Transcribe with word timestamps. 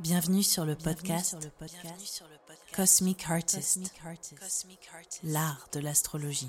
Bienvenue 0.00 0.42
sur 0.42 0.64
le 0.64 0.76
podcast, 0.76 1.36
Cosmic 2.74 3.30
Artist, 3.30 3.92
l'art 5.22 5.68
de 5.72 5.80
l'astrologie. 5.80 6.48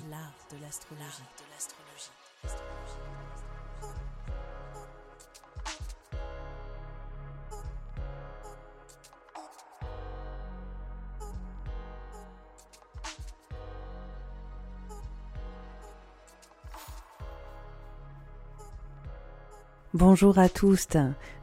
Bonjour 20.04 20.40
à 20.40 20.48
tous, 20.48 20.88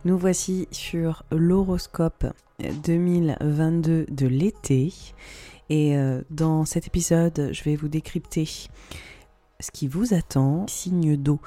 nous 0.03 0.17
voici 0.17 0.67
sur 0.71 1.23
l'horoscope 1.31 2.25
2022 2.83 4.07
de 4.11 4.27
l'été. 4.27 4.93
Et 5.69 5.95
euh, 5.95 6.23
dans 6.29 6.65
cet 6.65 6.85
épisode 6.85 7.51
je 7.53 7.63
vais 7.63 7.77
vous 7.77 7.87
décrypter 7.87 8.43
ce 9.61 9.71
qui 9.71 9.87
vous 9.87 10.13
attend, 10.13 10.67
signe 10.67 11.15
d'eau, 11.15 11.39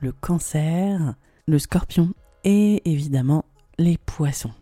le 0.00 0.12
cancer, 0.12 1.14
le 1.46 1.58
scorpion 1.58 2.12
et 2.44 2.82
évidemment 2.84 3.46
les 3.78 3.96
poissons. 3.96 4.52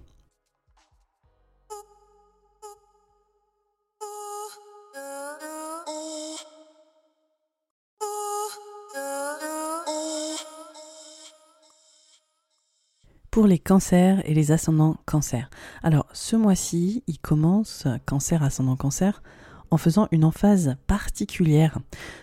Les 13.46 13.58
cancers 13.58 14.22
et 14.28 14.34
les 14.34 14.52
ascendants 14.52 14.96
cancers. 15.06 15.50
Alors, 15.82 16.06
ce 16.12 16.36
mois-ci, 16.36 17.02
il 17.06 17.18
commence 17.18 17.86
cancer, 18.06 18.42
ascendant 18.42 18.76
cancer, 18.76 19.22
en 19.70 19.76
faisant 19.76 20.08
une 20.10 20.24
emphase 20.24 20.76
particulière 20.86 21.78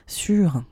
sur 0.06 0.64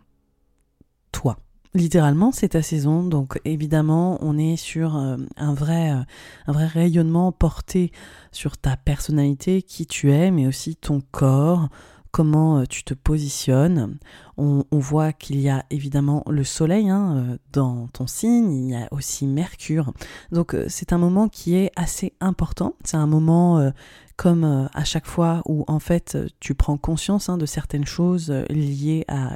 toi. 1.11 1.37
Littéralement, 1.73 2.31
c'est 2.31 2.49
ta 2.49 2.61
saison, 2.61 3.03
donc 3.03 3.39
évidemment, 3.43 4.17
on 4.21 4.37
est 4.37 4.55
sur 4.55 4.95
euh, 4.95 5.17
un 5.35 5.53
vrai, 5.53 5.91
euh, 5.91 6.03
un 6.47 6.53
vrai 6.53 6.67
rayonnement 6.67 7.33
porté 7.33 7.91
sur 8.31 8.57
ta 8.57 8.77
personnalité, 8.77 9.61
qui 9.61 9.85
tu 9.85 10.11
es, 10.13 10.31
mais 10.31 10.47
aussi 10.47 10.77
ton 10.77 11.01
corps, 11.11 11.67
comment 12.15 12.59
euh, 12.59 12.63
tu 12.63 12.85
te 12.85 12.93
positionnes. 12.93 13.97
On, 14.37 14.63
voit 14.71 15.11
qu'il 15.11 15.41
y 15.41 15.49
a 15.49 15.65
évidemment 15.69 16.23
le 16.29 16.45
soleil 16.45 16.89
hein, 16.89 17.15
euh, 17.17 17.37
dans 17.51 17.87
ton 17.87 18.07
signe, 18.07 18.53
il 18.53 18.69
y 18.69 18.75
a 18.75 18.87
aussi 18.91 19.27
Mercure. 19.27 19.91
Donc 20.31 20.53
euh, 20.53 20.65
c'est 20.69 20.93
un 20.93 20.97
moment 20.97 21.27
qui 21.27 21.57
est 21.57 21.71
assez 21.75 22.13
important. 22.21 22.75
C'est 22.85 22.95
un 22.95 23.05
moment 23.05 23.69
comme 24.15 24.69
à 24.73 24.85
chaque 24.85 25.07
fois 25.07 25.41
où 25.45 25.65
en 25.67 25.79
fait 25.79 26.17
tu 26.39 26.55
prends 26.55 26.77
conscience 26.77 27.27
hein, 27.27 27.37
de 27.37 27.45
certaines 27.45 27.85
choses 27.85 28.31
liées 28.49 29.03
à 29.09 29.35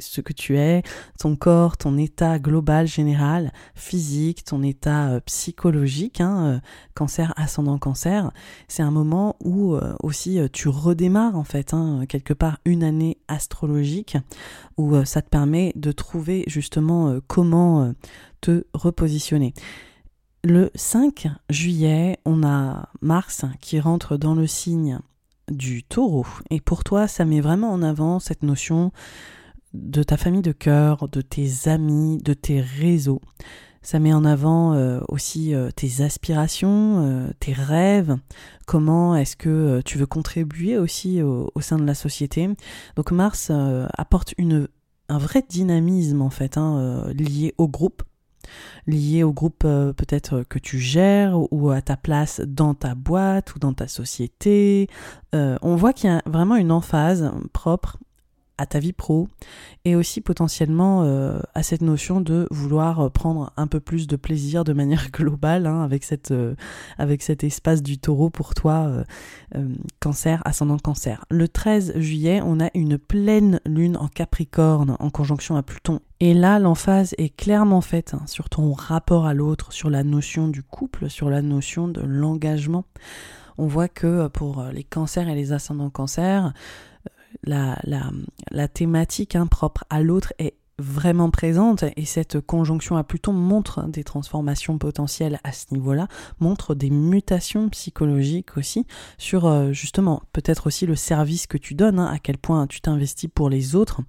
ce 0.00 0.20
que 0.20 0.32
tu 0.32 0.56
es, 0.56 0.82
ton 1.18 1.36
corps, 1.36 1.76
ton 1.76 1.98
état 1.98 2.38
global 2.38 2.86
général, 2.86 3.52
physique, 3.74 4.44
ton 4.44 4.62
état 4.62 5.08
euh, 5.08 5.20
psychologique, 5.20 6.20
hein, 6.20 6.46
euh, 6.46 6.60
cancer, 6.94 7.32
ascendant 7.36 7.78
cancer, 7.78 8.30
c'est 8.68 8.82
un 8.82 8.90
moment 8.90 9.36
où 9.42 9.74
euh, 9.74 9.94
aussi 10.02 10.38
tu 10.52 10.68
redémarres 10.68 11.36
en 11.36 11.44
fait, 11.44 11.74
hein, 11.74 12.04
quelque 12.08 12.34
part 12.34 12.58
une 12.64 12.84
année 12.84 13.18
astrologique, 13.28 14.16
où 14.76 15.04
ça 15.04 15.22
te 15.22 15.28
permet 15.28 15.72
de 15.76 15.92
trouver 15.92 16.44
justement 16.46 17.18
comment 17.26 17.92
te 18.40 18.64
repositionner. 18.74 19.54
Le 20.42 20.70
5 20.74 21.28
juillet, 21.48 22.18
on 22.24 22.42
a 22.42 22.88
Mars 23.00 23.44
qui 23.60 23.80
rentre 23.80 24.16
dans 24.16 24.34
le 24.34 24.46
signe 24.46 24.98
du 25.50 25.82
taureau. 25.82 26.26
Et 26.50 26.60
pour 26.60 26.84
toi, 26.84 27.08
ça 27.08 27.24
met 27.24 27.40
vraiment 27.40 27.72
en 27.72 27.82
avant 27.82 28.18
cette 28.18 28.42
notion 28.42 28.92
de 29.74 30.02
ta 30.02 30.16
famille 30.16 30.42
de 30.42 30.52
cœur, 30.52 31.08
de 31.08 31.20
tes 31.20 31.68
amis, 31.68 32.18
de 32.18 32.32
tes 32.32 32.60
réseaux. 32.60 33.20
Ça 33.82 33.98
met 33.98 34.14
en 34.14 34.24
avant 34.24 34.72
euh, 34.72 35.00
aussi 35.08 35.54
euh, 35.54 35.70
tes 35.70 36.00
aspirations, 36.02 37.04
euh, 37.04 37.30
tes 37.38 37.52
rêves, 37.52 38.16
comment 38.66 39.14
est-ce 39.14 39.36
que 39.36 39.82
tu 39.84 39.98
veux 39.98 40.06
contribuer 40.06 40.78
aussi 40.78 41.20
au, 41.20 41.50
sein 41.60 41.78
de 41.78 41.84
la 41.84 41.94
société. 41.94 42.48
Donc 42.96 43.12
Mars 43.12 43.52
apporte 43.98 44.32
une, 44.38 44.68
un 45.10 45.18
vrai 45.18 45.44
dynamisme 45.46 46.22
en 46.22 46.30
fait 46.30 46.56
hein, 46.56 47.04
lié 47.12 47.52
au 47.58 47.68
groupe, 47.68 48.02
lié 48.86 49.22
au 49.22 49.34
groupe 49.34 49.64
peut-être 49.64 50.44
que 50.48 50.58
tu 50.58 50.78
gères 50.78 51.36
ou 51.52 51.68
à 51.68 51.82
ta 51.82 51.98
place 51.98 52.40
dans 52.40 52.72
ta 52.72 52.94
boîte 52.94 53.54
ou 53.54 53.58
dans 53.58 53.74
ta 53.74 53.86
société. 53.86 54.88
on 55.34 55.76
voit 55.76 55.92
qu'il 55.92 56.08
y 56.08 56.12
a 56.12 56.22
vraiment 56.24 56.56
une 56.56 56.72
emphase 56.72 57.30
propre 57.52 57.98
à 58.56 58.66
ta 58.66 58.78
vie 58.78 58.92
pro 58.92 59.28
et 59.84 59.96
aussi 59.96 60.20
potentiellement 60.20 61.02
euh, 61.02 61.40
à 61.54 61.62
cette 61.62 61.82
notion 61.82 62.20
de 62.20 62.46
vouloir 62.50 63.00
euh, 63.00 63.08
prendre 63.10 63.52
un 63.56 63.66
peu 63.66 63.80
plus 63.80 64.06
de 64.06 64.16
plaisir 64.16 64.64
de 64.64 64.72
manière 64.72 65.10
globale 65.12 65.66
hein, 65.66 65.82
avec, 65.82 66.04
cette, 66.04 66.30
euh, 66.30 66.54
avec 66.96 67.22
cet 67.22 67.42
espace 67.42 67.82
du 67.82 67.98
taureau 67.98 68.30
pour 68.30 68.54
toi, 68.54 69.04
cancer, 70.00 70.42
ascendant 70.44 70.78
cancer. 70.78 71.24
Le 71.30 71.48
13 71.48 71.98
juillet, 71.98 72.40
on 72.44 72.60
a 72.60 72.70
une 72.74 72.98
pleine 72.98 73.60
lune 73.66 73.96
en 73.96 74.08
Capricorne 74.08 74.96
en 74.98 75.10
conjonction 75.10 75.56
à 75.56 75.62
Pluton. 75.62 76.00
Et 76.20 76.34
là, 76.34 76.58
l'emphase 76.58 77.14
est 77.18 77.34
clairement 77.34 77.80
faite 77.80 78.14
hein, 78.14 78.22
sur 78.26 78.48
ton 78.48 78.72
rapport 78.72 79.26
à 79.26 79.34
l'autre, 79.34 79.72
sur 79.72 79.90
la 79.90 80.04
notion 80.04 80.48
du 80.48 80.62
couple, 80.62 81.10
sur 81.10 81.30
la 81.30 81.42
notion 81.42 81.88
de 81.88 82.00
l'engagement. 82.00 82.84
On 83.58 83.66
voit 83.66 83.88
que 83.88 84.28
pour 84.28 84.64
les 84.72 84.84
cancers 84.84 85.28
et 85.28 85.34
les 85.34 85.52
ascendants 85.52 85.90
cancers, 85.90 86.52
la, 87.42 87.78
la, 87.84 88.10
la 88.50 88.68
thématique 88.68 89.36
hein, 89.36 89.46
propre 89.46 89.84
à 89.90 90.00
l'autre 90.02 90.32
est 90.38 90.54
vraiment 90.78 91.30
présente 91.30 91.84
et 91.96 92.04
cette 92.04 92.40
conjonction 92.40 92.96
à 92.96 93.04
Pluton 93.04 93.32
montre 93.32 93.86
des 93.88 94.02
transformations 94.02 94.78
potentielles 94.78 95.38
à 95.44 95.52
ce 95.52 95.66
niveau-là, 95.72 96.08
montre 96.40 96.74
des 96.74 96.90
mutations 96.90 97.68
psychologiques 97.68 98.56
aussi 98.56 98.86
sur 99.16 99.46
euh, 99.46 99.72
justement 99.72 100.22
peut-être 100.32 100.66
aussi 100.66 100.86
le 100.86 100.96
service 100.96 101.46
que 101.46 101.58
tu 101.58 101.74
donnes, 101.74 101.98
hein, 101.98 102.10
à 102.12 102.18
quel 102.18 102.38
point 102.38 102.66
tu 102.66 102.80
t'investis 102.80 103.30
pour 103.32 103.50
les 103.50 103.76
autres 103.76 104.00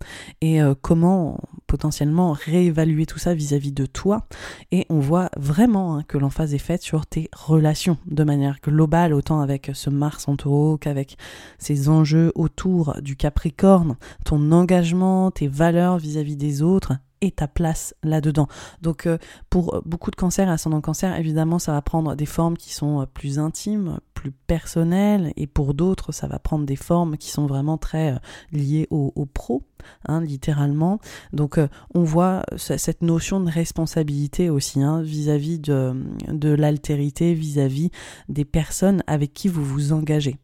et 0.42 0.62
euh, 0.62 0.74
comment 0.80 1.40
potentiellement 1.68 2.31
réévaluer 2.31 3.06
tout 3.06 3.20
ça 3.20 3.34
vis-à-vis 3.34 3.72
de 3.72 3.86
toi. 3.86 4.28
Et 4.72 4.86
on 4.90 5.00
voit 5.00 5.30
vraiment 5.38 5.97
hein, 5.97 6.03
que 6.08 6.18
l'emphase 6.18 6.53
est 6.53 6.59
faite 6.59 6.82
sur 6.82 7.06
tes 7.06 7.30
relations 7.34 7.97
de 8.08 8.24
manière 8.24 8.58
globale 8.64 9.14
autant 9.14 9.40
avec 9.40 9.72
ce 9.74 9.90
Mars 9.90 10.28
en 10.28 10.36
taureau 10.36 10.78
qu'avec 10.78 11.18
ces 11.59 11.90
enjeux 11.90 12.32
autour 12.36 12.96
du 13.02 13.16
Capricorne, 13.16 13.97
ton 14.24 14.52
engagement, 14.52 15.32
tes 15.32 15.47
valeurs 15.47 15.97
vis-à-vis 15.97 16.36
des 16.36 16.55
autres 16.62 16.94
et 17.22 17.32
ta 17.32 17.48
place 17.48 17.96
là-dedans. 18.04 18.48
Donc 18.82 19.08
euh, 19.08 19.18
pour 19.50 19.82
beaucoup 19.86 20.12
de 20.12 20.16
cancers, 20.16 20.50
ascendant 20.50 20.82
cancer, 20.82 21.18
évidemment, 21.18 21.60
ça 21.60 21.72
va 21.72 21.82
prendre 21.82 22.16
des 22.16 22.26
formes 22.26 22.58
qui 22.58 22.74
sont 22.74 23.02
euh, 23.02 23.06
plus 23.06 23.40
intimes, 23.40 24.00
plus 24.14 24.32
personnelles, 24.32 25.34
et 25.36 25.48
pour 25.48 25.74
d'autres, 25.74 26.12
ça 26.12 26.28
va 26.28 26.40
prendre 26.40 26.66
des 26.66 26.76
formes 26.76 27.18
qui 27.18 27.30
sont 27.30 27.48
vraiment 27.48 27.78
très 27.78 28.14
euh, 28.14 28.18
liées 28.52 28.88
au, 28.92 29.12
pro, 29.26 29.64
hein, 30.08 30.22
littéralement. 30.22 31.00
Donc 31.34 31.60
on 31.94 32.04
voit 32.04 32.44
cette 32.58 33.02
notion 33.02 33.40
de 33.40 33.50
responsabilité 33.50 34.50
aussi 34.50 34.82
hein, 34.82 35.02
vis-à-vis 35.02 35.60
de, 35.60 35.94
de 36.28 36.50
l'altérité, 36.50 37.34
vis-à-vis 37.34 37.92
des 38.30 38.46
personnes 38.46 39.04
avec 39.08 39.34
qui 39.34 39.48
vous 39.48 39.64
vous 39.64 39.94
engagez. 39.94 40.38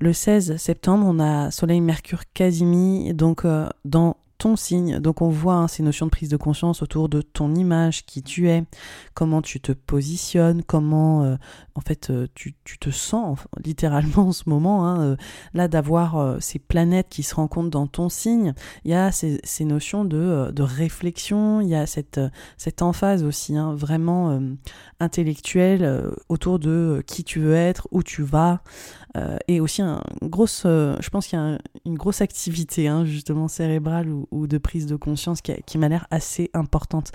Le 0.00 0.12
16 0.12 0.56
septembre, 0.56 1.06
on 1.08 1.18
a 1.18 1.50
Soleil, 1.50 1.80
Mercure, 1.80 2.22
Casimi, 2.34 3.12
donc 3.14 3.44
dans 3.84 4.16
ton 4.38 4.56
signe. 4.56 4.98
Donc 4.98 5.22
on 5.22 5.28
voit 5.28 5.54
hein, 5.54 5.68
ces 5.68 5.82
notions 5.82 6.06
de 6.06 6.10
prise 6.10 6.28
de 6.28 6.36
conscience 6.36 6.82
autour 6.82 7.08
de 7.08 7.22
ton 7.22 7.54
image, 7.54 8.04
qui 8.06 8.22
tu 8.22 8.48
es, 8.48 8.64
comment 9.14 9.42
tu 9.42 9.60
te 9.60 9.72
positionnes, 9.72 10.62
comment 10.62 11.24
euh, 11.24 11.36
en 11.74 11.80
fait 11.80 12.10
euh, 12.10 12.26
tu, 12.34 12.54
te 12.54 12.90
sens 12.90 13.38
littéralement 13.64 14.28
en 14.28 14.32
ce 14.32 14.48
moment. 14.48 14.86
Hein, 14.86 15.00
euh, 15.00 15.16
là 15.54 15.68
d'avoir 15.68 16.36
ces 16.40 16.58
planètes 16.58 17.08
qui 17.08 17.22
se 17.22 17.34
rencontrent 17.34 17.70
dans 17.70 17.86
ton 17.86 18.08
signe, 18.08 18.54
il 18.84 18.90
y 18.90 18.94
a 18.94 19.12
ces, 19.12 19.40
notions 19.64 20.04
de, 20.04 20.50
de, 20.52 20.62
réflexion, 20.62 21.60
il 21.60 21.68
y 21.68 21.74
a 21.74 21.86
cette, 21.86 22.20
cette 22.56 22.82
emphase 22.82 23.24
aussi 23.24 23.56
hein, 23.56 23.74
vraiment 23.74 24.40
intellectuelle 25.00 26.10
autour 26.28 26.58
de 26.58 27.02
qui 27.06 27.24
tu 27.24 27.40
veux 27.40 27.54
être, 27.54 27.88
où 27.90 28.02
tu 28.02 28.22
vas, 28.22 28.60
et 29.48 29.60
aussi 29.60 29.82
un 29.82 30.00
grosse, 30.22 30.62
je 30.64 31.08
pense 31.10 31.26
qu'il 31.26 31.38
y 31.38 31.42
a 31.42 31.58
une 31.84 31.96
grosse 31.96 32.20
activité 32.20 32.90
justement 33.04 33.48
cérébrale 33.48 34.08
ou, 34.30 34.46
de 34.46 34.58
prise 34.58 34.86
de 34.86 34.96
conscience 34.96 35.40
qui, 35.40 35.78
m'a 35.78 35.88
l'air 35.88 36.06
assez 36.10 36.50
importante. 36.54 37.12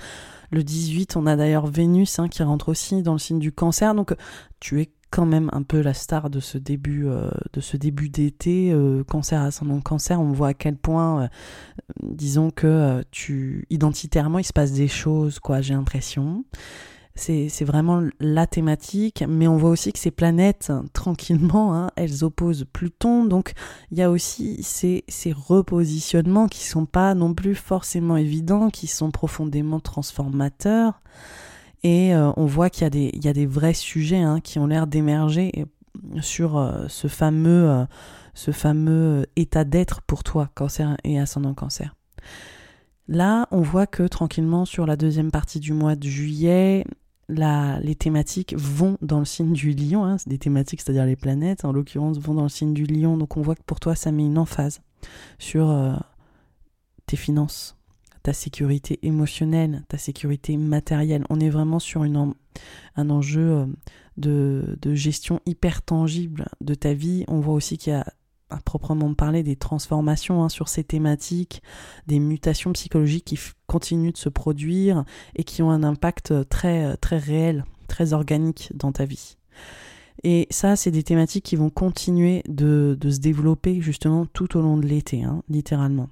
Le 0.51 0.63
18, 0.63 1.15
on 1.15 1.25
a 1.27 1.35
d'ailleurs 1.35 1.67
Vénus 1.67 2.19
hein, 2.19 2.27
qui 2.27 2.43
rentre 2.43 2.69
aussi 2.69 3.01
dans 3.03 3.13
le 3.13 3.19
signe 3.19 3.39
du 3.39 3.51
cancer, 3.51 3.95
donc 3.95 4.15
tu 4.59 4.81
es 4.81 4.91
quand 5.11 5.25
même 5.25 5.49
un 5.51 5.61
peu 5.61 5.81
la 5.81 5.93
star 5.93 6.29
de 6.29 6.39
ce 6.39 6.57
début 6.57 7.05
euh, 7.05 7.29
de 7.53 7.59
ce 7.59 7.77
début 7.77 8.09
d'été 8.09 8.71
euh, 8.71 9.03
cancer 9.03 9.41
ascendant 9.41 9.81
cancer. 9.81 10.19
On 10.19 10.31
voit 10.31 10.49
à 10.49 10.53
quel 10.53 10.77
point 10.77 11.23
euh, 11.23 11.27
disons 12.01 12.49
que 12.49 13.03
tu 13.11 13.65
identitairement 13.69 14.39
il 14.39 14.45
se 14.45 14.53
passe 14.53 14.71
des 14.71 14.87
choses 14.87 15.39
quoi 15.39 15.61
j'ai 15.61 15.73
l'impression 15.73 16.45
c'est 17.15 17.65
vraiment 17.65 18.01
la 18.19 18.47
thématique, 18.47 19.23
mais 19.27 19.47
on 19.47 19.57
voit 19.57 19.69
aussi 19.69 19.91
que 19.91 19.99
ces 19.99 20.11
planètes, 20.11 20.71
tranquillement, 20.93 21.75
hein, 21.75 21.91
elles 21.95 22.23
opposent 22.23 22.65
Pluton, 22.71 23.25
donc 23.25 23.53
il 23.91 23.97
y 23.97 24.01
a 24.01 24.09
aussi 24.09 24.63
ces, 24.63 25.03
repositionnements 25.31 26.47
qui 26.47 26.65
sont 26.65 26.85
pas 26.85 27.13
non 27.13 27.33
plus 27.33 27.55
forcément 27.55 28.17
évidents, 28.17 28.69
qui 28.69 28.87
sont 28.87 29.11
profondément 29.11 29.79
transformateurs, 29.79 31.01
et 31.83 32.13
euh, 32.15 32.31
on 32.37 32.45
voit 32.45 32.69
qu'il 32.69 32.93
y, 32.95 33.25
y, 33.25 33.27
a 33.27 33.33
des 33.33 33.45
vrais 33.47 33.73
sujets 33.73 34.21
hein, 34.21 34.39
qui 34.39 34.59
ont 34.59 34.67
l'air 34.67 34.85
d'émerger 34.85 35.65
sur 36.21 36.57
euh, 36.57 36.85
ce 36.87 37.07
fameux, 37.07 37.69
euh, 37.69 37.85
ce 38.33 38.51
fameux 38.51 39.25
état 39.35 39.63
d'être 39.63 40.01
pour 40.01 40.23
toi, 40.23 40.49
cancer 40.55 40.95
et 41.03 41.19
ascendant 41.19 41.53
cancer. 41.53 41.95
Là, 43.07 43.47
on 43.51 43.61
voit 43.61 43.87
que 43.87 44.03
tranquillement, 44.03 44.65
sur 44.65 44.85
la 44.85 44.95
deuxième 44.95 45.31
partie 45.31 45.59
du 45.59 45.73
mois 45.73 45.95
de 45.95 46.07
juillet, 46.07 46.85
les 47.31 47.95
thématiques 47.95 48.55
vont 48.57 48.97
dans 49.01 49.19
le 49.19 49.25
signe 49.25 49.53
du 49.53 49.71
lion. 49.71 50.05
Hein, 50.05 50.17
des 50.27 50.37
thématiques, 50.37 50.81
c'est-à-dire 50.81 51.05
les 51.05 51.15
planètes, 51.15 51.65
en 51.65 51.71
l'occurrence, 51.71 52.19
vont 52.19 52.33
dans 52.33 52.43
le 52.43 52.49
signe 52.49 52.73
du 52.73 52.85
lion. 52.85 53.17
Donc 53.17 53.37
on 53.37 53.41
voit 53.41 53.55
que 53.55 53.63
pour 53.63 53.79
toi, 53.79 53.95
ça 53.95 54.11
met 54.11 54.25
une 54.25 54.37
emphase 54.37 54.81
sur 55.39 55.69
euh, 55.69 55.93
tes 57.05 57.17
finances, 57.17 57.77
ta 58.23 58.33
sécurité 58.33 58.99
émotionnelle, 59.03 59.83
ta 59.87 59.97
sécurité 59.97 60.57
matérielle. 60.57 61.25
On 61.29 61.39
est 61.39 61.49
vraiment 61.49 61.79
sur 61.79 62.03
un 62.03 63.09
enjeu 63.09 63.51
euh, 63.51 63.65
de, 64.17 64.77
de, 64.81 64.93
gestion 64.93 65.39
hyper 65.45 65.81
tangible 65.81 66.45
de 66.59 66.75
ta 66.75 66.93
vie. 66.93 67.23
On 67.27 67.39
voit 67.39 67.53
aussi 67.53 67.77
qu'il 67.77 67.93
y 67.93 67.95
a 67.95 68.05
à 68.51 68.57
proprement 68.57 69.13
parler 69.13 69.43
des 69.43 69.55
transformations 69.55 70.43
hein, 70.43 70.49
sur 70.49 70.67
ces 70.67 70.83
thématiques, 70.83 71.63
des 72.07 72.19
mutations 72.19 72.73
psychologiques 72.73 73.25
qui 73.25 73.39
continuent 73.67 74.11
de 74.11 74.17
se 74.17 74.29
produire 74.29 75.03
et 75.35 75.43
qui 75.43 75.63
ont 75.63 75.71
un 75.71 75.83
impact 75.83 76.47
très, 76.49 76.95
très 76.97 77.17
réel, 77.17 77.65
très 77.87 78.13
organique 78.13 78.71
dans 78.75 78.91
ta 78.91 79.05
vie. 79.05 79.37
Et 80.23 80.47
ça, 80.51 80.75
c'est 80.75 80.91
des 80.91 81.03
thématiques 81.03 81.45
qui 81.45 81.55
vont 81.55 81.69
continuer 81.69 82.43
de, 82.47 82.97
de, 82.99 83.09
se 83.09 83.19
développer 83.19 83.81
justement 83.81 84.25
tout 84.25 84.57
au 84.57 84.61
long 84.61 84.77
de 84.77 84.85
l'été, 84.85 85.23
hein, 85.23 85.41
littéralement. 85.49 86.09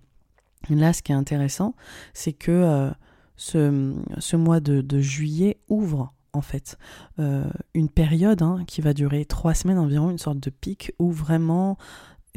là, 0.69 0.93
ce 0.93 1.01
qui 1.01 1.11
est 1.11 1.15
intéressant, 1.15 1.75
c'est 2.13 2.33
que 2.33 2.51
euh, 2.51 2.89
ce, 3.35 3.93
ce, 4.17 4.35
mois 4.35 4.59
de, 4.59 4.99
juillet 4.99 5.57
ouvre 5.67 6.13
en 6.33 6.41
fait 6.41 6.77
euh, 7.19 7.49
une 7.73 7.89
période 7.89 8.41
hein, 8.41 8.63
qui 8.67 8.81
va 8.81 8.93
durer 8.93 9.25
trois 9.25 9.53
semaines 9.53 9.79
environ, 9.79 10.09
une 10.09 10.17
sorte 10.17 10.39
de 10.39 10.49
pic 10.49 10.93
où 10.99 11.11
vraiment 11.11 11.77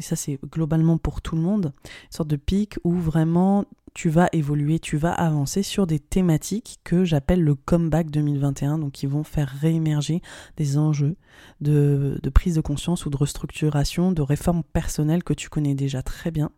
ça 0.03 0.15
c'est 0.15 0.39
globalement 0.51 0.97
pour 0.97 1.21
tout 1.21 1.35
le 1.35 1.41
monde, 1.41 1.73
une 1.85 2.11
sorte 2.11 2.29
de 2.29 2.35
pic 2.35 2.77
où 2.83 2.93
vraiment 2.93 3.65
tu 3.93 4.09
vas 4.09 4.27
évoluer, 4.31 4.79
tu 4.79 4.97
vas 4.97 5.11
avancer 5.11 5.61
sur 5.61 5.85
des 5.85 5.99
thématiques 5.99 6.79
que 6.83 7.05
j'appelle 7.05 7.43
le 7.43 7.53
comeback 7.53 8.09
2021, 8.09 8.79
donc 8.79 8.93
qui 8.93 9.05
vont 9.05 9.23
faire 9.23 9.47
réémerger 9.47 10.21
des 10.57 10.77
enjeux 10.77 11.15
de, 11.61 12.19
prise 12.33 12.55
de 12.55 12.61
conscience 12.61 13.05
ou 13.05 13.09
de 13.09 13.17
restructuration, 13.17 14.11
de 14.11 14.21
réforme 14.21 14.63
personnelle 14.63 15.23
que 15.23 15.33
tu 15.33 15.49
connais 15.49 15.75
déjà 15.75 16.01
très 16.01 16.31
bien 16.31 16.49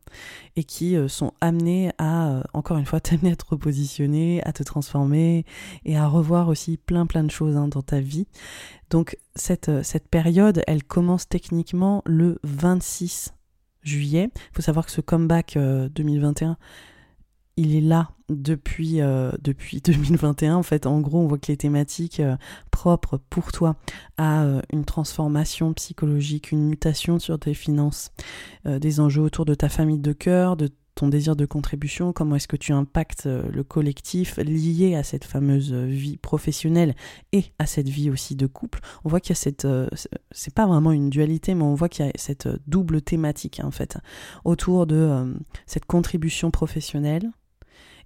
et 0.55 0.63
qui 0.63 0.95
euh, 0.95 1.07
sont 1.07 1.33
amenés 1.41 1.91
à, 1.97 2.29
euh, 2.29 2.43
encore 2.53 2.77
une 2.77 2.85
fois, 2.85 2.99
t'amener 3.01 3.31
à 3.31 3.35
te 3.35 3.45
repositionner, 3.45 4.41
à 4.43 4.53
te 4.53 4.63
transformer 4.63 5.45
et 5.83 5.97
à 5.97 6.07
revoir 6.07 6.47
aussi 6.47 6.77
plein 6.77 7.05
plein 7.05 7.23
de 7.23 7.31
choses 7.31 7.57
hein, 7.57 7.67
dans 7.67 7.81
ta 7.81 7.99
vie. 7.99 8.27
Donc 8.95 9.17
cette, 9.35 9.67
euh, 9.67 9.83
cette 9.83 10.07
période, 10.07 10.63
elle 10.67 10.81
commence 10.81 11.27
techniquement 11.27 12.01
le 12.05 12.39
26 12.43 13.33
juillet. 13.81 14.29
Il 14.33 14.55
faut 14.55 14.61
savoir 14.61 14.85
que 14.85 14.91
ce 14.93 15.01
comeback 15.01 15.57
2021 15.57 16.55
il 17.57 17.75
est 17.75 17.81
là 17.81 18.11
depuis, 18.29 19.01
euh, 19.01 19.31
depuis 19.41 19.81
2021. 19.85 20.55
En 20.55 20.63
fait, 20.63 20.85
en 20.85 20.99
gros, 20.99 21.19
on 21.19 21.27
voit 21.27 21.37
que 21.37 21.47
les 21.47 21.57
thématiques 21.57 22.19
euh, 22.19 22.35
propres 22.71 23.19
pour 23.29 23.51
toi 23.51 23.75
à 24.17 24.43
euh, 24.43 24.61
une 24.71 24.85
transformation 24.85 25.73
psychologique, 25.73 26.51
une 26.51 26.67
mutation 26.67 27.19
sur 27.19 27.39
tes 27.39 27.53
finances, 27.53 28.11
des 28.65 28.99
enjeux 28.99 29.21
autour 29.21 29.45
de 29.45 29.53
ta 29.53 29.69
famille 29.69 29.99
de 29.99 30.13
cœur, 30.13 30.57
de 30.57 30.69
ton 30.95 31.07
désir 31.07 31.35
de 31.35 31.45
contribution, 31.45 32.13
comment 32.13 32.35
est-ce 32.35 32.47
que 32.47 32.55
tu 32.55 32.71
impactes 32.71 33.25
le 33.25 33.63
collectif 33.63 34.37
lié 34.37 34.95
à 34.95 35.03
cette 35.03 35.25
fameuse 35.25 35.73
vie 35.73 36.17
professionnelle 36.17 36.95
et 37.31 37.45
à 37.59 37.65
cette 37.65 37.89
vie 37.89 38.09
aussi 38.09 38.35
de 38.35 38.47
couple? 38.47 38.79
On 39.03 39.09
voit 39.09 39.19
qu'il 39.19 39.31
y 39.31 39.33
a 39.33 39.35
cette, 39.35 39.67
c'est 40.31 40.53
pas 40.53 40.65
vraiment 40.67 40.91
une 40.91 41.09
dualité, 41.09 41.53
mais 41.53 41.63
on 41.63 41.75
voit 41.75 41.89
qu'il 41.89 42.05
y 42.05 42.09
a 42.09 42.11
cette 42.15 42.47
double 42.67 43.01
thématique 43.01 43.61
en 43.63 43.71
fait 43.71 43.97
autour 44.45 44.87
de 44.87 45.35
cette 45.65 45.85
contribution 45.85 46.49
professionnelle 46.49 47.29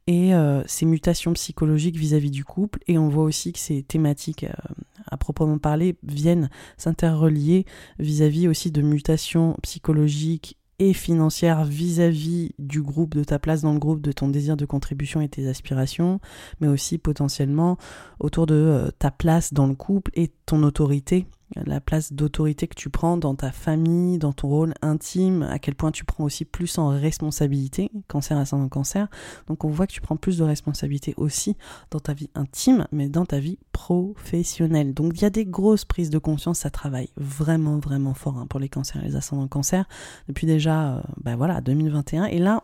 et 0.09 0.33
euh, 0.33 0.63
ces 0.65 0.87
mutations 0.87 1.33
psychologiques 1.33 1.95
vis-à-vis 1.95 2.31
du 2.31 2.43
couple. 2.43 2.79
Et 2.87 2.97
on 2.97 3.09
voit 3.09 3.23
aussi 3.23 3.53
que 3.53 3.59
ces 3.59 3.83
thématiques, 3.83 4.43
euh, 4.43 4.73
à 5.05 5.17
proprement 5.17 5.59
parler, 5.59 5.97
viennent 6.01 6.49
s'interrelier 6.77 7.65
vis-à-vis 7.99 8.47
aussi 8.47 8.71
de 8.71 8.81
mutations 8.81 9.55
psychologiques 9.61 10.57
et 10.79 10.93
financières 10.93 11.65
vis-à-vis 11.65 12.51
du 12.57 12.81
groupe, 12.81 13.15
de 13.15 13.23
ta 13.23 13.37
place 13.37 13.61
dans 13.61 13.73
le 13.73 13.79
groupe, 13.79 14.01
de 14.01 14.11
ton 14.11 14.29
désir 14.29 14.57
de 14.57 14.65
contribution 14.65 15.21
et 15.21 15.29
tes 15.29 15.47
aspirations, 15.47 16.19
mais 16.61 16.67
aussi 16.67 16.97
potentiellement 16.97 17.77
autour 18.19 18.45
de 18.45 18.55
euh, 18.55 18.91
ta 18.97 19.11
place 19.11 19.53
dans 19.53 19.67
le 19.67 19.75
couple 19.75 20.11
et 20.15 20.31
ton 20.45 20.63
autorité 20.63 21.27
la 21.55 21.79
place 21.81 22.13
d'autorité 22.13 22.67
que 22.67 22.75
tu 22.75 22.89
prends 22.89 23.17
dans 23.17 23.35
ta 23.35 23.51
famille, 23.51 24.17
dans 24.17 24.33
ton 24.33 24.47
rôle 24.47 24.73
intime, 24.81 25.43
à 25.43 25.59
quel 25.59 25.75
point 25.75 25.91
tu 25.91 26.05
prends 26.05 26.23
aussi 26.23 26.45
plus 26.45 26.77
en 26.77 26.89
responsabilité, 26.89 27.91
cancer 28.07 28.37
ascendant 28.37 28.69
cancer. 28.69 29.07
Donc 29.47 29.65
on 29.65 29.69
voit 29.69 29.87
que 29.87 29.93
tu 29.93 30.01
prends 30.01 30.17
plus 30.17 30.37
de 30.37 30.43
responsabilité 30.43 31.13
aussi 31.17 31.57
dans 31.91 31.99
ta 31.99 32.13
vie 32.13 32.29
intime, 32.35 32.87
mais 32.91 33.09
dans 33.09 33.25
ta 33.25 33.39
vie 33.39 33.57
professionnelle. 33.71 34.93
Donc 34.93 35.13
il 35.15 35.21
y 35.21 35.25
a 35.25 35.29
des 35.29 35.45
grosses 35.45 35.85
prises 35.85 36.09
de 36.09 36.19
conscience, 36.19 36.59
ça 36.59 36.69
travaille 36.69 37.09
vraiment 37.17 37.79
vraiment 37.79 38.13
fort 38.13 38.37
hein, 38.37 38.47
pour 38.47 38.59
les 38.59 38.69
cancers 38.69 39.03
et 39.03 39.07
les 39.07 39.15
ascendants 39.15 39.47
cancer 39.47 39.85
depuis 40.27 40.47
déjà 40.47 40.97
euh, 40.97 41.01
ben 41.23 41.35
voilà 41.35 41.61
2021 41.61 42.25
et 42.25 42.39
là 42.39 42.61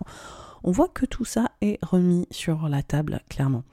on 0.64 0.72
voit 0.72 0.88
que 0.88 1.06
tout 1.06 1.26
ça 1.26 1.52
est 1.62 1.80
remis 1.84 2.28
sur 2.32 2.68
la 2.70 2.84
table 2.84 3.22
clairement. 3.30 3.64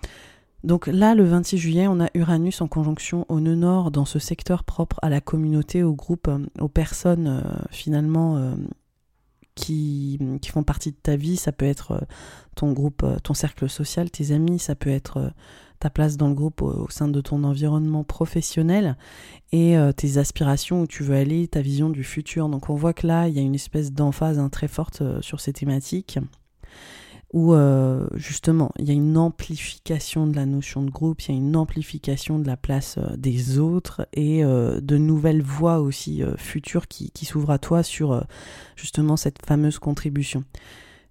Donc 0.65 0.87
là, 0.87 1.15
le 1.15 1.25
26 1.25 1.59
juillet, 1.59 1.89
on 1.89 2.01
a 2.01 2.09
Uranus 2.15 2.61
en 2.61 2.69
conjonction 2.69 3.27
au 3.29 3.41
nœud 3.41 3.57
nord 3.57 3.91
dans 3.91 4.05
ce 4.05 4.19
secteur 4.19 4.63
propre 4.63 4.99
à 5.03 5.11
la 5.11 5.21
communauté, 5.21 5.83
au 5.83 5.95
groupe, 5.95 6.29
euh, 6.29 6.39
aux 6.61 6.69
personnes 6.69 7.27
euh, 7.27 7.41
finalement 7.71 8.37
euh, 8.37 8.55
qui, 9.57 10.21
font 10.53 10.63
partie 10.63 10.93
de 10.93 10.97
ta 10.97 11.17
vie. 11.17 11.37
Ça 11.37 11.51
peut 11.51 11.67
être 11.67 12.07
ton 12.55 12.73
groupe, 12.73 13.05
ton 13.25 13.35
cercle 13.35 13.69
social, 13.69 14.11
tes 14.11 14.31
amis, 14.33 14.59
ça 14.59 14.75
peut 14.75 14.91
être 14.91 15.33
ta 15.81 15.91
place 15.91 16.17
dans 16.17 16.29
le 16.29 16.35
groupe 16.35 16.63
au, 16.63 16.89
sein 16.91 17.09
de 17.09 17.21
ton 17.21 17.43
environnement 17.43 18.05
professionnel 18.05 18.97
et 19.51 19.77
tes 19.97 20.19
aspirations 20.19 20.83
où 20.83 20.87
tu 20.87 21.03
veux 21.03 21.17
aller, 21.17 21.49
ta 21.49 21.61
vision 21.61 21.89
du 21.91 22.05
futur. 22.05 22.49
Donc 22.49 22.69
on 22.69 22.75
voit 22.75 22.93
que 22.93 23.07
là, 23.07 23.29
il 23.29 23.35
y 23.35 23.39
a 23.39 23.43
une 23.43 23.55
espèce 23.55 23.93
d'emphase 23.93 24.39
hein, 24.39 24.51
très 24.51 24.69
forte 24.69 25.03
sur 25.23 25.41
ces 25.41 25.55
thématiques 25.55 26.19
où 27.33 27.55
euh, 27.55 28.07
justement 28.15 28.73
il 28.79 28.87
y 28.87 28.91
a 28.91 28.95
une 28.95 29.17
amplification 29.17 30.27
de 30.27 30.37
la 30.37 30.47
notion 30.47 30.83
de 30.83 30.91
groupe, 30.91 31.23
il 31.23 31.31
y 31.31 31.35
a 31.35 31.39
une 31.39 31.57
amplification 31.57 32.39
de 32.39 32.47
la 32.47 32.57
place 32.57 32.99
euh, 32.99 33.17
des 33.17 33.59
autres 33.59 34.07
et 34.13 34.45
euh, 34.45 34.81
de 34.81 34.99
nouvelles 34.99 35.43
voies 35.43 35.81
aussi 35.81 36.23
futures 36.37 36.89
qui, 36.89 37.11
s'ouvrent 37.25 37.51
à 37.51 37.59
toi 37.59 37.83
sur 37.83 38.25
justement 38.77 39.17
cette 39.17 39.45
fameuse 39.45 39.79
contribution. 39.79 40.45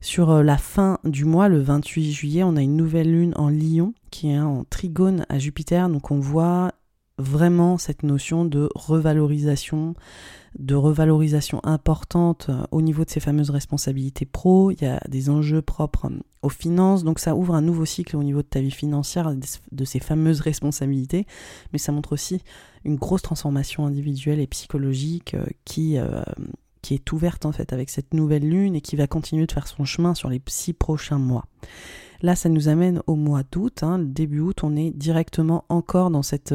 Sur 0.01 0.43
la 0.43 0.57
fin 0.57 0.99
du 1.03 1.25
mois, 1.25 1.47
le 1.47 1.61
28 1.61 2.11
juillet, 2.11 2.43
on 2.43 2.55
a 2.55 2.61
une 2.61 2.75
nouvelle 2.75 3.11
lune 3.11 3.33
en 3.37 3.49
Lion 3.49 3.93
qui 4.09 4.29
est 4.29 4.39
en 4.39 4.65
trigone 4.69 5.25
à 5.29 5.39
Jupiter, 5.39 5.89
donc 5.89 6.11
on 6.11 6.19
voit 6.19 6.73
vraiment 7.17 7.77
cette 7.77 8.03
notion 8.03 8.45
de 8.45 8.69
revalorisation, 8.75 9.95
de 10.57 10.75
revalorisation 10.75 11.59
importante 11.63 12.47
euh, 12.49 12.63
au 12.71 12.81
niveau 12.81 13.05
de 13.05 13.09
ces 13.09 13.19
fameuses 13.19 13.49
responsabilités 13.49 14.25
pro. 14.25 14.71
Il 14.71 14.81
y 14.81 14.85
a 14.85 14.99
des 15.07 15.29
enjeux 15.29 15.61
propres 15.61 16.07
euh, 16.07 16.19
aux 16.41 16.49
finances, 16.49 17.03
donc 17.03 17.19
ça 17.19 17.35
ouvre 17.35 17.55
un 17.55 17.61
nouveau 17.61 17.85
cycle 17.85 18.17
au 18.17 18.23
niveau 18.23 18.41
de 18.41 18.47
ta 18.47 18.59
vie 18.59 18.71
financière, 18.71 19.33
de 19.71 19.85
ces 19.85 19.99
fameuses 19.99 20.41
responsabilités, 20.41 21.27
mais 21.71 21.79
ça 21.79 21.91
montre 21.91 22.13
aussi 22.13 22.41
une 22.83 22.95
grosse 22.95 23.21
transformation 23.21 23.85
individuelle 23.85 24.39
et 24.39 24.47
psychologique 24.47 25.35
euh, 25.35 25.45
qui, 25.65 25.97
qui 26.81 26.93
est 26.95 27.11
ouverte 27.11 27.45
en 27.45 27.51
fait 27.51 27.73
avec 27.73 27.89
cette 27.89 28.13
nouvelle 28.13 28.47
lune 28.47 28.75
et 28.75 28.81
qui 28.81 28.95
va 28.95 29.07
continuer 29.07 29.45
de 29.45 29.51
faire 29.51 29.67
son 29.67 29.85
chemin 29.85 30.15
sur 30.15 30.29
les 30.29 30.41
six 30.47 30.73
prochains 30.73 31.19
mois. 31.19 31.45
Là, 32.21 32.35
ça 32.35 32.49
nous 32.49 32.69
amène 32.69 33.01
au 33.07 33.15
mois 33.15 33.41
d'août. 33.51 33.83
Hein, 33.83 33.99
début 33.99 34.39
août, 34.39 34.63
on 34.63 34.75
est 34.75 34.91
directement 34.91 35.65
encore 35.69 36.11
dans 36.11 36.23
cette 36.23 36.53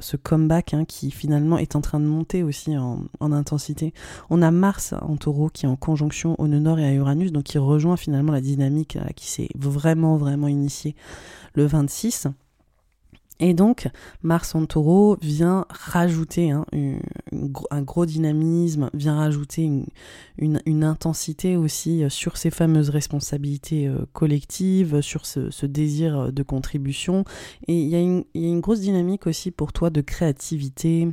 ce 0.00 0.16
comeback 0.16 0.74
hein, 0.74 0.84
qui 0.84 1.10
finalement 1.10 1.58
est 1.58 1.76
en 1.76 1.80
train 1.80 2.00
de 2.00 2.06
monter 2.06 2.42
aussi 2.42 2.76
en, 2.76 3.06
intensité. 3.20 3.92
On 4.30 4.42
a 4.42 4.50
Mars 4.50 4.94
en 5.00 5.16
taureau 5.16 5.48
qui 5.48 5.66
est 5.66 5.68
en 5.68 5.76
conjonction 5.76 6.34
au 6.38 6.48
nœud 6.48 6.78
et 6.78 6.84
à 6.84 6.92
Uranus, 6.92 7.32
donc 7.32 7.44
qui 7.44 7.58
rejoint 7.58 7.96
finalement 7.96 8.32
la 8.32 8.40
dynamique 8.40 8.98
qui 9.16 9.28
s'est 9.28 9.48
vraiment 9.54 10.16
vraiment 10.16 10.48
initiée 10.48 10.94
le 11.54 11.66
26. 11.66 12.28
Et 13.40 13.54
donc, 13.54 13.88
Mars 14.22 14.54
en 14.54 14.66
taureau 14.66 15.16
vient 15.20 15.64
rajouter 15.70 16.50
hein, 16.50 16.66
un 17.70 17.82
gros 17.82 18.04
dynamisme, 18.04 18.90
vient 18.92 19.16
rajouter 19.16 19.70
une, 20.38 20.84
intensité 20.84 21.56
aussi 21.56 22.04
euh, 22.04 22.08
sur 22.08 22.36
ces 22.36 22.50
fameuses 22.50 22.90
responsabilités 22.90 23.86
euh, 23.86 24.06
collectives, 24.12 25.00
sur 25.00 25.26
ce, 25.26 25.66
désir 25.66 26.32
de 26.32 26.42
contribution. 26.42 27.24
Et 27.66 27.80
il 27.80 27.88
y, 27.88 27.96
a 27.96 28.48
une 28.48 28.60
grosse 28.60 28.80
dynamique 28.80 29.26
aussi 29.26 29.50
pour 29.50 29.72
toi 29.72 29.90
de 29.90 30.00
créativité, 30.00 31.08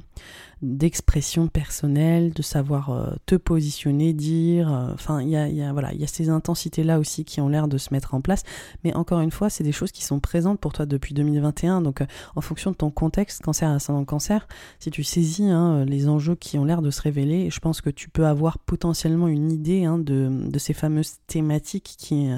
d'expression 0.61 1.47
personnelle, 1.47 2.33
de 2.33 2.41
savoir 2.41 2.89
euh, 2.89 3.11
te 3.25 3.35
positionner, 3.35 4.13
dire. 4.13 4.73
Euh, 4.73 4.93
enfin, 4.93 5.21
il 5.21 5.29
y 5.29 5.35
a, 5.35 5.73
voilà, 5.73 5.93
il 5.93 6.01
y 6.01 6.03
a 6.03 6.07
ces 6.07 6.29
intensités-là 6.29 6.99
aussi 6.99 7.25
qui 7.25 7.41
ont 7.41 7.47
l'air 7.47 7.67
de 7.67 7.77
se 7.77 7.93
mettre 7.93 8.13
en 8.13 8.21
place. 8.21 8.43
Mais 8.83 8.93
encore 8.95 9.19
une 9.21 9.31
fois, 9.31 9.49
c'est 9.49 9.63
des 9.63 9.71
choses 9.71 9.91
qui 9.91 10.03
sont 10.03 10.19
présentes 10.19 10.59
pour 10.59 10.73
toi 10.73 10.85
depuis 10.85 11.13
2021. 11.13 11.81
Donc, 11.81 12.01
euh, 12.01 12.05
en 12.35 12.41
fonction 12.41 12.71
de 12.71 12.75
ton 12.75 12.89
contexte, 12.89 13.41
cancer, 13.41 13.69
ascendant 13.69 14.05
cancer, 14.05 14.47
si 14.79 14.89
tu 14.89 15.03
saisis 15.03 15.49
hein, 15.49 15.85
les 15.85 16.09
enjeux 16.09 16.35
qui 16.35 16.57
ont 16.57 16.65
l'air 16.65 16.81
de 16.81 16.91
se 16.91 17.01
révéler, 17.01 17.49
je 17.49 17.59
pense 17.59 17.81
que 17.81 17.89
tu 17.89 18.09
peux 18.09 18.25
avoir 18.25 18.57
potentiellement 18.59 19.27
une 19.27 19.51
idée 19.51 19.85
hein, 19.85 19.97
de, 19.97 20.57
ces 20.57 20.73
fameuses 20.73 21.17
thématiques 21.27 21.95
qui 21.97 22.29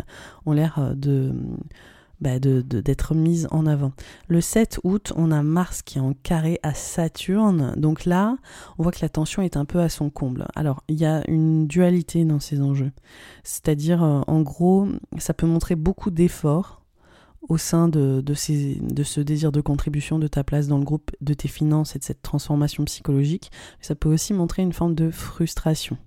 ont 0.45 0.51
l'air 0.51 0.93
de 0.95 1.33
bah, 2.21 2.39
d'être 2.39 3.15
mise 3.15 3.47
en 3.51 3.65
avant. 3.65 3.93
Le 4.27 4.41
7 4.41 4.79
août, 4.83 5.13
on 5.15 5.31
a 5.31 5.41
Mars 5.41 5.81
qui 5.81 5.97
est 5.97 6.01
en 6.01 6.13
carré 6.13 6.59
à 6.63 6.73
Saturne. 6.73 7.73
Donc 7.77 8.05
là, 8.05 8.37
on 8.77 8.83
voit 8.83 8.91
que 8.91 8.99
la 9.01 9.09
tension 9.09 9.41
est 9.41 9.57
un 9.57 9.65
peu 9.65 9.79
à 9.79 9.89
son 9.89 10.09
comble. 10.09 10.45
Alors, 10.55 10.83
il 10.87 10.99
y 10.99 11.05
a 11.05 11.23
une 11.29 11.67
dualité 11.67 12.25
dans 12.25 12.39
ces 12.39 12.61
enjeux. 12.61 12.91
C'est-à-dire, 13.43 14.03
euh, 14.03 14.21
en 14.27 14.41
gros, 14.41 14.87
ça 15.17 15.33
peut 15.33 15.47
montrer 15.47 15.75
beaucoup 15.75 16.11
d'efforts 16.11 16.79
au 17.47 17.57
sein 17.57 17.87
de, 17.87 18.21
de, 18.21 18.33
ces, 18.33 18.75
de 18.81 19.03
ce 19.03 19.21
désir 19.21 19.51
de 19.51 19.61
contribution, 19.61 20.19
de 20.19 20.27
ta 20.27 20.43
place 20.43 20.67
dans 20.67 20.77
le 20.77 20.83
groupe, 20.83 21.11
de 21.21 21.33
tes 21.33 21.47
finances 21.47 21.95
et 21.95 21.99
de 21.99 22.03
cette 22.03 22.21
transformation 22.21 22.83
psychologique. 22.85 23.51
Ça 23.81 23.95
peut 23.95 24.09
aussi 24.09 24.33
montrer 24.33 24.61
une 24.61 24.73
forme 24.73 24.93
de 24.93 25.09
frustration. 25.09 25.97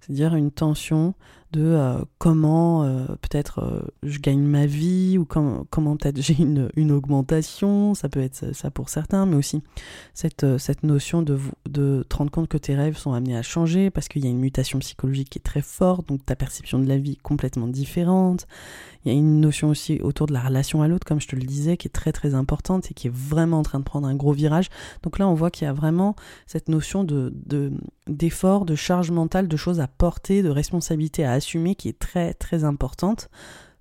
C'est-à-dire 0.00 0.34
une 0.34 0.50
tension 0.50 1.14
de 1.52 1.62
euh, 1.64 1.98
comment 2.18 2.84
euh, 2.84 3.06
peut-être 3.20 3.60
euh, 3.60 3.82
je 4.02 4.18
gagne 4.18 4.40
ma 4.40 4.66
vie 4.66 5.18
ou 5.18 5.24
comment 5.24 5.96
peut-être 5.96 6.20
j'ai 6.20 6.36
une, 6.38 6.70
une, 6.76 6.90
augmentation, 6.90 7.94
ça 7.94 8.08
peut 8.08 8.20
être 8.20 8.54
ça 8.54 8.70
pour 8.70 8.88
certains, 8.88 9.26
mais 9.26 9.36
aussi 9.36 9.62
cette, 10.14 10.58
cette 10.58 10.82
notion 10.82 11.22
de, 11.22 11.38
de 11.68 12.04
te 12.08 12.16
rendre 12.16 12.30
compte 12.30 12.48
que 12.48 12.58
tes 12.58 12.74
rêves 12.74 12.96
sont 12.96 13.12
amenés 13.12 13.36
à 13.36 13.42
changer 13.42 13.90
parce 13.90 14.08
qu'il 14.08 14.24
y 14.24 14.26
a 14.26 14.30
une 14.30 14.40
mutation 14.40 14.78
psychologique 14.78 15.30
qui 15.30 15.38
est 15.38 15.42
très 15.42 15.62
forte, 15.62 16.08
donc 16.08 16.24
ta 16.24 16.36
perception 16.36 16.78
de 16.78 16.86
la 16.86 16.98
vie 16.98 17.12
est 17.12 17.22
complètement 17.22 17.68
différente. 17.68 18.46
Il 19.04 19.12
y 19.12 19.14
a 19.14 19.18
une 19.18 19.40
notion 19.40 19.68
aussi 19.68 20.00
autour 20.00 20.26
de 20.26 20.32
la 20.32 20.40
relation 20.40 20.82
à 20.82 20.88
l'autre, 20.88 21.06
comme 21.06 21.20
je 21.20 21.28
te 21.28 21.36
le 21.36 21.42
disais, 21.42 21.76
qui 21.76 21.88
est 21.88 21.90
très 21.90 22.12
très 22.12 22.34
importante 22.34 22.90
et 22.90 22.94
qui 22.94 23.08
est 23.08 23.14
vraiment 23.14 23.58
en 23.58 23.62
train 23.62 23.78
de 23.78 23.84
prendre 23.84 24.06
un 24.06 24.14
gros 24.14 24.32
virage. 24.32 24.68
Donc 25.02 25.18
là, 25.18 25.28
on 25.28 25.34
voit 25.34 25.50
qu'il 25.50 25.64
y 25.64 25.68
a 25.68 25.72
vraiment 25.72 26.14
cette 26.46 26.68
notion 26.68 27.04
de 27.04 27.32
d'effort, 28.06 28.64
de, 28.64 28.74
charge 28.74 29.10
mentale, 29.10 29.48
de 29.48 29.56
choses 29.56 29.80
à 29.80 29.88
porter, 29.88 30.42
de 30.42 30.50
responsabilité 30.50 31.24
à 31.24 31.32
assumer 31.32 31.74
qui 31.74 31.88
est 31.88 31.98
très 31.98 32.34
très 32.34 32.64
importante. 32.64 33.28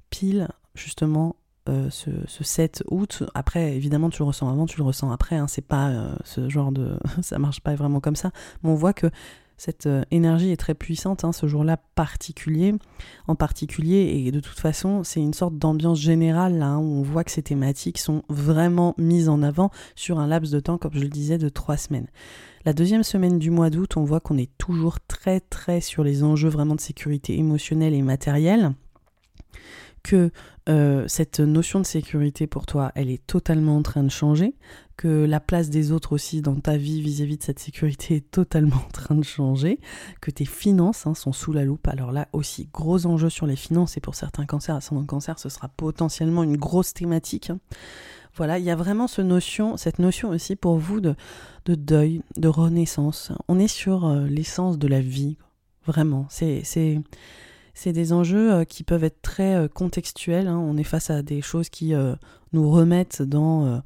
Pile 0.10 0.50
justement 0.76 1.36
euh, 1.70 1.90
ce, 1.92 2.10
7 2.44 2.84
août. 2.90 3.24
Après, 3.36 3.76
évidemment, 3.76 4.10
tu 4.10 4.24
le 4.24 4.26
ressens 4.26 4.50
avant, 4.50 4.66
tu 4.66 4.78
le 4.78 4.84
ressens 4.84 5.12
après. 5.12 5.36
Hein. 5.36 5.48
c'est 5.48 5.62
pas 5.66 5.90
euh, 5.90 6.16
ce 6.24 6.50
genre 6.50 6.72
de, 6.72 6.98
ça 7.22 7.38
marche 7.38 7.62
pas 7.62 7.76
vraiment 7.76 8.00
comme 8.00 8.16
ça. 8.16 8.32
Mais 8.64 8.72
on 8.72 8.76
voit 8.76 8.94
que 8.94 9.08
cette 9.62 9.86
euh, 9.86 10.02
énergie 10.10 10.50
est 10.50 10.58
très 10.58 10.74
puissante, 10.74 11.24
hein, 11.24 11.32
ce 11.32 11.46
jour-là 11.46 11.78
particulier, 11.78 12.74
en 13.28 13.36
particulier, 13.36 14.24
et 14.26 14.32
de 14.32 14.40
toute 14.40 14.58
façon, 14.58 15.04
c'est 15.04 15.20
une 15.20 15.36
sorte 15.36 15.56
d'ambiance 15.56 16.00
générale 16.00 16.58
là, 16.58 16.66
hein, 16.66 16.78
où 16.80 16.98
on 16.98 17.04
voit 17.04 17.24
que 17.24 17.30
ces 17.30 17.44
thématiques 17.44 18.00
sont 18.00 18.24
vraiment 18.28 18.96
mises 18.98 19.30
en 19.30 19.44
avant 19.44 19.70
sur 19.94 20.20
un 20.20 20.26
laps 20.26 20.52
de 20.52 20.60
temps, 20.60 20.80
comme 20.80 20.96
je 20.96 21.02
le 21.02 21.10
disais, 21.10 21.38
de 21.38 21.48
trois 21.48 21.78
semaines. 21.78 22.08
La 22.66 22.74
deuxième 22.74 23.04
semaine 23.04 23.38
du 23.38 23.52
mois 23.52 23.70
d'août, 23.70 23.98
on 23.98 24.04
voit 24.04 24.20
qu'on 24.20 24.40
est 24.40 24.50
toujours 24.58 25.00
très 25.00 25.40
très 25.40 25.80
sur 25.80 26.04
les 26.04 26.24
enjeux 26.24 26.50
vraiment 26.50 26.74
de 26.74 26.82
sécurité 26.82 27.38
émotionnelle 27.38 27.94
et 27.94 28.02
matérielle 28.02 28.74
que 30.02 30.32
euh, 30.70 31.08
cette 31.08 31.40
notion 31.40 31.80
de 31.80 31.86
sécurité 31.86 32.48
pour 32.48 32.66
toi, 32.66 32.92
elle 32.96 33.12
est 33.12 33.26
totalement 33.28 33.78
en 33.78 33.84
train 33.84 34.02
de 34.04 34.10
changer, 34.10 34.56
que 35.02 35.26
la 35.26 35.40
place 35.40 35.72
des 35.72 35.92
autres 35.92 36.14
aussi 36.14 36.44
dans 36.44 36.60
ta 36.60 36.78
vie 36.78 37.02
vis-à-vis 37.02 37.38
de 37.38 37.42
cette 37.42 37.58
sécurité 37.58 38.18
est 38.18 38.30
totalement 38.30 38.76
en 38.88 38.92
train 38.92 39.16
de 39.16 39.24
changer, 39.24 39.80
que 40.22 40.30
tes 40.30 40.46
finances 40.46 41.08
hein, 41.08 41.16
sont 41.16 41.34
sous 41.34 41.54
la 41.54 41.66
loupe. 41.66 41.88
Alors 41.88 42.12
là 42.12 42.28
aussi, 42.34 42.70
gros 42.72 43.08
enjeu 43.08 43.32
sur 43.32 43.48
les 43.48 43.56
finances, 43.56 43.98
et 43.98 44.00
pour 44.00 44.14
certains 44.14 44.46
cancers, 44.46 44.76
ascendant 44.76 45.04
cancer, 45.04 45.40
ce 45.40 45.50
sera 45.50 45.70
potentiellement 45.70 46.44
une 46.44 46.56
grosse 46.56 46.94
thématique. 46.94 47.50
Hein. 47.50 47.58
Voilà, 48.36 48.60
il 48.60 48.64
y 48.64 48.70
a 48.70 48.76
vraiment 48.76 49.08
cette 49.08 49.26
notion 49.26 50.30
aussi 50.30 50.56
pour 50.56 50.78
vous 50.78 51.02
de, 51.02 51.16
de 51.66 51.74
deuil, 51.74 52.22
de 52.38 52.48
renaissance. 52.48 53.32
On 53.48 53.58
est 53.58 53.68
sur 53.68 54.06
euh, 54.06 54.28
l'essence 54.28 54.78
de 54.78 54.88
la 54.88 55.02
vie, 55.02 55.36
vraiment. 55.88 56.28
C'est 56.30 56.62
c'est 57.74 57.94
des 57.94 58.14
enjeux 58.14 58.54
euh, 58.54 58.64
qui 58.66 58.84
peuvent 58.84 59.04
être 59.04 59.24
très 59.24 59.56
euh, 59.56 59.68
contextuels. 59.68 60.48
Hein. 60.48 60.60
On 60.60 60.78
est 60.78 60.84
face 60.84 61.10
à 61.10 61.24
des 61.24 61.42
choses 61.42 61.70
qui 61.70 61.94
nous 62.54 62.70
remettent 62.70 63.24
dans 63.24 63.82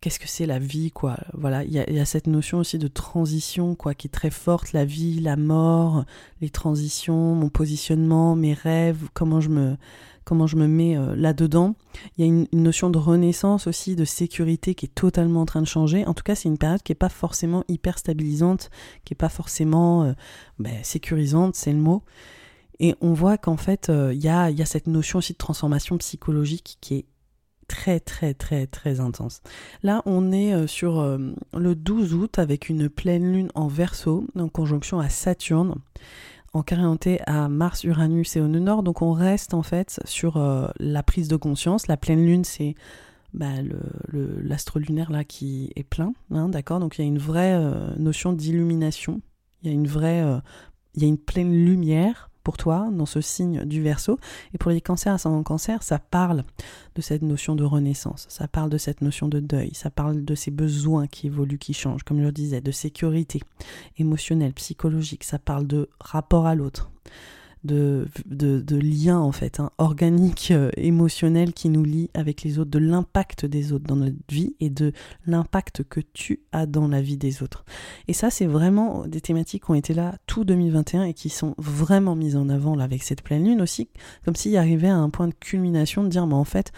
qu'est-ce 0.00 0.18
que 0.18 0.28
c'est 0.28 0.46
la 0.46 0.58
vie, 0.58 0.90
quoi. 0.90 1.16
Voilà, 1.34 1.64
il 1.64 1.72
y, 1.72 1.78
a 1.78 2.04
cette 2.04 2.26
notion 2.26 2.58
aussi 2.58 2.78
de 2.78 2.88
transition, 2.88 3.74
quoi, 3.74 3.94
qui 3.94 4.06
est 4.06 4.10
très 4.10 4.30
forte. 4.30 4.72
La 4.72 4.84
vie, 4.84 5.20
la 5.20 5.36
mort, 5.36 6.04
les 6.40 6.50
transitions, 6.50 7.34
mon 7.34 7.48
positionnement, 7.48 8.36
mes 8.36 8.54
rêves, 8.54 9.08
comment 9.14 9.40
je 9.40 9.48
me 9.48 9.76
comment 10.24 10.46
je 10.46 10.56
me 10.56 10.66
mets 10.66 10.94
là-dedans. 11.16 11.74
Il 12.16 12.20
y 12.20 12.28
a 12.28 12.30
une, 12.30 12.46
notion 12.52 12.90
de 12.90 12.98
renaissance 12.98 13.66
aussi, 13.66 13.96
de 13.96 14.04
sécurité 14.04 14.74
qui 14.74 14.84
est 14.84 14.94
totalement 14.94 15.40
en 15.40 15.46
train 15.46 15.62
de 15.62 15.66
changer. 15.66 16.04
En 16.04 16.12
tout 16.12 16.22
cas, 16.22 16.34
c'est 16.34 16.50
une 16.50 16.58
période 16.58 16.82
qui 16.82 16.92
n'est 16.92 16.96
pas 16.96 17.08
forcément 17.08 17.64
hyper 17.66 17.98
stabilisante, 17.98 18.68
qui 19.06 19.14
n'est 19.14 19.18
pas 19.18 19.30
forcément 19.30 20.14
ben, 20.58 20.84
sécurisante, 20.84 21.56
c'est 21.56 21.72
le 21.72 21.78
mot. 21.78 22.02
Et 22.80 22.94
on 23.00 23.12
voit 23.12 23.38
qu'en 23.38 23.56
fait, 23.56 23.88
euh, 23.88 24.12
il 24.14 24.22
y, 24.22 24.28
a, 24.28 24.50
y, 24.50 24.62
a, 24.62 24.66
cette 24.66 24.86
notion 24.86 25.18
aussi 25.18 25.32
de 25.32 25.38
transformation 25.38 25.98
psychologique 25.98 26.78
qui 26.80 26.94
est 26.94 27.04
très 27.68 28.00
très 28.00 28.34
très 28.34 28.66
très 28.66 29.00
intense. 29.00 29.42
Là, 29.82 30.02
on 30.06 30.32
est 30.32 30.52
euh, 30.52 30.66
sur 30.66 30.98
euh, 30.98 31.18
le 31.56 31.74
12 31.74 32.14
août 32.14 32.38
avec 32.38 32.68
une 32.68 32.88
pleine 32.88 33.32
lune 33.32 33.50
en 33.54 33.68
verso, 33.68 34.26
en 34.36 34.48
conjonction 34.48 34.98
à 34.98 35.08
Saturne, 35.08 35.76
en 36.52 36.62
carré 36.62 37.20
à 37.26 37.48
Mars, 37.48 37.84
Uranus 37.84 38.36
et 38.36 38.40
au 38.40 38.48
nord. 38.48 38.82
Donc 38.82 39.02
on 39.02 39.12
reste 39.12 39.54
en 39.54 39.62
fait 39.62 40.00
sur 40.04 40.42
la 40.80 41.02
prise 41.02 41.28
de 41.28 41.36
conscience. 41.36 41.86
La 41.86 41.98
pleine 41.98 42.24
lune, 42.24 42.42
c'est 42.42 42.74
bah, 43.34 43.52
l'astre 44.12 44.78
lunaire 44.78 45.12
là 45.12 45.24
qui 45.24 45.70
est 45.76 45.84
plein, 45.84 46.14
hein, 46.32 46.48
d'accord? 46.48 46.80
Donc 46.80 46.98
il 46.98 47.02
y 47.02 47.04
a 47.04 47.08
une 47.08 47.18
vraie 47.18 47.60
notion 47.98 48.32
d'illumination. 48.32 49.20
Il 49.62 49.68
y 49.68 49.70
a 49.70 49.74
une 49.74 49.86
vraie, 49.86 50.24
il 50.94 51.02
y 51.02 51.04
a 51.04 51.08
une 51.08 51.18
pleine 51.18 51.52
lumière 51.52 52.30
pour 52.48 52.56
toi 52.56 52.88
dans 52.90 53.04
ce 53.04 53.20
signe 53.20 53.66
du 53.66 53.82
verso. 53.82 54.18
Et 54.54 54.58
pour 54.58 54.70
les 54.70 54.80
cancers 54.80 55.12
ascendant 55.12 55.42
cancer, 55.42 55.82
ça 55.82 55.98
parle 55.98 56.44
de 56.94 57.02
cette 57.02 57.20
notion 57.20 57.54
de 57.54 57.62
renaissance, 57.62 58.24
ça 58.30 58.48
parle 58.48 58.70
de 58.70 58.78
cette 58.78 59.02
notion 59.02 59.28
de 59.28 59.38
deuil, 59.38 59.74
ça 59.74 59.90
parle 59.90 60.24
de 60.24 60.34
ces 60.34 60.50
besoins 60.50 61.08
qui 61.08 61.26
évoluent, 61.26 61.58
qui 61.58 61.74
changent, 61.74 62.04
comme 62.04 62.20
je 62.20 62.24
le 62.24 62.32
disais, 62.32 62.62
de 62.62 62.70
sécurité 62.70 63.42
émotionnelle, 63.98 64.54
psychologique, 64.54 65.24
ça 65.24 65.38
parle 65.38 65.66
de 65.66 65.90
rapport 66.00 66.46
à 66.46 66.54
l'autre, 66.54 66.90
de, 67.64 68.06
de, 68.26 68.76
liens 68.76 69.18
en 69.18 69.32
fait, 69.32 69.60
hein, 69.60 69.70
organiques, 69.78 70.50
euh, 70.50 70.70
émotionnels 70.76 71.52
qui 71.52 71.68
nous 71.68 71.84
lient 71.84 72.10
avec 72.14 72.42
les 72.42 72.58
autres, 72.58 72.70
de 72.70 72.78
l'impact 72.78 73.46
des 73.46 73.72
autres 73.72 73.86
dans 73.86 73.96
notre 73.96 74.16
vie 74.28 74.54
et 74.60 74.70
de 74.70 74.92
l'impact 75.26 75.82
que 75.84 76.00
tu 76.00 76.40
as 76.52 76.66
dans 76.66 76.88
la 76.88 77.00
vie 77.00 77.16
des 77.16 77.42
autres. 77.42 77.64
Et 78.06 78.12
ça, 78.12 78.30
c'est 78.30 78.46
vraiment 78.46 79.06
des 79.06 79.20
thématiques 79.20 79.64
qui 79.64 79.70
ont 79.70 79.74
été 79.74 79.94
là 79.94 80.16
tout 80.26 80.44
2021 80.44 81.04
et 81.04 81.14
qui 81.14 81.28
sont 81.28 81.54
vraiment 81.58 82.14
mises 82.14 82.36
en 82.36 82.48
avant 82.48 82.76
là 82.76 82.84
avec 82.84 83.02
cette 83.02 83.22
pleine 83.22 83.44
lune 83.44 83.60
aussi, 83.60 83.88
comme 84.24 84.36
s'il 84.36 84.56
arrivait 84.56 84.88
à 84.88 84.96
un 84.96 85.10
point 85.10 85.28
de 85.28 85.34
culmination 85.34 86.04
de 86.04 86.08
dire, 86.08 86.24
en 86.24 86.44
fait, 86.44 86.72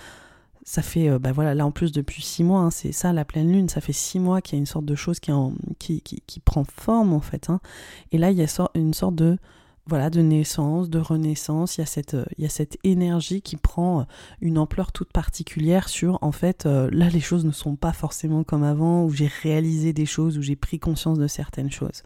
ça 0.63 0.83
fait, 0.83 1.09
euh, 1.09 1.19
bah 1.19 1.33
voilà, 1.33 1.55
là 1.55 1.67
en 1.67 1.71
plus 1.71 1.93
depuis 1.93 2.23
six 2.23 2.45
mois, 2.45 2.61
hein, 2.61 2.71
c'est 2.71 2.93
ça 2.93 3.13
la 3.13 3.25
pleine 3.25 3.51
lune, 3.51 3.69
ça 3.69 3.81
fait 3.81 3.93
six 3.93 4.19
mois 4.19 4.41
qu'il 4.41 4.57
y 4.57 4.59
a 4.59 4.61
une 4.61 4.67
sorte 4.67 4.85
de 4.85 4.95
chose 4.95 5.19
qui, 5.21 5.33
en, 5.33 5.53
qui, 5.79 6.01
qui, 6.03 6.23
qui, 6.27 6.41
prend 6.41 6.65
forme 6.65 7.13
en 7.13 7.21
fait. 7.21 7.51
Hein. 7.51 7.61
Et 8.13 8.19
là, 8.19 8.31
il 8.31 8.39
y 8.39 8.43
a 8.43 8.71
une 8.75 8.95
sorte 8.95 9.15
de 9.15 9.39
de 9.89 10.21
naissance, 10.21 10.89
de 10.89 10.99
renaissance. 10.99 11.77
Il 11.77 11.81
y 11.81 11.85
a 11.85 11.87
cette, 11.87 12.15
euh, 12.15 12.25
il 12.39 12.49
énergie 12.85 13.43
qui 13.43 13.57
prend 13.57 14.01
euh, 14.01 14.05
une 14.41 14.59
ampleur 14.59 14.93
toute 14.93 15.13
particulière 15.13 15.89
sur, 15.89 16.19
en 16.23 16.33
fait, 16.33 16.67
euh, 16.67 16.89
là, 16.93 17.09
les 17.09 17.21
choses 17.21 17.45
ne 17.45 17.51
sont 17.51 17.77
pas 17.77 17.93
forcément 17.93 18.45
comme 18.45 18.63
avant, 18.63 19.05
où 19.05 19.11
j'ai 19.11 19.29
réalisé 19.43 19.93
des 19.93 20.07
choses, 20.07 20.39
où 20.39 20.43
j'ai 20.43 20.57
pris 20.57 20.79
conscience 20.79 21.19
de 21.19 21.27
certaines 21.27 21.71
choses. 21.71 22.03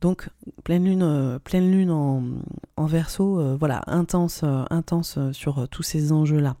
Donc, 0.00 0.28
pleine 0.62 0.84
lune, 0.84 1.38
pleine 1.42 1.70
lune 1.70 1.90
en, 1.90 2.22
en 2.76 2.86
verso, 2.86 3.56
voilà, 3.56 3.80
intense, 3.86 4.44
intense 4.70 5.18
sur 5.32 5.66
tous 5.70 5.82
ces 5.82 6.12
enjeux-là. 6.12 6.54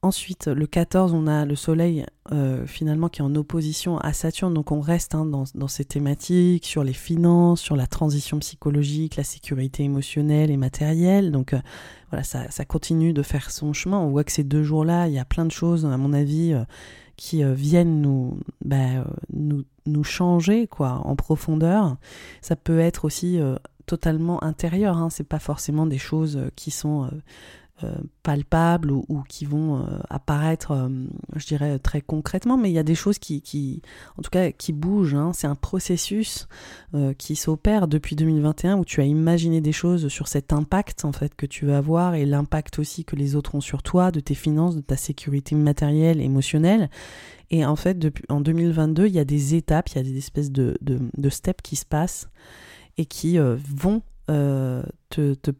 Ensuite, 0.00 0.46
le 0.46 0.68
14, 0.68 1.12
on 1.12 1.26
a 1.26 1.44
le 1.44 1.56
Soleil 1.56 2.06
euh, 2.30 2.64
finalement 2.66 3.08
qui 3.08 3.20
est 3.20 3.24
en 3.24 3.34
opposition 3.34 3.98
à 3.98 4.12
Saturne, 4.12 4.54
donc 4.54 4.70
on 4.70 4.80
reste 4.80 5.16
hein, 5.16 5.26
dans, 5.26 5.66
ces 5.66 5.84
thématiques 5.84 6.66
sur 6.66 6.84
les 6.84 6.92
finances, 6.92 7.60
sur 7.60 7.74
la 7.74 7.88
transition 7.88 8.38
psychologique, 8.38 9.16
la 9.16 9.24
sécurité 9.24 9.82
émotionnelle 9.82 10.52
et 10.52 10.56
matérielle. 10.56 11.32
Donc 11.32 11.52
euh, 11.52 11.58
voilà, 12.10 12.22
ça, 12.22 12.64
continue 12.64 13.12
de 13.12 13.22
faire 13.24 13.50
son 13.50 13.72
chemin. 13.72 13.98
On 13.98 14.10
voit 14.10 14.22
que 14.22 14.30
ces 14.30 14.44
deux 14.44 14.62
jours-là, 14.62 15.08
il 15.08 15.14
y 15.14 15.18
a 15.18 15.24
plein 15.24 15.44
de 15.44 15.50
choses, 15.50 15.84
à 15.84 15.96
mon 15.96 16.12
avis, 16.12 16.52
euh, 16.52 16.62
qui 17.16 17.42
viennent 17.42 18.00
nous, 18.00 18.38
bah, 18.64 19.04
nous, 19.32 20.04
changer 20.04 20.68
quoi 20.68 21.02
en 21.04 21.16
profondeur. 21.16 21.96
Ça 22.40 22.54
peut 22.54 22.78
être 22.78 23.04
aussi 23.04 23.40
totalement 23.86 24.44
intérieur. 24.44 24.96
Hein. 24.96 25.10
C'est 25.10 25.26
pas 25.26 25.40
forcément 25.40 25.86
des 25.86 25.98
choses 25.98 26.38
qui 26.54 26.70
sont 26.70 27.10
palpables 28.22 28.90
ou, 28.90 29.22
qui 29.28 29.44
vont 29.44 29.78
euh, 29.78 29.98
apparaître, 30.10 30.72
euh, 30.72 30.88
je 31.36 31.46
dirais, 31.46 31.78
très 31.78 32.00
concrètement, 32.00 32.56
mais 32.56 32.70
il 32.70 32.74
y 32.74 32.78
a 32.78 32.82
des 32.82 32.94
choses 32.94 33.18
qui, 33.18 33.40
qui 33.40 33.82
en 34.16 34.22
tout 34.22 34.30
cas, 34.30 34.50
qui 34.50 34.72
bougent. 34.72 35.14
Hein. 35.14 35.32
C'est 35.32 35.46
un 35.46 35.54
processus 35.54 36.48
qui 37.18 37.36
s'opère 37.36 37.86
depuis 37.86 38.16
2021 38.16 38.78
où 38.78 38.84
tu 38.84 39.00
as 39.00 39.04
imaginé 39.04 39.60
des 39.60 39.72
choses 39.72 40.08
sur 40.08 40.26
cet 40.26 40.52
impact 40.52 41.04
en 41.04 41.12
fait 41.12 41.34
que 41.34 41.46
tu 41.46 41.66
veux 41.66 41.74
avoir 41.74 42.14
et 42.14 42.24
l'impact 42.24 42.78
aussi 42.78 43.04
que 43.04 43.14
les 43.14 43.36
autres 43.36 43.54
ont 43.54 43.60
sur 43.60 43.82
toi, 43.82 44.10
de 44.10 44.20
tes 44.20 44.34
finances, 44.34 44.74
de 44.74 44.80
ta 44.80 44.96
sécurité 44.96 45.54
matérielle, 45.54 46.20
émotionnelle. 46.20 46.90
Et 47.50 47.64
en 47.64 47.76
fait, 47.76 47.98
depuis, 47.98 48.24
en 48.28 48.40
2022, 48.40 49.06
il 49.06 49.14
y 49.14 49.18
a 49.18 49.24
des 49.24 49.54
étapes, 49.54 49.90
il 49.90 49.96
y 49.96 50.00
a 50.00 50.02
des 50.02 50.16
espèces 50.16 50.50
de, 50.50 50.76
de, 50.80 51.28
steps 51.28 51.62
qui 51.62 51.76
se 51.76 51.86
passent 51.86 52.28
et 52.96 53.06
qui 53.06 53.38
vont 53.38 54.02
te, 54.26 55.34
te 55.34 55.50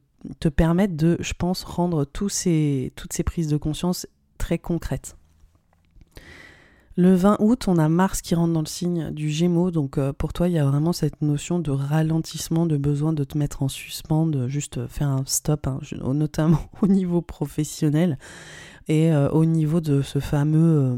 te 0.41 0.49
permettre 0.49 0.97
de, 0.97 1.17
je 1.21 1.33
pense, 1.33 1.65
rendre 1.65 2.05
toutes 2.05 2.33
ces 2.33 2.93
prises 3.25 3.49
de 3.49 3.57
conscience 3.57 4.07
très 4.39 4.59
concrètes. 4.59 5.17
Le 6.99 7.15
20 7.15 7.37
août, 7.39 7.69
on 7.69 7.79
a 7.79 7.89
Mars 7.89 8.23
qui 8.23 8.35
rentre 8.35 8.53
dans 8.53 8.61
le 8.61 8.67
signe 8.67 9.13
du 9.13 9.31
Gémeaux, 9.31 9.71
donc 9.71 9.99
euh, 9.99 10.13
pour 10.13 10.33
toi, 10.33 10.49
il 10.49 10.55
y 10.55 10.59
a 10.59 10.65
vraiment 10.65 10.93
cette 10.93 11.23
notion 11.23 11.61
de 11.61 11.71
ralentissement, 11.71 12.67
de 12.67 12.77
besoin 12.77 13.13
de 13.13 13.23
te 13.23 13.39
mettre 13.39 13.63
en 13.63 13.69
suspens, 13.69 14.27
de 14.27 14.49
juste 14.49 14.85
faire 14.89 15.07
un 15.07 15.23
stop, 15.25 15.69
hein, 15.69 15.79
notamment 16.03 16.59
au 16.83 16.89
niveau 16.89 17.23
professionnel 17.23 18.19
et 18.89 19.13
euh, 19.13 19.31
au 19.31 19.45
niveau 19.45 19.81
de 19.81 20.03
ce 20.03 20.19
fameux, 20.19 20.59
euh, 20.59 20.97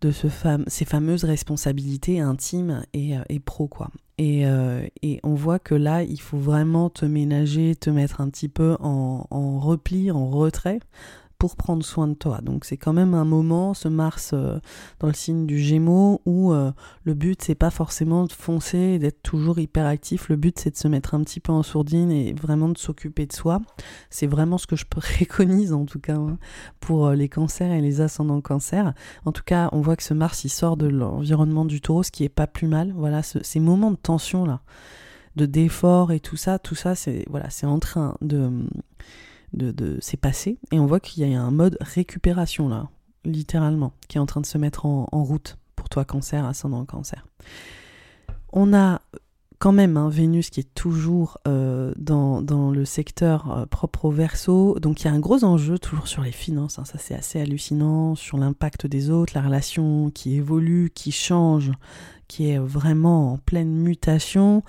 de 0.00 0.10
ce 0.10 0.26
ces 0.66 0.84
fameuses 0.84 1.22
responsabilités 1.22 2.18
intimes 2.18 2.82
et, 2.92 3.12
et 3.28 3.38
pro, 3.38 3.68
quoi. 3.68 3.90
Euh, 4.20 4.86
et, 5.02 5.20
on 5.22 5.34
voit 5.34 5.58
que 5.58 5.74
là, 5.74 6.02
il 6.02 6.20
faut 6.20 6.36
vraiment 6.36 6.90
te 6.90 7.04
ménager, 7.04 7.74
te 7.74 7.90
mettre 7.90 8.20
un 8.20 8.28
petit 8.28 8.48
peu 8.48 8.76
en, 8.80 9.26
en 9.30 9.58
repli, 9.58 10.10
en 10.10 10.28
retrait, 10.28 10.80
pour 11.40 11.56
prendre 11.56 11.82
soin 11.82 12.06
de 12.06 12.12
toi. 12.12 12.42
Donc 12.42 12.66
c'est 12.66 12.76
quand 12.76 12.92
même 12.92 13.14
un 13.14 13.24
moment, 13.24 13.72
ce 13.72 13.88
Mars 13.88 14.32
euh, 14.34 14.60
dans 14.98 15.08
le 15.08 15.14
signe 15.14 15.46
du 15.46 15.58
Gémeaux, 15.58 16.20
où 16.26 16.52
euh, 16.52 16.70
le 17.04 17.14
but 17.14 17.40
c'est 17.42 17.54
pas 17.54 17.70
forcément 17.70 18.26
de 18.26 18.32
foncer 18.32 18.76
et 18.76 18.98
d'être 18.98 19.22
toujours 19.22 19.58
hyper 19.58 19.86
actif. 19.86 20.28
Le 20.28 20.36
but 20.36 20.58
c'est 20.58 20.70
de 20.70 20.76
se 20.76 20.86
mettre 20.86 21.14
un 21.14 21.22
petit 21.22 21.40
peu 21.40 21.50
en 21.50 21.62
sourdine 21.62 22.12
et 22.12 22.34
vraiment 22.34 22.68
de 22.68 22.76
s'occuper 22.76 23.24
de 23.24 23.32
soi. 23.32 23.62
C'est 24.10 24.26
vraiment 24.26 24.58
ce 24.58 24.66
que 24.66 24.76
je 24.76 24.84
préconise 24.90 25.72
en 25.72 25.86
tout 25.86 25.98
cas 25.98 26.16
hein, 26.16 26.36
pour 26.78 27.06
euh, 27.06 27.14
les 27.14 27.30
cancers 27.30 27.72
et 27.72 27.80
les 27.80 28.02
ascendants 28.02 28.42
cancers. 28.42 28.92
En 29.24 29.32
tout 29.32 29.42
cas, 29.42 29.70
on 29.72 29.80
voit 29.80 29.96
que 29.96 30.02
ce 30.02 30.12
Mars 30.12 30.44
il 30.44 30.50
sort 30.50 30.76
de 30.76 30.88
l'environnement 30.88 31.64
du 31.64 31.80
Taureau, 31.80 32.02
ce 32.02 32.10
qui 32.10 32.22
est 32.22 32.28
pas 32.28 32.48
plus 32.48 32.68
mal. 32.68 32.92
Voilà, 32.94 33.22
ces 33.22 33.60
moments 33.60 33.90
de 33.90 33.96
tension 33.96 34.44
là, 34.44 34.60
de 35.36 35.46
d'effort 35.46 36.12
et 36.12 36.20
tout 36.20 36.36
ça, 36.36 36.58
tout 36.58 36.74
ça 36.74 36.94
c'est 36.94 37.24
voilà, 37.30 37.48
c'est 37.48 37.66
en 37.66 37.78
train 37.78 38.14
de 38.20 38.50
de, 39.52 39.70
de 39.70 39.98
c'est 40.00 40.16
passé. 40.16 40.58
Et 40.72 40.78
on 40.78 40.86
voit 40.86 41.00
qu'il 41.00 41.28
y 41.28 41.34
a 41.34 41.40
un 41.40 41.50
mode 41.50 41.76
récupération 41.80 42.68
là, 42.68 42.88
littéralement, 43.24 43.92
qui 44.08 44.18
est 44.18 44.20
en 44.20 44.26
train 44.26 44.40
de 44.40 44.46
se 44.46 44.58
mettre 44.58 44.86
en, 44.86 45.06
route 45.12 45.58
pour 45.76 45.88
toi, 45.88 46.04
cancer, 46.04 46.44
ascendant 46.44 46.84
cancer. 46.84 47.26
On 48.52 48.74
a 48.74 49.00
quand 49.58 49.72
même 49.72 49.98
un 49.98 50.08
Vénus 50.08 50.48
qui 50.48 50.60
est 50.60 50.74
toujours 50.74 51.38
euh, 51.46 51.92
dans, 51.98 52.40
dans, 52.40 52.70
le 52.70 52.86
secteur 52.86 53.50
euh, 53.50 53.66
propre 53.66 54.06
au 54.06 54.10
verso. 54.10 54.78
Donc 54.80 55.02
il 55.02 55.04
y 55.04 55.08
a 55.08 55.12
un 55.12 55.18
gros 55.18 55.44
enjeu 55.44 55.78
toujours 55.78 56.08
sur 56.08 56.22
les 56.22 56.32
finances. 56.32 56.78
Hein. 56.78 56.86
ça 56.86 56.98
c'est 56.98 57.14
assez 57.14 57.40
hallucinant, 57.40 58.14
sur 58.14 58.38
l'impact 58.38 58.86
des 58.86 59.10
autres, 59.10 59.34
la 59.34 59.42
relation 59.42 60.10
qui 60.10 60.36
évolue, 60.36 60.90
qui 60.94 61.12
change, 61.12 61.72
qui 62.26 62.48
est 62.48 62.58
vraiment 62.58 63.34
en 63.34 63.38
pleine 63.38 63.74
mutation 63.74 64.62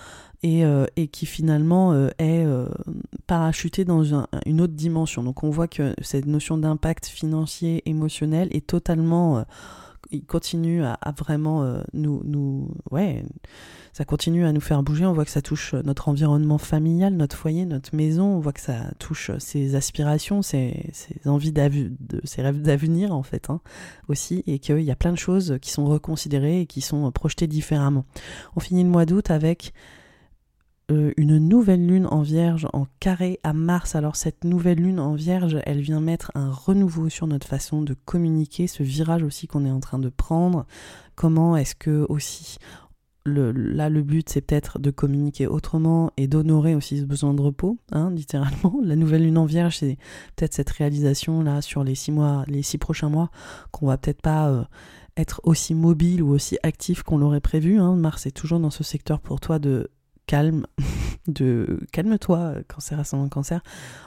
et, 0.43 0.65
euh, 0.65 0.85
et 0.95 1.07
qui 1.07 1.25
finalement 1.25 1.93
euh, 1.93 2.09
est 2.17 2.43
euh, 2.43 2.67
parachuté 3.27 3.85
dans 3.85 4.03
une 4.45 4.61
autre 4.61 4.73
dimension. 4.73 5.23
Donc 5.23 5.43
on 5.43 5.49
voit 5.49 5.67
que 5.67 5.93
cette 6.01 6.25
notion 6.25 6.57
d'impact 6.57 7.05
financier, 7.05 7.81
émotionnel 7.85 8.49
est 8.51 8.65
totalement... 8.65 9.45
il 10.11 10.25
continue 10.25 10.83
à, 10.83 10.97
vraiment 11.17 11.81
nous, 11.93 12.21
nous... 12.25 12.69
Ouais, 12.89 13.23
ça 13.93 14.03
continue 14.03 14.45
à 14.45 14.51
nous 14.51 14.61
faire 14.61 14.83
bouger. 14.83 15.05
On 15.05 15.13
voit 15.13 15.25
que 15.25 15.31
ça 15.31 15.41
touche 15.41 15.73
notre 15.73 16.09
environnement 16.09 16.57
familial, 16.57 17.13
notre 17.13 17.37
foyer, 17.37 17.65
notre 17.65 17.95
maison. 17.95 18.25
On 18.25 18.39
voit 18.39 18.53
que 18.53 18.61
ça 18.61 18.91
touche 18.99 19.31
ses 19.37 19.75
aspirations, 19.75 20.41
ses, 20.41 20.89
ses 20.91 21.27
envies 21.27 21.53
de 21.53 22.21
ses 22.23 22.41
rêves 22.41 22.61
d'avenir 22.61 23.13
en 23.13 23.23
fait 23.23 23.49
hein, 23.49 23.61
aussi, 24.07 24.43
et 24.47 24.59
qu'il 24.59 24.81
y 24.81 24.91
a 24.91 24.95
plein 24.95 25.11
de 25.11 25.17
choses 25.17 25.57
qui 25.61 25.71
sont 25.71 25.85
reconsidérées 25.85 26.61
et 26.61 26.65
qui 26.65 26.81
sont 26.81 27.09
projetées 27.11 27.47
différemment. 27.47 28.05
On 28.55 28.59
finit 28.59 28.83
le 28.83 28.89
mois 28.89 29.05
d'août 29.05 29.29
avec 29.29 29.73
euh, 30.91 31.13
une 31.15 31.37
nouvelle 31.37 31.85
lune 31.87 32.05
en 32.07 32.21
vierge 32.21 32.67
en 32.73 32.85
carré 32.99 33.39
à 33.43 33.53
Mars. 33.53 33.95
Alors 33.95 34.15
cette 34.17 34.43
nouvelle 34.43 34.79
lune 34.79 34.99
en 34.99 35.13
vierge, 35.13 35.57
elle 35.65 35.79
vient 35.79 36.01
mettre 36.01 36.31
un 36.35 36.51
renouveau 36.51 37.07
sur 37.07 37.27
notre 37.27 37.47
façon 37.47 37.81
de 37.81 37.93
communiquer, 37.93 38.67
ce 38.67 38.83
virage 38.83 39.23
aussi 39.23 39.47
qu'on 39.47 39.65
est 39.65 39.71
en 39.71 39.79
train 39.79 39.99
de 39.99 40.09
prendre. 40.09 40.65
Comment 41.15 41.55
est-ce 41.55 41.75
que 41.75 42.05
aussi 42.09 42.57
là, 43.25 43.89
le 43.89 44.01
but, 44.01 44.27
c'est 44.29 44.41
peut-être 44.41 44.79
de 44.79 44.91
communiquer 44.91 45.47
autrement 45.47 46.11
et 46.17 46.27
d'honorer 46.27 46.75
aussi 46.75 46.99
ce 46.99 47.05
besoin 47.05 47.33
de 47.33 47.41
repos, 47.41 47.77
hein, 47.91 48.09
littéralement. 48.15 48.79
La 48.83 48.95
nouvelle 48.95 49.23
lune 49.23 49.37
en 49.37 49.45
vierge, 49.45 49.77
c'est 49.77 49.97
peut-être 50.35 50.53
cette 50.53 50.71
réalisation 50.71 51.41
là 51.41 51.61
sur 51.61 51.83
les 51.83 51.95
six 51.95 52.11
mois, 52.11 52.43
les 52.47 52.63
six 52.63 52.77
prochains 52.77 53.09
mois, 53.09 53.29
qu'on 53.71 53.87
va 53.87 53.97
peut-être 53.97 54.21
pas 54.21 54.49
euh, 54.49 54.63
être 55.17 55.39
aussi 55.43 55.75
mobile 55.75 56.21
ou 56.23 56.31
aussi 56.31 56.57
actif 56.63 57.03
qu'on 57.03 57.17
l'aurait 57.17 57.41
prévu. 57.41 57.79
Hein. 57.79 57.95
Mars 57.95 58.25
est 58.25 58.31
toujours 58.31 58.59
dans 58.59 58.71
ce 58.71 58.83
secteur 58.83 59.19
pour 59.19 59.39
toi 59.39 59.59
de 59.59 59.89
calme, 60.27 60.65
de 61.27 61.79
calme-toi, 61.91 62.55
cancer 62.67 62.99
ascendant 62.99 63.29
cancer, 63.29 63.61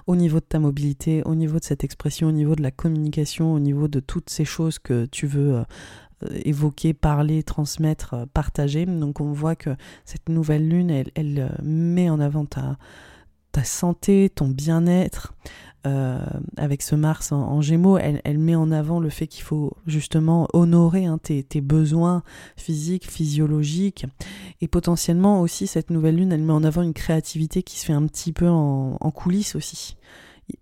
au 0.07 0.16
niveau 0.16 0.40
de 0.40 0.44
ta 0.44 0.59
mobilité, 0.59 1.22
au 1.24 1.35
niveau 1.35 1.59
de 1.59 1.64
cette 1.64 1.85
expression, 1.85 2.29
au 2.29 2.33
niveau 2.33 2.55
de 2.55 2.62
la 2.62 2.70
communication, 2.70 3.53
au 3.53 3.61
niveau 3.61 3.88
de 3.88 4.00
toutes 4.00 4.31
ces 4.31 4.44
choses 4.44 4.79
que 4.79 5.07
tu 5.07 5.27
veux 5.27 5.57
euh, 5.57 5.64
évoquer, 6.44 6.94
parler, 6.94 7.42
transmettre, 7.42 8.14
euh, 8.14 8.27
partager. 8.33 8.87
Donc 8.87 9.20
on 9.20 9.33
voit 9.33 9.57
que 9.57 9.70
cette 10.05 10.29
nouvelle 10.29 10.68
lune, 10.68 10.90
elle, 10.90 11.11
euh, 11.38 11.48
met 11.62 12.11
en 12.11 12.20
avant 12.20 12.44
ta 12.46 12.77
santé, 13.62 14.31
ton 14.35 14.48
bien-être, 14.48 15.35
euh, 15.87 16.18
avec 16.57 16.81
ce 16.81 16.94
Mars 16.94 17.33
en, 17.33 17.61
Gémeaux, 17.61 17.99
elle, 17.99 18.38
met 18.38 18.55
en 18.55 18.70
avant 18.70 19.01
le 19.01 19.11
fait 19.11 19.27
qu'il 19.27 19.42
faut 19.42 19.77
justement 19.87 20.49
honorer 20.55 21.05
hein, 21.05 21.18
tes, 21.18 21.61
besoins 21.61 22.23
physiques, 22.57 23.11
physiologiques, 23.11 24.07
et 24.62 24.68
potentiellement 24.68 25.40
aussi 25.42 25.66
cette 25.66 25.90
nouvelle 25.90 26.16
lune, 26.16 26.33
elle 26.33 26.42
met 26.42 26.53
en 26.53 26.64
avant 26.64 26.83
une 26.83 26.94
créativité 26.94 27.62
qui 27.62 27.79
se 27.79 27.85
fait 27.87 27.92
un 27.92 28.07
petit 28.07 28.33
peu 28.33 28.49
en, 28.49 28.97
coulisses 29.11 29.57
aussi. 29.57 29.97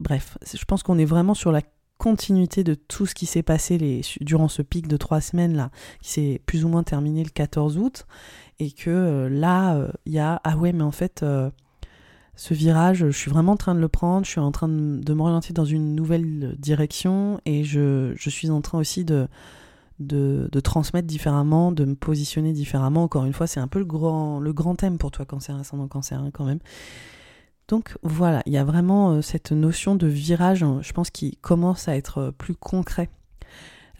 Bref, 0.01 0.39
je 0.53 0.65
pense 0.65 0.83
qu'on 0.83 0.99
est 0.99 1.05
vraiment 1.05 1.35
sur 1.35 1.53
la 1.53 1.63
continuité 1.99 2.65
de 2.65 2.75
tout 2.75 3.07
ce 3.07 3.15
qui 3.15 3.27
s'est 3.27 3.45
passé 3.45 4.03
durant 4.21 4.49
ce 4.49 4.63
pic 4.63 4.89
de 4.89 4.97
trois 4.97 5.21
semaines 5.21 5.57
là, 5.57 5.71
qui 6.01 6.11
s'est 6.11 6.43
plus 6.47 6.65
ou 6.65 6.69
moins 6.69 6.83
terminé 6.83 7.23
le 7.23 7.31
14 7.31 7.79
août, 7.79 8.07
et 8.59 8.73
que 8.73 8.91
euh, 8.91 9.29
là, 9.29 9.77
euh, 9.77 9.93
il 10.05 10.13
y 10.15 10.19
a 10.19 10.41
ah 10.43 10.57
ouais, 10.57 10.73
mais 10.73 10.83
en 10.83 10.91
fait, 10.91 11.25
ce 12.35 12.55
virage, 12.55 12.99
je 12.99 13.11
suis 13.11 13.31
vraiment 13.31 13.53
en 13.53 13.57
train 13.57 13.75
de 13.75 13.81
le 13.81 13.89
prendre, 13.89 14.25
je 14.25 14.31
suis 14.31 14.41
en 14.41 14.53
train 14.53 14.69
de, 14.69 15.13
m'orienter 15.13 15.53
dans 15.53 15.65
une 15.65 15.95
nouvelle 15.95 16.57
direction 16.59 17.41
et 17.45 17.63
je, 17.63 18.15
suis 18.17 18.51
en 18.51 18.63
train 18.63 18.79
aussi 18.79 19.05
de, 19.05 19.29
de, 19.99 20.61
transmettre 20.61 21.07
différemment, 21.07 21.73
de 21.73 21.85
me 21.85 21.95
positionner 21.95 22.53
différemment. 22.53 23.05
Encore 23.05 23.25
une 23.25 23.33
fois, 23.33 23.47
c'est 23.47 23.61
un 23.61 23.69
peu 23.69 23.79
le 23.79 23.85
grand, 23.85 24.41
le 24.41 24.53
grand 24.53 24.75
thème 24.75 24.99
pour 24.99 25.11
toi, 25.11 25.27
cancer, 25.27 25.57
ascendant 25.57 25.89
cancer, 25.89 26.23
quand 26.33 26.45
même. 26.45 26.61
Donc 27.69 27.97
voilà, 28.03 28.43
il 28.47 28.53
y 28.53 28.59
a 28.59 28.65
vraiment 28.65 29.13
euh, 29.13 29.23
cette 29.23 29.53
notion 29.53 29.95
de 29.95 30.07
virage, 30.07 30.63
hein, 30.63 30.81
je 30.83 30.93
pense, 30.93 31.11
qui 31.11 31.37
commence 31.37 31.89
à 31.89 31.97
être 31.97 32.19
euh, 32.19 32.31
plus 32.31 32.55
concret. 32.55 33.09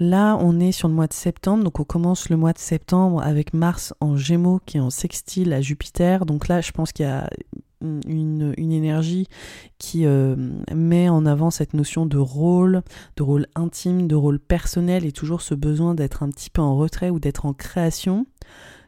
Là, 0.03 0.37
on 0.41 0.59
est 0.59 0.73
sur 0.73 0.89
le 0.89 0.95
mois 0.95 1.07
de 1.07 1.13
septembre, 1.13 1.63
donc 1.63 1.79
on 1.79 1.85
commence 1.85 2.29
le 2.29 2.37
mois 2.37 2.53
de 2.53 2.59
septembre 2.59 3.23
avec 3.23 3.55
Mars 3.55 3.95
en 4.01 4.17
Gémeaux 4.17 4.61
qui 4.67 4.79
est 4.79 4.81
en 4.81 4.91
sextile 4.91 5.53
à 5.53 5.61
Jupiter. 5.61 6.27
Donc 6.27 6.49
là, 6.49 6.61
je 6.61 6.73
pense 6.73 6.91
qu'il 6.91 7.07
y 7.07 7.09
a 7.09 7.31
une, 7.81 8.53
énergie 8.59 9.29
qui 9.79 10.05
euh, 10.05 10.35
met 10.75 11.09
en 11.09 11.25
avant 11.25 11.51
cette 11.53 11.73
notion 11.73 12.05
de 12.05 12.19
rôle, 12.19 12.83
de 13.17 13.23
rôle 13.23 13.47
intime, 13.55 14.09
de 14.09 14.17
rôle 14.17 14.41
personnel 14.41 15.07
et 15.07 15.13
toujours 15.13 15.41
ce 15.41 15.55
besoin 15.55 15.95
d'être 15.95 16.25
un 16.25 16.31
petit 16.31 16.51
peu 16.51 16.63
en 16.63 16.77
retrait 16.77 17.11
ou 17.11 17.21
d'être 17.21 17.47
en 17.47 17.53
création 17.53 18.27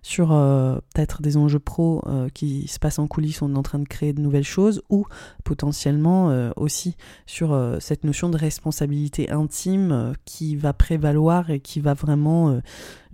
sur 0.05 0.33
euh, 0.33 0.77
peut-être 0.93 1.23
des 1.23 1.39
enjeux 1.39 1.59
pros 1.59 2.03
euh, 2.07 2.29
qui 2.29 2.69
se 2.69 2.79
passent 2.79 2.99
en 2.99 3.07
coulisses, 3.07 3.41
on 3.41 3.55
est 3.55 3.59
en 3.59 3.63
train 3.63 3.79
de 3.79 3.89
créer 3.89 4.13
de 4.13 4.21
nouvelles 4.21 4.45
choses, 4.45 4.83
ou 4.91 5.07
potentiellement 5.45 6.29
euh, 6.29 6.51
aussi 6.57 6.95
sur 7.25 7.59
cette 7.81 8.05
notion 8.05 8.29
de 8.29 8.37
responsabilité 8.37 9.31
intime 9.31 10.13
qui 10.27 10.57
va 10.57 10.75
prévaloir 10.75 11.49
et 11.49 11.61
qui 11.61 11.81
va 11.81 11.95
vraiment 11.95 12.61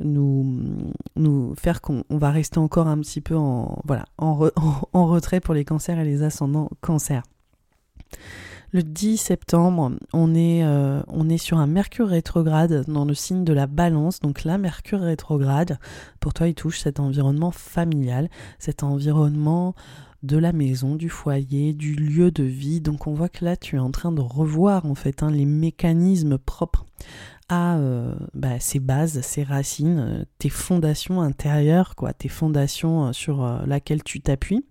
nous, 0.01 1.55
faire 1.57 1.81
qu'on 1.81 2.05
va 2.11 2.33
rester 2.33 2.59
encore 2.59 2.89
un 2.89 2.99
petit 2.99 3.21
peu 3.21 3.37
en, 3.37 3.81
en 4.19 5.07
retrait 5.07 5.39
pour 5.39 5.55
les 5.55 5.65
cancers 5.65 5.99
et 6.01 6.05
les 6.05 6.25
ascendants 6.25 6.71
cancers. 6.81 7.23
Le 8.73 8.85
10 8.85 9.17
septembre, 9.17 9.93
on 10.13 10.33
est, 10.33 10.63
euh, 10.65 11.03
on 11.09 11.29
est 11.29 11.39
sur 11.39 11.59
un 11.59 11.67
Mercure 11.67 12.07
rétrograde 12.07 12.85
dans 12.87 13.05
le 13.05 13.15
signe 13.15 13.43
de 13.43 13.53
la 13.53 13.67
balance. 13.67 14.21
Donc 14.21 14.45
là, 14.45 14.59
Mercure 14.59 15.01
rétrograde, 15.01 15.81
pour 16.21 16.35
toi, 16.35 16.47
il 16.47 16.55
touche 16.55 16.79
cet 16.79 17.01
environnement 17.01 17.51
familial, 17.51 18.29
cet 18.61 18.85
environnement 18.85 19.75
de 20.23 20.37
la 20.37 20.53
maison, 20.53 20.95
du 20.95 21.09
foyer, 21.09 21.73
du 21.73 21.95
lieu 21.95 22.31
de 22.31 22.45
vie. 22.45 22.81
Donc 22.81 23.09
on 23.09 23.15
voit 23.15 23.29
que 23.29 23.45
là, 23.45 23.57
tu 23.57 23.75
es 23.75 23.81
en 23.81 23.91
train 23.91 24.13
de 24.13 24.21
revoir 24.21 24.87
en 24.87 24.95
fait 24.95 25.25
hein, 25.25 25.31
les 25.31 25.47
mécanismes 25.47 26.39
propres 26.39 26.87
à 27.51 27.77
euh, 27.79 28.15
bah, 28.33 28.61
ses 28.61 28.79
bases, 28.79 29.21
ses 29.23 29.43
racines, 29.43 29.99
euh, 29.99 30.25
tes 30.39 30.49
fondations 30.49 31.21
intérieures, 31.21 31.97
quoi, 31.97 32.13
tes 32.13 32.29
fondations 32.29 33.09
euh, 33.09 33.13
sur 33.13 33.45
laquelle 33.67 34.05
tu 34.05 34.21
t'appuies. 34.21 34.65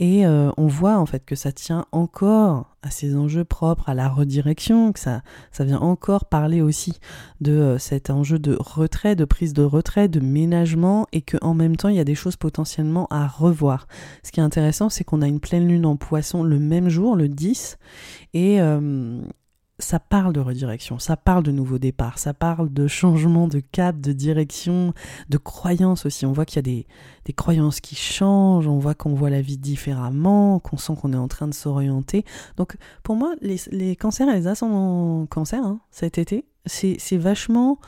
Et 0.00 0.26
on 0.26 0.66
voit 0.66 0.98
en 0.98 1.06
fait 1.06 1.24
que 1.24 1.36
ça 1.36 1.52
tient 1.52 1.86
encore 1.92 2.76
à 2.82 2.90
ces 2.90 3.16
enjeux 3.16 3.44
propres, 3.44 3.88
à 3.88 3.94
la 3.94 4.08
redirection, 4.08 4.92
que 4.92 4.98
ça, 4.98 5.22
ça 5.52 5.64
vient 5.64 5.78
encore 5.78 6.24
parler 6.24 6.60
aussi 6.60 6.98
de 7.40 7.76
cet 7.78 8.10
enjeu 8.10 8.40
de 8.40 8.56
retrait, 8.58 9.14
de 9.14 9.24
prise 9.24 9.52
de 9.52 9.62
retrait, 9.62 10.08
de 10.08 10.18
ménagement, 10.18 11.06
et 11.12 11.22
qu'en 11.22 11.54
même 11.54 11.76
temps 11.76 11.88
il 11.88 11.96
y 11.96 12.00
a 12.00 12.04
des 12.04 12.16
choses 12.16 12.36
potentiellement 12.36 13.06
à 13.10 13.28
revoir. 13.28 13.86
Ce 14.24 14.32
qui 14.32 14.40
est 14.40 14.42
intéressant, 14.42 14.88
c'est 14.88 15.04
qu'on 15.04 15.22
a 15.22 15.28
une 15.28 15.40
pleine 15.40 15.68
lune 15.68 15.86
en 15.86 15.96
poisson 15.96 16.42
le 16.42 16.58
même 16.58 16.88
jour, 16.88 17.14
le 17.14 17.28
10, 17.28 17.78
et, 18.34 18.60
ça 19.78 19.98
parle 19.98 20.32
de 20.32 20.40
redirection, 20.40 20.98
ça 20.98 21.16
parle 21.16 21.42
de 21.42 21.50
nouveau 21.50 21.78
départ, 21.78 22.18
ça 22.18 22.32
parle 22.32 22.72
de 22.72 22.86
changement 22.86 23.48
de 23.48 23.58
cap, 23.58 24.00
de 24.00 24.12
direction, 24.12 24.94
de 25.28 25.38
croyances 25.38 26.06
aussi. 26.06 26.26
On 26.26 26.32
voit 26.32 26.44
qu'il 26.44 26.56
y 26.56 26.58
a 26.60 26.62
des, 26.62 26.86
des, 27.24 27.32
croyances 27.32 27.80
qui 27.80 27.96
changent, 27.96 28.68
on 28.68 28.78
voit 28.78 28.94
qu'on 28.94 29.14
voit 29.14 29.30
la 29.30 29.40
vie 29.40 29.58
différemment, 29.58 30.60
qu'on 30.60 30.76
sent 30.76 30.94
qu'on 31.00 31.12
est 31.12 31.16
en 31.16 31.28
train 31.28 31.48
de 31.48 31.54
s'orienter. 31.54 32.24
Donc 32.56 32.76
pour 33.02 33.16
moi, 33.16 33.34
les, 33.40 33.60
les, 33.72 33.96
cancers 33.96 34.28
et 34.28 34.34
les 34.34 34.46
ascendants 34.46 35.26
cancers 35.26 35.64
hein, 35.64 35.80
cet 35.90 36.18
été, 36.18 36.46
c'est 36.66 37.16
vachement 37.16 37.78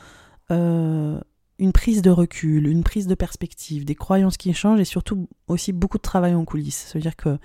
euh, 0.51 1.19
une 1.59 1.71
prise 1.71 2.01
de 2.01 2.09
recul, 2.09 2.67
une 2.67 2.83
prise 2.83 3.07
de 3.07 3.15
perspective, 3.15 3.83
des 3.83 3.95
croyances 3.95 4.37
qui 4.37 4.53
changent 4.53 4.79
et 4.79 4.85
surtout 4.85 5.27
aussi 5.47 5.73
beaucoup 5.73 5.97
de 5.97 6.03
travail 6.03 6.35
en 6.35 6.45
coulisses. 6.45 6.87
C'est-à-dire 6.87 7.15
que 7.15 7.37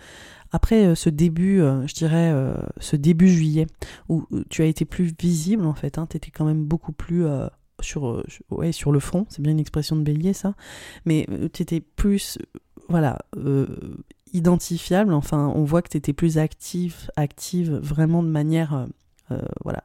après 0.51 0.87
euh, 0.87 0.95
ce 0.95 1.09
début, 1.09 1.61
euh, 1.61 1.87
je 1.87 1.95
dirais, 1.95 2.31
euh, 2.31 2.55
ce 2.79 2.97
début 2.97 3.29
juillet, 3.29 3.67
où 4.09 4.27
tu 4.51 4.63
as 4.63 4.67
été 4.67 4.85
plus 4.85 5.13
visible 5.19 5.67
en 5.67 5.75
fait, 5.75 5.99
hein, 5.99 6.07
tu 6.09 6.17
étais 6.17 6.31
quand 6.31 6.45
même 6.45 6.65
beaucoup 6.65 6.93
plus 6.93 7.25
sur, 7.81 8.23
ouais, 8.51 8.71
sur 8.71 8.93
le 8.93 9.01
front, 9.01 9.27
c'est 9.29 9.43
bien 9.43 9.53
une 9.53 9.61
expression 9.61 9.97
de 9.97 10.03
bélier 10.03 10.35
ça, 10.35 10.55
mais 11.05 11.27
tu 11.53 11.63
étais 11.63 11.81
plus, 11.81 12.39
voilà, 12.89 13.19
identifiable, 14.33 15.15
enfin 15.15 15.51
on 15.57 15.65
voit 15.65 15.83
que 15.83 15.89
tu 15.89 15.97
étais 15.97 16.13
plus 16.13 16.39
active, 16.39 17.11
active 17.17 17.75
vraiment 17.75 18.23
de 18.23 18.29
manière, 18.29 18.87
voilà, 19.65 19.83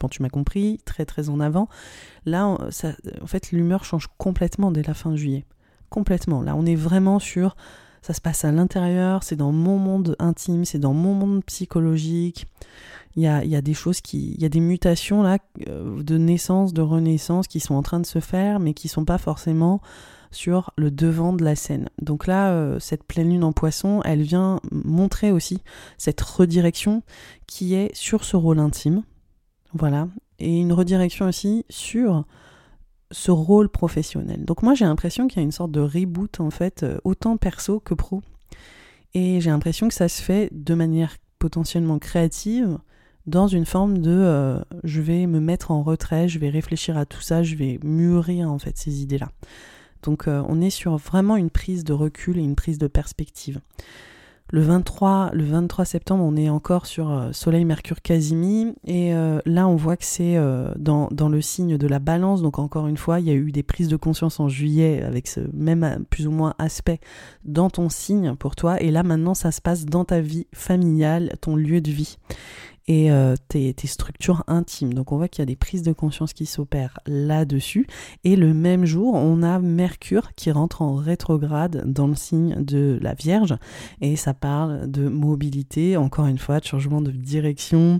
bon 0.00 0.08
tu 0.08 0.22
m'as 0.22 0.28
compris, 0.28 0.78
très 0.84 1.04
très 1.04 1.28
en 1.28 1.40
avant. 1.40 1.68
Là, 2.24 2.46
en 2.46 3.26
fait, 3.26 3.52
l'humeur 3.52 3.84
change 3.84 4.08
complètement 4.18 4.70
dès 4.70 4.82
la 4.82 4.94
fin 4.94 5.16
juillet. 5.16 5.44
Complètement. 5.90 6.42
Là, 6.42 6.56
on 6.56 6.66
est 6.66 6.74
vraiment 6.74 7.18
sur 7.18 7.56
ça 8.06 8.14
se 8.14 8.20
passe 8.20 8.44
à 8.44 8.52
l'intérieur, 8.52 9.24
c'est 9.24 9.34
dans 9.34 9.50
mon 9.50 9.78
monde 9.78 10.14
intime, 10.20 10.64
c'est 10.64 10.78
dans 10.78 10.94
mon 10.94 11.12
monde 11.12 11.44
psychologique. 11.44 12.46
Il 13.16 13.22
y 13.22 13.26
a, 13.26 13.62
des 13.62 13.74
choses 13.74 14.00
qui. 14.00 14.34
Il 14.34 14.42
y 14.42 14.44
a 14.44 14.48
des 14.48 14.60
mutations 14.60 15.24
là, 15.24 15.38
euh, 15.68 16.00
de 16.02 16.16
naissance, 16.16 16.72
de 16.72 16.82
renaissance 16.82 17.48
qui 17.48 17.58
sont 17.58 17.74
en 17.74 17.82
train 17.82 17.98
de 17.98 18.06
se 18.06 18.20
faire, 18.20 18.60
mais 18.60 18.74
qui 18.74 18.86
sont 18.86 19.04
pas 19.04 19.18
forcément 19.18 19.80
sur 20.30 20.70
le 20.76 20.92
devant 20.92 21.32
de 21.32 21.42
la 21.42 21.56
scène. 21.56 21.88
Donc 22.00 22.28
là, 22.28 22.52
euh, 22.52 22.78
cette 22.78 23.02
pleine 23.02 23.30
lune 23.30 23.42
en 23.42 23.52
poisson, 23.52 24.02
elle 24.04 24.22
vient 24.22 24.60
montrer 24.70 25.32
aussi 25.32 25.62
cette 25.98 26.20
redirection 26.20 27.02
qui 27.48 27.74
est 27.74 27.92
sur 27.92 28.22
ce 28.22 28.36
rôle 28.36 28.60
intime. 28.60 29.02
Voilà. 29.78 30.08
Et 30.38 30.60
une 30.60 30.72
redirection 30.72 31.26
aussi 31.26 31.64
sur 31.68 32.24
ce 33.10 33.30
rôle 33.30 33.68
professionnel. 33.68 34.44
Donc 34.44 34.62
moi 34.62 34.74
j'ai 34.74 34.84
l'impression 34.84 35.28
qu'il 35.28 35.38
y 35.38 35.40
a 35.40 35.44
une 35.44 35.52
sorte 35.52 35.70
de 35.70 35.80
reboot 35.80 36.40
en 36.40 36.50
fait, 36.50 36.82
euh, 36.82 36.98
autant 37.04 37.36
perso 37.36 37.80
que 37.80 37.94
pro. 37.94 38.22
Et 39.14 39.40
j'ai 39.40 39.50
l'impression 39.50 39.88
que 39.88 39.94
ça 39.94 40.08
se 40.08 40.20
fait 40.20 40.50
de 40.52 40.74
manière 40.74 41.16
potentiellement 41.38 41.98
créative, 41.98 42.78
dans 43.26 43.48
une 43.48 43.66
forme 43.66 43.98
de 43.98 44.10
euh, 44.10 44.60
je 44.84 45.00
vais 45.00 45.26
me 45.26 45.40
mettre 45.40 45.70
en 45.70 45.82
retrait, 45.82 46.28
je 46.28 46.38
vais 46.38 46.48
réfléchir 46.48 46.96
à 46.96 47.06
tout 47.06 47.20
ça, 47.20 47.42
je 47.42 47.56
vais 47.56 47.78
mûrir 47.82 48.50
en 48.50 48.58
fait 48.58 48.76
ces 48.76 49.02
idées-là. 49.02 49.30
Donc 50.02 50.28
euh, 50.28 50.42
on 50.48 50.60
est 50.60 50.70
sur 50.70 50.96
vraiment 50.96 51.36
une 51.36 51.50
prise 51.50 51.84
de 51.84 51.92
recul 51.92 52.38
et 52.38 52.42
une 52.42 52.56
prise 52.56 52.78
de 52.78 52.86
perspective. 52.86 53.60
Le 54.52 54.60
23, 54.60 55.30
le 55.32 55.42
23 55.42 55.84
septembre, 55.84 56.22
on 56.22 56.36
est 56.36 56.48
encore 56.48 56.86
sur 56.86 57.10
euh, 57.10 57.32
Soleil, 57.32 57.64
Mercure, 57.64 58.00
Casimi. 58.00 58.74
Et 58.84 59.12
euh, 59.12 59.40
là, 59.44 59.66
on 59.66 59.74
voit 59.74 59.96
que 59.96 60.04
c'est 60.04 60.36
euh, 60.36 60.70
dans, 60.76 61.08
dans, 61.10 61.28
le 61.28 61.40
signe 61.40 61.76
de 61.76 61.86
la 61.88 61.98
balance. 61.98 62.42
Donc, 62.42 62.60
encore 62.60 62.86
une 62.86 62.96
fois, 62.96 63.18
il 63.18 63.26
y 63.26 63.30
a 63.30 63.34
eu 63.34 63.50
des 63.50 63.64
prises 63.64 63.88
de 63.88 63.96
conscience 63.96 64.38
en 64.38 64.48
juillet 64.48 65.02
avec 65.02 65.26
ce 65.26 65.40
même 65.52 66.04
plus 66.10 66.28
ou 66.28 66.30
moins 66.30 66.54
aspect 66.58 67.00
dans 67.44 67.70
ton 67.70 67.88
signe 67.88 68.36
pour 68.36 68.54
toi. 68.54 68.80
Et 68.80 68.92
là, 68.92 69.02
maintenant, 69.02 69.34
ça 69.34 69.50
se 69.50 69.60
passe 69.60 69.84
dans 69.84 70.04
ta 70.04 70.20
vie 70.20 70.46
familiale, 70.54 71.36
ton 71.40 71.56
lieu 71.56 71.80
de 71.80 71.90
vie 71.90 72.16
et 72.88 73.10
euh, 73.10 73.34
tes, 73.48 73.74
structures 73.84 74.44
intimes. 74.46 74.94
Donc 74.94 75.12
on 75.12 75.16
voit 75.16 75.28
qu'il 75.28 75.42
y 75.42 75.44
a 75.44 75.46
des 75.46 75.56
prises 75.56 75.82
de 75.82 75.92
conscience 75.92 76.32
qui 76.32 76.46
s'opèrent 76.46 77.00
là-dessus. 77.06 77.86
Et 78.24 78.36
le 78.36 78.54
même 78.54 78.84
jour, 78.84 79.14
on 79.14 79.42
a 79.42 79.58
Mercure 79.58 80.34
qui 80.34 80.50
rentre 80.50 80.82
en 80.82 80.94
rétrograde 80.94 81.82
dans 81.86 82.06
le 82.06 82.14
signe 82.14 82.62
de 82.62 82.98
la 83.02 83.14
Vierge. 83.14 83.56
Et 84.00 84.16
ça 84.16 84.34
parle 84.34 84.90
de 84.90 85.08
mobilité, 85.08 85.96
encore 85.96 86.26
une 86.26 86.38
fois, 86.38 86.60
de 86.60 86.64
changement 86.64 87.00
de 87.00 87.10
direction, 87.10 87.98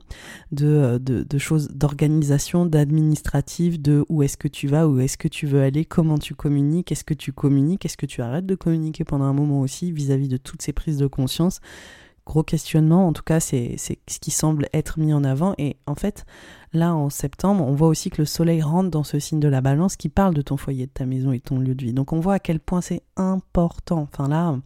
de, 0.52 0.66
euh, 0.66 0.98
de, 0.98 1.38
choses 1.38 1.68
d'organisation, 1.68 2.66
d'administratif, 2.66 3.80
de 3.80 4.04
où 4.08 4.22
est-ce 4.22 4.36
que 4.36 4.48
tu 4.48 4.68
vas, 4.68 4.88
où 4.88 5.00
est-ce 5.00 5.18
que 5.18 5.28
tu 5.28 5.46
veux 5.46 5.62
aller, 5.62 5.84
comment 5.84 6.18
tu 6.18 6.34
communiques, 6.34 6.92
est-ce 6.92 7.04
que 7.04 7.14
tu 7.14 7.32
communiques, 7.32 7.84
est-ce 7.84 7.96
que 7.96 8.06
tu 8.06 8.22
arrêtes 8.22 8.46
de 8.46 8.54
communiquer 8.54 9.04
pendant 9.04 9.24
un 9.24 9.32
moment 9.32 9.60
aussi 9.60 9.92
vis-à-vis 9.92 10.26
-vis 10.26 10.30
de 10.30 10.36
toutes 10.36 10.62
ces 10.62 10.72
prises 10.72 10.98
de 10.98 11.06
conscience 11.06 11.60
gros 12.26 12.42
questionnement. 12.42 13.06
En 13.06 13.12
tout 13.12 13.22
cas, 13.22 13.40
c'est 13.40 13.76
ce 13.78 14.18
qui 14.20 14.30
semble 14.30 14.68
être 14.74 14.98
mis 14.98 15.14
en 15.14 15.24
avant. 15.24 15.54
Et 15.58 15.76
en 15.86 15.94
fait, 15.94 16.26
là, 16.72 16.94
en 16.94 17.08
septembre, 17.08 17.64
on 17.64 17.72
voit 17.72 17.88
aussi 17.88 18.10
que 18.10 18.20
le 18.20 18.26
soleil 18.26 18.60
rentre 18.60 18.90
dans 18.90 19.04
ce 19.04 19.18
signe 19.18 19.40
de 19.40 19.48
la 19.48 19.60
balance 19.60 19.96
qui 19.96 20.08
parle 20.08 20.34
de 20.34 20.42
ton 20.42 20.56
foyer, 20.56 20.86
de 20.86 20.92
ta 20.92 21.06
maison 21.06 21.32
et 21.32 21.38
de 21.38 21.42
ton 21.42 21.58
lieu 21.58 21.74
de 21.74 21.84
vie. 21.84 21.94
Donc 21.94 22.12
on 22.12 22.20
voit 22.20 22.34
à 22.34 22.38
quel 22.38 22.60
point 22.60 22.80
c'est 22.80 23.02
important. 23.16 24.08
Enfin 24.12 24.28
là, 24.28 24.58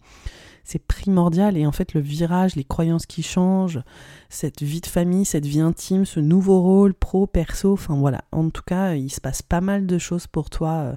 c'est 0.64 0.78
primordial. 0.78 1.56
Et 1.56 1.66
en 1.66 1.72
fait, 1.72 1.94
le 1.94 2.00
virage, 2.00 2.56
les 2.56 2.64
croyances 2.64 3.06
qui 3.06 3.22
changent, 3.22 3.82
cette 4.28 4.62
vie 4.62 4.80
de 4.80 4.86
famille, 4.86 5.24
cette 5.24 5.46
vie 5.46 5.60
intime, 5.60 6.06
ce 6.06 6.20
nouveau 6.20 6.60
rôle 6.62 6.94
pro, 6.94 7.26
perso, 7.26 7.74
enfin 7.74 7.96
voilà. 7.96 8.24
En 8.32 8.48
tout 8.50 8.62
cas, 8.64 8.94
il 8.94 9.10
se 9.10 9.20
passe 9.20 9.42
pas 9.42 9.60
mal 9.60 9.86
de 9.86 9.98
choses 9.98 10.26
pour 10.26 10.48
toi. 10.48 10.70
Euh, 10.70 10.96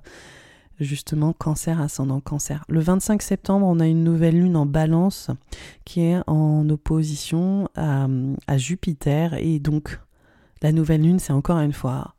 justement 0.83 1.33
cancer 1.33 1.81
ascendant 1.81 2.19
cancer. 2.19 2.63
Le 2.67 2.79
25 2.79 3.21
septembre, 3.21 3.65
on 3.65 3.79
a 3.79 3.87
une 3.87 4.03
nouvelle 4.03 4.39
lune 4.39 4.55
en 4.55 4.65
balance 4.65 5.29
qui 5.85 6.01
est 6.01 6.19
en 6.27 6.69
opposition 6.69 7.69
à, 7.75 8.07
Jupiter 8.57 9.33
et 9.35 9.59
donc 9.59 9.99
la 10.61 10.71
nouvelle 10.71 11.01
lune, 11.01 11.19
c'est 11.19 11.33
encore 11.33 11.59
une 11.59 11.73
fois 11.73 12.15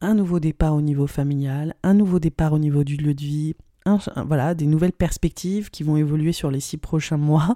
un 0.00 0.14
nouveau 0.14 0.40
départ 0.40 0.74
au 0.74 0.80
niveau 0.80 1.06
familial, 1.06 1.74
un 1.82 1.94
nouveau 1.94 2.18
départ 2.18 2.52
au 2.52 2.58
niveau 2.58 2.84
du 2.84 2.96
lieu 2.96 3.14
de 3.14 3.20
vie, 3.20 3.54
voilà, 4.26 4.54
des 4.54 4.66
nouvelles 4.66 4.92
perspectives 4.92 5.70
qui 5.70 5.82
vont 5.82 5.96
évoluer 5.96 6.32
sur 6.32 6.50
les 6.50 6.60
six 6.60 6.76
prochains 6.76 7.16
mois. 7.16 7.54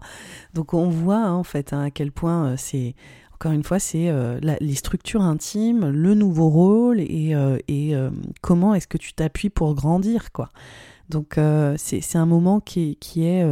Donc 0.55 0.75
on 0.75 0.89
voit 0.89 1.25
hein, 1.25 1.33
en 1.33 1.45
fait 1.45 1.73
hein, 1.73 1.83
à 1.83 1.91
quel 1.91 2.13
point 2.13 2.47
euh, 2.47 2.55
c'est 2.57 2.95
encore 3.35 3.53
une 3.53 3.65
fois, 3.65 3.81
c'est 3.81 4.09
euh, 4.09 4.39
les 4.61 4.75
structures 4.75 5.23
intimes, 5.23 5.89
le 5.89 6.15
nouveau 6.15 6.49
rôle 6.49 7.01
et, 7.01 7.35
euh, 7.35 7.59
euh, 7.69 8.11
comment 8.41 8.75
est-ce 8.75 8.87
que 8.87 8.97
tu 8.97 9.13
t'appuies 9.13 9.51
pour 9.51 9.75
grandir, 9.75 10.33
quoi. 10.33 10.51
Donc 11.11 11.39
c'est 11.77 12.17
un 12.17 12.25
moment 12.25 12.61
qui, 12.61 12.97
qui 12.97 13.27
est 13.27 13.45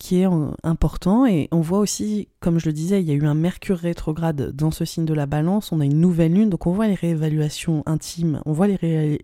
qui 0.00 0.22
est 0.22 0.26
important. 0.64 1.26
Et 1.26 1.48
on 1.52 1.60
voit 1.60 1.78
aussi, 1.78 2.28
comme 2.40 2.58
je 2.58 2.66
le 2.66 2.72
disais, 2.72 3.02
il 3.02 3.06
y 3.06 3.12
a 3.12 3.14
eu 3.14 3.26
un 3.26 3.34
Mercure 3.34 3.76
rétrograde 3.76 4.50
dans 4.56 4.70
ce 4.70 4.86
signe 4.86 5.04
de 5.04 5.12
la 5.12 5.26
balance. 5.26 5.72
On 5.72 5.80
a 5.80 5.84
une 5.84 6.00
nouvelle 6.00 6.32
lune, 6.32 6.48
donc 6.48 6.66
on 6.66 6.72
voit 6.72 6.88
les 6.88 6.94
réévaluations 6.94 7.82
intimes, 7.84 8.40
on 8.46 8.52
voit 8.52 8.66
les, 8.66 9.18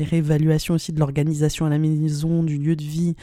réévaluations 0.00 0.74
aussi 0.74 0.92
de 0.92 0.98
l'organisation 0.98 1.64
à 1.64 1.70
la 1.70 1.78
maison, 1.78 2.42
du 2.42 2.58
lieu 2.58 2.74
de 2.74 2.82
vie, 2.82 3.14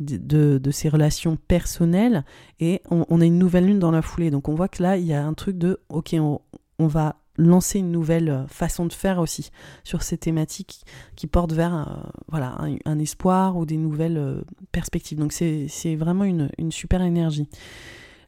de, 0.00 0.60
ses 0.72 0.88
relations 0.88 1.38
personnelles. 1.48 2.24
Et 2.58 2.82
on, 2.90 3.20
a 3.20 3.24
une 3.24 3.38
nouvelle 3.38 3.66
lune 3.66 3.78
dans 3.78 3.92
la 3.92 4.02
foulée. 4.02 4.32
Donc 4.32 4.48
on 4.48 4.54
voit 4.56 4.68
que 4.68 4.82
là, 4.82 4.96
il 4.96 5.06
y 5.06 5.14
a 5.14 5.24
un 5.24 5.32
truc 5.32 5.56
de, 5.56 5.78
ok, 5.88 6.16
on 6.78 6.86
va 6.86 7.16
lancer 7.36 7.78
une 7.78 7.90
nouvelle 7.90 8.28
euh, 8.28 8.46
façon 8.46 8.86
de 8.86 8.92
faire 8.92 9.18
aussi 9.18 9.50
sur 9.84 10.02
ces 10.02 10.18
thématiques 10.18 10.82
qui 11.14 11.26
portent 11.26 11.52
vers 11.52 11.74
euh, 11.74 12.10
voilà, 12.28 12.56
un, 12.84 12.98
espoir 12.98 13.56
ou 13.56 13.66
des 13.66 13.76
nouvelles 13.76 14.18
euh, 14.18 14.40
perspectives. 14.72 15.18
Donc 15.18 15.32
c'est 15.32 15.96
vraiment 15.96 16.24
une, 16.24 16.50
une, 16.58 16.72
super 16.72 17.02
énergie. 17.02 17.48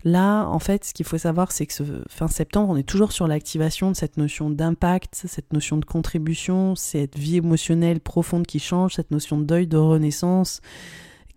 Là, 0.04 0.46
en 0.46 0.60
fait, 0.60 0.84
ce 0.84 0.94
qu'il 0.94 1.04
faut 1.04 1.18
savoir, 1.18 1.50
c'est 1.50 1.66
que 1.66 1.72
ce 1.72 1.82
fin 2.08 2.28
septembre, 2.28 2.70
on 2.70 2.76
est 2.76 2.88
toujours 2.88 3.10
sur 3.10 3.26
l'activation 3.26 3.90
de 3.90 3.96
cette 3.96 4.16
notion 4.16 4.48
d'impact, 4.48 5.24
cette 5.26 5.52
notion 5.52 5.76
de 5.76 5.84
contribution, 5.84 6.76
cette 6.76 7.18
vie 7.18 7.36
émotionnelle 7.36 7.98
profonde 7.98 8.46
qui 8.46 8.60
change, 8.60 8.94
cette 8.94 9.10
notion 9.10 9.38
de 9.38 9.44
deuil, 9.44 9.66
de 9.66 9.76
renaissance, 9.76 10.60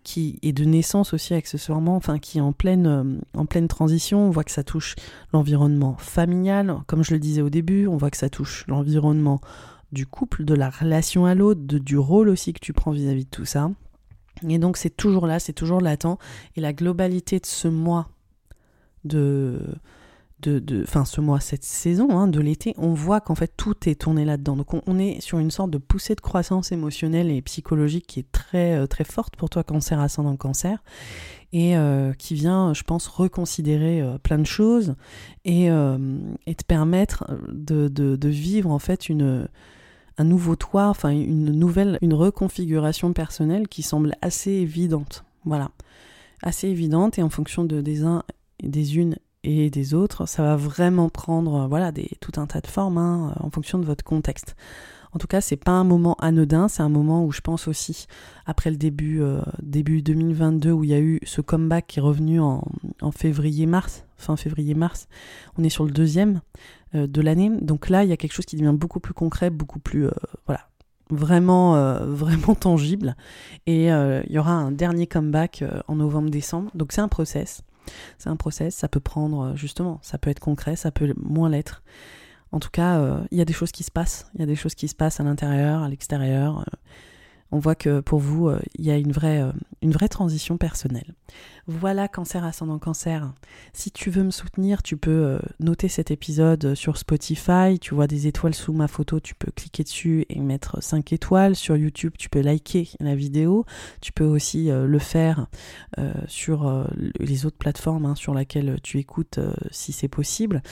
qui 0.04 0.38
est 0.42 0.52
de 0.52 0.64
naissance 0.64 1.14
aussi 1.14 1.34
accessoirement, 1.34 1.96
enfin 1.96 2.18
qui 2.18 2.38
est 2.38 2.42
en 2.42 2.52
pleine, 2.52 2.86
euh, 2.86 3.38
en 3.38 3.46
pleine 3.46 3.68
transition. 3.68 4.26
On 4.26 4.30
voit 4.30 4.44
que 4.44 4.50
ça 4.50 4.64
touche 4.64 4.94
l'environnement 5.32 5.96
familial, 5.98 6.76
comme 6.86 7.04
je 7.04 7.12
le 7.12 7.20
disais 7.20 7.42
au 7.42 7.50
début, 7.50 7.86
on 7.86 7.96
voit 7.96 8.10
que 8.10 8.16
ça 8.16 8.30
touche 8.30 8.64
l'environnement 8.68 9.40
du 9.92 10.06
couple, 10.06 10.44
de 10.44 10.54
la 10.54 10.70
relation 10.70 11.26
à 11.26 11.34
l'autre, 11.34 11.60
du 11.60 11.98
rôle 11.98 12.28
aussi 12.28 12.52
que 12.52 12.60
tu 12.60 12.72
prends 12.72 12.92
vis-à-vis 12.92 13.22
-vis 13.22 13.24
de 13.24 13.30
tout 13.30 13.44
ça. 13.44 13.70
Et 14.48 14.58
donc 14.58 14.76
c'est 14.76 14.96
toujours 14.96 15.26
là, 15.26 15.38
c'est 15.38 15.52
toujours 15.52 15.80
latent. 15.80 16.18
Et 16.56 16.60
la 16.60 16.72
globalité 16.72 17.38
de 17.38 17.46
ce 17.46 17.68
mois 17.68 18.08
de, 19.04 19.60
de, 20.48 20.84
fin 20.84 21.04
ce 21.04 21.20
mois, 21.20 21.40
cette 21.40 21.64
saison 21.64 22.10
hein, 22.18 22.28
de 22.28 22.40
l'été, 22.40 22.74
on 22.78 22.94
voit 22.94 23.20
qu'en 23.20 23.34
fait 23.34 23.52
tout 23.56 23.88
est 23.88 24.00
tourné 24.00 24.24
là-dedans. 24.24 24.56
Donc 24.56 24.74
on, 24.86 24.98
est 24.98 25.20
sur 25.20 25.38
une 25.38 25.50
sorte 25.50 25.70
de 25.70 25.78
poussée 25.78 26.14
de 26.14 26.20
croissance 26.20 26.72
émotionnelle 26.72 27.30
et 27.30 27.42
psychologique 27.42 28.06
qui 28.06 28.20
est 28.20 28.32
très 28.32 28.74
euh, 28.74 28.86
très 28.86 29.04
forte 29.04 29.36
pour 29.36 29.50
toi, 29.50 29.62
cancer 29.62 30.00
ascendant 30.00 30.36
cancer, 30.36 30.82
et 31.52 31.76
euh, 31.76 32.12
qui 32.12 32.34
vient, 32.34 32.74
je 32.74 32.82
pense, 32.82 33.06
reconsidérer 33.06 34.00
euh, 34.00 34.18
plein 34.18 34.38
de 34.38 34.46
choses 34.46 34.94
et, 35.44 35.68
te 35.68 36.64
permettre 36.66 37.24
de, 37.50 37.88
de, 37.88 38.28
vivre 38.28 38.70
en 38.70 38.78
fait 38.78 39.08
une 39.08 39.48
un 40.18 40.24
nouveau 40.24 40.56
toit, 40.56 40.88
enfin 40.88 41.10
une 41.10 41.52
nouvelle, 41.52 41.98
une 42.02 42.14
reconfiguration 42.14 43.12
personnelle 43.12 43.68
qui 43.68 43.82
semble 43.82 44.14
assez 44.20 44.50
évidente. 44.50 45.24
Voilà, 45.44 45.70
assez 46.42 46.68
évidente 46.68 47.18
et 47.18 47.22
en 47.22 47.30
fonction 47.30 47.64
de 47.64 47.80
des 47.80 48.04
uns, 48.04 48.22
des 48.62 48.98
unes 48.98 49.16
et 49.44 49.70
des 49.70 49.94
autres, 49.94 50.26
ça 50.26 50.42
va 50.42 50.56
vraiment 50.56 51.08
prendre 51.08 51.66
voilà 51.68 51.92
des, 51.92 52.10
tout 52.20 52.40
un 52.40 52.46
tas 52.46 52.60
de 52.60 52.66
formes 52.66 52.98
hein, 52.98 53.34
en 53.40 53.50
fonction 53.50 53.78
de 53.78 53.84
votre 53.84 54.04
contexte. 54.04 54.54
En 55.14 55.18
tout 55.18 55.26
cas, 55.26 55.42
c'est 55.42 55.56
pas 55.56 55.72
un 55.72 55.84
moment 55.84 56.16
anodin, 56.20 56.68
c'est 56.68 56.82
un 56.82 56.88
moment 56.88 57.24
où 57.24 57.32
je 57.32 57.42
pense 57.42 57.68
aussi, 57.68 58.06
après 58.46 58.70
le 58.70 58.76
début, 58.76 59.20
euh, 59.20 59.42
début 59.62 60.00
2022, 60.00 60.72
où 60.72 60.84
il 60.84 60.90
y 60.90 60.94
a 60.94 61.00
eu 61.00 61.20
ce 61.24 61.42
comeback 61.42 61.86
qui 61.86 61.98
est 61.98 62.02
revenu 62.02 62.40
en, 62.40 62.62
février-mars, 63.14 64.04
fin 64.16 64.36
février-mars, 64.36 65.08
on 65.58 65.64
est 65.64 65.68
sur 65.68 65.84
le 65.84 65.90
deuxième 65.90 66.40
euh, 66.94 67.06
de 67.06 67.20
l'année. 67.20 67.50
Donc 67.60 67.90
là, 67.90 68.04
il 68.04 68.08
y 68.08 68.12
a 68.12 68.16
quelque 68.16 68.32
chose 68.32 68.46
qui 68.46 68.56
devient 68.56 68.74
beaucoup 68.74 69.00
plus 69.00 69.12
concret, 69.12 69.50
beaucoup 69.50 69.80
plus, 69.80 70.06
euh, 70.06 70.12
voilà, 70.46 70.66
vraiment, 71.10 71.74
vraiment 72.06 72.54
tangible. 72.54 73.14
Et 73.66 73.88
il 73.88 74.30
y 74.30 74.38
aura 74.38 74.52
un 74.52 74.72
dernier 74.72 75.06
comeback 75.06 75.62
en 75.88 75.96
novembre-décembre. 75.96 76.70
Donc 76.74 76.92
c'est 76.92 77.02
un 77.02 77.08
process. 77.08 77.62
C'est 78.18 78.28
un 78.28 78.36
process, 78.36 78.74
ça 78.74 78.88
peut 78.88 79.00
prendre, 79.00 79.40
euh, 79.40 79.56
justement, 79.56 79.98
ça 80.02 80.18
peut 80.18 80.30
être 80.30 80.40
concret, 80.40 80.76
ça 80.76 80.90
peut 80.90 81.12
moins 81.16 81.48
l'être. 81.48 81.82
En 82.52 82.60
tout 82.60 82.70
cas, 82.70 82.98
euh, 82.98 83.20
il 83.30 83.38
y 83.38 83.40
a 83.40 83.44
des 83.44 83.52
choses 83.52 83.72
qui 83.72 83.82
se 83.82 83.90
passent. 83.90 84.30
Il 84.34 84.40
y 84.40 84.42
a 84.42 84.46
des 84.46 84.56
choses 84.56 84.74
qui 84.74 84.88
se 84.88 84.94
passent 84.94 85.20
à 85.20 85.24
l'intérieur, 85.24 85.82
à 85.82 85.88
l'extérieur. 85.88 86.60
Euh, 86.60 86.76
on 87.50 87.58
voit 87.58 87.74
que 87.74 88.00
pour 88.00 88.18
vous, 88.18 88.50
il 88.78 88.86
y 88.86 88.90
a 88.90 88.96
une 88.96 89.12
vraie, 89.12 89.42
une 89.82 89.92
vraie 89.92 90.08
transition 90.08 90.56
personnelle. 90.56 91.14
Voilà, 91.68 92.08
cancer 92.08 92.44
ascendant 92.44 92.80
cancer. 92.80 93.32
Si 93.72 93.92
tu 93.92 94.10
veux 94.10 94.24
me 94.24 94.32
soutenir, 94.32 94.82
tu 94.82 94.96
peux 94.96 95.10
euh, 95.10 95.38
noter 95.60 95.86
cet 95.86 96.10
épisode 96.10 96.74
sur 96.74 96.96
Spotify. 96.96 97.78
Tu 97.80 97.94
vois 97.94 98.08
des 98.08 98.26
étoiles 98.26 98.54
sous 98.54 98.72
ma 98.72 98.88
photo, 98.88 99.20
tu 99.20 99.36
peux 99.36 99.52
cliquer 99.52 99.84
dessus 99.84 100.26
et 100.28 100.40
mettre 100.40 100.82
5 100.82 101.12
étoiles. 101.12 101.54
Sur 101.54 101.76
YouTube, 101.76 102.14
tu 102.18 102.28
peux 102.28 102.40
liker 102.40 102.88
la 102.98 103.14
vidéo. 103.14 103.64
Tu 104.00 104.10
peux 104.10 104.24
aussi 104.24 104.72
euh, 104.72 104.86
le 104.86 104.98
faire 104.98 105.46
euh, 105.98 106.12
sur 106.26 106.88
les 107.20 107.46
autres 107.46 107.58
plateformes 107.58 108.06
hein, 108.06 108.14
sur 108.16 108.34
lesquelles 108.34 108.78
tu 108.82 108.98
écoutes 108.98 109.38
si 109.70 109.92
c'est 109.92 110.08
possible. 110.08 110.62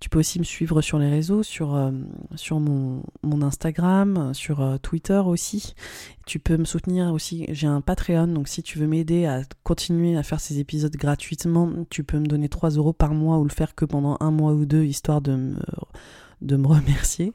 Tu 0.00 0.10
peux 0.10 0.18
aussi 0.18 0.38
me 0.38 0.44
suivre 0.44 0.82
sur 0.82 0.98
les 0.98 1.08
réseaux, 1.08 1.42
sur, 1.42 1.90
sur 2.34 2.60
mon, 2.60 3.02
mon, 3.22 3.40
Instagram, 3.40 4.34
sur 4.34 4.78
Twitter 4.82 5.22
aussi. 5.24 5.74
Tu 6.26 6.38
peux 6.38 6.58
me 6.58 6.64
soutenir 6.64 7.12
aussi. 7.12 7.46
J'ai 7.48 7.66
un 7.66 7.80
Patreon, 7.80 8.26
donc 8.26 8.48
si 8.48 8.62
tu 8.62 8.78
veux 8.78 8.86
m'aider 8.86 9.24
à 9.24 9.42
continuer 9.62 10.16
à 10.16 10.22
faire 10.22 10.33
ces 10.40 10.58
épisodes 10.58 10.94
gratuitement, 10.96 11.70
tu 11.90 12.04
peux 12.04 12.18
me 12.18 12.26
donner 12.26 12.48
3 12.48 12.70
euros 12.70 12.92
par 12.92 13.14
mois 13.14 13.38
ou 13.38 13.44
le 13.44 13.50
faire 13.50 13.74
que 13.74 13.84
pendant 13.84 14.16
un 14.20 14.30
mois 14.30 14.52
ou 14.52 14.66
deux, 14.66 14.84
histoire 14.84 15.20
de 15.20 15.34
me, 15.34 15.56
de 16.40 16.56
me 16.56 16.66
remercier. 16.68 17.32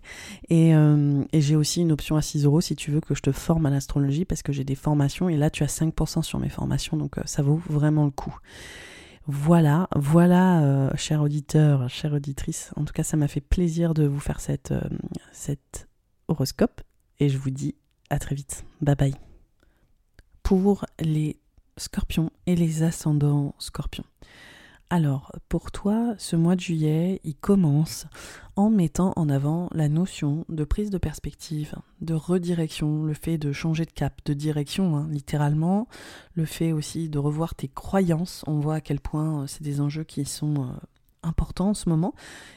Euh, 0.52 1.24
et, 1.32 1.42
j'ai 1.42 1.56
aussi 1.56 1.82
une 1.82 1.92
option 1.92 2.16
à 2.16 2.22
6 2.22 2.46
euros 2.46 2.62
si 2.62 2.76
tu 2.76 2.92
veux 2.92 3.02
que 3.02 3.16
je 3.16 3.22
te 3.22 3.32
forme 3.32 3.66
à 3.66 3.70
l'astrologie, 3.70 4.26
parce 4.26 4.42
que 4.42 4.54
j'ai 4.54 4.64
des 4.64 4.76
formations, 4.76 5.30
et 5.30 5.38
là 5.38 5.50
tu 5.50 5.64
as 5.64 5.80
5% 5.80 6.22
sur 6.24 6.40
mes 6.40 6.50
formations, 6.50 6.98
donc 6.98 7.18
euh, 7.18 7.24
ça 7.26 7.42
vaut 7.42 7.62
vraiment 7.70 8.06
le 8.06 8.12
coup. 8.12 8.36
Voilà, 9.28 9.88
voilà, 9.96 10.64
euh, 10.64 10.90
cher 10.96 11.22
auditeur, 11.22 11.88
chère 11.88 12.14
auditrice. 12.14 12.72
En 12.78 12.84
tout 12.84 12.94
cas, 12.94 13.04
ça 13.04 13.16
m'a 13.16 13.28
fait 13.28 13.42
plaisir 13.42 13.94
de 13.94 14.08
vous 14.08 14.20
faire 14.20 14.40
cette, 14.40 14.74
cette 15.32 15.88
horoscope. 16.28 16.82
Et 17.20 17.30
je 17.30 17.38
vous 17.38 17.52
dis 17.52 17.76
à 18.10 18.18
très 18.18 18.34
vite. 18.34 18.66
Bye 18.82 18.96
bye. 18.96 19.16
Pour 20.42 20.86
les 21.00 21.39
scorpion 21.80 22.32
et 22.46 22.56
les 22.56 22.84
ascendants 22.84 23.56
scorpions. 23.58 24.06
Alors, 24.92 25.32
pour 25.50 25.72
toi, 25.72 26.16
ce 26.18 26.36
mois 26.36 26.56
de 26.56 26.62
juillet, 26.62 27.22
il 27.24 27.36
commence 27.36 28.08
en 28.56 28.72
mettant 28.72 29.14
en 29.18 29.30
avant 29.30 29.70
la 29.72 29.88
notion 29.88 30.46
de 30.50 30.64
prise 30.64 30.90
de 30.90 30.98
perspective, 30.98 31.76
de 32.02 32.16
redirection, 32.16 33.04
le 33.04 33.14
fait 33.14 33.38
de 33.38 33.52
changer 33.52 33.86
de 33.86 33.92
cap, 33.92 34.20
de 34.26 34.34
direction, 34.34 34.98
hein, 34.98 35.08
littéralement, 35.12 35.88
le 36.34 36.46
fait 36.46 36.72
aussi 36.72 37.08
de 37.08 37.20
revoir 37.20 37.54
tes 37.54 37.68
croyances. 37.68 38.44
On 38.48 38.60
voit 38.60 38.76
à 38.76 38.82
quel 38.82 39.00
point 39.00 39.44
euh, 39.44 39.48
c'est 39.48 39.62
des 39.62 39.80
enjeux 39.80 40.04
qui 40.04 40.26
sont 40.26 40.56
euh, 40.64 40.74
important 41.24 41.70
en 41.70 41.74
ce 41.74 41.90
moment. 41.90 42.14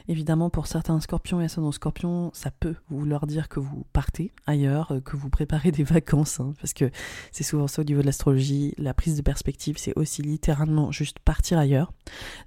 Évidemment, 0.07 0.49
pour 0.49 0.67
certains 0.67 0.99
scorpions 0.99 1.41
et 1.41 1.45
ascendants 1.45 1.71
scorpions, 1.71 2.31
ça 2.33 2.51
peut 2.51 2.75
vouloir 2.89 3.27
dire 3.27 3.49
que 3.49 3.59
vous 3.59 3.85
partez 3.93 4.31
ailleurs, 4.45 4.91
euh, 4.91 5.01
que 5.01 5.15
vous 5.15 5.29
préparez 5.29 5.71
des 5.71 5.83
vacances, 5.83 6.39
hein, 6.39 6.53
parce 6.59 6.73
que 6.73 6.89
c'est 7.31 7.43
souvent 7.43 7.67
ça 7.67 7.81
au 7.81 7.85
niveau 7.85 8.01
de 8.01 8.05
l'astrologie. 8.05 8.73
La 8.77 8.93
prise 8.93 9.17
de 9.17 9.21
perspective, 9.21 9.77
c'est 9.77 9.97
aussi 9.97 10.21
littéralement 10.21 10.91
juste 10.91 11.19
partir 11.19 11.57
ailleurs. 11.57 11.91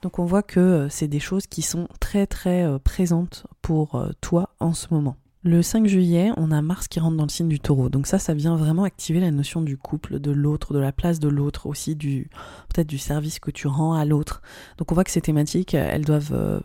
Donc 0.03 0.19
on 0.19 0.25
voit 0.25 0.43
que 0.43 0.61
euh, 0.61 0.89
c'est 0.89 1.09
des 1.09 1.21
choses 1.21 1.47
qui 1.47 1.63
sont 1.63 1.89
très 2.01 2.27
très 2.27 2.65
euh, 2.65 2.79
présentes 2.79 3.47
pour 3.63 4.07
toi 4.21 4.51
en 4.61 4.73
ce 4.73 4.87
moment. 4.93 5.17
Le 5.47 5.63
5 5.63 5.87
juillet, 5.87 6.33
on 6.37 6.51
a 6.51 6.61
Mars 6.61 6.89
qui 6.89 6.99
rentre 6.99 7.17
dans 7.17 7.23
le 7.23 7.29
signe 7.29 7.47
du 7.47 7.61
taureau. 7.61 7.89
Donc 7.89 8.09
ça, 8.09 8.19
ça 8.19 8.35
vient 8.35 8.57
vraiment 8.57 8.83
activer 8.83 9.21
la 9.21 9.31
notion 9.31 9.63
du 9.63 9.77
couple, 9.77 10.19
de 10.19 10.33
l'autre, 10.33 10.75
de 10.75 10.81
la 10.81 10.91
place 10.91 11.21
de 11.21 11.29
l'autre, 11.29 11.67
aussi 11.67 11.95
du 11.95 12.29
peut-être 12.69 12.89
du 12.89 12.99
service 12.99 13.39
que 13.39 13.53
tu 13.53 13.69
rends 13.69 13.95
à 13.95 14.05
l'autre. 14.05 14.43
Donc 14.77 14.91
on 14.91 14.97
voit 14.97 15.05
que 15.05 15.13
ces 15.13 15.21
thématiques, 15.21 15.75
elles 15.75 16.05
doivent 16.05 16.33
euh, 16.33 16.59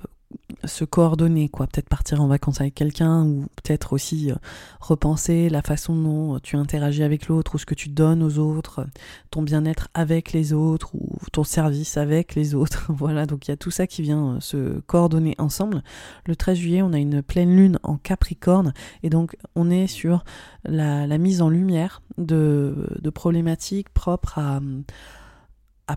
se 0.63 0.85
coordonner, 0.85 1.49
quoi. 1.49 1.67
Peut-être 1.67 1.89
partir 1.89 2.21
en 2.21 2.27
vacances 2.27 2.61
avec 2.61 2.75
quelqu'un 2.75 3.23
ou 3.23 3.47
peut-être 3.55 3.93
aussi 3.93 4.31
euh, 4.31 4.35
repenser 4.79 5.49
la 5.49 5.61
façon 5.61 5.95
dont 5.95 6.39
tu 6.39 6.55
interagis 6.55 7.03
avec 7.03 7.27
l'autre 7.27 7.55
ou 7.55 7.57
ce 7.57 7.65
que 7.65 7.73
tu 7.73 7.89
donnes 7.89 8.21
aux 8.23 8.37
autres, 8.37 8.85
ton 9.31 9.41
bien-être 9.41 9.89
avec 9.93 10.33
les 10.33 10.53
autres 10.53 10.93
ou 10.95 11.17
ton 11.31 11.43
service 11.43 11.97
avec 11.97 12.35
les 12.35 12.55
autres. 12.55 12.87
voilà, 12.89 13.25
donc 13.25 13.47
il 13.47 13.51
y 13.51 13.53
a 13.53 13.57
tout 13.57 13.71
ça 13.71 13.87
qui 13.87 14.01
vient 14.01 14.35
euh, 14.35 14.39
se 14.39 14.79
coordonner 14.81 15.35
ensemble. 15.37 15.83
Le 16.25 16.35
13 16.35 16.57
juillet, 16.57 16.81
on 16.81 16.93
a 16.93 16.99
une 16.99 17.21
pleine 17.21 17.55
lune 17.55 17.79
en 17.83 17.97
Capricorne 17.97 18.73
et 19.03 19.09
donc 19.09 19.35
on 19.55 19.69
est 19.69 19.87
sur 19.87 20.23
la, 20.65 21.07
mise 21.17 21.41
en 21.41 21.49
lumière 21.49 22.01
de, 22.17 22.87
de 22.99 23.09
problématiques 23.09 23.89
propres 23.89 24.39
à 24.39 24.59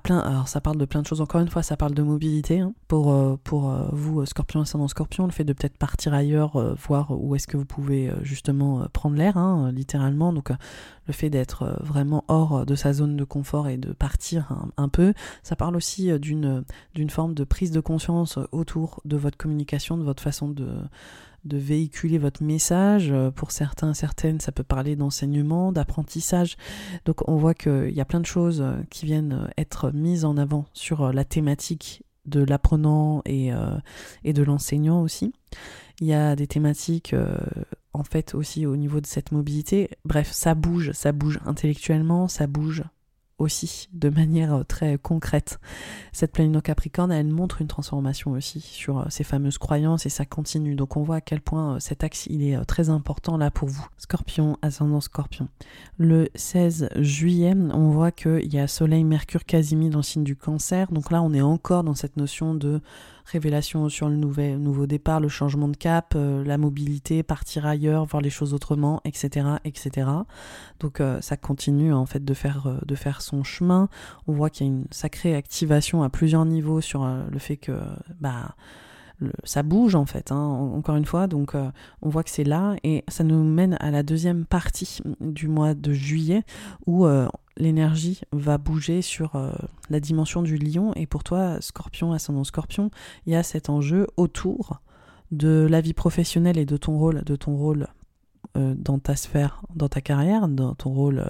plein. 0.02 0.18
Alors 0.18 0.48
ça 0.48 0.60
parle 0.60 0.76
de 0.76 0.84
plein 0.84 1.02
de 1.02 1.06
choses. 1.06 1.20
Encore 1.20 1.40
une 1.40 1.48
fois, 1.48 1.62
ça 1.62 1.76
parle 1.76 1.94
de 1.94 2.02
mobilité 2.02 2.60
hein, 2.60 2.74
pour 2.88 3.12
euh, 3.12 3.36
pour 3.42 3.70
euh, 3.70 3.88
vous 3.92 4.20
euh, 4.20 4.26
Scorpion 4.26 4.60
ascendant 4.60 4.88
Scorpion, 4.88 5.26
le 5.26 5.32
fait 5.32 5.44
de 5.44 5.52
peut-être 5.52 5.76
partir 5.76 6.14
ailleurs, 6.14 6.74
voir 6.76 7.10
où 7.10 7.34
est-ce 7.34 7.46
que 7.46 7.56
vous 7.56 7.64
pouvez 7.64 8.10
justement 8.22 8.86
prendre 8.92 9.16
l'air, 9.16 9.36
hein, 9.36 9.70
littéralement. 9.72 10.32
Donc 10.32 10.50
le 11.06 11.12
fait 11.12 11.30
d'être 11.30 11.76
vraiment 11.80 12.24
hors 12.28 12.64
de 12.66 12.74
sa 12.74 12.92
zone 12.92 13.16
de 13.16 13.24
confort 13.24 13.68
et 13.68 13.76
de 13.76 13.92
partir 13.92 14.52
un, 14.76 14.88
peu. 14.88 15.12
Ça 15.42 15.56
parle 15.56 15.76
aussi 15.76 16.10
d'une 16.18 16.64
forme 17.10 17.34
de 17.34 17.44
prise 17.44 17.70
de 17.70 17.80
conscience 17.80 18.38
autour 18.52 19.00
de 19.04 19.16
votre 19.16 19.36
communication, 19.36 19.96
de 19.96 20.02
votre 20.02 20.22
façon 20.22 20.48
de 20.48 20.68
de 21.44 21.56
véhiculer 21.56 22.18
votre 22.18 22.42
message. 22.42 23.10
Euh, 23.10 23.30
pour 23.30 23.50
certains, 23.50 23.94
certaines, 23.94 24.40
ça 24.40 24.52
peut 24.52 24.62
parler 24.62 24.96
d'enseignement, 24.96 25.72
d'apprentissage. 25.72 26.56
Donc 27.04 27.28
on 27.28 27.36
voit 27.36 27.54
qu'il 27.54 27.90
y 27.90 28.00
a 28.00 28.04
plein 28.04 28.20
de 28.20 28.26
choses 28.26 28.60
euh, 28.60 28.76
qui 28.90 29.06
viennent 29.06 29.44
euh, 29.44 29.50
être 29.58 29.90
mises 29.92 30.24
en 30.24 30.36
avant 30.36 30.66
sur 30.72 31.12
la 31.12 31.24
thématique 31.24 32.02
de 32.26 32.42
l'apprenant 32.42 33.20
et, 33.26 33.50
et 34.24 34.32
de 34.32 34.42
l'enseignant 34.42 35.02
aussi. 35.02 35.34
Il 36.00 36.06
y 36.06 36.14
a 36.14 36.34
des 36.36 36.46
thématiques 36.46 37.14
en 37.92 38.02
fait 38.02 38.34
aussi 38.34 38.64
au 38.64 38.76
niveau 38.76 39.02
de 39.02 39.06
cette 39.06 39.30
mobilité. 39.30 39.90
Bref, 40.06 40.32
ça 40.32 40.54
bouge, 40.54 40.92
ça 40.92 41.12
bouge 41.12 41.38
intellectuellement, 41.44 42.26
ça 42.26 42.46
bouge 42.46 42.82
aussi 43.38 43.88
de 43.92 44.08
manière 44.08 44.54
euh, 44.54 44.62
très 44.64 44.98
concrète. 44.98 45.58
Cette 46.12 46.32
pleine 46.32 46.60
Capricorne, 46.62 47.10
elle 47.10 47.26
montre 47.26 47.60
une 47.60 47.66
transformation 47.66 48.32
aussi 48.32 48.60
sur 48.60 48.98
euh, 48.98 49.04
ces 49.08 49.24
fameuses 49.24 49.58
croyances 49.58 50.06
et 50.06 50.08
ça 50.08 50.24
continue. 50.24 50.74
Donc 50.74 50.96
on 50.96 51.02
voit 51.02 51.16
à 51.16 51.20
quel 51.20 51.40
point 51.40 51.76
euh, 51.76 51.80
cet 51.80 52.04
axe 52.04 52.26
il 52.30 52.42
est 52.46 52.64
très 52.64 52.90
important 52.90 53.36
là 53.36 53.50
pour 53.50 53.68
vous. 53.68 53.86
Scorpion, 53.98 54.56
ascendant 54.62 55.00
Scorpion. 55.00 55.48
Le 55.98 56.28
16 56.34 56.90
juillet, 56.96 57.54
on 57.72 57.90
voit 57.90 58.12
qu'il 58.12 58.52
y 58.52 58.58
a 58.58 58.68
Soleil, 58.68 59.04
Mercure, 59.04 59.44
Casimir 59.44 59.90
dans 59.90 59.98
le 59.98 60.04
signe 60.04 60.24
du 60.24 60.36
Cancer. 60.36 60.90
Donc 60.92 61.10
là, 61.10 61.22
on 61.22 61.32
est 61.32 61.42
encore 61.42 61.84
dans 61.84 61.94
cette 61.94 62.16
notion 62.16 62.54
de 62.54 62.80
révélation 63.24 63.88
sur 63.88 64.08
le 64.08 64.16
nouvel, 64.16 64.58
nouveau 64.58 64.86
départ, 64.86 65.20
le 65.20 65.28
changement 65.28 65.68
de 65.68 65.76
cap, 65.76 66.14
la 66.14 66.58
mobilité, 66.58 67.22
partir 67.22 67.66
ailleurs, 67.66 68.04
voir 68.04 68.20
les 68.20 68.30
choses 68.30 68.54
autrement, 68.54 69.00
etc. 69.04 69.46
etc. 69.64 70.08
Donc 70.80 71.00
ça 71.20 71.36
continue 71.36 71.92
en 71.92 72.06
fait 72.06 72.24
de 72.24 72.34
faire, 72.34 72.80
de 72.84 72.94
faire 72.94 73.22
son 73.22 73.42
chemin. 73.42 73.88
On 74.26 74.32
voit 74.32 74.50
qu'il 74.50 74.66
y 74.66 74.70
a 74.70 74.72
une 74.72 74.86
sacrée 74.90 75.34
activation 75.34 76.02
à 76.02 76.10
plusieurs 76.10 76.44
niveaux 76.44 76.80
sur 76.80 77.06
le 77.06 77.38
fait 77.38 77.56
que 77.56 77.72
bah, 78.20 78.54
ça 79.44 79.62
bouge 79.62 79.94
en 79.94 80.06
fait, 80.06 80.32
hein, 80.32 80.36
encore 80.36 80.96
une 80.96 81.04
fois, 81.04 81.26
donc 81.26 81.54
euh, 81.54 81.70
on 82.02 82.08
voit 82.08 82.22
que 82.24 82.30
c'est 82.30 82.44
là 82.44 82.76
et 82.82 83.04
ça 83.08 83.24
nous 83.24 83.42
mène 83.42 83.76
à 83.80 83.90
la 83.90 84.02
deuxième 84.02 84.44
partie 84.44 84.98
du 85.20 85.48
mois 85.48 85.74
de 85.74 85.92
juillet 85.92 86.42
où 86.86 87.06
euh, 87.06 87.28
l'énergie 87.56 88.20
va 88.32 88.58
bouger 88.58 89.02
sur 89.02 89.36
euh, 89.36 89.52
la 89.90 90.00
dimension 90.00 90.42
du 90.42 90.56
lion 90.56 90.92
et 90.94 91.06
pour 91.06 91.24
toi, 91.24 91.60
scorpion, 91.60 92.12
ascendant 92.12 92.44
scorpion, 92.44 92.90
il 93.26 93.32
y 93.32 93.36
a 93.36 93.42
cet 93.42 93.68
enjeu 93.68 94.06
autour 94.16 94.80
de 95.30 95.66
la 95.68 95.80
vie 95.80 95.94
professionnelle 95.94 96.58
et 96.58 96.66
de 96.66 96.76
ton 96.76 96.98
rôle, 96.98 97.22
de 97.24 97.36
ton 97.36 97.56
rôle 97.56 97.88
dans 98.54 99.00
ta 99.00 99.16
sphère, 99.16 99.62
dans 99.74 99.88
ta 99.88 100.00
carrière, 100.00 100.46
dans 100.46 100.76
ton 100.76 100.90
rôle, 100.90 101.24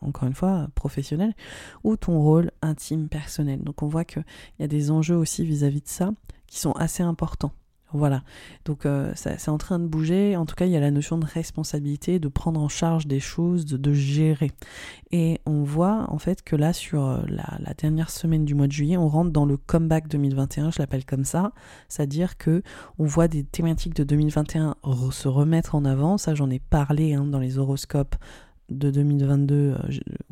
encore 0.00 0.26
une 0.26 0.34
fois, 0.34 0.68
professionnel, 0.74 1.34
ou 1.82 1.96
ton 1.96 2.18
rôle 2.22 2.52
intime, 2.62 3.08
personnel. 3.08 3.62
Donc 3.62 3.82
on 3.82 3.86
voit 3.86 4.06
qu'il 4.06 4.24
y 4.60 4.62
a 4.62 4.66
des 4.66 4.90
enjeux 4.90 5.16
aussi 5.16 5.44
vis 5.44 5.62
à 5.64 5.68
-vis 5.68 5.82
de 5.82 5.88
ça 5.88 6.12
qui 6.46 6.58
sont 6.58 6.72
assez 6.72 7.02
importants. 7.02 7.52
Voilà, 7.94 8.24
donc 8.64 8.86
euh, 8.86 9.12
c'est 9.14 9.48
en 9.48 9.56
train 9.56 9.78
de 9.78 9.86
bouger. 9.86 10.36
En 10.36 10.46
tout 10.46 10.56
cas, 10.56 10.66
il 10.66 10.72
y 10.72 10.76
a 10.76 10.80
la 10.80 10.90
notion 10.90 11.16
de 11.16 11.24
responsabilité, 11.24 12.18
de 12.18 12.26
prendre 12.26 12.60
en 12.60 12.68
charge 12.68 13.06
des 13.06 13.20
choses, 13.20 13.66
de, 13.66 13.92
gérer. 13.92 14.50
Et 15.12 15.40
on 15.46 15.62
voit 15.62 16.06
en 16.08 16.18
fait 16.18 16.42
que 16.42 16.56
là, 16.56 16.72
sur 16.72 17.06
euh, 17.06 17.22
la, 17.28 17.72
dernière 17.78 18.10
semaine 18.10 18.44
du 18.44 18.56
mois 18.56 18.66
de 18.66 18.72
juillet, 18.72 18.96
on 18.96 19.06
rentre 19.06 19.30
dans 19.30 19.46
le 19.46 19.56
comeback 19.56 20.08
2021, 20.08 20.72
je 20.72 20.80
l'appelle 20.80 21.04
comme 21.04 21.24
ça. 21.24 21.52
C'est-à-dire 21.88 22.36
que 22.36 22.64
on 22.98 23.04
voit 23.04 23.28
des 23.28 23.44
thématiques 23.44 23.94
de 23.94 24.02
2021 24.02 24.74
se 25.12 25.28
remettre 25.28 25.76
en 25.76 25.84
avant. 25.84 26.18
Ça, 26.18 26.34
j'en 26.34 26.50
ai 26.50 26.58
parlé 26.58 27.14
hein, 27.14 27.24
dans 27.24 27.38
les 27.38 27.58
horoscopes 27.58 28.16
de 28.70 28.90
2022 28.90 29.54
euh, 29.54 29.76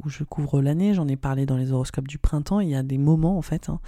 où 0.03 0.09
je 0.09 0.25
couvre 0.25 0.61
l'année, 0.61 0.95
j'en 0.95 1.07
ai 1.07 1.17
parlé 1.17 1.47
dans 1.47 1.57
les 1.57 1.71
horoscopes 1.71 2.09
du 2.09 2.19
printemps, 2.19 2.59
il 2.59 2.71
y 2.71 2.75
a 2.75 2.83
des 2.83 2.99
moments 2.99 3.39
en 3.39 3.43
fait 3.43 3.69
hein, 3.69 3.79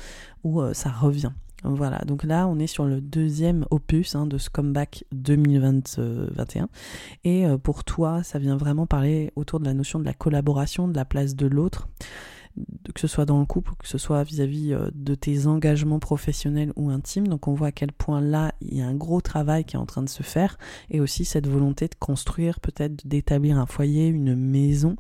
où 0.45 0.63
ça 0.75 0.91
revient. 0.91 1.33
Voilà, 1.65 1.99
donc 2.07 2.25
là 2.25 2.47
on 2.47 2.59
est 2.59 2.67
sur 2.67 2.85
le 2.85 3.01
deuxième 3.01 3.65
opus 3.71 4.15
hein, 4.15 4.27
de 4.27 4.37
ce 4.37 4.51
comeback 4.51 5.05
2021. 5.13 6.69
Et 7.25 7.47
euh, 7.47 7.57
pour 7.57 7.85
toi, 7.85 8.23
ça 8.23 8.39
vient 8.39 8.57
vraiment 8.57 8.87
parler 8.87 9.33
autour 9.35 9.61
de 9.61 9.65
la 9.65 9.73
notion 9.73 9.99
de 9.99 10.05
la 10.05 10.13
collaboration, 10.13 10.89
de 10.89 10.95
la 10.95 11.07
place 11.07 11.35
de 11.35 11.47
l'autre, 11.47 11.89
que 12.95 13.01
ce 13.01 13.07
soit 13.07 13.25
dans 13.25 13.41
le 13.41 13.47
couple, 13.47 13.73
que 13.79 13.89
ce 13.89 13.97
soit 13.97 14.23
vis-à-vis 14.25 14.75
euh, 14.75 14.91
de 14.95 15.15
tes 15.15 15.47
engagements 15.47 16.01
professionnels 16.01 16.73
ou 16.77 16.91
intimes. 16.91 17.29
Donc 17.29 17.49
on 17.49 17.55
voit 17.55 17.69
à 17.69 17.73
quel 17.73 17.93
point 17.93 18.21
là, 18.21 18.53
il 18.61 18.77
y 18.77 18.83
a 18.83 18.87
un 18.87 18.95
gros 18.95 19.23
travail 19.23 19.65
qui 19.65 19.77
est 19.77 19.79
en 19.79 19.87
train 19.87 20.03
de 20.03 20.11
se 20.11 20.23
faire 20.23 20.59
et 20.91 21.01
aussi 21.01 21.25
cette 21.25 21.47
volonté 21.47 21.89
de 21.89 21.95
construire, 21.99 22.61
peut-être 22.61 23.07
d'établir 23.07 23.59
un 23.59 23.67
foyer, 23.67 24.09
une 24.09 24.37
maison 24.37 24.97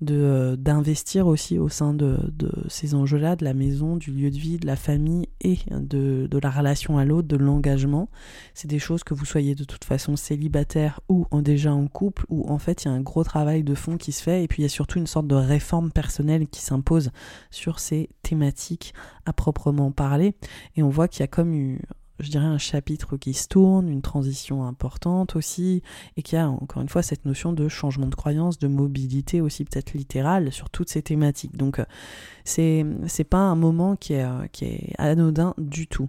de 0.00 0.14
euh, 0.14 0.56
d'investir 0.56 1.26
aussi 1.26 1.58
au 1.58 1.68
sein 1.68 1.94
de, 1.94 2.18
de 2.32 2.50
ces 2.68 2.94
enjeux-là, 2.94 3.36
de 3.36 3.44
la 3.44 3.54
maison, 3.54 3.96
du 3.96 4.10
lieu 4.12 4.30
de 4.30 4.36
vie, 4.36 4.58
de 4.58 4.66
la 4.66 4.76
famille 4.76 5.28
et 5.40 5.58
de, 5.70 6.26
de 6.30 6.38
la 6.38 6.50
relation 6.50 6.98
à 6.98 7.04
l'autre, 7.04 7.28
de 7.28 7.36
l'engagement. 7.36 8.08
C'est 8.54 8.68
des 8.68 8.78
choses 8.78 9.04
que 9.04 9.14
vous 9.14 9.24
soyez 9.24 9.54
de 9.54 9.64
toute 9.64 9.84
façon 9.84 10.16
célibataire 10.16 11.00
ou 11.08 11.26
en, 11.30 11.42
déjà 11.42 11.72
en 11.72 11.86
couple, 11.86 12.24
où 12.28 12.48
en 12.48 12.58
fait 12.58 12.84
il 12.84 12.88
y 12.88 12.90
a 12.90 12.94
un 12.94 13.00
gros 13.00 13.24
travail 13.24 13.62
de 13.62 13.74
fond 13.74 13.96
qui 13.96 14.12
se 14.12 14.22
fait, 14.22 14.42
et 14.42 14.48
puis 14.48 14.62
il 14.62 14.64
y 14.64 14.66
a 14.66 14.70
surtout 14.70 14.98
une 14.98 15.06
sorte 15.06 15.26
de 15.26 15.34
réforme 15.34 15.90
personnelle 15.90 16.46
qui 16.48 16.60
s'impose 16.60 17.10
sur 17.50 17.78
ces 17.78 18.10
thématiques 18.22 18.94
à 19.26 19.32
proprement 19.32 19.90
parler. 19.90 20.34
Et 20.76 20.82
on 20.82 20.88
voit 20.88 21.08
qu'il 21.08 21.20
y 21.20 21.24
a 21.24 21.28
comme 21.28 21.54
eu 21.54 21.80
je 22.20 22.30
dirais, 22.30 22.44
un 22.44 22.58
chapitre 22.58 23.16
qui 23.16 23.34
se 23.34 23.48
tourne, 23.48 23.88
une 23.88 24.02
transition 24.02 24.64
importante 24.64 25.36
aussi, 25.36 25.82
et 26.16 26.22
qui 26.22 26.36
a 26.36 26.48
encore 26.48 26.82
une 26.82 26.88
fois 26.88 27.02
cette 27.02 27.24
notion 27.24 27.52
de 27.52 27.68
changement 27.68 28.06
de 28.06 28.14
croyance, 28.14 28.58
de 28.58 28.68
mobilité 28.68 29.40
aussi 29.40 29.64
peut-être 29.64 29.94
littérale 29.94 30.52
sur 30.52 30.70
toutes 30.70 30.88
ces 30.88 31.02
thématiques. 31.02 31.56
Donc 31.56 31.78
euh, 31.78 31.84
c'est 32.44 32.84
c'est 33.06 33.24
pas 33.24 33.38
un 33.38 33.56
moment 33.56 33.96
qui 33.96 34.14
est, 34.14 34.24
euh, 34.24 34.46
qui 34.52 34.64
est 34.64 34.92
anodin 34.98 35.54
du 35.58 35.86
tout. 35.86 36.08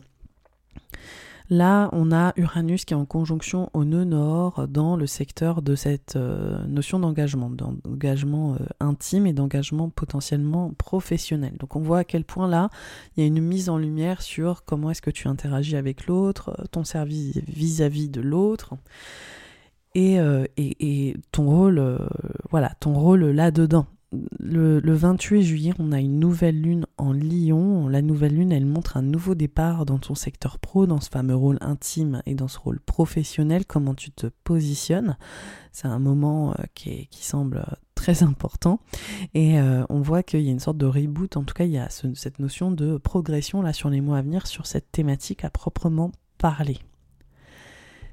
Là, 1.49 1.89
on 1.91 2.12
a 2.12 2.34
Uranus 2.38 2.86
qui 2.86 2.93
est 2.93 2.97
en 2.97 3.05
conjonction 3.05 3.69
au 3.73 3.86
nœud 3.86 4.03
nord 4.03 4.67
dans 4.67 4.95
le 4.95 5.05
secteur 5.05 5.62
de 5.62 5.75
cette 5.75 6.15
euh, 6.15 6.65
notion 6.65 6.99
d'engagement, 6.99 7.51
d'engagement 7.51 8.55
euh, 8.55 8.65
intime 8.79 9.27
et 9.27 9.34
d'engagement 9.34 9.89
potentiellement 9.89 10.71
professionnel. 10.77 11.53
Donc 11.60 11.75
on 11.75 11.81
voit 11.81 11.99
à 11.99 12.03
quel 12.03 12.23
point 12.23 12.47
là, 12.47 12.69
il 13.15 13.21
y 13.21 13.23
a 13.23 13.27
une 13.27 13.41
mise 13.41 13.69
en 13.69 13.77
lumière 13.77 14.23
sur 14.23 14.65
comment 14.65 14.89
est-ce 14.89 15.03
que 15.03 15.12
tu 15.12 15.27
interagis 15.27 15.75
avec 15.75 16.08
l'autre, 16.08 16.67
ton 16.71 16.84
service 16.84 17.38
vis-à-vis 17.47 18.10
de 18.10 18.21
l'autre. 18.21 18.73
Et, 19.93 20.19
euh, 20.19 20.45
et, 20.58 21.10
et, 21.10 21.17
ton 21.31 21.45
rôle, 21.45 21.99
voilà, 22.49 22.73
ton 22.79 22.93
rôle 22.93 23.23
là-dedans 23.25 23.86
le, 24.39 24.93
28 24.93 25.43
juillet, 25.43 25.73
on 25.80 25.91
a 25.91 25.99
une 25.99 26.19
nouvelle 26.19 26.62
lune 26.62 26.86
en 26.97 27.13
Lion. 27.13 27.88
La 27.88 28.01
nouvelle 28.01 28.36
lune, 28.36 28.51
elle 28.51 28.65
montre 28.65 28.97
un 28.97 29.01
nouveau 29.01 29.36
départ 29.36 29.86
dans 29.86 29.97
ton 29.97 30.15
secteur 30.15 30.60
pro, 30.60 30.86
dans 30.86 31.01
ce 31.01 31.10
fameux 31.10 31.36
rôle 31.36 31.58
intime 31.62 32.21
et 32.25 32.36
dans 32.36 32.47
ce 32.47 32.60
rôle 32.60 32.80
professionnel, 32.80 33.65
comment 33.65 33.93
tu 33.93 34.12
te 34.12 34.28
positionnes? 34.43 35.17
C'est 35.71 35.88
un 35.88 35.99
moment 35.99 36.51
euh, 36.51 36.63
qui, 36.73 37.08
semble 37.12 37.65
très 37.95 38.23
important. 38.23 38.80
Et 39.34 39.60
euh, 39.60 39.84
on 39.89 40.01
voit 40.01 40.23
qu'il 40.23 40.41
y 40.41 40.49
a 40.49 40.51
une 40.51 40.60
sorte 40.60 40.78
de 40.78 40.86
reboot, 40.86 41.38
en 41.38 41.43
tout 41.43 41.54
cas, 41.54 41.65
il 41.65 41.71
y 41.71 41.78
a 41.78 41.89
cette 41.89 42.39
notion 42.39 42.71
de 42.71 42.97
progression 42.97 43.62
là 43.62 43.73
sur 43.73 43.89
les 43.89 44.01
mois 44.01 44.17
à 44.17 44.21
venir 44.21 44.47
sur 44.47 44.65
cette 44.67 44.91
thématique 44.91 45.43
à 45.43 45.49
proprement 45.49 46.12
parler. 46.38 46.80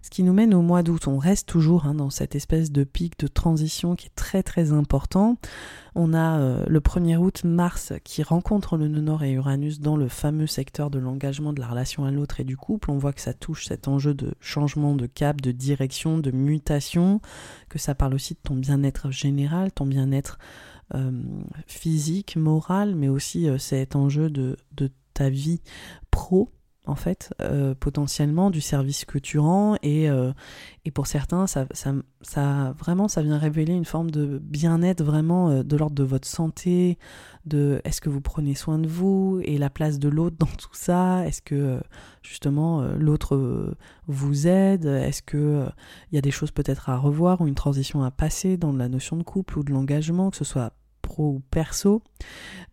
Ce 0.02 0.10
qui 0.10 0.24
nous 0.24 0.32
mène 0.32 0.52
au 0.52 0.62
mois 0.62 0.82
d'août. 0.82 1.06
On 1.06 1.16
reste 1.16 1.48
toujours 1.48 1.86
hein, 1.86 1.94
dans 1.94 2.10
cette 2.10 2.34
espèce 2.34 2.72
de 2.72 2.82
pic 2.82 3.18
de 3.20 3.28
transition 3.28 3.94
qui 3.94 4.06
est 4.06 4.14
très 4.16 4.42
très 4.42 4.72
important. 4.72 5.38
On 5.94 6.12
a 6.12 6.40
euh, 6.40 6.64
le 6.66 6.80
1er 6.80 7.16
août 7.16 7.42
Mars 7.44 7.92
qui 8.02 8.24
rencontre 8.24 8.76
le 8.76 8.88
nœud 8.88 9.16
et 9.22 9.30
Uranus 9.30 9.78
dans 9.78 9.96
le 9.96 10.08
fameux 10.08 10.48
secteur 10.48 10.90
de 10.90 10.98
l'engagement, 10.98 11.52
de 11.52 11.60
la 11.60 11.68
relation 11.68 12.04
à 12.04 12.10
l'autre 12.10 12.40
et 12.40 12.44
du 12.44 12.56
couple. 12.56 12.90
On 12.90 12.98
voit 12.98 13.12
que 13.12 13.20
ça 13.20 13.32
touche 13.32 13.66
cet 13.66 13.86
enjeu 13.86 14.12
de 14.12 14.34
changement 14.40 14.96
de 14.96 15.06
cap, 15.06 15.40
de 15.40 15.52
direction, 15.52 16.18
de 16.18 16.32
mutation, 16.32 17.20
que 17.68 17.78
ça 17.78 17.94
parle 17.94 18.14
aussi 18.14 18.34
de 18.34 18.40
ton 18.42 18.56
bien-être 18.56 19.12
général, 19.12 19.70
ton 19.70 19.86
bien-être 19.86 20.38
euh, 20.94 21.12
physique, 21.68 22.34
moral, 22.34 22.96
mais 22.96 23.08
aussi 23.08 23.48
euh, 23.48 23.56
cet 23.56 23.94
enjeu 23.94 24.30
de 24.30 24.56
ta 25.14 25.30
vie 25.30 25.60
pro 26.10 26.50
en 26.84 26.96
fait, 26.96 27.32
euh, 27.40 27.74
potentiellement 27.78 28.50
du 28.50 28.60
service 28.60 29.04
que 29.04 29.18
tu 29.18 29.38
rends 29.38 29.76
et, 29.82 30.10
euh, 30.10 30.32
et 30.84 30.90
pour 30.90 31.06
certains, 31.06 31.46
ça, 31.46 31.66
ça, 31.70 31.94
ça, 32.22 32.74
vraiment, 32.76 33.06
ça 33.06 33.22
vient 33.22 33.38
révéler 33.38 33.72
une 33.72 33.84
forme 33.84 34.10
de 34.10 34.38
bien-être 34.38 35.04
vraiment 35.04 35.48
euh, 35.48 35.62
de 35.62 35.76
l'ordre 35.76 35.94
de 35.94 36.02
votre 36.02 36.26
santé, 36.26 36.98
de 37.46 37.80
est-ce 37.84 38.00
que 38.00 38.08
vous 38.08 38.20
prenez 38.20 38.56
soin 38.56 38.80
de 38.80 38.88
vous 38.88 39.40
et 39.44 39.58
la 39.58 39.70
place 39.70 40.00
de 40.00 40.08
l'autre 40.08 40.36
dans 40.40 40.46
tout 40.46 40.74
ça, 40.74 41.24
est-ce 41.24 41.40
que 41.40 41.80
justement 42.22 42.82
l'autre 42.98 43.76
vous 44.08 44.46
aide, 44.48 44.86
est-ce 44.86 45.22
que 45.22 45.66
il 46.10 46.14
y 46.16 46.18
a 46.18 46.20
des 46.20 46.30
choses 46.30 46.50
peut-être 46.50 46.88
à 46.88 46.96
revoir 46.96 47.40
ou 47.40 47.46
une 47.46 47.54
transition 47.54 48.02
à 48.02 48.10
passer 48.10 48.56
dans 48.56 48.72
la 48.72 48.88
notion 48.88 49.16
de 49.16 49.22
couple 49.22 49.58
ou 49.58 49.64
de 49.64 49.72
l'engagement, 49.72 50.30
que 50.30 50.36
ce 50.36 50.44
soit 50.44 50.72
ou 51.18 51.42
perso, 51.50 52.02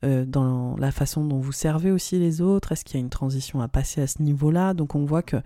euh, 0.06 0.26
dans 0.26 0.78
la 0.78 0.92
façon 0.92 1.26
dont 1.26 1.40
vous 1.40 1.52
servez 1.52 1.92
aussi 1.92 2.20
les 2.20 2.42
autres, 2.42 2.72
est-ce 2.72 2.86
qu'il 2.86 2.96
y 2.96 3.02
a 3.02 3.04
une 3.04 3.10
transition 3.10 3.62
à 3.62 3.68
passer 3.68 4.02
à 4.02 4.08
ce 4.08 4.22
niveau-là? 4.22 4.74
Donc 4.74 4.96
on 4.96 5.04
voit 5.06 5.24
que 5.24 5.38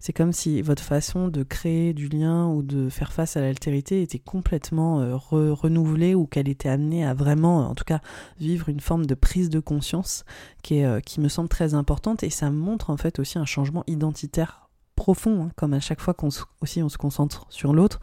c'est 0.00 0.12
comme 0.12 0.32
si 0.32 0.60
votre 0.62 0.82
façon 0.82 1.28
de 1.28 1.42
créer 1.42 1.94
du 1.94 2.08
lien 2.08 2.46
ou 2.48 2.62
de 2.62 2.88
faire 2.88 3.12
face 3.12 3.36
à 3.36 3.40
l'altérité 3.40 4.02
était 4.02 4.18
complètement 4.18 5.00
euh, 5.00 5.16
renouvelée 5.16 6.14
ou 6.14 6.26
qu'elle 6.26 6.48
était 6.48 6.68
amenée 6.68 7.06
à 7.06 7.14
vraiment, 7.14 7.68
en 7.68 7.74
tout 7.74 7.84
cas, 7.84 8.00
vivre 8.38 8.68
une 8.68 8.80
forme 8.80 9.06
de 9.06 9.14
prise 9.14 9.48
de 9.48 9.60
conscience 9.60 10.24
qui, 10.62 10.78
est, 10.78 10.84
euh, 10.84 11.00
qui 11.00 11.20
me 11.20 11.28
semble 11.28 11.48
très 11.48 11.74
importante. 11.74 12.22
Et 12.22 12.30
ça 12.30 12.50
montre 12.50 12.90
en 12.90 12.96
fait 12.96 13.18
aussi 13.18 13.38
un 13.38 13.46
changement 13.46 13.84
identitaire 13.86 14.61
profond, 15.02 15.42
hein, 15.42 15.50
comme 15.56 15.74
à 15.74 15.80
chaque 15.80 16.00
fois 16.00 16.14
qu'on 16.14 16.28
aussi 16.60 16.80
on 16.80 16.88
se 16.88 16.96
concentre 16.96 17.44
sur 17.48 17.72
l'autre, 17.72 17.98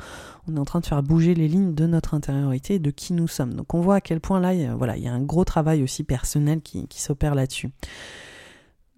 on 0.50 0.58
est 0.58 0.60
en 0.60 0.66
train 0.66 0.82
de 0.82 0.86
faire 0.86 1.02
bouger 1.02 1.34
les 1.34 1.48
lignes 1.48 1.74
de 1.74 1.88
notre 1.88 2.14
intériorité 2.14 2.78
de 2.78 2.92
qui 2.92 3.14
nous 3.14 3.30
sommes. 3.30 3.54
Donc 3.54 3.74
on 3.74 3.80
voit 3.80 3.96
à 3.96 4.02
quel 4.02 4.20
point 4.20 4.42
là, 4.42 4.54
il 4.54 4.62
y 4.64 4.66
a, 4.66 4.76
voilà, 4.76 4.98
il 4.98 5.04
y 5.04 5.08
a 5.08 5.14
un 5.14 5.22
gros 5.22 5.46
travail 5.46 5.82
aussi 5.82 6.04
personnel 6.04 6.60
qui, 6.60 6.86
s'opère 7.02 7.36
là-dessus. 7.36 7.70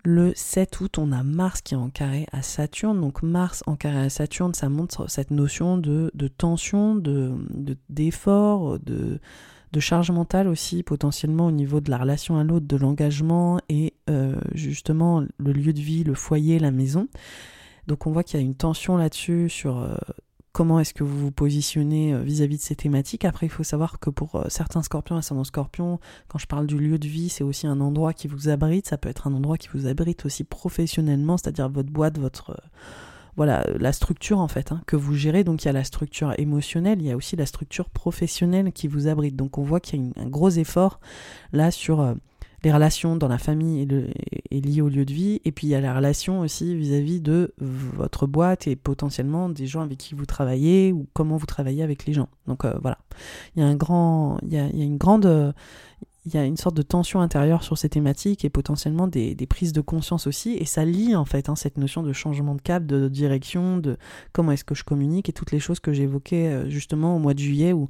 Le 0.04 0.34
7 0.36 0.82
août, 0.82 0.98
on 0.98 1.12
a 1.12 1.22
Mars 1.22 1.62
qui 1.62 1.76
est 1.76 1.78
en 1.78 1.92
carré 1.92 2.26
à 2.32 2.42
Saturne. 2.42 3.00
Donc 3.00 3.22
Mars 3.22 3.62
en 3.68 3.76
carré 3.76 4.00
à 4.00 4.10
Saturne, 4.10 4.56
ça 4.56 4.68
montre 4.68 5.08
cette 5.08 5.30
notion 5.30 5.78
de, 5.78 6.10
tension, 6.36 6.96
de, 6.96 7.36
d'effort, 7.90 8.80
de, 8.80 9.20
de, 9.74 9.80
charge 9.80 10.10
mentale 10.10 10.48
aussi, 10.48 10.82
potentiellement 10.82 11.46
au 11.46 11.52
niveau 11.52 11.82
de 11.82 11.92
la 11.92 12.00
relation 12.00 12.40
à 12.40 12.44
l'autre, 12.44 12.66
de 12.66 12.78
l'engagement 12.78 13.60
et 13.70 13.94
euh, 14.10 14.38
justement 14.56 15.24
le 15.38 15.52
lieu 15.52 15.72
de 15.72 15.82
vie, 15.82 16.04
le 16.04 16.16
foyer, 16.16 16.58
la 16.58 16.72
maison. 16.72 17.08
Donc 17.88 18.08
on 18.08 18.12
voit 18.12 18.24
qu'il 18.24 18.40
y 18.40 18.44
a 18.44 18.46
une 18.46 18.56
tension 18.56 18.98
là-dessus 18.98 19.50
sur 19.50 19.80
euh, 19.80 19.96
comment 20.52 20.80
est-ce 20.80 20.94
que 20.94 21.04
vous 21.04 21.18
vous 21.18 21.32
positionnez 21.32 22.22
vis-à-vis 22.24 22.58
de 22.58 22.62
ces 22.62 22.76
thématiques. 22.76 23.26
Après, 23.26 23.46
il 23.46 23.50
faut 23.50 23.64
savoir 23.64 24.00
que 24.00 24.10
pour 24.10 24.44
certains 24.50 24.84
scorpions, 24.84 25.16
ascendant 25.16 25.44
scorpion, 25.44 26.00
quand 26.28 26.40
je 26.40 26.48
parle 26.48 26.68
du 26.68 26.78
lieu 26.78 27.00
de 27.00 27.08
vie, 27.08 27.30
c'est 27.30 27.44
aussi 27.44 27.68
un 27.68 27.80
endroit 27.80 28.14
qui 28.14 28.28
vous 28.28 28.50
abrite. 28.50 28.88
Ça 28.88 28.98
peut 28.98 29.10
être 29.10 29.28
un 29.28 29.34
endroit 29.34 29.58
qui 29.58 29.70
vous 29.74 29.88
abrite 29.88 30.26
aussi 30.26 30.44
professionnellement, 30.44 31.38
c'est-à-dire 31.38 31.70
votre 31.70 31.90
boîte, 31.90 32.20
votre 32.20 32.58
voilà 33.38 33.66
la 33.80 33.94
structure 33.94 34.40
en 34.40 34.48
fait 34.48 34.72
hein, 34.72 34.82
que 34.86 34.96
vous 34.96 35.16
gérez. 35.16 35.44
Donc 35.44 35.64
il 35.64 35.68
y 35.68 35.70
a 35.70 35.74
la 35.74 35.84
structure 35.84 36.34
émotionnelle, 36.38 37.02
il 37.02 37.08
y 37.08 37.12
a 37.12 37.16
aussi 37.16 37.36
la 37.36 37.46
structure 37.46 37.90
professionnelle 37.90 38.72
qui 38.72 38.88
vous 38.88 39.08
abrite. 39.08 39.36
Donc 39.36 39.58
on 39.58 39.64
voit 39.64 39.80
qu'il 39.80 40.02
y 40.02 40.12
a 40.20 40.22
un 40.22 40.28
gros 40.28 40.50
effort 40.50 41.00
là 41.54 41.72
sur 41.72 42.02
euh, 42.02 42.14
les 42.64 42.72
relations 42.72 43.16
dans 43.16 43.28
la 43.28 43.38
famille 43.38 43.88
et, 44.52 44.62
liées 44.62 44.82
au 44.82 44.90
lieu 44.90 45.06
de 45.06 45.14
vie, 45.14 45.42
et 45.46 45.52
puis 45.52 45.68
il 45.68 45.70
y 45.72 45.76
a 45.76 45.82
la 45.82 45.96
relation 45.96 46.42
aussi 46.42 46.76
vis-à-vis 46.76 47.22
de 47.22 47.54
votre 47.58 48.28
boîte 48.28 48.68
et 48.68 48.76
potentiellement 48.76 49.50
des 49.50 49.66
gens 49.66 49.82
avec 49.82 49.98
qui 49.98 50.14
vous 50.14 50.26
travaillez 50.26 50.92
ou 50.92 51.08
comment 51.14 51.38
vous 51.38 51.46
travaillez 51.46 51.84
avec 51.84 52.06
les 52.06 52.14
gens. 52.14 52.30
Donc 52.48 52.66
euh, 52.66 52.74
voilà, 52.82 53.00
il 53.56 53.62
y 53.62 53.66
a 53.66 53.68
un 53.68 53.76
grand, 53.76 54.38
il 54.44 54.54
y 54.54 54.58
a, 54.58 54.68
il 54.68 54.78
y 54.78 54.82
a 54.82 54.86
une 54.86 54.98
grande, 54.98 55.54
il 56.26 56.36
y 56.36 56.38
a 56.38 56.46
une 56.46 56.58
sorte 56.58 56.76
de 56.76 56.84
tension 56.84 57.20
intérieure 57.20 57.64
sur 57.64 57.78
ces 57.78 57.90
thématiques 57.90 58.46
et 58.46 58.50
potentiellement 58.50 59.08
des, 59.08 59.36
prises 59.50 59.74
de 59.74 59.82
conscience 59.82 60.28
aussi. 60.28 60.54
Et 60.54 60.66
ça 60.66 60.86
lie 60.86 61.16
en 61.16 61.26
fait 61.26 61.50
hein, 61.50 61.56
cette 61.56 61.78
notion 61.78 62.04
de 62.04 62.14
changement 62.14 62.54
de 62.54 62.62
cap, 62.62 62.86
de, 62.86 63.08
direction, 63.08 63.78
de 63.78 63.98
comment 64.32 64.52
est-ce 64.52 64.64
que 64.64 64.76
je 64.76 64.84
communique 64.84 65.30
et 65.30 65.34
toutes 65.34 65.52
les 65.52 65.60
choses 65.60 65.80
que 65.80 65.94
j'évoquais 65.94 66.48
euh, 66.48 66.70
justement 66.70 67.16
au 67.16 67.20
mois 67.20 67.34
de 67.34 67.40
juillet 67.40 67.74
où 67.74 67.88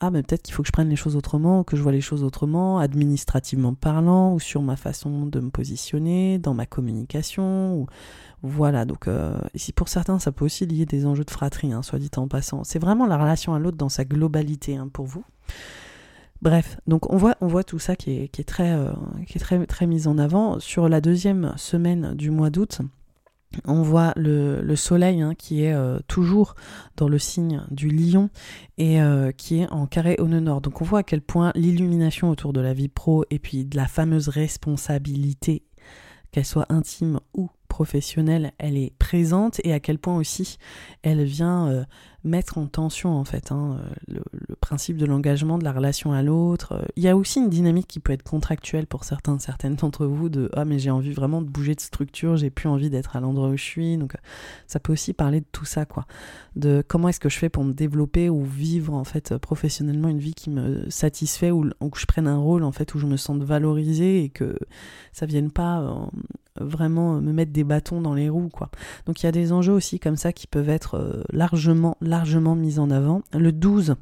ah 0.00 0.10
mais 0.10 0.22
peut-être 0.22 0.42
qu'il 0.42 0.54
faut 0.54 0.62
que 0.62 0.68
je 0.68 0.72
prenne 0.72 0.88
les 0.88 0.96
choses 0.96 1.16
autrement, 1.16 1.64
que 1.64 1.76
je 1.76 1.82
vois 1.82 1.92
les 1.92 2.00
choses 2.00 2.22
autrement, 2.22 2.78
administrativement 2.78 3.74
parlant, 3.74 4.32
ou 4.34 4.40
sur 4.40 4.62
ma 4.62 4.76
façon 4.76 5.26
de 5.26 5.40
me 5.40 5.50
positionner, 5.50 6.38
dans 6.38 6.54
ma 6.54 6.66
communication, 6.66 7.74
ou 7.76 7.86
voilà. 8.42 8.84
Donc 8.84 9.08
euh, 9.08 9.36
ici 9.54 9.72
pour 9.72 9.88
certains 9.88 10.18
ça 10.20 10.30
peut 10.30 10.44
aussi 10.44 10.66
lier 10.66 10.86
des 10.86 11.04
enjeux 11.04 11.24
de 11.24 11.30
fratrie, 11.30 11.72
hein, 11.72 11.82
soit 11.82 11.98
dit 11.98 12.10
en 12.16 12.28
passant. 12.28 12.62
C'est 12.64 12.78
vraiment 12.78 13.06
la 13.06 13.16
relation 13.16 13.54
à 13.54 13.58
l'autre 13.58 13.76
dans 13.76 13.88
sa 13.88 14.04
globalité 14.04 14.76
hein, 14.76 14.88
pour 14.92 15.06
vous. 15.06 15.24
Bref, 16.40 16.78
donc 16.86 17.12
on 17.12 17.16
voit, 17.16 17.64
tout 17.64 17.80
ça 17.80 17.96
qui 17.96 18.12
est, 18.12 18.60
euh, 18.60 18.92
très 19.66 19.86
mis 19.86 20.06
en 20.06 20.18
avant. 20.18 20.60
Sur 20.60 20.88
la 20.88 21.00
deuxième 21.00 21.52
semaine 21.56 22.14
du 22.14 22.30
mois 22.30 22.50
d'août, 22.50 22.80
on 23.64 23.82
voit 23.82 24.12
le, 24.16 24.60
le 24.62 24.76
soleil 24.76 25.20
hein, 25.22 25.34
qui 25.34 25.64
est 25.64 25.72
euh, 25.72 25.98
toujours 26.06 26.54
dans 26.96 27.08
le 27.08 27.18
signe 27.18 27.62
du 27.70 27.88
lion 27.88 28.30
et 28.76 29.00
euh, 29.00 29.32
qui 29.32 29.60
est 29.60 29.70
en 29.70 29.86
carré 29.86 30.16
au 30.18 30.26
nord. 30.26 30.60
Donc 30.60 30.80
on 30.82 30.84
voit 30.84 31.00
à 31.00 31.02
quel 31.02 31.22
point 31.22 31.52
l'illumination 31.54 32.30
autour 32.30 32.52
de 32.52 32.60
la 32.60 32.74
vie 32.74 32.88
pro 32.88 33.24
et 33.30 33.38
puis 33.38 33.64
de 33.64 33.76
la 33.76 33.86
fameuse 33.86 34.28
responsabilité, 34.28 35.64
qu'elle 36.30 36.44
soit 36.44 36.66
intime 36.70 37.20
ou 37.34 37.48
professionnelle, 37.68 38.52
elle 38.58 38.76
est 38.76 38.92
présente 38.98 39.60
et 39.64 39.72
à 39.72 39.80
quel 39.80 39.98
point 39.98 40.16
aussi 40.16 40.58
elle 41.02 41.24
vient 41.24 41.86
mettre 42.24 42.58
en 42.58 42.66
tension 42.66 43.10
en 43.10 43.24
fait 43.24 43.52
hein, 43.52 43.80
le, 44.08 44.22
principe 44.60 44.96
de 44.96 45.06
l'engagement, 45.06 45.56
de 45.56 45.64
la 45.64 45.72
relation 45.72 46.12
à 46.12 46.22
l'autre. 46.22 46.84
Il 46.96 47.02
y 47.02 47.08
a 47.08 47.16
aussi 47.16 47.38
une 47.38 47.48
dynamique 47.48 47.86
qui 47.86 48.00
peut 48.00 48.12
être 48.12 48.22
contractuelle 48.22 48.86
pour 48.86 49.04
certains, 49.04 49.38
certaines 49.38 49.76
d'entre 49.76 50.06
vous 50.06 50.28
de 50.28 50.50
ah 50.54 50.64
mais 50.64 50.78
j'ai 50.78 50.90
envie 50.90 51.12
vraiment 51.12 51.40
de 51.42 51.48
bouger 51.48 51.74
de 51.74 51.80
structure, 51.80 52.36
j'ai 52.36 52.50
plus 52.50 52.68
envie 52.68 52.90
d'être 52.90 53.16
à 53.16 53.20
l'endroit 53.20 53.48
où 53.48 53.56
je 53.56 53.62
suis. 53.62 53.96
Donc 53.96 54.14
ça 54.66 54.80
peut 54.80 54.92
aussi 54.92 55.12
parler 55.12 55.40
de 55.40 55.46
tout 55.52 55.64
ça 55.64 55.84
quoi, 55.84 56.06
de 56.56 56.82
comment 56.86 57.08
est-ce 57.08 57.20
que 57.20 57.28
je 57.28 57.38
fais 57.38 57.48
pour 57.48 57.64
me 57.64 57.72
développer 57.72 58.28
ou 58.28 58.44
vivre 58.44 58.94
en 58.94 59.04
fait 59.04 59.36
professionnellement 59.38 60.08
une 60.08 60.18
vie 60.18 60.34
qui 60.34 60.50
me 60.50 60.88
satisfait 60.90 61.50
ou, 61.50 61.70
que 61.90 61.98
je 61.98 62.06
prenne 62.06 62.26
un 62.26 62.38
rôle 62.38 62.64
en 62.64 62.72
fait 62.72 62.94
où 62.94 62.98
je 62.98 63.06
me 63.06 63.16
sente 63.16 63.42
valorisée 63.42 64.24
et 64.24 64.28
que 64.28 64.56
ça 65.12 65.26
vienne 65.26 65.50
pas 65.50 65.80
euh, 65.80 65.94
vraiment 66.60 67.20
me 67.20 67.32
mettre 67.32 67.52
des 67.52 67.64
bâtons 67.64 68.00
dans 68.00 68.14
les 68.14 68.28
roues 68.28 68.50
quoi. 68.50 68.70
Donc 69.06 69.22
il 69.22 69.26
y 69.26 69.28
a 69.28 69.32
des 69.32 69.52
enjeux 69.52 69.72
aussi 69.72 69.98
comme 69.98 70.16
ça 70.16 70.32
qui 70.32 70.46
peuvent 70.46 70.68
être 70.68 70.96
euh, 70.96 71.22
largement 71.32 71.96
largement 72.00 72.54
mis 72.54 72.78
en 72.78 72.90
avant. 72.90 73.22
Le 73.32 73.52
12, 73.52 73.96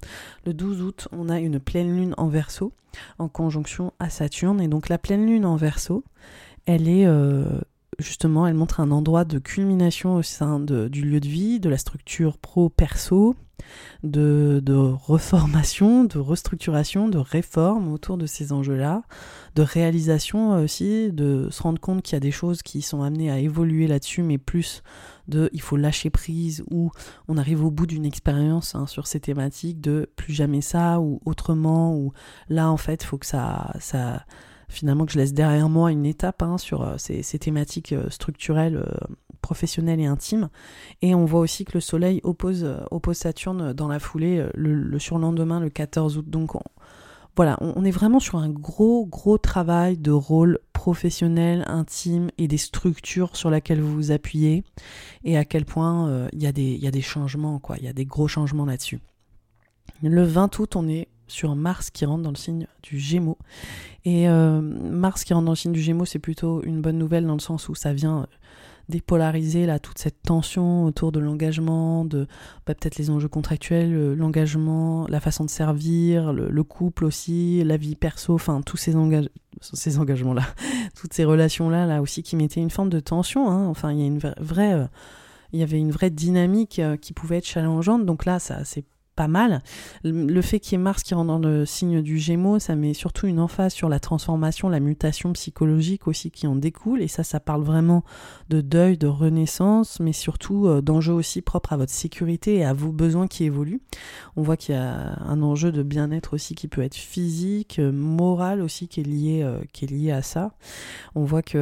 le 0.45 0.55
12 0.55 0.83
août, 0.83 1.09
on 1.13 1.29
a 1.29 1.39
une 1.39 1.61
pleine 1.61 1.97
lune 1.97 2.15
en 2.17 2.29
Verseau 2.29 2.73
en 3.19 3.29
conjonction 3.29 3.93
à 3.99 4.11
Saturne 4.11 4.61
et 4.61 4.69
donc 4.69 4.89
la 4.89 4.99
pleine 4.99 5.27
lune 5.27 5.45
en 5.45 5.57
Verseau, 5.57 6.05
elle 6.67 6.89
est 6.89 7.07
euh, 7.07 7.45
justement, 7.99 8.47
elle 8.47 8.55
montre 8.55 8.81
un 8.81 8.91
endroit 8.91 9.25
de 9.25 9.39
culmination 9.39 10.17
au 10.17 10.23
sein 10.23 10.61
du 10.61 11.03
lieu 11.03 11.21
de 11.21 11.29
vie, 11.29 11.61
de 11.61 11.69
la 11.69 11.79
structure 11.79 12.39
pro-perso, 12.39 13.35
de, 14.03 14.63
reformation, 15.07 16.05
de 16.05 16.19
restructuration, 16.19 17.09
de 17.09 17.19
réforme 17.19 17.93
autour 17.93 18.19
de 18.19 18.27
ces 18.27 18.53
enjeux-là, 18.53 19.03
de 19.55 19.63
réalisation 19.63 20.63
aussi, 20.63 21.13
de 21.13 21.49
se 21.51 21.63
rendre 21.63 21.81
compte 21.81 22.03
qu'il 22.03 22.15
y 22.15 22.17
a 22.17 22.21
des 22.21 22.31
choses 22.31 22.63
qui 22.63 22.83
sont 22.83 23.03
amenées 23.03 23.31
à 23.31 23.39
évoluer 23.39 23.87
là-dessus, 23.87 24.23
mais 24.23 24.39
plus 24.39 24.83
de 25.29 25.51
il 25.53 25.61
faut 25.61 25.77
lâcher 25.77 26.11
prise 26.11 26.63
ou 26.71 26.91
on 27.27 27.37
arrive 27.37 27.65
au 27.65 27.71
bout 27.71 27.87
d'une 27.87 28.05
expérience 28.05 28.75
hein, 28.77 28.87
sur 28.87 29.09
ces 29.09 29.19
thématiques 29.19 29.81
de 29.81 30.09
plus 30.15 30.33
jamais 30.33 30.61
ça 30.61 31.01
ou 31.01 31.21
autrement 31.25 31.97
ou 31.97 32.13
là 32.49 32.71
en 32.71 32.77
fait 32.77 33.03
il 33.03 33.07
faut 33.07 33.19
que 33.19 33.27
ça 33.27 33.73
ça 33.81 34.25
finalement 34.69 35.07
que 35.07 35.13
je 35.13 35.19
laisse 35.19 35.35
derrière 35.35 35.69
moi 35.69 35.93
une 35.93 36.07
étape 36.07 36.43
hein, 36.43 36.59
sur 36.59 36.83
euh, 36.83 36.97
ces, 36.99 37.23
thématiques 37.39 37.93
euh, 37.93 38.11
structurelles, 38.11 38.83
euh, 39.37 39.39
professionnelles 39.41 40.01
et 40.01 40.07
intimes. 40.07 40.49
Et 41.03 41.15
on 41.15 41.25
voit 41.25 41.41
aussi 41.41 41.65
que 41.65 41.73
le 41.75 41.81
Soleil 41.81 42.21
oppose, 42.25 42.67
oppose 42.91 43.17
Saturne 43.17 43.73
dans 43.73 43.89
la 43.89 43.99
foulée 43.99 44.47
le, 44.55 44.99
surlendemain, 44.99 45.61
le 45.61 45.71
14 45.71 46.19
août. 46.19 46.29
Donc 46.29 46.53
voilà, 47.37 47.59
on, 47.61 47.85
est 47.85 47.91
vraiment 47.91 48.21
sur 48.21 48.39
un 48.39 48.49
gros, 48.49 49.05
gros 49.07 49.39
travail 49.39 49.99
de 49.99 50.11
rôle 50.11 50.59
professionnel, 50.73 51.65
intime 51.67 52.31
et 52.39 52.49
des 52.49 52.57
structures 52.57 53.37
sur 53.37 53.51
lesquelles 53.51 53.81
vous 53.81 53.95
vous 53.95 54.11
appuyez 54.11 54.65
et 55.25 55.37
à 55.37 55.45
quel 55.45 55.65
point 55.65 56.29
il 56.33 56.43
y, 56.43 56.47
a 56.47 56.53
des 56.53 57.03
changements, 57.03 57.59
quoi. 57.59 57.77
Il 57.79 57.85
y 57.85 57.89
a 57.89 57.93
des 57.93 58.07
gros 58.07 58.29
changements 58.29 58.65
là-dessus. 58.65 59.01
Le 60.03 60.23
20 60.23 60.59
août, 60.59 60.77
on 60.77 60.89
est 60.89 61.09
sur 61.29 61.55
Mars 61.57 61.91
qui 61.91 62.05
rentre 62.05 62.23
dans 62.23 62.31
le 62.31 62.37
signe 62.37 62.67
du 62.83 62.99
Gémeaux. 62.99 63.39
Et 64.05 64.29
euh, 64.29 64.61
Mars 64.61 65.25
qui 65.25 65.35
rentre 65.35 65.47
dans 65.47 65.53
le 65.53 65.57
signe 65.57 65.73
du 65.73 65.81
Gémeaux, 65.81 66.05
c'est 66.05 66.19
plutôt 66.19 66.63
une 66.63 66.81
bonne 66.81 66.99
nouvelle 66.99 67.27
dans 67.27 67.35
le 67.35 67.41
sens 67.41 67.69
où 67.69 67.75
ça 67.75 67.93
vient 67.93 68.21
euh, 68.21 68.27
dépolariser 68.89 69.67
là 69.67 69.79
toute 69.79 69.99
cette 69.99 70.23
tension 70.23 70.85
autour 70.85 71.13
de 71.13 71.21
l'engagement, 71.21 72.05
de 72.05 72.27
bah, 72.67 72.75
peut-être 72.75 72.97
les 72.97 73.11
enjeux 73.11 73.29
contractuels, 73.29 73.95
euh, 73.95 74.15
l'engagement, 74.15 75.07
la 75.09 75.21
façon 75.21 75.45
de 75.45 75.51
servir, 75.51 76.33
le, 76.33 76.63
couple 76.63 77.05
aussi, 77.05 77.63
la 77.65 77.77
vie 77.77 77.97
perso, 77.97 78.35
enfin 78.35 78.61
tous 78.63 78.77
ces, 78.77 78.95
ces 79.61 79.99
engagements-là, 79.99 80.45
toutes 81.01 81.13
ces 81.13 81.25
relations-là 81.25 81.87
là 81.87 82.03
aussi 82.03 82.23
qui 82.23 82.37
mettaient 82.37 82.61
une 82.61 82.71
forme 82.71 82.91
de 82.91 83.01
tension. 83.01 83.51
Hein. 83.51 83.67
Enfin, 83.67 83.93
il 83.93 83.99
y 83.99 84.03
a 84.03 84.07
une 84.07 84.19
vraie, 84.19 84.89
il 85.53 85.61
y 85.61 85.63
avait 85.63 85.79
une 85.79 85.91
vraie 85.91 86.11
dynamique 86.11 86.81
qui 87.01 87.13
pouvait 87.13 87.39
être 87.39 87.47
challengeante. 87.47 88.07
Donc 88.07 88.25
là, 88.25 88.39
ça 88.39 88.65
c'est 88.65 88.85
pas 89.17 89.29
mal. 89.29 89.63
Le 90.05 90.41
fait 90.43 90.61
qu'il 90.61 90.73
y 90.73 90.75
ait 90.77 90.85
Mars 90.85 91.03
qui 91.03 91.15
rentre 91.15 91.27
dans 91.27 91.39
le 91.39 91.65
signe 91.65 92.03
du 92.03 92.19
Gémeaux, 92.19 92.59
ça 92.59 92.77
met 92.77 92.95
surtout 92.95 93.27
une 93.27 93.41
emphase 93.41 93.73
sur 93.73 93.89
la 93.89 93.99
transformation, 93.99 94.69
la 94.69 94.79
mutation 94.79 95.33
psychologique 95.33 96.07
aussi 96.07 96.31
qui 96.31 96.47
en 96.47 96.55
découle. 96.55 97.03
Et 97.03 97.09
ça, 97.09 97.25
ça 97.25 97.41
parle 97.41 97.63
vraiment 97.63 98.05
de 98.51 98.61
deuil, 98.61 98.99
de 98.99 99.07
renaissance, 99.07 99.99
mais 100.01 100.13
surtout 100.13 100.67
euh, 100.67 100.83
d'enjeux 100.83 101.15
aussi 101.15 101.41
propres 101.41 101.73
à 101.73 101.77
votre 101.77 101.93
sécurité 101.93 102.57
et 102.57 102.65
à 102.65 102.75
vos 102.75 102.93
besoins 102.93 103.27
qui 103.27 103.45
évoluent. 103.45 103.81
On 104.37 104.43
voit 104.43 104.57
qu'il 104.57 104.75
y 104.75 104.79
a 104.79 105.19
un 105.27 105.43
enjeu 105.43 105.73
de 105.73 105.83
bien-être 105.83 106.35
aussi 106.35 106.55
qui 106.55 106.69
peut 106.69 106.83
être 106.83 106.95
physique, 106.95 107.79
euh, 107.79 107.91
moral 107.91 108.61
aussi 108.61 108.87
qui 108.87 109.01
est 109.01 109.05
lié, 109.05 109.43
euh, 109.43 109.61
qui 109.73 109.87
est 109.87 109.91
lié 109.91 110.11
à 110.13 110.21
ça. 110.21 110.53
On 111.15 111.25
voit 111.25 111.43
qu'il 111.43 111.57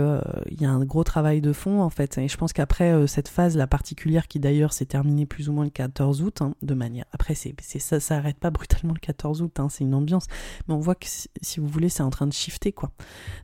il 0.50 0.60
y 0.60 0.66
a 0.66 0.70
un 0.70 0.84
gros 0.84 1.04
travail 1.04 1.40
de 1.40 1.52
fond 1.52 1.80
en 1.80 1.90
fait. 1.90 2.18
Et 2.18 2.26
je 2.26 2.36
pense 2.36 2.52
qu'après 2.52 3.06
cette 3.06 3.28
phase, 3.28 3.56
la 3.56 3.66
particulière 3.66 4.26
qui 4.26 4.40
d'ailleurs 4.40 4.72
s'est 4.72 4.86
terminée 4.86 5.26
plus 5.26 5.48
ou 5.48 5.52
moins 5.52 5.64
le 5.64 5.70
14 5.70 6.22
août, 6.22 6.42
hein, 6.42 6.54
de 6.62 6.74
manière 6.74 7.04
après 7.12 7.34
c'est, 7.60 7.78
ça, 7.78 8.00
ça 8.00 8.16
arrête 8.16 8.38
pas 8.38 8.50
brutalement 8.50 8.94
le 8.94 9.00
14 9.00 9.42
août, 9.42 9.60
hein, 9.60 9.68
c'est 9.68 9.84
une 9.84 9.94
ambiance. 9.94 10.26
Mais 10.68 10.74
on 10.74 10.80
voit 10.80 10.94
que 10.94 11.06
si 11.06 11.60
vous 11.60 11.66
voulez, 11.66 11.88
c'est 11.88 12.02
en 12.02 12.10
train 12.10 12.26
de 12.26 12.32
shifter, 12.32 12.72
quoi. 12.72 12.90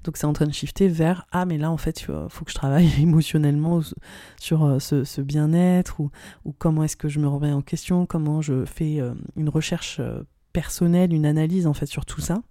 Donc 0.05 0.16
c'est 0.16 0.26
en 0.26 0.32
train 0.32 0.46
de 0.46 0.53
shifter 0.53 0.88
vers 0.88 1.26
ah 1.32 1.44
mais 1.44 1.59
là 1.59 1.70
en 1.70 1.76
fait, 1.76 2.03
il 2.03 2.26
faut 2.28 2.44
que 2.44 2.51
je 2.51 2.57
travaille 2.57 2.90
émotionnellement 3.01 3.80
sur 4.40 4.64
euh, 4.64 4.78
ce, 4.78 5.20
bien-être 5.20 6.01
ou, 6.01 6.11
comment 6.59 6.84
est-ce 6.84 6.96
que 6.96 7.09
je 7.09 7.20
me 7.20 7.28
remets 7.28 7.53
en 7.53 7.62
question, 7.62 8.07
comment 8.07 8.40
je 8.40 8.64
fais 8.64 9.01
euh, 9.01 9.14
une 9.36 9.48
recherche 9.48 9.98
euh, 10.01 10.22
personnelle, 10.53 11.12
une 11.12 11.26
analyse 11.26 11.66
en 11.66 11.74
fait 11.74 11.86
sur 11.86 12.05
tout 12.05 12.20
ça 12.20 12.42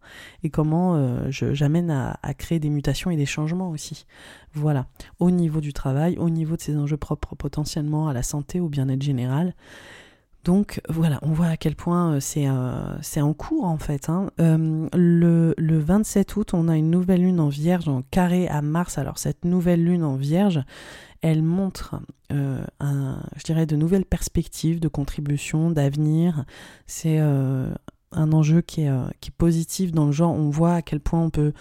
et 0.43 0.49
comment 0.49 1.29
j'amène 1.29 1.91
à, 1.91 2.33
créer 2.33 2.57
des 2.57 2.69
mutations 2.69 3.11
et 3.11 3.17
des 3.17 3.25
changements 3.25 3.71
aussi. 3.71 4.05
Voilà, 4.53 4.87
au 5.19 5.31
niveau 5.31 5.59
du 5.59 5.73
travail, 5.73 6.17
au 6.17 6.29
niveau 6.29 6.55
de 6.55 6.61
ces 6.61 6.77
enjeux 6.77 6.95
propres 6.95 7.35
potentiellement 7.35 8.07
à 8.07 8.13
la 8.13 8.23
santé, 8.23 8.61
au 8.61 8.69
bien-être 8.69 9.01
général. 9.01 9.53
Donc 10.49 10.81
voilà, 10.89 11.19
on 11.21 11.31
voit 11.31 11.45
à 11.45 11.57
quel 11.57 11.75
point 11.75 12.15
euh, 12.15 12.19
euh, 12.37 12.97
c'est 13.03 13.21
en 13.21 13.33
cours 13.35 13.65
en 13.65 13.77
fait. 13.77 14.09
Hein. 14.09 14.31
Euh, 14.39 14.87
le, 14.95 15.53
le, 15.59 15.77
27 15.77 16.35
août, 16.37 16.55
on 16.55 16.67
a 16.67 16.75
une 16.75 16.89
nouvelle 16.89 17.21
lune 17.21 17.39
en 17.39 17.49
vierge 17.49 17.87
en 17.87 18.01
carré 18.09 18.47
à 18.47 18.63
Mars. 18.63 18.97
Alors 18.97 19.19
cette 19.19 19.45
nouvelle 19.45 19.85
lune 19.85 20.03
en 20.03 20.15
vierge, 20.15 20.63
elle 21.21 21.43
montre, 21.43 22.01
je 22.31 23.43
dirais, 23.45 23.67
de 23.67 23.75
nouvelles 23.75 24.05
perspectives 24.05 24.79
de 24.79 24.87
contribution, 24.87 25.69
d'avenir. 25.69 26.45
C'est 26.87 27.19
un 27.19 28.31
enjeu 28.31 28.61
qui 28.61 28.81
est, 28.81 28.91
qui 29.21 29.29
est 29.29 29.37
positif 29.37 29.91
dans 29.91 30.07
le 30.07 30.11
genre, 30.11 30.33
on 30.33 30.49
voit 30.49 30.73
à 30.73 30.81
quel 30.81 30.99
point 30.99 31.21
on 31.21 31.29
peut 31.29 31.53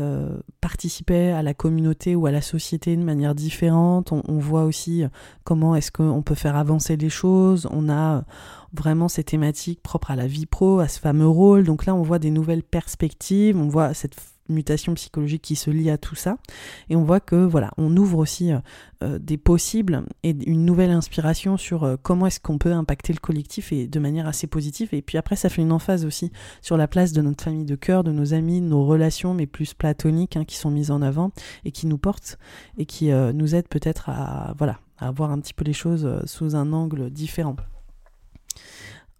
euh, 0.00 0.38
participer 0.60 1.32
à 1.32 1.42
la 1.42 1.54
communauté 1.54 2.16
ou 2.16 2.26
à 2.26 2.30
la 2.30 2.40
société 2.40 2.96
de 2.96 3.02
manière 3.02 3.34
différente. 3.34 4.12
On, 4.12 4.38
voit 4.38 4.64
aussi 4.64 5.04
comment 5.44 5.76
est-ce 5.76 5.92
qu'on 5.92 6.22
peut 6.22 6.34
faire 6.34 6.56
avancer 6.56 6.96
les 6.96 7.10
choses. 7.10 7.68
On 7.70 7.90
a 7.90 8.24
vraiment 8.72 9.08
ces 9.08 9.24
thématiques 9.24 9.82
propres 9.82 10.10
à 10.10 10.16
la 10.16 10.26
vie 10.26 10.46
pro, 10.46 10.78
à 10.80 10.88
ce 10.88 10.98
fameux 10.98 11.28
rôle. 11.28 11.64
Donc 11.64 11.84
là, 11.86 11.94
on 11.94 12.02
voit 12.02 12.18
des 12.18 12.30
nouvelles 12.30 12.62
perspectives. 12.62 13.58
On 13.58 13.68
voit 13.68 13.92
cette 13.92 14.16
mutation 14.48 14.94
psychologique 14.94 15.42
qui 15.42 15.56
se 15.56 15.70
lie 15.70 15.90
à 15.90 15.98
tout 15.98 16.14
ça. 16.14 16.36
Et 16.88 16.96
on 16.96 17.04
voit 17.04 17.20
que 17.20 17.36
voilà, 17.36 17.70
on 17.76 17.96
ouvre 17.96 18.18
aussi 18.18 18.52
euh, 18.52 18.58
euh, 19.02 19.18
des 19.18 19.36
possibles 19.36 20.04
et 20.22 20.30
une 20.46 20.64
nouvelle 20.64 20.90
inspiration 20.90 21.56
sur 21.56 21.84
euh, 21.84 21.96
comment 22.02 22.26
est-ce 22.26 22.40
qu'on 22.40 22.58
peut 22.58 22.72
impacter 22.72 23.12
le 23.12 23.18
collectif 23.18 23.72
et 23.72 23.86
de 23.86 23.98
manière 23.98 24.26
assez 24.26 24.46
positive. 24.46 24.88
Et 24.92 25.02
puis 25.02 25.18
après, 25.18 25.36
ça 25.36 25.48
fait 25.48 25.62
une 25.62 25.72
emphase 25.72 26.04
aussi 26.04 26.32
sur 26.60 26.76
la 26.76 26.88
place 26.88 27.12
de 27.12 27.22
notre 27.22 27.44
famille 27.44 27.64
de 27.64 27.76
cœur, 27.76 28.04
de 28.04 28.12
nos 28.12 28.34
amis, 28.34 28.60
nos 28.60 28.84
relations, 28.84 29.34
mais 29.34 29.46
plus 29.46 29.74
platoniques, 29.74 30.36
hein, 30.36 30.44
qui 30.44 30.56
sont 30.56 30.70
mises 30.70 30.90
en 30.90 31.02
avant 31.02 31.32
et 31.64 31.72
qui 31.72 31.86
nous 31.86 31.98
portent 31.98 32.38
et 32.76 32.86
qui 32.86 33.10
nous 33.12 33.54
aident 33.54 33.68
peut-être 33.68 34.08
à 34.08 34.54
voilà 34.58 34.78
à 34.98 35.10
voir 35.10 35.30
un 35.30 35.40
petit 35.40 35.54
peu 35.54 35.64
les 35.64 35.72
choses 35.72 36.08
sous 36.26 36.54
un 36.54 36.72
angle 36.72 37.10
différent. 37.10 37.56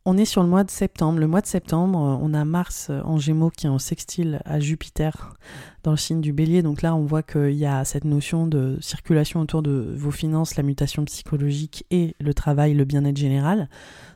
On 0.05 0.16
est 0.16 0.24
sur 0.24 0.42
le 0.42 0.48
mois 0.48 0.64
de 0.64 0.70
septembre. 0.70 1.20
Le 1.20 1.28
mois 1.28 1.42
de 1.42 1.46
septembre, 1.46 1.96
euh, 1.96 2.18
on 2.20 2.34
a 2.34 2.44
Mars 2.44 2.88
euh, 2.90 3.00
en 3.05 3.18
Gémeaux 3.18 3.50
qui 3.50 3.66
est 3.66 3.70
en 3.70 3.78
sextile 3.78 4.40
à 4.44 4.59
Jupiter 4.59 5.36
dans 5.84 5.92
le 5.92 5.96
signe 5.96 6.20
du 6.20 6.32
Bélier. 6.32 6.62
Donc 6.62 6.82
là, 6.82 6.96
on 6.96 7.05
voit 7.05 7.22
qu'il 7.22 7.53
y 7.53 7.66
a 7.66 7.84
cette 7.84 8.05
notion 8.05 8.48
de 8.48 8.78
circulation 8.80 9.38
autour 9.38 9.62
de 9.62 9.94
vos 9.96 10.11
finances, 10.11 10.57
la 10.57 10.64
mutation 10.64 11.05
psychologique 11.05 11.86
et 11.92 12.16
le 12.18 12.34
travail, 12.34 12.74
le 12.74 12.84
bien-être 12.84 13.16
général. 13.16 13.68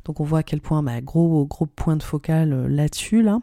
Donc 0.05 0.19
on 0.19 0.25
voit 0.25 0.41
à 0.41 0.43
quel 0.43 0.61
point, 0.61 0.83
bah, 0.83 1.01
gros, 1.01 1.47
gros 1.47 1.67
point 1.67 1.95
de 1.95 2.03
focal 2.03 2.53
euh, 2.53 2.69
là-dessus. 2.69 3.23
Là. 3.23 3.39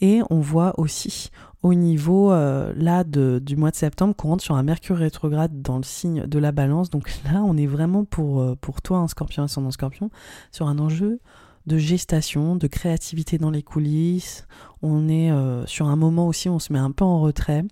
Et 0.00 0.22
on 0.28 0.40
voit 0.40 0.74
aussi 0.80 1.30
au 1.62 1.74
niveau 1.74 2.30
là 2.30 3.02
du 3.02 3.56
mois 3.56 3.72
de 3.72 3.76
septembre 3.76 4.14
qu'on 4.14 4.28
rentre 4.28 4.44
sur 4.44 4.54
un 4.54 4.62
Mercure 4.62 4.98
rétrograde 4.98 5.62
dans 5.62 5.78
le 5.78 5.82
signe 5.82 6.24
de 6.24 6.38
la 6.38 6.52
balance. 6.52 6.90
Donc 6.90 7.10
là, 7.24 7.42
on 7.44 7.56
est 7.56 7.66
vraiment 7.66 8.04
pour, 8.04 8.56
pour 8.58 8.82
toi, 8.82 8.98
un 8.98 9.08
scorpion 9.08 9.42
ascendant 9.42 9.72
scorpion, 9.72 10.10
sur 10.52 10.68
un 10.68 10.78
enjeu 10.78 11.18
de 11.66 11.78
gestation, 11.78 12.56
de 12.56 12.66
créativité 12.66 13.38
dans 13.38 13.50
les 13.50 13.62
coulisses. 13.62 14.46
On 14.82 15.08
est 15.08 15.30
euh, 15.30 15.66
sur 15.66 15.88
un 15.88 15.96
moment 15.96 16.28
aussi 16.28 16.48
on 16.48 16.58
se 16.58 16.72
met 16.72 16.78
un 16.78 16.90
peu 16.90 17.04
en 17.04 17.20
retrait. 17.20 17.64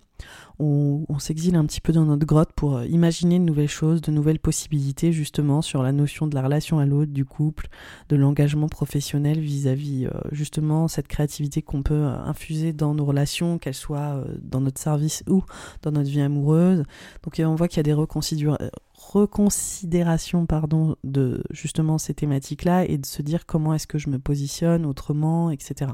On, 0.59 1.03
s'exile 1.19 1.55
un 1.55 1.65
petit 1.65 1.81
peu 1.81 1.91
dans 1.91 2.05
notre 2.05 2.25
grotte 2.25 2.51
pour 2.55 2.77
euh, 2.77 2.85
imaginer 2.85 3.39
de 3.39 3.43
nouvelles 3.43 3.67
choses, 3.69 4.01
de 4.01 4.11
nouvelles 4.11 4.39
possibilités 4.39 5.11
justement 5.11 5.61
sur 5.61 5.81
la 5.81 5.91
notion 5.91 6.27
de 6.27 6.35
la 6.35 6.41
relation 6.41 6.79
à 6.79 6.85
l'autre, 6.85 7.11
du 7.11 7.25
couple, 7.25 7.67
de 8.09 8.15
l'engagement 8.15 8.67
professionnel 8.67 9.39
vis-à-vis 9.39 10.05
euh, 10.05 10.11
justement 10.31 10.87
cette 10.87 11.07
créativité 11.07 11.61
qu'on 11.61 11.83
peut 11.83 12.05
infuser 12.05 12.73
dans 12.73 12.93
nos 12.93 13.05
relations, 13.05 13.57
qu'elles 13.57 13.73
soient 13.73 14.23
dans 14.41 14.61
notre 14.61 14.79
service 14.79 15.23
ou 15.27 15.43
dans 15.81 15.91
notre 15.91 16.09
vie 16.09 16.21
amoureuse. 16.21 16.83
Donc 17.23 17.39
on 17.39 17.55
voit 17.55 17.67
qu'il 17.67 17.77
y 17.77 17.79
a 17.79 17.83
des 17.83 17.93
reconsidérations 17.93 18.69
reconsidération 18.97 20.45
pardon, 20.45 20.95
de 21.03 21.43
justement 21.51 21.97
ces 21.97 22.13
thématiques-là 22.13 22.85
et 22.85 22.97
de 22.97 23.05
se 23.05 23.21
dire 23.21 23.45
comment 23.45 23.73
est-ce 23.73 23.87
que 23.87 23.97
je 23.97 24.09
me 24.09 24.19
positionne 24.19 24.85
autrement, 24.85 25.51
etc. 25.51 25.91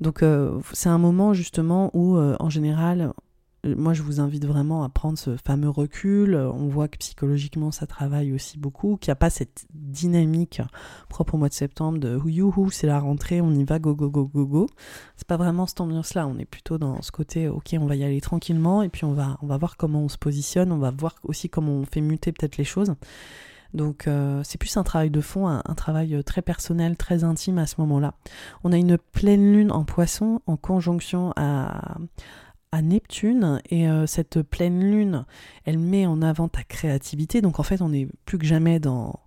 Donc 0.00 0.22
euh, 0.22 0.60
c'est 0.72 0.88
un 0.88 0.98
moment 0.98 1.34
justement 1.34 1.90
où 1.94 2.16
euh, 2.16 2.36
en 2.40 2.50
général 2.50 3.12
moi, 3.64 3.94
je 3.94 4.02
vous 4.02 4.20
invite 4.20 4.44
vraiment 4.44 4.84
à 4.84 4.90
prendre 4.90 5.18
ce 5.18 5.36
fameux 5.36 5.70
recul. 5.70 6.34
On 6.36 6.68
voit 6.68 6.88
que 6.88 6.98
psychologiquement, 6.98 7.70
ça 7.70 7.86
travaille 7.86 8.32
aussi 8.32 8.58
beaucoup, 8.58 8.96
qu'il 8.96 9.08
n'y 9.08 9.12
a 9.12 9.16
pas 9.16 9.30
cette 9.30 9.66
dynamique 9.72 10.60
propre 11.08 11.34
au 11.34 11.38
mois 11.38 11.48
de 11.48 11.54
septembre 11.54 11.98
de 11.98 12.20
youhou, 12.26 12.70
c'est 12.70 12.86
la 12.86 13.00
rentrée, 13.00 13.40
on 13.40 13.52
y 13.52 13.64
va, 13.64 13.78
go, 13.78 13.94
go, 13.94 14.10
go, 14.10 14.26
go, 14.26 14.46
go. 14.46 14.66
C'est 15.16 15.26
pas 15.26 15.36
vraiment 15.36 15.66
cette 15.66 15.80
ambiance-là. 15.80 16.26
On 16.26 16.38
est 16.38 16.44
plutôt 16.44 16.76
dans 16.76 17.00
ce 17.00 17.10
côté, 17.10 17.48
ok, 17.48 17.74
on 17.78 17.86
va 17.86 17.96
y 17.96 18.04
aller 18.04 18.20
tranquillement 18.20 18.82
et 18.82 18.90
puis 18.90 19.04
on 19.04 19.12
va, 19.12 19.38
on 19.40 19.46
va 19.46 19.56
voir 19.56 19.76
comment 19.76 20.02
on 20.02 20.08
se 20.08 20.18
positionne, 20.18 20.70
on 20.70 20.78
va 20.78 20.90
voir 20.90 21.14
aussi 21.22 21.48
comment 21.48 21.72
on 21.72 21.86
fait 21.86 22.02
muter 22.02 22.32
peut-être 22.32 22.58
les 22.58 22.64
choses. 22.64 22.94
Donc 23.74 24.06
euh, 24.06 24.40
c'est 24.44 24.58
plus 24.58 24.76
un 24.76 24.84
travail 24.84 25.10
de 25.10 25.20
fond, 25.20 25.46
un, 25.48 25.74
travail 25.74 26.22
très 26.24 26.42
personnel, 26.42 26.96
très 26.96 27.24
intime 27.24 27.58
à 27.58 27.66
ce 27.66 27.74
moment-là. 27.78 28.14
On 28.62 28.72
a 28.72 28.76
une 28.76 28.96
pleine 28.96 29.52
lune 29.52 29.72
en 29.72 29.84
poisson 29.84 30.40
en 30.46 30.56
conjonction 30.56 31.32
à, 31.36 31.98
à 32.74 32.82
Neptune 32.82 33.60
et 33.70 33.88
euh, 33.88 34.06
cette 34.06 34.42
pleine 34.42 34.80
lune, 34.80 35.26
elle 35.64 35.78
met 35.78 36.06
en 36.06 36.22
avant 36.22 36.48
ta 36.48 36.62
créativité. 36.62 37.40
Donc 37.40 37.60
en 37.60 37.62
fait, 37.62 37.82
on 37.82 37.92
est 37.92 38.08
plus 38.24 38.38
que 38.38 38.46
jamais 38.46 38.80
dans 38.80 39.20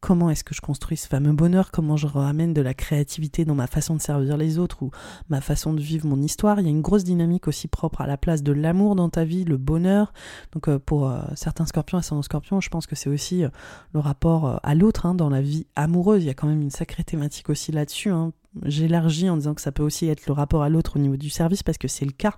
comment 0.00 0.30
est-ce 0.30 0.44
que 0.44 0.54
je 0.54 0.60
construis 0.60 0.96
ce 0.96 1.06
fameux 1.06 1.32
bonheur, 1.32 1.70
comment 1.70 1.96
je 1.96 2.06
ramène 2.06 2.54
de 2.54 2.60
la 2.60 2.74
créativité 2.74 3.44
dans 3.44 3.54
ma 3.54 3.66
façon 3.66 3.94
de 3.94 4.00
servir 4.00 4.36
les 4.36 4.58
autres 4.58 4.82
ou 4.82 4.90
ma 5.28 5.40
façon 5.40 5.72
de 5.72 5.80
vivre 5.80 6.06
mon 6.06 6.20
histoire? 6.20 6.60
Il 6.60 6.64
y 6.64 6.68
a 6.68 6.70
une 6.70 6.80
grosse 6.80 7.04
dynamique 7.04 7.48
aussi 7.48 7.68
propre 7.68 8.00
à 8.00 8.06
la 8.06 8.16
place 8.16 8.42
de 8.42 8.52
l'amour 8.52 8.96
dans 8.96 9.08
ta 9.08 9.24
vie, 9.24 9.44
le 9.44 9.56
bonheur. 9.56 10.12
Donc 10.52 10.68
euh, 10.68 10.78
pour 10.78 11.08
euh, 11.08 11.20
certains 11.34 11.66
scorpions, 11.66 11.98
ascendant 11.98 12.22
scorpions, 12.22 12.60
je 12.60 12.70
pense 12.70 12.86
que 12.86 12.96
c'est 12.96 13.10
aussi 13.10 13.44
le 13.92 14.00
rapport 14.00 14.60
à 14.62 14.74
l'autre 14.74 15.06
hein, 15.06 15.14
dans 15.14 15.28
la 15.28 15.42
vie 15.42 15.66
amoureuse. 15.76 16.22
Il 16.24 16.26
y 16.26 16.30
a 16.30 16.34
quand 16.34 16.48
même 16.48 16.62
une 16.62 16.70
sacrée 16.70 17.04
thématique 17.04 17.50
aussi 17.50 17.72
là-dessus. 17.72 18.10
Hein 18.10 18.32
j'élargis 18.64 19.30
en 19.30 19.36
disant 19.36 19.54
que 19.54 19.60
ça 19.60 19.72
peut 19.72 19.82
aussi 19.82 20.08
être 20.08 20.26
le 20.26 20.32
rapport 20.32 20.62
à 20.62 20.68
l'autre 20.68 20.96
au 20.96 20.98
niveau 20.98 21.16
du 21.16 21.30
service 21.30 21.62
parce 21.62 21.78
que 21.78 21.88
c'est 21.88 22.04
le 22.04 22.10
cas, 22.10 22.34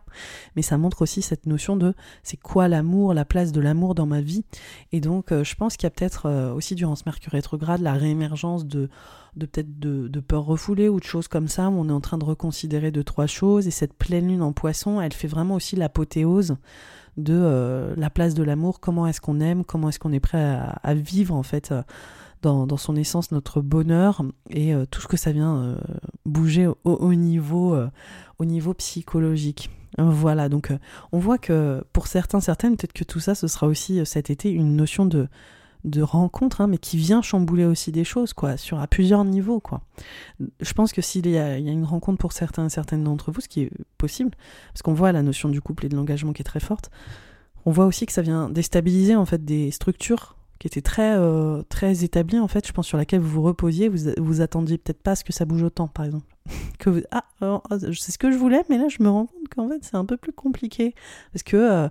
mais 0.56 0.62
ça 0.62 0.76
montre 0.76 1.02
aussi 1.02 1.22
cette 1.22 1.46
notion 1.46 1.76
de 1.76 1.94
c'est 2.22 2.36
quoi 2.36 2.68
l'amour, 2.68 3.14
la 3.14 3.24
place 3.24 3.52
de 3.52 3.60
l'amour 3.60 3.94
dans 3.94 4.06
ma 4.06 4.20
vie. 4.20 4.44
Et 4.92 5.00
donc 5.00 5.32
euh, 5.32 5.42
je 5.42 5.54
pense 5.54 5.76
qu'il 5.76 5.86
y 5.86 5.88
a 5.88 5.90
peut-être 5.90 6.26
euh, 6.26 6.52
aussi 6.52 6.74
durant 6.74 6.96
ce 6.96 7.04
Mercure 7.06 7.32
rétrograde 7.32 7.80
la 7.80 7.94
réémergence 7.94 8.66
de, 8.66 8.90
de 9.36 9.46
peut-être 9.46 9.78
de, 9.78 10.20
peurs 10.20 10.44
refoulées 10.44 10.88
ou 10.88 11.00
de 11.00 11.04
choses 11.04 11.28
comme 11.28 11.48
ça 11.48 11.68
où 11.68 11.72
on 11.72 11.88
est 11.88 11.92
en 11.92 12.00
train 12.00 12.18
de 12.18 12.24
reconsidérer 12.24 12.90
deux 12.90 13.04
trois 13.04 13.26
choses 13.26 13.66
et 13.66 13.70
cette 13.70 13.94
pleine 13.94 14.28
lune 14.28 14.42
en 14.42 14.52
poisson, 14.52 15.00
elle 15.00 15.14
fait 15.14 15.28
vraiment 15.28 15.54
aussi 15.54 15.76
l'apothéose 15.76 16.56
de 17.16 17.34
euh, 17.34 17.94
la 17.96 18.10
place 18.10 18.34
de 18.34 18.42
l'amour, 18.42 18.80
comment 18.80 19.06
est-ce 19.06 19.20
qu'on 19.20 19.40
aime, 19.40 19.64
comment 19.64 19.88
est-ce 19.88 19.98
qu'on 19.98 20.12
est 20.12 20.20
prêt 20.20 20.58
à 20.82 20.94
vivre 20.94 21.34
en 21.34 21.42
fait 21.42 21.72
dans, 22.42 22.76
son 22.76 22.96
essence 22.96 23.30
notre 23.32 23.60
bonheur 23.60 24.22
et 24.50 24.74
euh, 24.74 24.84
tout 24.90 25.00
ce 25.00 25.08
que 25.08 25.16
ça 25.16 25.32
vient 25.32 25.56
euh, 25.56 25.76
bouger 26.26 26.68
au, 26.84 27.14
niveau, 27.14 27.74
euh, 27.74 27.88
au 28.38 28.44
niveau 28.44 28.74
psychologique. 28.74 29.70
Voilà, 29.98 30.48
donc 30.48 30.72
on 31.12 31.18
voit 31.18 31.36
que 31.36 31.84
pour 31.92 32.06
certains, 32.06 32.40
certaines, 32.40 32.76
peut-être 32.76 32.94
que 32.94 33.04
tout 33.04 33.20
ça, 33.20 33.34
ce 33.34 33.46
sera 33.46 33.66
aussi 33.66 34.04
cet 34.06 34.30
été 34.30 34.50
une 34.50 34.74
notion 34.74 35.04
de, 35.04 35.28
de 35.84 36.00
rencontre, 36.00 36.62
hein, 36.62 36.66
mais 36.66 36.78
qui 36.78 36.96
vient 36.96 37.20
chambouler 37.20 37.66
aussi 37.66 37.92
des 37.92 38.04
choses, 38.04 38.32
quoi, 38.32 38.56
sur 38.56 38.80
à 38.80 38.86
plusieurs 38.86 39.22
niveaux, 39.26 39.60
quoi. 39.60 39.82
Je 40.60 40.72
pense 40.72 40.94
que 40.94 41.02
s'il 41.02 41.28
y, 41.28 41.36
a, 41.36 41.58
il 41.58 41.66
y 41.66 41.68
a 41.68 41.72
une 41.72 41.84
rencontre 41.84 42.16
pour 42.16 42.32
certains, 42.32 42.70
certaines 42.70 43.04
d'entre 43.04 43.32
vous, 43.32 43.42
ce 43.42 43.48
qui 43.48 43.60
est 43.60 43.70
possible, 43.98 44.30
parce 44.72 44.80
qu'on 44.80 44.94
voit 44.94 45.12
la 45.12 45.22
notion 45.22 45.50
du 45.50 45.60
couple 45.60 45.84
et 45.84 45.88
de 45.90 45.96
l'engagement 45.96 46.32
qui 46.32 46.40
est 46.40 46.44
très 46.44 46.60
forte, 46.60 46.90
on 47.66 47.70
voit 47.70 47.84
aussi 47.84 48.06
que 48.06 48.12
ça 48.12 48.22
vient 48.22 48.48
déstabiliser 48.48 49.14
en 49.14 49.26
fait 49.26 49.44
des 49.44 49.70
structures 49.70 50.36
qui 50.62 50.68
était 50.68 50.80
très, 50.80 51.16
euh, 51.16 51.62
très 51.68 52.04
établie, 52.04 52.38
en 52.38 52.46
fait, 52.46 52.64
je 52.64 52.72
pense, 52.72 52.86
sur 52.86 52.96
laquelle 52.96 53.18
vous 53.18 53.28
vous 53.28 53.42
reposiez. 53.42 53.88
Vous, 53.88 54.12
vous 54.18 54.40
attendiez 54.42 54.78
peut-être 54.78 55.02
pas 55.02 55.10
à 55.10 55.16
ce 55.16 55.24
que 55.24 55.32
ça 55.32 55.44
bouge 55.44 55.64
autant, 55.64 55.88
par 55.88 56.04
exemple. 56.04 56.24
que 56.78 56.88
vous, 56.88 57.00
ah, 57.10 57.24
oh, 57.40 57.60
c'est 57.80 58.12
ce 58.12 58.16
que 58.16 58.30
je 58.30 58.36
voulais, 58.36 58.62
mais 58.70 58.78
là, 58.78 58.86
je 58.86 59.02
me 59.02 59.08
rends 59.08 59.26
compte 59.26 59.48
qu'en 59.52 59.68
fait, 59.68 59.80
c'est 59.82 59.96
un 59.96 60.04
peu 60.04 60.16
plus 60.16 60.30
compliqué. 60.30 60.94
Parce 61.32 61.42
que 61.42 61.56
euh, 61.56 61.88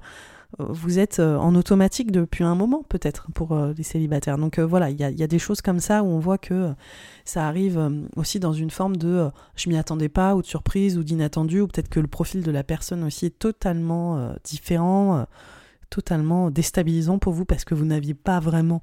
vous 0.57 0.99
êtes 0.99 1.19
euh, 1.19 1.35
en 1.35 1.53
automatique 1.55 2.13
depuis 2.13 2.45
un 2.45 2.55
moment, 2.55 2.81
peut-être, 2.87 3.29
pour 3.33 3.53
les 3.57 3.83
célibataires. 3.83 4.37
Donc 4.37 4.57
voilà, 4.57 4.89
il 4.89 4.97
y 4.97 5.03
a, 5.03 5.27
des 5.27 5.39
choses 5.39 5.59
comme 5.59 5.81
ça 5.81 6.01
où 6.01 6.05
on 6.05 6.19
voit 6.19 6.37
que 6.37 6.71
ça 7.25 7.45
arrive 7.45 7.91
aussi 8.15 8.39
dans 8.39 8.53
une 8.53 8.71
forme 8.71 8.95
de 8.95 9.27
je 9.57 9.67
m'y 9.67 9.75
attendais 9.75 10.07
pas, 10.07 10.33
ou 10.33 10.41
de 10.41 10.47
surprise, 10.47 10.97
ou 10.97 11.03
d'inattendu, 11.03 11.59
ou 11.59 11.67
peut-être 11.67 11.89
que 11.89 11.99
le 11.99 12.07
profil 12.07 12.41
de 12.41 12.51
la 12.51 12.63
personne 12.63 13.03
aussi 13.03 13.25
est 13.25 13.37
totalement 13.37 14.33
différent 14.45 15.25
totalement 15.91 16.49
déstabilisant 16.49 17.19
pour 17.19 17.33
vous 17.33 17.45
parce 17.45 17.63
que 17.63 17.75
vous 17.75 17.85
n'aviez 17.85 18.15
pas 18.15 18.39
vraiment 18.39 18.81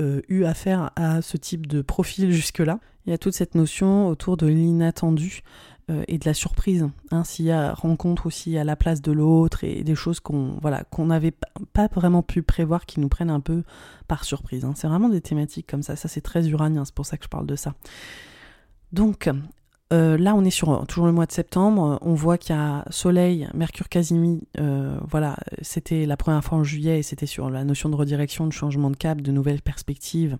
euh, 0.00 0.20
eu 0.28 0.44
affaire 0.44 0.92
à 0.94 1.20
ce 1.20 1.36
type 1.36 1.66
de 1.66 1.82
profil 1.82 2.30
jusque-là. 2.30 2.78
Il 3.04 3.10
y 3.10 3.12
a 3.12 3.18
toute 3.18 3.34
cette 3.34 3.56
notion 3.56 4.06
autour 4.06 4.36
de 4.36 4.46
l'inattendu 4.46 5.42
euh, 5.90 6.04
et 6.06 6.18
de 6.18 6.24
la 6.24 6.34
surprise. 6.34 6.88
Hein, 7.10 7.24
S'il 7.24 7.46
y 7.46 7.50
a 7.50 7.74
rencontre 7.74 8.26
aussi 8.26 8.56
à 8.56 8.64
la 8.64 8.76
place 8.76 9.02
de 9.02 9.10
l'autre 9.10 9.64
et 9.64 9.82
des 9.82 9.96
choses 9.96 10.20
qu'on 10.20 10.58
voilà, 10.62 10.84
n'avait 10.98 11.34
pas 11.72 11.88
vraiment 11.88 12.22
pu 12.22 12.42
prévoir 12.42 12.86
qui 12.86 13.00
nous 13.00 13.08
prennent 13.08 13.30
un 13.30 13.40
peu 13.40 13.64
par 14.06 14.24
surprise. 14.24 14.64
Hein. 14.64 14.74
C'est 14.76 14.86
vraiment 14.86 15.08
des 15.08 15.20
thématiques 15.20 15.66
comme 15.66 15.82
ça. 15.82 15.96
Ça, 15.96 16.06
c'est 16.06 16.20
très 16.20 16.48
uranien, 16.48 16.84
c'est 16.84 16.94
pour 16.94 17.06
ça 17.06 17.16
que 17.16 17.24
je 17.24 17.28
parle 17.28 17.46
de 17.46 17.56
ça. 17.56 17.74
Donc, 18.92 19.28
euh, 19.92 20.16
là, 20.16 20.34
on 20.34 20.44
est 20.44 20.50
sur 20.50 20.86
toujours 20.86 21.06
le 21.06 21.12
mois 21.12 21.26
de 21.26 21.32
septembre. 21.32 21.98
On 22.00 22.14
voit 22.14 22.38
qu'il 22.38 22.56
y 22.56 22.58
a 22.58 22.84
Soleil, 22.88 23.48
Mercure 23.52 23.88
Casimir. 23.88 24.40
Euh, 24.58 24.96
voilà, 25.08 25.36
c'était 25.60 26.06
la 26.06 26.16
première 26.16 26.42
fois 26.42 26.58
en 26.58 26.64
juillet 26.64 27.00
et 27.00 27.02
c'était 27.02 27.26
sur 27.26 27.50
la 27.50 27.64
notion 27.64 27.90
de 27.90 27.96
redirection, 27.96 28.46
de 28.46 28.52
changement 28.52 28.90
de 28.90 28.96
cap, 28.96 29.20
de 29.20 29.30
nouvelles 29.32 29.60
perspectives. 29.60 30.38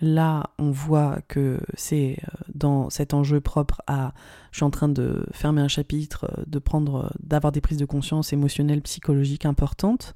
Là, 0.00 0.50
on 0.58 0.70
voit 0.70 1.18
que 1.28 1.60
c'est 1.74 2.18
euh, 2.22 2.44
dans 2.54 2.88
cet 2.90 3.14
enjeu 3.14 3.40
propre 3.40 3.82
à 3.86 4.12
je 4.54 4.58
suis 4.58 4.64
en 4.64 4.70
train 4.70 4.88
de 4.88 5.26
fermer 5.32 5.60
un 5.60 5.66
chapitre, 5.66 6.26
euh, 6.30 6.44
de 6.46 6.60
prendre, 6.60 7.06
euh, 7.06 7.08
d'avoir 7.20 7.50
des 7.50 7.60
prises 7.60 7.76
de 7.76 7.84
conscience 7.84 8.32
émotionnelles, 8.32 8.82
psychologiques 8.82 9.46
importantes. 9.46 10.14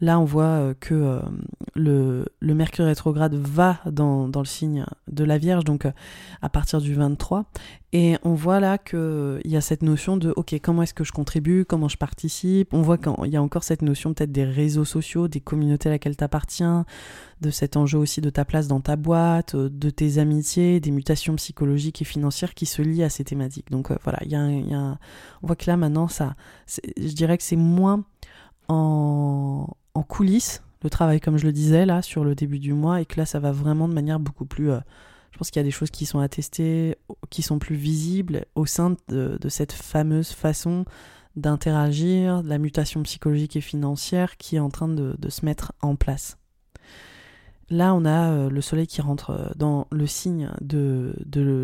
Là, 0.00 0.18
on 0.18 0.24
voit 0.24 0.74
que 0.80 1.20
le, 1.74 2.24
Mercure 2.40 2.86
rétrograde 2.86 3.34
va 3.34 3.78
dans, 3.86 4.28
dans, 4.28 4.40
le 4.40 4.46
signe 4.46 4.84
de 5.06 5.22
la 5.22 5.38
Vierge, 5.38 5.64
donc 5.64 5.86
à 6.42 6.48
partir 6.48 6.80
du 6.80 6.94
23. 6.94 7.46
Et 7.92 8.16
on 8.22 8.34
voit 8.34 8.60
là 8.60 8.76
qu'il 8.76 9.40
y 9.46 9.56
a 9.56 9.60
cette 9.62 9.82
notion 9.82 10.18
de, 10.18 10.32
OK, 10.36 10.54
comment 10.62 10.82
est-ce 10.82 10.92
que 10.92 11.04
je 11.04 11.12
contribue, 11.12 11.64
comment 11.64 11.88
je 11.88 11.96
participe? 11.96 12.74
On 12.74 12.82
voit 12.82 12.98
qu'il 12.98 13.32
y 13.32 13.36
a 13.36 13.42
encore 13.42 13.64
cette 13.64 13.80
notion 13.80 14.12
peut-être 14.12 14.32
des 14.32 14.44
réseaux 14.44 14.84
sociaux, 14.84 15.26
des 15.26 15.40
communautés 15.40 15.88
à 15.88 15.92
laquelle 15.92 16.16
tu 16.16 16.22
appartiens, 16.22 16.84
de 17.40 17.50
cet 17.50 17.76
enjeu 17.76 17.98
aussi 17.98 18.20
de 18.20 18.30
ta 18.30 18.44
place 18.44 18.68
dans 18.68 18.80
ta 18.80 18.96
boîte, 18.96 19.54
euh, 19.54 19.70
de 19.70 19.90
tes 19.90 20.18
amitiés, 20.18 20.80
des 20.80 20.90
mutations 20.90 21.36
psychologiques 21.36 22.02
et 22.02 22.04
financières 22.04 22.52
qui 22.52 22.66
se 22.66 22.82
lient 22.82 23.04
à 23.04 23.08
ces 23.08 23.24
thématiques. 23.24 23.67
Donc 23.70 23.90
euh, 23.90 23.96
voilà, 24.04 24.18
il 24.24 24.30
y 24.30 24.34
a, 24.34 24.98
on 25.42 25.46
voit 25.46 25.56
que 25.56 25.66
là 25.66 25.76
maintenant, 25.76 26.08
ça, 26.08 26.34
je 26.66 27.12
dirais 27.12 27.36
que 27.38 27.44
c'est 27.44 27.56
moins 27.56 28.04
en, 28.68 29.66
coulisses, 30.08 30.62
le 30.82 30.90
travail 30.90 31.20
comme 31.20 31.36
je 31.36 31.44
le 31.44 31.52
disais 31.52 31.84
là 31.84 32.02
sur 32.02 32.24
le 32.24 32.34
début 32.34 32.58
du 32.58 32.72
mois, 32.72 33.00
et 33.00 33.06
que 33.06 33.18
là 33.18 33.26
ça 33.26 33.40
va 33.40 33.52
vraiment 33.52 33.88
de 33.88 33.94
manière 33.94 34.20
beaucoup 34.20 34.46
plus... 34.46 34.70
Euh, 34.70 34.80
je 35.32 35.38
pense 35.38 35.50
qu'il 35.50 35.60
y 35.60 35.64
a 35.64 35.64
des 35.64 35.70
choses 35.70 35.90
qui 35.90 36.06
sont 36.06 36.20
attestées, 36.20 36.96
qui 37.30 37.42
sont 37.42 37.58
plus 37.58 37.76
visibles 37.76 38.46
au 38.54 38.64
sein 38.64 38.96
de, 39.08 39.38
de 39.38 39.48
cette 39.48 39.72
fameuse 39.72 40.30
façon 40.30 40.84
d'interagir, 41.36 42.42
la 42.42 42.58
mutation 42.58 43.02
psychologique 43.02 43.54
et 43.54 43.60
financière 43.60 44.36
qui 44.36 44.56
est 44.56 44.60
en 44.60 44.70
train 44.70 44.88
de, 44.88 45.14
de 45.18 45.28
se 45.28 45.44
mettre 45.44 45.72
en 45.82 45.96
place. 45.96 46.38
Là, 47.70 47.94
on 47.94 48.06
a 48.06 48.30
euh, 48.30 48.48
le 48.48 48.62
soleil 48.62 48.86
qui 48.86 49.02
rentre 49.02 49.30
euh, 49.30 49.50
dans 49.56 49.86
le 49.90 50.06
signe 50.06 50.50
de, 50.62 51.14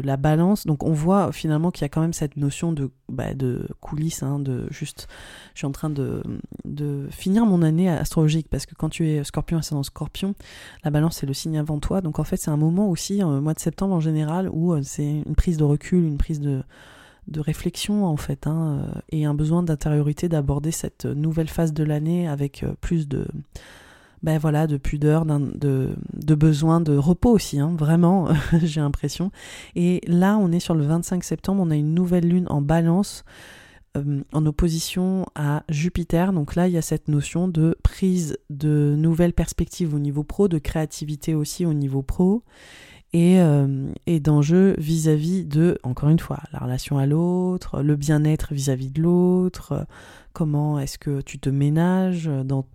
la 0.04 0.18
balance. 0.18 0.66
Donc, 0.66 0.84
on 0.84 0.92
voit 0.92 1.32
finalement 1.32 1.70
qu'il 1.70 1.82
y 1.82 1.84
a 1.86 1.88
quand 1.88 2.02
même 2.02 2.12
cette 2.12 2.36
notion 2.36 2.72
de, 2.72 2.90
bah, 3.08 3.32
de 3.32 3.66
coulisses, 3.80 4.22
hein, 4.22 4.38
de 4.38 4.66
juste, 4.70 5.08
je 5.54 5.60
suis 5.60 5.66
en 5.66 5.72
train 5.72 5.88
de, 5.88 6.22
finir 7.10 7.46
mon 7.46 7.62
année 7.62 7.88
astrologique 7.88 8.48
parce 8.50 8.66
que 8.66 8.74
quand 8.74 8.88
tu 8.88 9.08
es 9.08 9.24
scorpion 9.24 9.62
c'est 9.62 9.74
dans 9.74 9.82
scorpion, 9.82 10.34
la 10.82 10.90
balance 10.90 11.18
c'est 11.18 11.26
le 11.26 11.32
signe 11.32 11.58
avant 11.58 11.78
toi. 11.78 12.02
Donc, 12.02 12.18
en 12.18 12.24
fait, 12.24 12.36
c'est 12.36 12.50
un 12.50 12.58
moment 12.58 12.90
aussi, 12.90 13.22
au 13.22 13.40
mois 13.40 13.54
de 13.54 13.60
septembre 13.60 13.94
en 13.94 14.00
général, 14.00 14.50
où 14.52 14.74
euh, 14.74 14.80
c'est 14.82 15.22
une 15.26 15.34
prise 15.34 15.56
de 15.56 15.64
recul, 15.64 16.04
une 16.04 16.18
prise 16.18 16.40
de, 16.40 16.62
de 17.28 17.40
réflexion 17.40 18.04
en 18.04 18.18
fait, 18.18 18.46
hein, 18.46 18.86
et 19.08 19.24
un 19.24 19.32
besoin 19.32 19.62
d'intériorité 19.62 20.28
d'aborder 20.28 20.70
cette 20.70 21.06
nouvelle 21.06 21.48
phase 21.48 21.72
de 21.72 21.82
l'année 21.82 22.28
avec 22.28 22.66
plus 22.82 23.08
de 23.08 23.26
ben 24.24 24.38
voilà, 24.38 24.66
de 24.66 24.78
pudeur, 24.78 25.26
de, 25.26 25.94
de, 26.14 26.34
besoin 26.34 26.80
de 26.80 26.96
repos 26.96 27.30
aussi, 27.30 27.60
hein, 27.60 27.74
vraiment, 27.76 28.28
j'ai 28.62 28.80
l'impression. 28.80 29.30
Et 29.76 30.00
là, 30.06 30.38
on 30.38 30.50
est 30.50 30.60
sur 30.60 30.74
le 30.74 30.82
25 30.82 31.22
septembre, 31.22 31.62
on 31.62 31.70
a 31.70 31.76
une 31.76 31.92
nouvelle 31.92 32.26
lune 32.26 32.46
en 32.48 32.62
balance 32.62 33.22
euh, 33.98 34.22
en 34.32 34.46
opposition 34.46 35.26
à 35.34 35.62
Jupiter. 35.68 36.32
Donc 36.32 36.54
là, 36.54 36.68
il 36.68 36.72
y 36.72 36.78
a 36.78 36.82
cette 36.82 37.08
notion 37.08 37.48
de 37.48 37.76
prise 37.82 38.38
de 38.48 38.94
nouvelles 38.96 39.34
perspectives 39.34 39.94
au 39.94 39.98
niveau 39.98 40.24
pro, 40.24 40.48
de 40.48 40.56
créativité 40.56 41.34
aussi 41.34 41.66
au 41.66 41.74
niveau 41.74 42.00
pro. 42.00 42.44
Et, 43.12 43.40
euh, 43.40 43.92
et 44.06 44.20
d'enjeux 44.20 44.74
vis-à-vis 44.78 45.44
de, 45.44 45.78
encore 45.82 46.08
une 46.08 46.18
fois, 46.18 46.40
la 46.50 46.60
relation 46.60 46.96
à 46.96 47.04
l'autre, 47.04 47.82
le 47.82 47.94
bien-être 47.94 48.54
vis-à-vis 48.54 48.90
de 48.90 49.02
l'autre, 49.02 49.86
comment 50.32 50.80
est-ce 50.80 50.98
que 50.98 51.20
tu 51.20 51.38
te 51.38 51.50
ménages 51.50 52.28
dans 52.44 52.66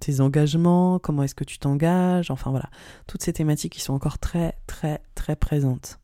tes 0.00 0.20
engagements, 0.20 0.98
comment 0.98 1.22
est-ce 1.22 1.34
que 1.34 1.44
tu 1.44 1.58
t'engages, 1.58 2.30
enfin 2.30 2.50
voilà, 2.50 2.70
toutes 3.06 3.22
ces 3.22 3.32
thématiques 3.32 3.72
qui 3.72 3.80
sont 3.80 3.94
encore 3.94 4.18
très 4.18 4.58
très 4.66 5.02
très 5.14 5.36
présentes. 5.36 5.98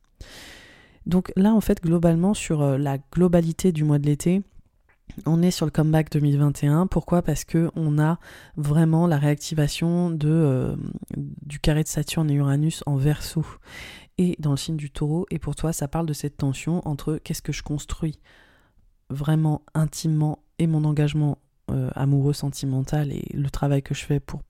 Donc 1.07 1.33
là 1.37 1.55
en 1.55 1.61
fait 1.61 1.83
globalement 1.83 2.35
sur 2.35 2.63
euh, 2.63 2.79
la 2.79 2.99
globalité 3.13 3.73
du 3.73 3.85
mois 3.85 3.99
de 3.99 4.07
l'été, 4.07 4.43
on 5.27 5.43
est 5.43 5.51
sur 5.51 5.67
le 5.67 5.71
comeback 5.71 6.11
2021. 6.11 6.87
Pourquoi? 6.87 7.23
Parce 7.23 7.45
que 7.45 7.71
on 7.75 7.99
a 7.99 8.19
vraiment 8.57 9.07
la 9.07 9.19
réactivation 9.19 10.11
de, 10.11 10.29
euh, 10.29 10.77
du 11.17 11.59
carré 11.59 11.83
de 11.83 11.89
Saturne 11.89 12.31
et 12.31 12.35
Uranus 12.35 12.83
en 12.87 12.97
Verseau 12.97 13.45
et 14.19 14.37
dans 14.39 14.51
le 14.51 14.57
signe 14.57 14.77
du 14.77 14.91
Taureau. 14.91 15.27
Et 15.31 15.39
pour 15.39 15.57
toi, 15.57 15.73
ça 15.73 15.89
parle 15.89 16.07
de 16.07 16.13
cette 16.13 16.37
tension 16.37 16.87
entre 16.87 17.19
qu'est-ce 17.23 17.43
que 17.43 17.53
je 17.53 17.63
construis 17.63 18.21
vraiment 19.09 19.63
intimement 19.75 20.45
et 20.59 20.67
mon 20.67 20.85
engagement 20.85 21.39
amoureux, 21.95 22.33
sentimental 22.33 23.13
et 23.13 23.25
le 23.35 23.51
travail 23.51 23.83
que 23.83 23.95
je 23.95 24.05
fais 24.05 24.21
pour 24.21 24.43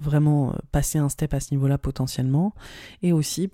vraiment 0.00 0.50
euh, 0.50 0.56
passer 0.72 0.98
un 0.98 1.08
step 1.08 1.34
à 1.34 1.40
ce 1.40 1.52
niveau-là 1.52 1.78
potentiellement. 1.78 2.54
Et 3.02 3.12
aussi, 3.12 3.50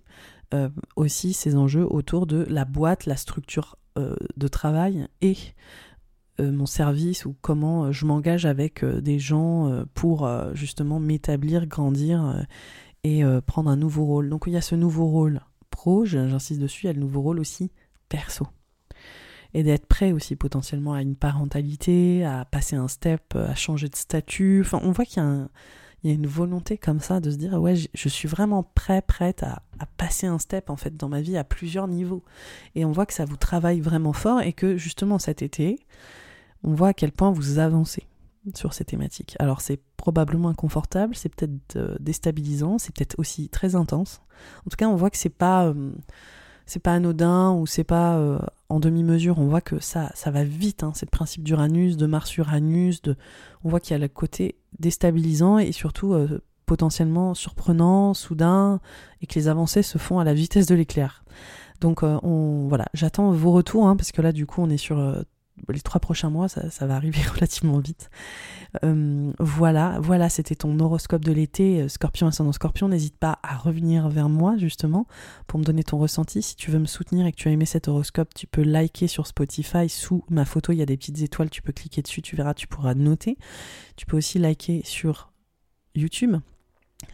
euh, 0.54 0.68
aussi 0.96 1.32
ces 1.32 1.56
enjeux 1.56 1.86
autour 1.86 2.26
de 2.26 2.44
la 2.48 2.64
boîte, 2.64 3.06
la 3.06 3.16
structure 3.16 3.76
de 4.36 4.48
travail 4.48 5.08
et 5.20 5.36
mon 6.38 6.64
service 6.64 7.26
ou 7.26 7.36
comment 7.42 7.92
je 7.92 8.06
m'engage 8.06 8.46
avec 8.46 8.82
des 8.84 9.18
gens 9.18 9.84
pour 9.92 10.30
justement 10.54 11.00
m'établir, 11.00 11.66
grandir 11.66 12.46
et 13.02 13.22
prendre 13.44 13.68
un 13.68 13.76
nouveau 13.76 14.06
rôle. 14.06 14.30
Donc 14.30 14.44
il 14.46 14.54
y 14.54 14.56
a 14.56 14.62
ce 14.62 14.76
nouveau 14.76 15.06
rôle 15.06 15.40
pro, 15.70 16.06
j'insiste 16.06 16.60
dessus, 16.60 16.84
il 16.84 16.86
y 16.86 16.90
a 16.90 16.92
le 16.94 17.00
nouveau 17.00 17.20
rôle 17.20 17.40
aussi 17.40 17.72
perso 18.08 18.46
et 19.54 19.62
d'être 19.62 19.86
prêt 19.86 20.12
aussi 20.12 20.36
potentiellement 20.36 20.94
à 20.94 21.02
une 21.02 21.16
parentalité, 21.16 22.24
à 22.24 22.44
passer 22.44 22.76
un 22.76 22.88
step, 22.88 23.34
à 23.34 23.54
changer 23.54 23.88
de 23.88 23.96
statut. 23.96 24.62
Enfin, 24.64 24.80
on 24.82 24.92
voit 24.92 25.04
qu'il 25.04 25.22
y 25.22 25.26
a, 25.26 26.14
une 26.14 26.26
volonté 26.26 26.78
comme 26.78 27.00
ça 27.00 27.20
de 27.20 27.30
se 27.30 27.36
dire 27.36 27.60
ouais, 27.60 27.74
je 27.92 28.08
suis 28.08 28.28
vraiment 28.28 28.62
prêt, 28.62 29.02
prête 29.02 29.42
à, 29.42 29.62
à, 29.78 29.86
passer 29.86 30.26
un 30.26 30.38
step 30.38 30.70
en 30.70 30.76
fait 30.76 30.96
dans 30.96 31.08
ma 31.08 31.20
vie 31.20 31.36
à 31.36 31.44
plusieurs 31.44 31.88
niveaux. 31.88 32.24
Et 32.74 32.84
on 32.84 32.92
voit 32.92 33.06
que 33.06 33.14
ça 33.14 33.24
vous 33.24 33.36
travaille 33.36 33.80
vraiment 33.80 34.12
fort 34.12 34.40
et 34.40 34.52
que 34.52 34.76
justement 34.76 35.18
cet 35.18 35.42
été, 35.42 35.78
on 36.62 36.74
voit 36.74 36.88
à 36.88 36.94
quel 36.94 37.12
point 37.12 37.30
vous 37.30 37.58
avancez 37.58 38.06
sur 38.54 38.72
ces 38.72 38.84
thématiques. 38.84 39.36
Alors 39.38 39.60
c'est 39.60 39.80
probablement 39.96 40.48
inconfortable, 40.48 41.14
c'est 41.14 41.28
peut-être 41.28 41.76
euh, 41.76 41.96
déstabilisant, 42.00 42.78
c'est 42.78 42.94
peut-être 42.94 43.18
aussi 43.18 43.48
très 43.48 43.74
intense. 43.74 44.22
En 44.66 44.70
tout 44.70 44.76
cas, 44.76 44.88
on 44.88 44.96
voit 44.96 45.10
que 45.10 45.18
c'est 45.18 45.28
pas 45.28 45.66
euh, 45.66 45.92
c'est 46.66 46.80
pas 46.80 46.94
anodin 46.94 47.52
ou 47.52 47.66
c'est 47.66 47.84
pas 47.84 48.16
euh, 48.16 48.38
en 48.70 48.80
demi-mesure. 48.80 49.38
On 49.38 49.46
voit 49.46 49.60
que 49.60 49.80
ça, 49.80 50.10
ça 50.14 50.30
va 50.30 50.44
vite. 50.44 50.82
Hein. 50.82 50.92
C'est 50.94 51.06
le 51.06 51.10
principe 51.10 51.42
d'Uranus, 51.42 51.96
de 51.96 52.06
Mars-Uranus. 52.06 53.02
On 53.64 53.68
voit 53.68 53.80
qu'il 53.80 53.92
y 53.92 53.96
a 53.96 53.98
le 53.98 54.08
côté 54.08 54.56
déstabilisant 54.78 55.58
et 55.58 55.72
surtout 55.72 56.14
euh, 56.14 56.40
potentiellement 56.66 57.34
surprenant, 57.34 58.14
soudain, 58.14 58.80
et 59.20 59.26
que 59.26 59.34
les 59.34 59.48
avancées 59.48 59.82
se 59.82 59.98
font 59.98 60.18
à 60.18 60.24
la 60.24 60.34
vitesse 60.34 60.66
de 60.66 60.74
l'éclair. 60.74 61.24
Donc 61.80 62.02
euh, 62.02 62.18
on, 62.22 62.68
voilà, 62.68 62.86
j'attends 62.94 63.30
vos 63.32 63.52
retours 63.52 63.86
hein, 63.86 63.96
parce 63.96 64.12
que 64.12 64.22
là 64.22 64.32
du 64.32 64.46
coup 64.46 64.62
on 64.62 64.70
est 64.70 64.76
sur 64.76 64.98
les 65.68 65.80
trois 65.80 66.00
prochains 66.00 66.30
mois, 66.30 66.48
ça, 66.48 66.86
va 66.86 66.96
arriver 66.96 67.20
relativement 67.34 67.78
vite. 67.78 68.10
Euh, 68.84 69.32
voilà, 69.38 69.98
voilà, 70.00 70.28
c'était 70.28 70.54
ton 70.54 70.78
horoscope 70.78 71.24
de 71.24 71.32
l'été, 71.32 71.82
euh, 71.82 71.88
Scorpion 71.88 72.26
ascendant 72.26 72.52
Scorpion. 72.52 72.88
N'hésite 72.88 73.16
pas 73.16 73.38
à 73.42 73.56
revenir 73.56 74.08
vers 74.08 74.28
moi 74.28 74.56
justement 74.56 75.06
pour 75.46 75.58
me 75.58 75.64
donner 75.64 75.84
ton 75.84 75.98
ressenti. 75.98 76.42
Si 76.42 76.56
tu 76.56 76.70
veux 76.70 76.78
me 76.78 76.86
soutenir 76.86 77.26
et 77.26 77.32
que 77.32 77.36
tu 77.36 77.48
as 77.48 77.52
aimé 77.52 77.66
cet 77.66 77.88
horoscope, 77.88 78.32
tu 78.34 78.46
peux 78.46 78.62
liker 78.62 79.06
sur 79.06 79.26
Spotify 79.26 79.88
sous 79.88 80.24
ma 80.28 80.44
photo. 80.44 80.72
Il 80.72 80.78
y 80.78 80.82
a 80.82 80.86
des 80.86 80.96
petites 80.96 81.20
étoiles, 81.20 81.50
tu 81.50 81.62
peux 81.62 81.72
cliquer 81.72 82.02
dessus, 82.02 82.22
tu 82.22 82.36
verras, 82.36 82.54
tu 82.54 82.66
pourras 82.66 82.94
noter. 82.94 83.36
Tu 83.96 84.06
peux 84.06 84.16
aussi 84.16 84.38
liker 84.38 84.82
sur 84.84 85.32
YouTube 85.94 86.36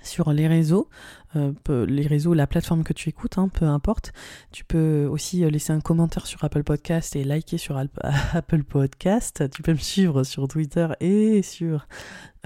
sur 0.02 0.32
les 0.32 0.46
réseaux, 0.46 0.88
euh, 1.36 1.52
les 1.86 2.06
réseaux, 2.06 2.34
la 2.34 2.46
plateforme 2.46 2.84
que 2.84 2.92
tu 2.92 3.08
écoutes, 3.08 3.38
hein, 3.38 3.48
peu 3.48 3.66
importe. 3.66 4.12
Tu 4.52 4.64
peux 4.64 5.06
aussi 5.06 5.44
euh, 5.44 5.50
laisser 5.50 5.72
un 5.72 5.80
commentaire 5.80 6.26
sur 6.26 6.42
Apple 6.44 6.62
Podcast 6.62 7.16
et 7.16 7.24
liker 7.24 7.58
sur 7.58 7.76
Apple 8.32 8.64
Podcast. 8.64 9.50
Tu 9.50 9.62
peux 9.62 9.72
me 9.72 9.78
suivre 9.78 10.24
sur 10.24 10.48
Twitter 10.48 10.88
et 11.00 11.42
sur 11.42 11.86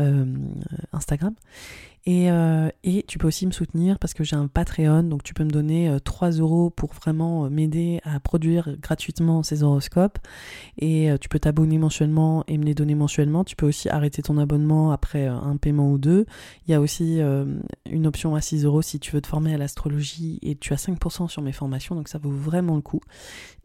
euh, 0.01 0.27
Instagram. 0.93 1.35
Et, 2.07 2.31
euh, 2.31 2.71
et, 2.83 3.05
tu 3.07 3.19
peux 3.19 3.29
aussi 3.29 3.47
me 3.47 3.53
soutenir 3.53 3.99
parce 3.99 4.15
que 4.15 4.25
j'ai 4.25 4.37
un 4.37 4.47
Patreon, 4.47 5.03
donc 5.03 5.23
tu 5.23 5.35
peux 5.35 5.45
me 5.45 5.51
donner 5.51 5.95
3 6.03 6.39
euh, 6.39 6.43
euros 6.43 6.71
pour 6.71 6.95
vraiment 6.95 7.45
euh, 7.45 7.51
m'aider 7.51 8.01
à 8.05 8.19
produire 8.21 8.75
gratuitement 8.81 9.43
ces 9.43 9.63
horoscopes. 9.63 10.19
Et 10.79 11.11
tu 11.21 11.29
peux 11.29 11.39
t'abonner 11.39 11.79
mensuellement 11.79 12.45
et 12.49 12.57
me 12.57 12.65
les 12.65 12.75
donner 12.75 12.95
mensuellement. 12.95 13.45
Tu 13.45 13.55
peux 13.55 13.67
aussi 13.67 13.89
arrêter 13.89 14.23
ton 14.23 14.39
abonnement 14.39 14.93
après 14.93 15.27
un 15.27 15.57
paiement 15.57 15.91
ou 15.91 15.99
deux. 15.99 16.25
Il 16.67 16.71
y 16.71 16.75
a 16.75 16.81
aussi 16.81 17.21
une 17.21 18.07
option 18.07 18.35
à 18.35 18.41
6 18.41 18.65
euros 18.65 18.83
si 18.83 18.99
tu 18.99 19.13
veux 19.13 19.21
te 19.21 19.27
former 19.27 19.55
à 19.55 19.59
l'astrologie 19.59 20.39
et 20.43 20.57
tu 20.57 20.73
as 20.73 20.87
5% 20.87 21.29
sur 21.29 21.43
mes 21.43 21.53
formations, 21.53 21.95
donc 21.95 22.09
ça 22.09 22.19
vaut 22.19 22.31
vraiment 22.31 22.77
le 22.77 22.83
coup. 22.83 23.01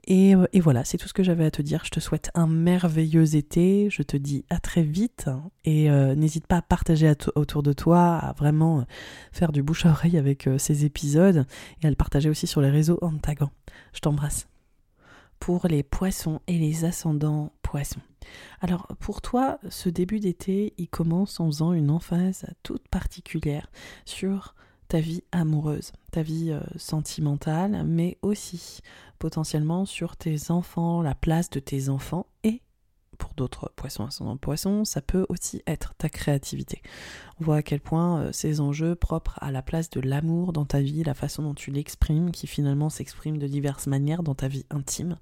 Euh, 0.09 0.47
et, 0.53 0.59
voilà, 0.59 0.83
c'est 0.83 0.97
tout 0.97 1.07
ce 1.07 1.13
que 1.13 1.23
j'avais 1.23 1.45
à 1.45 1.51
te 1.51 1.61
dire. 1.61 1.83
Je 1.85 1.89
te 1.89 1.99
souhaite 1.99 2.31
un 2.35 2.47
merveilleux 2.47 3.35
été. 3.35 3.89
Je 3.89 4.03
te 4.03 4.17
dis 4.17 4.45
à 4.49 4.59
très 4.59 4.83
vite. 4.83 5.29
Et 5.63 5.89
euh, 5.89 6.15
n'hésite 6.15 6.47
pas 6.47 6.57
à 6.57 6.61
partager 6.61 7.11
autour 7.35 7.63
de 7.63 7.73
toi, 7.73 8.15
à 8.15 8.33
vraiment 8.33 8.79
euh, 8.79 8.83
faire 9.31 9.51
du 9.51 9.63
bouche 9.63 9.85
à 9.85 9.89
oreille 9.89 10.17
avec 10.17 10.49
ces 10.57 10.85
épisodes 10.85 11.45
et 11.81 11.87
à 11.87 11.89
le 11.89 11.95
partager 11.95 12.29
aussi 12.29 12.47
sur 12.47 12.61
les 12.61 12.69
réseaux 12.69 12.99
en 13.01 13.17
taguant. 13.17 13.51
Je 13.93 13.99
t'embrasse. 13.99 14.47
Pour 15.39 15.67
les 15.67 15.83
poissons 15.83 16.39
et 16.47 16.57
les 16.57 16.85
ascendants 16.85 17.51
poissons. 17.61 17.99
Alors 18.61 18.87
pour 18.99 19.21
toi, 19.21 19.59
ce 19.69 19.89
début 19.89 20.19
d'été, 20.19 20.73
il 20.77 20.87
commence 20.87 21.39
en 21.39 21.47
faisant 21.47 21.73
une 21.73 21.91
emphase 21.91 22.45
toute 22.63 22.87
particulière 22.87 23.69
sur 24.05 24.55
ta 24.87 24.99
vie 24.99 25.23
amoureuse, 25.31 25.91
ta 26.11 26.21
vie 26.21 26.51
euh, 26.51 26.61
sentimentale, 26.77 27.83
mais 27.85 28.17
aussi 28.21 28.81
potentiellement 29.19 29.85
sur 29.85 30.17
tes 30.17 30.51
enfants, 30.51 31.01
la 31.01 31.15
place 31.15 31.49
de 31.49 31.59
tes 31.59 31.89
enfants 31.89 32.27
et 32.43 32.61
pour 33.15 33.33
d'autres 33.35 33.71
poissons 33.75 34.05
ascendant 34.05 34.37
poisson, 34.37 34.85
ça 34.85 35.01
peut 35.01 35.25
aussi 35.29 35.61
être 35.67 35.93
ta 35.95 36.09
créativité. 36.09 36.81
On 37.39 37.45
voit 37.45 37.57
à 37.57 37.63
quel 37.63 37.79
point 37.79 38.19
euh, 38.19 38.31
ces 38.31 38.59
enjeux 38.59 38.95
propres 38.95 39.37
à 39.41 39.51
la 39.51 39.61
place 39.61 39.89
de 39.89 40.01
l'amour 40.01 40.53
dans 40.53 40.65
ta 40.65 40.81
vie, 40.81 41.03
la 41.03 41.13
façon 41.13 41.43
dont 41.43 41.53
tu 41.53 41.71
l'exprimes, 41.71 42.31
qui 42.31 42.45
finalement 42.47 42.89
s'exprime 42.89 43.37
de 43.37 43.47
diverses 43.47 43.87
manières 43.87 44.23
dans 44.23 44.35
ta 44.35 44.47
vie 44.47 44.65
intime, 44.69 45.17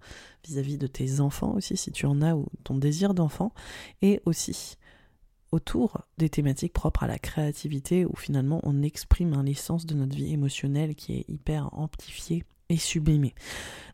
vis-à-vis 0.46 0.76
-vis 0.76 0.80
de 0.80 0.88
tes 0.88 1.20
enfants 1.20 1.54
aussi, 1.54 1.78
si 1.78 1.92
tu 1.92 2.06
en 2.06 2.22
as, 2.22 2.36
ou 2.36 2.48
ton 2.64 2.76
désir 2.76 3.14
d'enfant, 3.14 3.54
et 4.02 4.22
aussi 4.26 4.78
autour 5.54 6.02
des 6.18 6.30
thématiques 6.30 6.74
propres 6.74 7.04
à 7.04 7.08
la 7.08 7.20
créativité 7.20 8.06
où 8.06 8.16
finalement 8.16 8.60
on 8.64 8.82
exprime 8.82 9.34
un 9.34 9.44
l'essence 9.44 9.86
de 9.86 9.94
notre 9.94 10.16
vie 10.16 10.34
émotionnelle 10.34 10.96
qui 10.96 11.14
est 11.14 11.26
hyper 11.30 11.70
amplifiée 11.74 12.44
et 12.70 12.78
sublimée. 12.78 13.36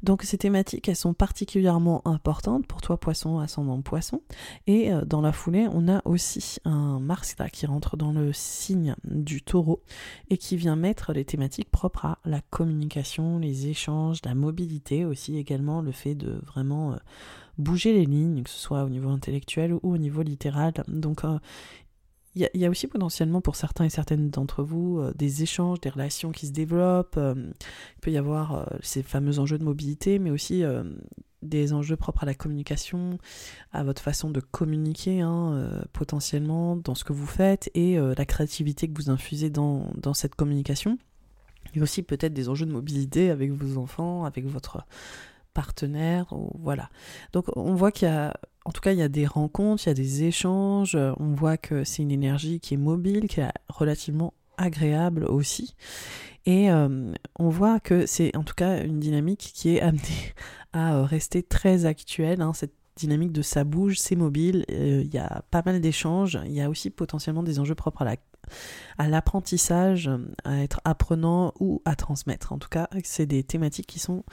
Donc 0.03 0.23
ces 0.23 0.37
thématiques, 0.37 0.87
elles 0.87 0.95
sont 0.95 1.13
particulièrement 1.13 2.01
importantes 2.07 2.65
pour 2.65 2.81
toi 2.81 2.97
poisson, 2.97 3.39
ascendant 3.39 3.81
poisson. 3.81 4.21
Et 4.67 4.93
euh, 4.93 5.03
dans 5.03 5.21
la 5.21 5.33
foulée, 5.33 5.67
on 5.73 5.89
a 5.89 6.01
aussi 6.05 6.59
un 6.63 6.99
Mars 6.99 7.35
qui 7.51 7.65
rentre 7.65 7.97
dans 7.97 8.13
le 8.13 8.31
signe 8.31 8.95
du 9.03 9.41
taureau 9.41 9.81
et 10.29 10.37
qui 10.37 10.55
vient 10.55 10.77
mettre 10.77 11.11
les 11.11 11.25
thématiques 11.25 11.71
propres 11.71 12.05
à 12.05 12.19
la 12.23 12.41
communication, 12.41 13.39
les 13.39 13.67
échanges, 13.67 14.19
la 14.23 14.35
mobilité 14.35 15.03
aussi 15.03 15.37
également, 15.37 15.81
le 15.81 15.91
fait 15.91 16.15
de 16.15 16.39
vraiment... 16.45 16.93
Euh, 16.93 16.97
bouger 17.59 17.93
les 17.93 18.05
lignes, 18.05 18.41
que 18.43 18.49
ce 18.49 18.57
soit 18.57 18.83
au 18.83 18.89
niveau 18.89 19.09
intellectuel 19.09 19.73
ou 19.73 19.79
au 19.83 19.97
niveau 19.97 20.23
littéral. 20.23 20.73
Donc 20.87 21.23
euh, 21.23 21.37
il 22.35 22.47
y, 22.53 22.65
a 22.65 22.69
aussi 22.69 22.87
potentiellement 22.87 23.41
pour 23.41 23.55
certains 23.55 23.85
et 23.85 23.89
certaines 23.89 24.29
d'entre 24.29 24.63
vous 24.63 24.99
euh, 24.99 25.11
des 25.15 25.43
échanges, 25.43 25.81
des 25.81 25.89
relations 25.89 26.31
qui 26.31 26.47
se 26.47 26.51
développent. 26.51 27.17
Euh, 27.17 27.33
il 27.35 28.01
peut 28.01 28.11
y 28.11 28.17
avoir 28.17 28.69
ces 28.81 29.03
fameux 29.03 29.39
enjeux 29.39 29.57
de 29.57 29.63
mobilité, 29.63 30.19
mais 30.19 30.31
aussi 30.31 30.63
des 31.41 31.73
enjeux 31.73 31.97
propres 31.97 32.23
à 32.23 32.25
la 32.25 32.35
communication, 32.35 33.17
à 33.71 33.83
votre 33.83 34.01
façon 34.01 34.29
de 34.29 34.39
communiquer 34.39 35.21
hein, 35.21 35.69
potentiellement 35.91 36.77
dans 36.77 36.95
ce 36.95 37.03
que 37.03 37.13
vous 37.13 37.25
faites 37.25 37.69
et 37.73 37.97
la 37.97 38.25
créativité 38.25 38.87
que 38.87 38.95
vous 38.95 39.09
infusez 39.09 39.49
dans 39.49 40.13
cette 40.13 40.35
communication. 40.35 40.97
Il 41.73 41.77
y 41.77 41.79
a 41.81 41.83
aussi 41.83 42.03
peut-être 42.03 42.33
des 42.33 42.49
enjeux 42.49 42.65
de 42.65 42.71
mobilité 42.71 43.29
avec 43.29 43.51
vos 43.51 43.77
enfants, 43.79 44.23
avec 44.25 44.45
votre 44.45 44.85
partenaires, 45.59 46.31
ou 46.31 46.51
voilà. 46.59 46.89
Donc 47.33 47.45
on 47.57 47.75
voit 47.75 47.91
qu'il 47.91 48.07
y 48.07 48.11
a, 48.11 48.33
en 48.63 48.71
tout 48.71 48.79
cas, 48.79 48.93
il 48.93 48.99
y 48.99 49.01
a 49.01 49.09
des 49.09 49.25
rencontres, 49.25 49.83
il 49.85 49.89
y 49.89 49.91
a 49.91 50.01
des 50.05 50.23
échanges, 50.23 50.95
on 50.95 51.33
voit 51.33 51.57
que 51.57 51.83
c'est 51.83 52.01
une 52.01 52.11
énergie 52.11 52.61
qui 52.61 52.75
est 52.75 52.83
mobile, 52.91 53.27
qui 53.27 53.41
est 53.41 53.51
relativement 53.67 54.33
agréable 54.57 55.25
aussi. 55.25 55.75
Et 56.45 56.71
euh, 56.71 57.13
on 57.37 57.49
voit 57.49 57.79
que 57.79 58.05
c'est 58.05 58.35
en 58.35 58.43
tout 58.43 58.55
cas 58.55 58.83
une 58.83 58.99
dynamique 58.99 59.51
qui 59.53 59.75
est 59.75 59.81
amenée 59.81 60.33
à 60.73 60.95
euh, 60.95 61.03
rester 61.03 61.43
très 61.43 61.85
actuelle. 61.85 62.41
Hein, 62.41 62.53
cette 62.53 62.73
dynamique 62.95 63.31
de 63.31 63.41
ça 63.41 63.63
bouge, 63.63 63.97
c'est 63.97 64.15
mobile, 64.15 64.65
euh, 64.71 65.03
il 65.05 65.13
y 65.13 65.17
a 65.17 65.43
pas 65.51 65.61
mal 65.65 65.79
d'échanges, 65.79 66.39
il 66.45 66.51
y 66.51 66.61
a 66.61 66.69
aussi 66.69 66.89
potentiellement 66.89 67.43
des 67.43 67.59
enjeux 67.59 67.75
propres 67.75 68.01
à 68.01 68.05
la 68.05 68.15
à 68.97 69.07
l'apprentissage, 69.07 70.09
à 70.43 70.57
être 70.61 70.81
apprenant 70.83 71.53
ou 71.59 71.81
à 71.85 71.95
transmettre. 71.95 72.51
En 72.51 72.57
tout 72.57 72.69
cas, 72.69 72.87
c'est 73.03 73.25
des 73.25 73.43
thématiques 73.43 73.87
qui 73.87 73.99
sont 73.99 74.23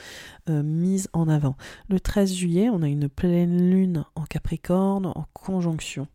euh, 0.49 0.63
mises 0.63 1.09
en 1.13 1.29
avant. 1.29 1.57
Le 1.89 2.01
13 2.01 2.35
juillet, 2.35 2.69
on 2.71 2.83
a 2.83 2.89
une 2.89 3.09
pleine 3.09 3.71
lune 3.71 4.05
en 4.15 4.25
Capricorne 4.25 5.07
en 5.07 5.27
conjonction 5.33 6.09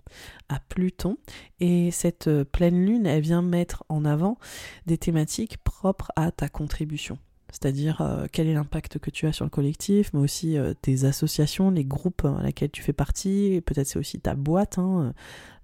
à 0.49 0.59
Pluton. 0.59 1.17
Et 1.59 1.91
cette 1.91 2.27
euh, 2.27 2.43
pleine 2.43 2.85
lune, 2.85 3.05
elle 3.05 3.21
vient 3.21 3.41
mettre 3.41 3.83
en 3.89 4.05
avant 4.05 4.37
des 4.85 4.97
thématiques 4.97 5.57
propres 5.63 6.11
à 6.15 6.31
ta 6.31 6.49
contribution 6.49 7.17
c'est-à-dire 7.53 7.99
euh, 7.99 8.27
quel 8.31 8.47
est 8.47 8.53
l'impact 8.53 8.97
que 8.97 9.09
tu 9.09 9.27
as 9.27 9.33
sur 9.33 9.43
le 9.43 9.49
collectif, 9.49 10.13
mais 10.13 10.21
aussi 10.21 10.55
tes 10.81 11.03
associations, 11.03 11.69
les 11.69 11.83
groupes 11.83 12.23
à 12.23 12.41
laquelle 12.41 12.71
tu 12.71 12.81
fais 12.81 12.93
partie, 12.93 13.61
peut-être 13.65 13.87
c'est 13.87 13.99
aussi 13.99 14.21
ta 14.21 14.35
boîte, 14.35 14.77
hein, 14.77 15.13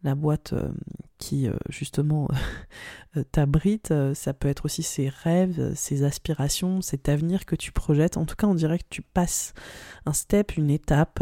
la 0.08 0.16
boîte 0.16 0.54
euh, 0.54 0.70
qui 1.18 1.48
euh, 1.48 1.54
justement 1.70 2.30
euh, 3.18 3.24
t'abrite, 3.32 3.94
ça 4.14 4.34
peut 4.34 4.48
être 4.48 4.66
aussi 4.66 4.84
ses 4.84 5.10
rêves, 5.10 5.74
ses 5.76 6.04
aspirations, 6.04 6.82
cet 6.82 7.10
avenir 7.10 7.46
que 7.46 7.56
tu 7.56 7.72
projettes. 7.72 8.16
En 8.16 8.26
tout 8.26 8.36
cas, 8.36 8.48
on 8.48 8.56
dirait 8.56 8.80
que 8.80 8.86
tu 8.90 9.02
passes 9.02 9.54
un 10.06 10.14
step, 10.14 10.56
une 10.56 10.70
étape, 10.70 11.22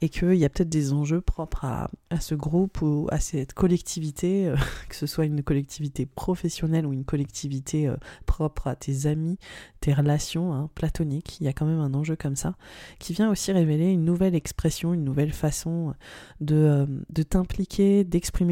et 0.00 0.08
qu'il 0.08 0.34
y 0.34 0.44
a 0.44 0.48
peut-être 0.48 0.68
des 0.68 0.92
enjeux 0.92 1.20
propres 1.20 1.64
à, 1.64 1.90
ce 2.20 2.34
groupe 2.34 2.82
ou 2.82 3.08
à 3.10 3.18
cette 3.18 3.54
collectivité, 3.54 4.52
que 4.88 4.94
ce 4.94 5.06
soit 5.06 5.24
une 5.24 5.42
collectivité 5.42 6.06
professionnelle 6.06 6.86
ou 6.86 6.92
une 6.92 7.04
collectivité 7.04 7.90
propre 8.26 8.68
à 8.68 8.76
tes 8.76 9.06
amis, 9.06 9.38
tes 9.80 9.94
relations 9.94 10.52
hein, 10.52 10.70
platoniques. 10.74 11.40
Il 11.40 11.44
y 11.44 11.48
a 11.48 11.52
quand 11.52 11.66
même 11.66 11.80
un 11.80 11.94
enjeu 11.94 12.14
comme 12.14 12.36
ça, 12.36 12.54
qui 12.98 13.14
vient 13.14 13.30
aussi 13.30 13.50
révéler 13.50 13.90
une 13.90 14.04
nouvelle 14.04 14.34
expression, 14.34 14.94
une 14.94 15.04
nouvelle 15.04 15.32
façon 15.32 15.94
de, 16.40 16.86
de 17.08 17.22
t'impliquer, 17.22 18.04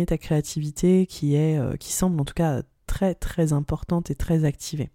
ta 0.06 0.18
créativité 0.18 1.06
qui 1.06 1.34
est, 1.34 1.58
euh, 1.58 1.76
qui 1.76 1.92
semble 1.92 2.20
en 2.20 2.24
tout 2.24 2.34
cas 2.34 2.62
très 2.86 3.14
très 3.14 3.52
importante 3.52 4.10
et 4.10 4.14
très 4.14 4.44
activée. 4.44 4.90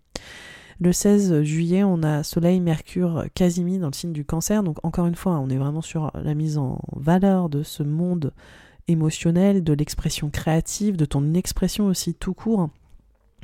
Le 0.79 0.91
16 0.91 1.43
juillet, 1.43 1.83
on 1.83 2.01
a 2.03 2.23
Soleil, 2.23 2.59
Mercure, 2.59 3.25
Casimir 3.35 3.79
dans 3.79 3.87
le 3.87 3.93
signe 3.93 4.11
du 4.11 4.25
cancer. 4.25 4.63
Donc 4.63 4.83
encore 4.83 5.05
une 5.05 5.15
fois, 5.15 5.37
on 5.39 5.49
est 5.49 5.57
vraiment 5.57 5.81
sur 5.81 6.11
la 6.15 6.33
mise 6.33 6.57
en 6.57 6.81
valeur 6.93 7.49
de 7.49 7.63
ce 7.63 7.83
monde 7.83 8.33
émotionnel, 8.87 9.63
de 9.63 9.73
l'expression 9.73 10.29
créative, 10.29 10.97
de 10.97 11.05
ton 11.05 11.33
expression 11.35 11.85
aussi 11.85 12.13
tout 12.15 12.33
court 12.33 12.69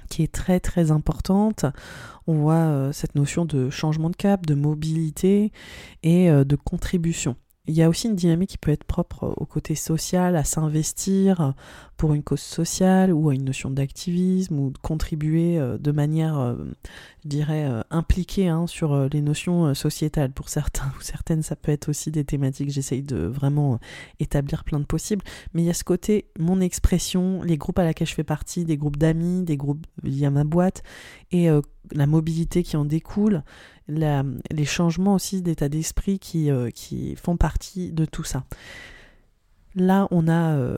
qui 0.09 0.23
est 0.23 0.31
très 0.31 0.59
très 0.59 0.91
importante. 0.91 1.65
On 2.27 2.33
voit 2.33 2.55
euh, 2.55 2.91
cette 2.91 3.15
notion 3.15 3.45
de 3.45 3.69
changement 3.69 4.09
de 4.09 4.15
cap, 4.15 4.45
de 4.45 4.55
mobilité 4.55 5.51
et 6.03 6.29
euh, 6.29 6.43
de 6.43 6.55
contribution. 6.55 7.35
Il 7.69 7.75
y 7.75 7.83
a 7.83 7.89
aussi 7.89 8.07
une 8.07 8.15
dynamique 8.15 8.49
qui 8.49 8.57
peut 8.57 8.71
être 8.71 8.83
propre 8.83 9.31
au 9.37 9.45
côté 9.45 9.75
social, 9.75 10.35
à 10.35 10.43
s'investir 10.43 11.53
pour 11.97 12.15
une 12.15 12.23
cause 12.23 12.39
sociale 12.39 13.13
ou 13.13 13.29
à 13.29 13.35
une 13.35 13.43
notion 13.43 13.69
d'activisme 13.69 14.57
ou 14.57 14.71
de 14.71 14.77
contribuer 14.79 15.59
euh, 15.59 15.77
de 15.77 15.91
manière, 15.91 16.39
euh, 16.39 16.55
je 17.23 17.29
dirais, 17.29 17.65
euh, 17.65 17.81
impliquée 17.91 18.47
hein, 18.47 18.65
sur 18.65 19.07
les 19.09 19.21
notions 19.21 19.75
sociétales. 19.75 20.31
Pour 20.31 20.49
certains 20.49 20.91
ou 20.97 21.01
certaines, 21.01 21.43
ça 21.43 21.55
peut 21.55 21.71
être 21.71 21.89
aussi 21.89 22.09
des 22.09 22.25
thématiques. 22.25 22.71
J'essaye 22.71 23.03
de 23.03 23.17
vraiment 23.17 23.79
établir 24.19 24.63
plein 24.63 24.79
de 24.79 24.85
possibles. 24.85 25.23
Mais 25.53 25.61
il 25.61 25.65
y 25.65 25.69
a 25.69 25.75
ce 25.75 25.83
côté, 25.83 26.25
mon 26.39 26.61
expression, 26.61 27.43
les 27.43 27.57
groupes 27.57 27.77
à 27.77 27.83
laquelle 27.83 28.07
je 28.07 28.15
fais 28.15 28.23
partie, 28.23 28.65
des 28.65 28.77
groupes 28.77 28.97
d'amis, 28.97 29.43
des 29.43 29.57
groupes 29.57 29.85
via 30.01 30.31
ma 30.31 30.43
boîte 30.43 30.81
et 31.31 31.49
la 31.91 32.07
mobilité 32.07 32.63
qui 32.63 32.77
en 32.77 32.85
découle, 32.85 33.43
les 33.89 34.65
changements 34.65 35.15
aussi 35.15 35.41
d'état 35.41 35.69
d'esprit 35.69 36.19
qui, 36.19 36.49
qui 36.73 37.15
font 37.15 37.37
partie 37.37 37.91
de 37.91 38.05
tout 38.05 38.23
ça. 38.23 38.43
Là, 39.75 40.07
on 40.11 40.27
a 40.27 40.75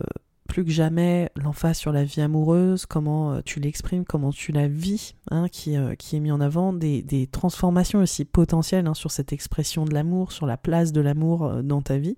plus 0.51 0.65
que 0.65 0.71
jamais 0.71 1.31
l'emphase 1.37 1.77
sur 1.77 1.93
la 1.93 2.03
vie 2.03 2.19
amoureuse, 2.19 2.85
comment 2.85 3.31
euh, 3.31 3.41
tu 3.45 3.61
l'exprimes, 3.61 4.03
comment 4.03 4.31
tu 4.31 4.51
la 4.51 4.67
vis, 4.67 5.15
hein, 5.29 5.47
qui, 5.47 5.77
euh, 5.77 5.93
est 5.93 6.19
mis 6.19 6.29
en 6.29 6.41
avant, 6.41 6.73
des, 6.73 7.29
transformations 7.31 7.99
aussi 7.99 8.25
potentielles 8.25 8.85
hein, 8.85 8.93
sur 8.93 9.11
cette 9.11 9.31
expression 9.31 9.85
de 9.85 9.93
l'amour, 9.93 10.33
sur 10.33 10.45
la 10.45 10.57
place 10.57 10.91
de 10.91 10.99
l'amour 10.99 11.45
euh, 11.45 11.61
dans 11.61 11.81
ta 11.81 11.97
vie. 11.97 12.17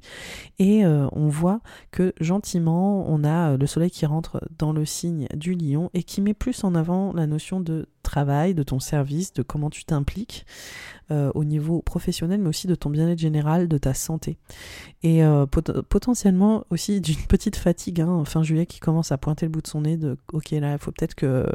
Et 0.58 0.84
on 0.86 1.28
voit 1.28 1.60
que 1.92 2.14
gentiment, 2.20 3.06
on 3.08 3.24
a 3.24 3.56
le 3.56 3.68
soleil 3.68 3.92
qui 3.92 4.06
rentre 4.06 4.42
dans 4.58 4.74
le 4.74 4.86
signe 4.86 5.28
du 5.36 5.54
lion 5.54 5.92
et 5.94 6.02
qui 6.02 6.22
met 6.22 6.34
plus 6.34 6.64
en 6.64 6.74
avant 6.74 7.14
la 7.14 7.28
notion 7.28 7.60
de 7.60 7.88
travail, 8.04 8.54
de 8.54 8.64
ton 8.64 8.80
service, 8.80 9.34
de 9.34 9.42
comment 9.42 9.70
tu 9.70 9.86
t'impliques 9.86 10.46
au 11.10 11.44
niveau 11.44 11.84
professionnel, 11.84 12.42
mais 12.42 12.50
aussi 12.50 12.66
de 12.66 12.74
ton 12.74 12.90
bien-être 12.90 13.20
général, 13.20 13.68
de 13.68 13.78
ta 13.78 13.94
santé. 13.94 14.40
Et 15.04 15.22
potentiellement 15.90 16.66
aussi 16.72 17.02
d'une 17.02 17.22
petite 17.28 17.56
fatigue 17.56 18.02
hein, 18.02 18.26
fin 18.26 18.42
juillet 18.42 18.66
qui 18.66 18.80
commence 18.80 19.12
à 19.12 19.20
pointer 19.20 19.46
le 19.46 19.52
bout 19.52 19.62
de 19.62 19.68
son 19.68 19.82
nez 19.82 19.98
de 19.98 20.18
ok 20.32 20.52
là 20.52 20.74
il 20.74 20.80
faut 20.80 20.92
peut-être 20.92 21.14
que 21.14 21.46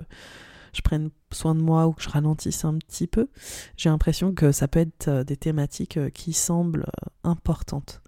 je 0.72 0.82
prenne 0.82 1.10
soin 1.32 1.54
de 1.54 1.60
moi 1.60 1.86
ou 1.86 1.92
que 1.92 2.02
je 2.02 2.08
ralentisse 2.08 2.64
un 2.64 2.74
petit 2.78 3.06
peu, 3.06 3.28
j'ai 3.76 3.88
l'impression 3.88 4.32
que 4.32 4.52
ça 4.52 4.68
peut 4.68 4.80
être 4.80 5.08
euh, 5.08 5.24
des 5.24 5.36
thématiques 5.36 5.96
euh, 5.96 6.10
qui 6.10 6.32
semblent 6.32 6.86
euh, 6.86 7.10
importantes. 7.24 8.02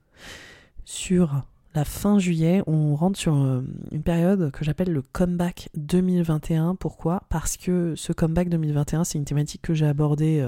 Sur 0.85 1.45
la 1.75 1.85
fin 1.85 2.19
juillet, 2.19 2.63
on 2.67 2.95
rentre 2.97 3.19
sur 3.19 3.35
une 3.35 4.03
période 4.03 4.51
que 4.51 4.65
j'appelle 4.65 4.93
le 4.93 5.03
comeback 5.03 5.69
2021. 5.77 6.75
Pourquoi? 6.75 7.23
Parce 7.29 7.57
que 7.57 7.95
ce 7.97 8.13
comeback 8.13 8.49
2021, 8.49 9.05
c'est 9.05 9.19
une 9.19 9.25
thématique 9.25 9.63
que 9.63 9.75
j'ai 9.75 9.87
abordée 9.87 10.45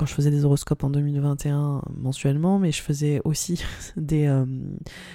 quand 0.00 0.06
je 0.06 0.14
faisais 0.14 0.30
des 0.30 0.46
horoscopes 0.46 0.82
en 0.82 0.88
2021 0.88 1.82
mensuellement, 1.94 2.58
mais 2.58 2.72
je 2.72 2.80
faisais 2.80 3.20
aussi 3.24 3.62
des. 3.98 4.26
Euh, 4.26 4.46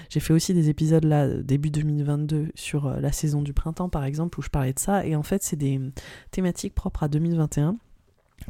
j'ai 0.09 0.19
fait 0.19 0.31
aussi 0.31 0.53
des 0.53 0.69
épisodes 0.69 1.03
là, 1.03 1.27
début 1.27 1.71
2022, 1.71 2.49
sur 2.53 2.85
euh, 2.85 2.99
la 2.99 3.11
saison 3.11 3.41
du 3.41 3.51
printemps 3.51 3.89
par 3.89 4.03
exemple, 4.03 4.39
où 4.39 4.43
je 4.43 4.49
parlais 4.49 4.73
de 4.73 4.79
ça. 4.79 5.03
Et 5.03 5.15
en 5.15 5.23
fait, 5.23 5.41
c'est 5.41 5.55
des 5.55 5.81
thématiques 6.29 6.75
propres 6.75 7.01
à 7.01 7.07
2021 7.07 7.77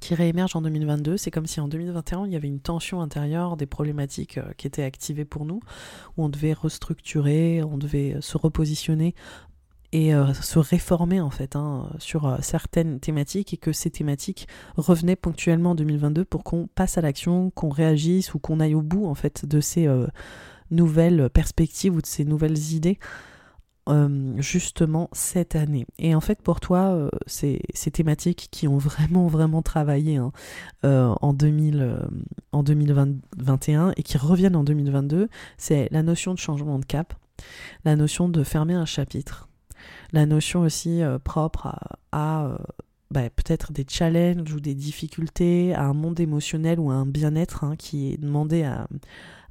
qui 0.01 0.15
réémergent 0.15 0.55
en 0.55 0.61
2022. 0.61 1.17
C'est 1.17 1.31
comme 1.31 1.45
si 1.45 1.59
en 1.59 1.67
2021, 1.67 2.25
il 2.25 2.33
y 2.33 2.35
avait 2.35 2.47
une 2.47 2.59
tension 2.59 3.01
intérieure, 3.01 3.57
des 3.57 3.65
problématiques 3.65 4.37
euh, 4.37 4.51
qui 4.57 4.67
étaient 4.67 4.83
activées 4.83 5.25
pour 5.25 5.45
nous, 5.45 5.59
où 6.17 6.23
on 6.23 6.29
devait 6.29 6.53
restructurer, 6.53 7.63
on 7.63 7.77
devait 7.77 8.17
se 8.21 8.37
repositionner 8.37 9.15
et 9.91 10.11
se 10.41 10.59
réformer 10.59 11.21
en 11.21 11.29
fait 11.29 11.55
hein, 11.55 11.89
sur 11.99 12.37
certaines 12.41 12.99
thématiques 12.99 13.53
et 13.53 13.57
que 13.57 13.71
ces 13.71 13.89
thématiques 13.89 14.45
revenaient 14.75 15.15
ponctuellement 15.15 15.71
en 15.71 15.75
2022 15.75 16.25
pour 16.25 16.43
qu'on 16.43 16.67
passe 16.67 16.97
à 16.97 17.01
l'action, 17.01 17.49
qu'on 17.51 17.69
réagisse 17.69 18.33
ou 18.33 18.39
qu'on 18.39 18.59
aille 18.59 18.75
au 18.75 18.81
bout 18.81 19.05
en 19.05 19.15
fait 19.15 19.45
de 19.45 19.61
ces 19.61 19.87
nouvelles 20.69 21.29
perspectives 21.29 21.95
ou 21.95 22.01
de 22.01 22.07
ces 22.07 22.25
nouvelles 22.25 22.73
idées 22.73 22.99
euh, 23.87 24.33
justement 24.37 25.09
cette 25.13 25.55
année. 25.55 25.85
Et 25.99 26.15
en 26.15 26.21
fait, 26.21 26.41
pour 26.41 26.59
toi, 26.59 26.95
euh, 26.95 27.09
ces, 27.27 27.61
thématiques 27.93 28.47
qui 28.49 28.67
ont 28.67 28.77
vraiment, 28.77 29.27
vraiment 29.27 29.61
travaillé 29.61 30.17
hein, 30.17 30.31
euh, 30.85 31.13
en, 31.21 31.33
2000, 31.33 31.99
en 32.51 32.63
2021 32.63 33.93
et 33.95 34.01
qui 34.01 34.17
reviennent 34.17 34.55
en 34.55 34.63
2022, 34.63 35.29
c'est 35.57 35.87
la 35.91 36.01
notion 36.01 36.33
de 36.33 36.39
changement 36.39 36.79
de 36.79 36.85
cap, 36.85 37.13
la 37.83 37.95
notion 37.95 38.27
de 38.27 38.43
fermer 38.43 38.73
un 38.73 38.85
chapitre, 38.85 39.49
la 40.11 40.25
notion 40.25 40.61
aussi 40.61 41.01
propre 41.23 41.77
à, 42.11 42.57
bah, 43.11 43.29
peut-être 43.29 43.71
des 43.71 43.85
challenges 43.87 44.51
ou 44.51 44.59
des 44.59 44.73
difficultés, 44.73 45.75
à 45.75 45.83
un 45.83 45.93
monde 45.93 46.19
émotionnel 46.19 46.79
ou 46.79 46.89
à 46.89 46.95
un 46.95 47.05
bien-être 47.05 47.63
hein, 47.63 47.75
qui 47.77 48.13
est 48.13 48.17
demandé 48.17 48.63
à, 48.63 48.87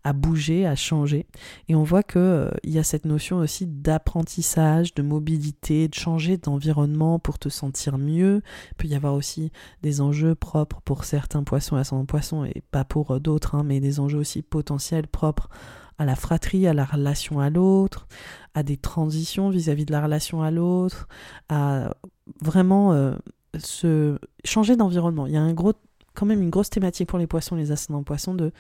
à 0.05 0.13
bouger, 0.13 0.67
à 0.67 0.77
changer. 0.77 1.27
Et 1.69 1.75
on 1.75 1.83
voit 1.83 2.03
qu'il 2.03 2.21
euh, 2.21 2.51
y 2.63 2.79
a 2.79 2.83
cette 2.83 3.07
notion 3.07 3.39
aussi 3.39 3.67
d'apprentissage, 3.67 4.95
de 4.95 5.03
mobilité, 5.03 5.89
de 5.89 5.95
changer 5.95 6.37
d'environnement 6.37 7.19
pour 7.19 7.39
te 7.39 7.49
sentir 7.49 7.97
mieux. 7.97 8.43
Il 8.73 8.75
peut 8.77 8.89
y 8.89 8.95
avoir 8.95 9.15
aussi 9.15 9.51
des 9.83 10.03
enjeux 10.03 10.35
propres 10.35 10.83
pour 10.83 11.05
certains 11.05 11.43
poissons 11.43 11.77
à 11.77 11.85
son 11.85 12.05
poisson 12.05 12.45
et 12.45 12.63
pas 12.71 12.85
pour 12.85 13.13
euh, 13.13 13.19
d'autres, 13.19 13.55
hein, 13.55 13.63
mais 13.65 13.81
des 13.81 13.99
enjeux 13.99 14.19
aussi 14.19 14.43
potentiels 14.43 15.09
propres 15.09 15.49
à 15.97 16.05
la 16.05 16.17
fratrie, 16.17 16.67
à 16.67 16.75
la 16.75 16.85
relation 16.85 17.41
à 17.41 17.51
l'autre, 17.51 18.07
à 18.55 18.63
des 18.63 18.77
transitions 18.77 19.49
vis-à-vis 19.49 19.87
de 19.87 19.93
la 19.93 20.03
relation 20.03 20.43
à 20.43 20.51
l'autre, 20.51 21.09
à 21.49 21.95
vraiment 22.43 22.93
euh, 22.93 23.15
se 23.59 24.19
changer 24.45 24.77
d'environnement. 24.77 25.27
Il 25.27 25.33
y 25.33 25.37
a 25.37 25.43
un 25.43 25.55
gros, 25.55 25.73
quand 26.15 26.27
même 26.27 26.43
une 26.43 26.51
grosse 26.51 26.69
thématique 26.69 27.09
pour 27.09 27.19
les 27.19 27.27
poissons, 27.27 27.57
les 27.57 27.73
ascendants 27.73 28.03
poissons 28.03 28.35
de 28.35 28.53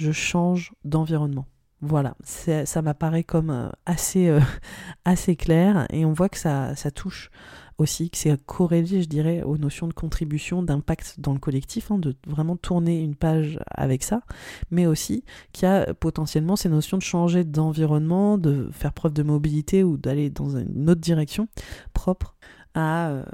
je 0.00 0.12
change 0.12 0.72
d'environnement. 0.84 1.46
Voilà, 1.82 2.14
ça 2.24 2.82
m'apparaît 2.82 3.24
comme 3.24 3.50
euh, 3.50 3.68
assez, 3.86 4.28
euh, 4.28 4.40
assez 5.04 5.36
clair 5.36 5.86
et 5.90 6.04
on 6.04 6.12
voit 6.12 6.28
que 6.28 6.36
ça, 6.36 6.74
ça 6.74 6.90
touche 6.90 7.30
aussi, 7.78 8.10
que 8.10 8.18
c'est 8.18 8.38
corrélé, 8.44 9.02
je 9.02 9.08
dirais, 9.08 9.42
aux 9.42 9.56
notions 9.56 9.88
de 9.88 9.94
contribution, 9.94 10.62
d'impact 10.62 11.16
dans 11.18 11.32
le 11.32 11.38
collectif, 11.38 11.90
hein, 11.90 11.98
de 11.98 12.14
vraiment 12.26 12.56
tourner 12.56 13.00
une 13.00 13.14
page 13.14 13.58
avec 13.70 14.02
ça, 14.02 14.22
mais 14.70 14.86
aussi 14.86 15.24
qu'il 15.52 15.66
y 15.66 15.70
a 15.70 15.94
potentiellement 15.94 16.56
ces 16.56 16.68
notions 16.68 16.98
de 16.98 17.02
changer 17.02 17.44
d'environnement, 17.44 18.36
de 18.36 18.68
faire 18.72 18.92
preuve 18.92 19.14
de 19.14 19.22
mobilité 19.22 19.82
ou 19.82 19.96
d'aller 19.96 20.28
dans 20.28 20.58
une 20.58 20.90
autre 20.90 21.00
direction 21.00 21.48
propre 21.94 22.36
à 22.74 23.08
euh, 23.08 23.24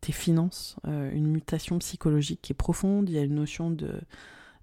tes 0.00 0.12
finances, 0.12 0.76
une 0.84 1.28
mutation 1.28 1.78
psychologique 1.78 2.40
qui 2.42 2.52
est 2.52 2.56
profonde, 2.56 3.08
il 3.08 3.14
y 3.14 3.18
a 3.18 3.22
une 3.22 3.36
notion 3.36 3.70
de 3.70 4.00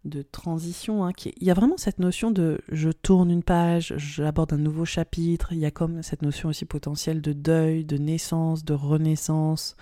de 0.06 0.22
transition. 0.22 1.04
Hein, 1.04 1.12
qui 1.12 1.34
Il 1.38 1.48
y 1.48 1.52
a 1.52 1.54
vraiment 1.54 1.78
cette 1.78 2.00
notion 2.00 2.32
de 2.32 2.60
je 2.72 2.90
tourne 2.90 3.30
une 3.32 3.44
page, 3.44 3.94
j'aborde 3.98 4.54
un 4.54 4.58
nouveau 4.58 4.86
chapitre. 4.86 5.52
Il 5.52 5.60
y 5.60 5.66
a 5.66 5.72
comme 5.72 6.02
cette 6.04 6.22
notion 6.22 6.50
aussi 6.50 6.66
potentielle 6.66 7.22
de 7.22 7.34
deuil, 7.34 7.86
de 7.86 7.98
naissance, 7.98 8.64
de 8.64 8.74
renaissance, 8.74 9.76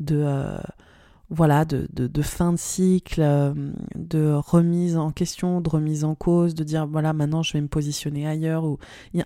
de, 0.00 0.22
euh, 0.24 0.58
voilà, 1.30 1.66
de, 1.66 2.22
fin 2.22 2.52
de 2.52 2.58
cycle, 2.58 3.20
euh, 3.20 3.52
de 3.94 4.32
remise 4.32 4.96
en 4.96 5.12
question, 5.12 5.60
de 5.60 5.68
remise 5.68 6.04
en 6.04 6.14
cause, 6.14 6.54
de 6.54 6.64
dire 6.64 6.86
voilà 6.86 7.12
maintenant 7.12 7.42
je 7.42 7.52
vais 7.52 7.60
me 7.60 7.68
positionner 7.68 8.26
ailleurs. 8.26 8.64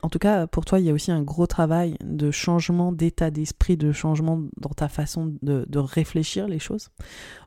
En 0.03 0.09
tout 0.09 0.19
cas, 0.19 0.49
pour 0.49 0.65
toi, 0.65 0.81
il 0.81 0.87
y 0.87 0.91
a 0.91 0.93
aussi 0.93 1.13
un 1.13 1.23
gros 1.23 1.47
travail 1.47 1.97
de 2.05 2.33
changement 2.33 2.91
d'état 2.91 3.31
d'esprit, 3.31 3.77
de 3.77 3.93
changement 3.93 4.41
dans 4.57 4.71
ta 4.71 4.89
façon 4.89 5.33
de 5.43 5.79
réfléchir 5.79 6.49
les 6.49 6.59
choses 6.59 6.89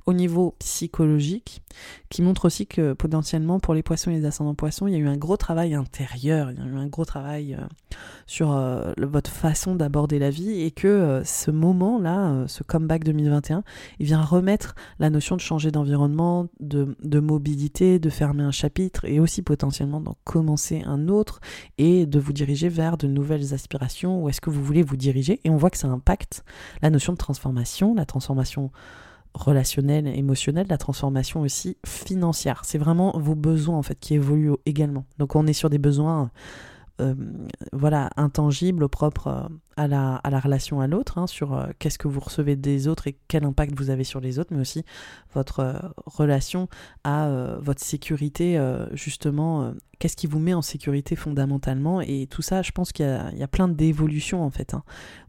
au 0.06 0.14
niveau 0.14 0.56
psychologique, 0.60 1.62
qui 2.16 2.22
montre 2.22 2.46
aussi 2.46 2.66
que 2.66 2.94
potentiellement 2.94 3.60
pour 3.60 3.74
les 3.74 3.84
poissons 3.84 4.10
et 4.10 4.14
les 4.14 4.24
ascendants 4.24 4.56
poissons, 4.56 4.88
il 4.88 4.94
y 4.94 4.96
a 4.96 5.00
eu 5.00 5.08
un 5.10 5.18
gros 5.18 5.36
travail 5.36 5.74
intérieur, 5.74 6.50
il 6.50 6.58
y 6.58 6.62
a 6.62 6.66
eu 6.66 6.78
un 6.78 6.88
gros 6.88 7.04
travail 7.04 7.56
euh, 7.56 7.66
sur 8.26 8.54
euh, 8.54 8.94
votre 9.00 9.30
façon 9.30 9.76
d'aborder 9.76 10.18
la 10.18 10.30
vie 10.30 10.62
et 10.62 10.72
que 10.72 10.88
euh, 10.88 11.26
ce 11.26 11.52
moment-là, 11.52 12.46
ce 12.48 12.64
comeback 12.64 13.04
2021, 13.04 13.66
il 14.00 14.06
vient 14.06 14.22
remettre 14.22 14.76
la 14.98 15.10
notion 15.10 15.36
de 15.36 15.42
changer 15.42 15.72
d'environnement, 15.72 16.48
de, 16.62 16.96
de 17.04 17.20
mobilité, 17.20 18.00
de 18.00 18.10
fermer 18.10 18.44
un 18.44 18.52
chapitre 18.52 19.04
et 19.04 19.20
aussi 19.20 19.42
potentiellement 19.42 20.00
d'en 20.00 20.16
commencer 20.24 20.84
un 20.86 21.10
autre 21.10 21.42
et 21.78 22.06
de 22.06 22.18
vous 22.18 22.32
diriger 22.32 22.70
vers 22.70 22.96
de 22.96 23.08
nouvelles 23.08 23.54
aspirations, 23.54 24.24
où 24.24 24.30
est-ce 24.30 24.40
que 24.40 24.50
vous 24.50 24.64
voulez 24.64 24.84
vous 24.84 24.96
diriger. 24.96 25.42
Et 25.44 25.50
on 25.50 25.58
voit 25.58 25.70
que 25.70 25.78
ça 25.78 25.90
impacte 25.90 26.46
la 26.82 26.90
notion 26.90 27.12
de 27.12 27.18
transformation, 27.18 27.94
la 27.94 28.06
transformation 28.06 28.72
relationnelle, 29.36 30.08
émotionnelle, 30.08 30.68
la 30.70 30.78
transformation 30.78 31.42
aussi 31.42 31.78
financière. 31.86 32.64
C'est 32.66 32.78
vraiment 32.78 33.18
vos 33.20 33.36
besoins 33.36 33.78
en 33.78 33.84
fait 33.84 34.00
qui 34.00 34.16
évoluent 34.16 34.54
également. 34.66 35.06
Donc 35.20 35.36
on 35.36 35.46
est 35.46 35.54
sur 35.54 35.70
des 35.70 35.78
besoins 35.78 36.32
euh, 37.02 37.14
voilà 37.74 38.10
intangibles, 38.16 38.88
propres 38.88 39.28
euh, 39.28 39.50
à 39.76 39.88
la, 39.88 40.40
relation 40.40 40.80
à 40.80 40.88
l'autre, 40.88 41.18
hein, 41.18 41.28
sur 41.28 41.54
euh, 41.54 41.68
qu'est-ce 41.78 41.98
que 41.98 42.08
vous 42.08 42.22
recevez 42.22 42.56
des 42.56 42.88
autres 42.88 43.08
et 43.08 43.18
quel 43.28 43.44
impact 43.44 43.78
vous 43.78 43.90
avez 43.90 44.06
sur 44.06 44.22
les 44.22 44.40
autres, 44.40 44.54
mais 44.54 44.62
aussi 44.62 44.86
votre 45.34 45.94
relation 46.06 46.70
à 47.04 47.30
votre 47.60 47.84
sécurité, 47.84 48.58
justement, 48.94 49.74
qu'est-ce 50.00 50.16
qui 50.16 50.28
vous 50.28 50.40
met 50.40 50.54
en 50.54 50.62
sécurité 50.62 51.18
fondamentalement. 51.18 52.00
Et 52.00 52.28
tout 52.28 52.42
ça, 52.42 52.62
je 52.62 52.72
pense 52.72 52.94
qu'il 52.94 53.06
y, 53.06 53.44
a 53.44 53.48
plein 53.48 53.68
d'évolutions 53.68 54.44
en 54.44 54.50
fait 54.50 54.74
hein, 54.74 54.84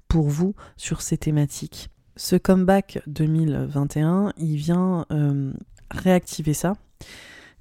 pour 0.06 0.28
vous 0.28 0.54
sur 0.76 1.02
ces 1.02 1.18
thématiques 1.18 1.90
ce 2.16 2.36
comeback 2.36 3.00
2021, 3.06 4.32
il 4.38 4.56
vient 4.56 5.04
euh, 5.12 5.52
réactiver 5.90 6.54
ça, 6.54 6.74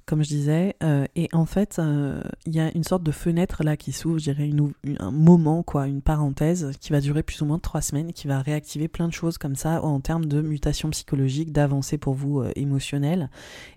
comme 0.06 0.22
je 0.22 0.28
disais, 0.28 0.76
euh, 0.82 1.04
et 1.14 1.28
en 1.32 1.44
fait, 1.44 1.78
euh, 1.78 2.22
il 2.46 2.54
y 2.54 2.60
a 2.60 2.74
une 2.74 2.84
sorte 2.84 3.02
de 3.02 3.10
fenêtre 3.10 3.64
là 3.64 3.76
qui 3.76 3.92
s'ouvre, 3.92 4.18
je 4.18 4.32
dirais 4.32 4.50
un 4.98 5.10
moment, 5.10 5.62
quoi, 5.62 5.86
une 5.86 6.00
parenthèse 6.00 6.70
qui 6.80 6.92
va 6.92 7.00
durer 7.00 7.22
plus 7.22 7.42
ou 7.42 7.44
moins 7.44 7.58
trois 7.58 7.82
semaines, 7.82 8.12
qui 8.12 8.28
va 8.28 8.40
réactiver 8.40 8.88
plein 8.88 9.08
de 9.08 9.12
choses 9.12 9.36
comme 9.36 9.56
ça 9.56 9.82
en 9.82 10.00
termes 10.00 10.24
de 10.24 10.40
mutation 10.40 10.88
psychologique, 10.90 11.52
d'avancée 11.52 11.98
pour 11.98 12.14
vous 12.14 12.42
émotionnelle, 12.54 13.30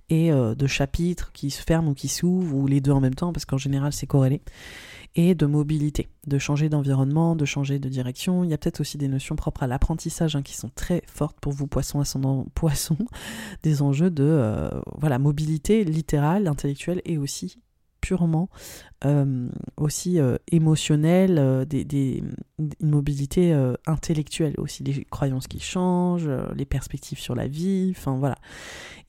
et 0.09 0.31
de 0.31 0.67
chapitres 0.67 1.31
qui 1.33 1.51
se 1.51 1.61
ferment 1.61 1.91
ou 1.91 1.93
qui 1.93 2.07
s'ouvrent, 2.07 2.55
ou 2.55 2.67
les 2.67 2.79
deux 2.79 2.91
en 2.91 3.01
même 3.01 3.15
temps, 3.15 3.33
parce 3.33 3.45
qu'en 3.45 3.57
général 3.57 3.91
c'est 3.91 4.07
corrélé 4.07 4.41
et 5.15 5.35
de 5.35 5.45
mobilité, 5.45 6.09
de 6.27 6.37
changer 6.37 6.69
d'environnement, 6.69 7.35
de 7.35 7.45
changer 7.45 7.79
de 7.79 7.89
direction. 7.89 8.43
Il 8.43 8.49
y 8.49 8.53
a 8.53 8.57
peut-être 8.57 8.81
aussi 8.81 8.97
des 8.97 9.07
notions 9.07 9.35
propres 9.35 9.63
à 9.63 9.67
l'apprentissage 9.67 10.35
hein, 10.35 10.41
qui 10.41 10.55
sont 10.55 10.69
très 10.69 11.03
fortes 11.07 11.37
pour 11.39 11.53
vous, 11.53 11.67
poissons 11.67 11.99
ascendant 11.99 12.45
poissons, 12.53 12.97
des 13.63 13.81
enjeux 13.81 14.11
de 14.11 14.23
euh, 14.23 14.69
voilà 14.97 15.19
mobilité 15.19 15.83
littérale, 15.83 16.47
intellectuelle 16.47 17.01
et 17.05 17.17
aussi 17.17 17.59
purement 18.01 18.49
euh, 19.05 19.49
aussi 19.77 20.19
euh, 20.19 20.37
émotionnelle, 20.51 21.65
des, 21.67 21.83
des, 21.85 22.23
une 22.57 22.89
mobilité 22.89 23.53
intellectuelle 23.85 24.55
aussi, 24.57 24.83
les 24.83 25.05
croyances 25.05 25.47
qui 25.47 25.59
changent, 25.59 26.29
les 26.55 26.65
perspectives 26.65 27.19
sur 27.19 27.35
la 27.35 27.47
vie, 27.47 27.93
enfin 27.95 28.17
voilà. 28.17 28.37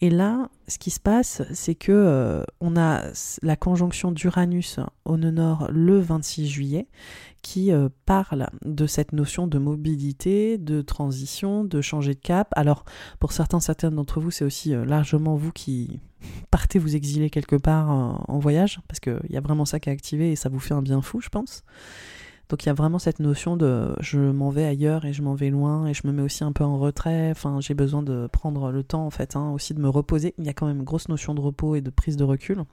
Et 0.03 0.09
là, 0.09 0.49
ce 0.67 0.79
qui 0.79 0.91
se 0.91 1.01
passe, 1.01 1.43
c'est 1.53 1.75
que 1.75 1.93
euh, 1.93 2.43
on 2.61 2.77
a 2.77 3.03
la 3.43 3.57
conjonction 3.57 4.13
d'Uranus 4.13 4.81
au 5.05 5.19
nord 5.19 5.69
le 5.71 5.99
26 5.99 6.49
juillet 6.49 6.87
qui 7.43 7.73
euh, 7.73 7.89
parle 8.07 8.49
de 8.65 8.87
cette 8.87 9.13
notion 9.13 9.47
de 9.47 9.59
mobilité, 9.59 10.59
de 10.59 10.83
transition, 10.83 11.65
de 11.65 11.81
changer 11.81 12.15
de 12.15 12.21
cap. 12.21 12.49
Alors, 12.53 12.85
pour 13.19 13.33
certains, 13.33 13.61
certaines 13.61 13.95
d'entre 13.95 14.21
vous, 14.21 14.31
c'est 14.31 14.45
aussi 14.45 14.75
euh, 14.75 14.85
largement 14.85 15.37
vous 15.37 15.53
qui 15.53 16.01
partez 16.51 16.79
vous 16.79 16.97
exiler 16.97 17.31
quelque 17.31 17.57
part 17.57 17.91
en 17.91 18.39
voyage, 18.39 18.81
parce 18.89 19.01
qu'il 19.01 19.31
y 19.31 19.37
a 19.37 19.41
vraiment 19.41 19.65
ça 19.65 19.81
qui 19.81 19.89
est 19.89 19.93
activé 19.93 20.33
et 20.33 20.37
ça 20.37 20.49
vous 20.49 20.61
fait 20.61 20.75
un 20.75 20.83
bien 20.83 21.01
fou, 21.01 21.21
je 21.21 21.29
pense. 21.29 21.65
Donc 22.51 22.65
il 22.65 22.67
y 22.67 22.71
a 22.71 22.75
vraiment 22.75 22.99
cette 22.99 23.21
notion 23.21 23.57
de 23.57 23.95
je 24.01 24.19
m'en 24.19 24.51
vais 24.51 24.65
ailleurs 24.65 25.05
et 25.05 25.13
je 25.13 25.23
m'en 25.23 25.35
vais 25.35 25.51
loin 25.51 25.87
et 25.87 25.95
je 25.95 26.05
me 26.05 26.13
mets 26.13 26.23
aussi 26.23 26.43
un 26.43 26.51
peu 26.51 26.65
en 26.65 26.79
retrait. 26.79 27.31
Enfin, 27.31 27.61
j'ai 27.61 27.75
besoin 27.75 28.03
de 28.03 28.27
prendre 28.27 28.73
le 28.73 28.83
temps 28.83 29.07
en 29.07 29.11
fait, 29.11 29.37
hein, 29.37 29.53
aussi 29.53 29.73
de 29.73 29.81
me 29.81 29.89
reposer. 29.89 30.35
Il 30.37 30.45
y 30.45 30.49
a 30.49 30.53
quand 30.53 30.67
même 30.67 30.79
une 30.79 30.85
grosse 30.85 31.09
notion 31.09 31.33
de 31.35 31.41
repos 31.41 31.77
et 31.77 31.81
de 31.81 31.91
prise 31.91 32.17
de 32.17 32.25
recul. 32.25 32.65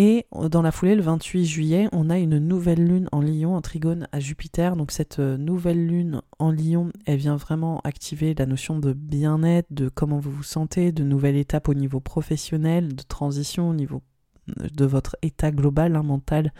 Et 0.00 0.26
dans 0.48 0.62
la 0.62 0.70
foulée, 0.70 0.94
le 0.94 1.02
28 1.02 1.44
juillet, 1.44 1.88
on 1.90 2.08
a 2.08 2.18
une 2.18 2.38
nouvelle 2.38 2.86
lune 2.86 3.08
en 3.10 3.20
Lion, 3.20 3.56
en 3.56 3.60
trigone 3.60 4.06
à 4.12 4.20
Jupiter. 4.20 4.76
Donc 4.76 4.92
cette 4.92 5.18
euh, 5.18 5.36
nouvelle 5.36 5.88
lune 5.88 6.22
en 6.38 6.52
Lion, 6.52 6.92
elle 7.04 7.16
vient 7.16 7.34
vraiment 7.34 7.80
activer 7.82 8.32
la 8.32 8.46
notion 8.46 8.78
de 8.78 8.92
bien-être, 8.92 9.66
de 9.70 9.88
comment 9.88 10.20
vous 10.20 10.30
vous 10.30 10.44
sentez, 10.44 10.92
de 10.92 11.02
nouvelles 11.02 11.34
étapes 11.34 11.68
au 11.68 11.74
niveau 11.74 11.98
professionnel, 11.98 12.94
de 12.94 13.02
transition 13.02 13.70
au 13.70 13.74
niveau 13.74 14.00
euh, 14.60 14.68
de 14.72 14.84
votre 14.84 15.16
état 15.22 15.50
global, 15.50 15.96
hein, 15.96 16.04
mental 16.04 16.52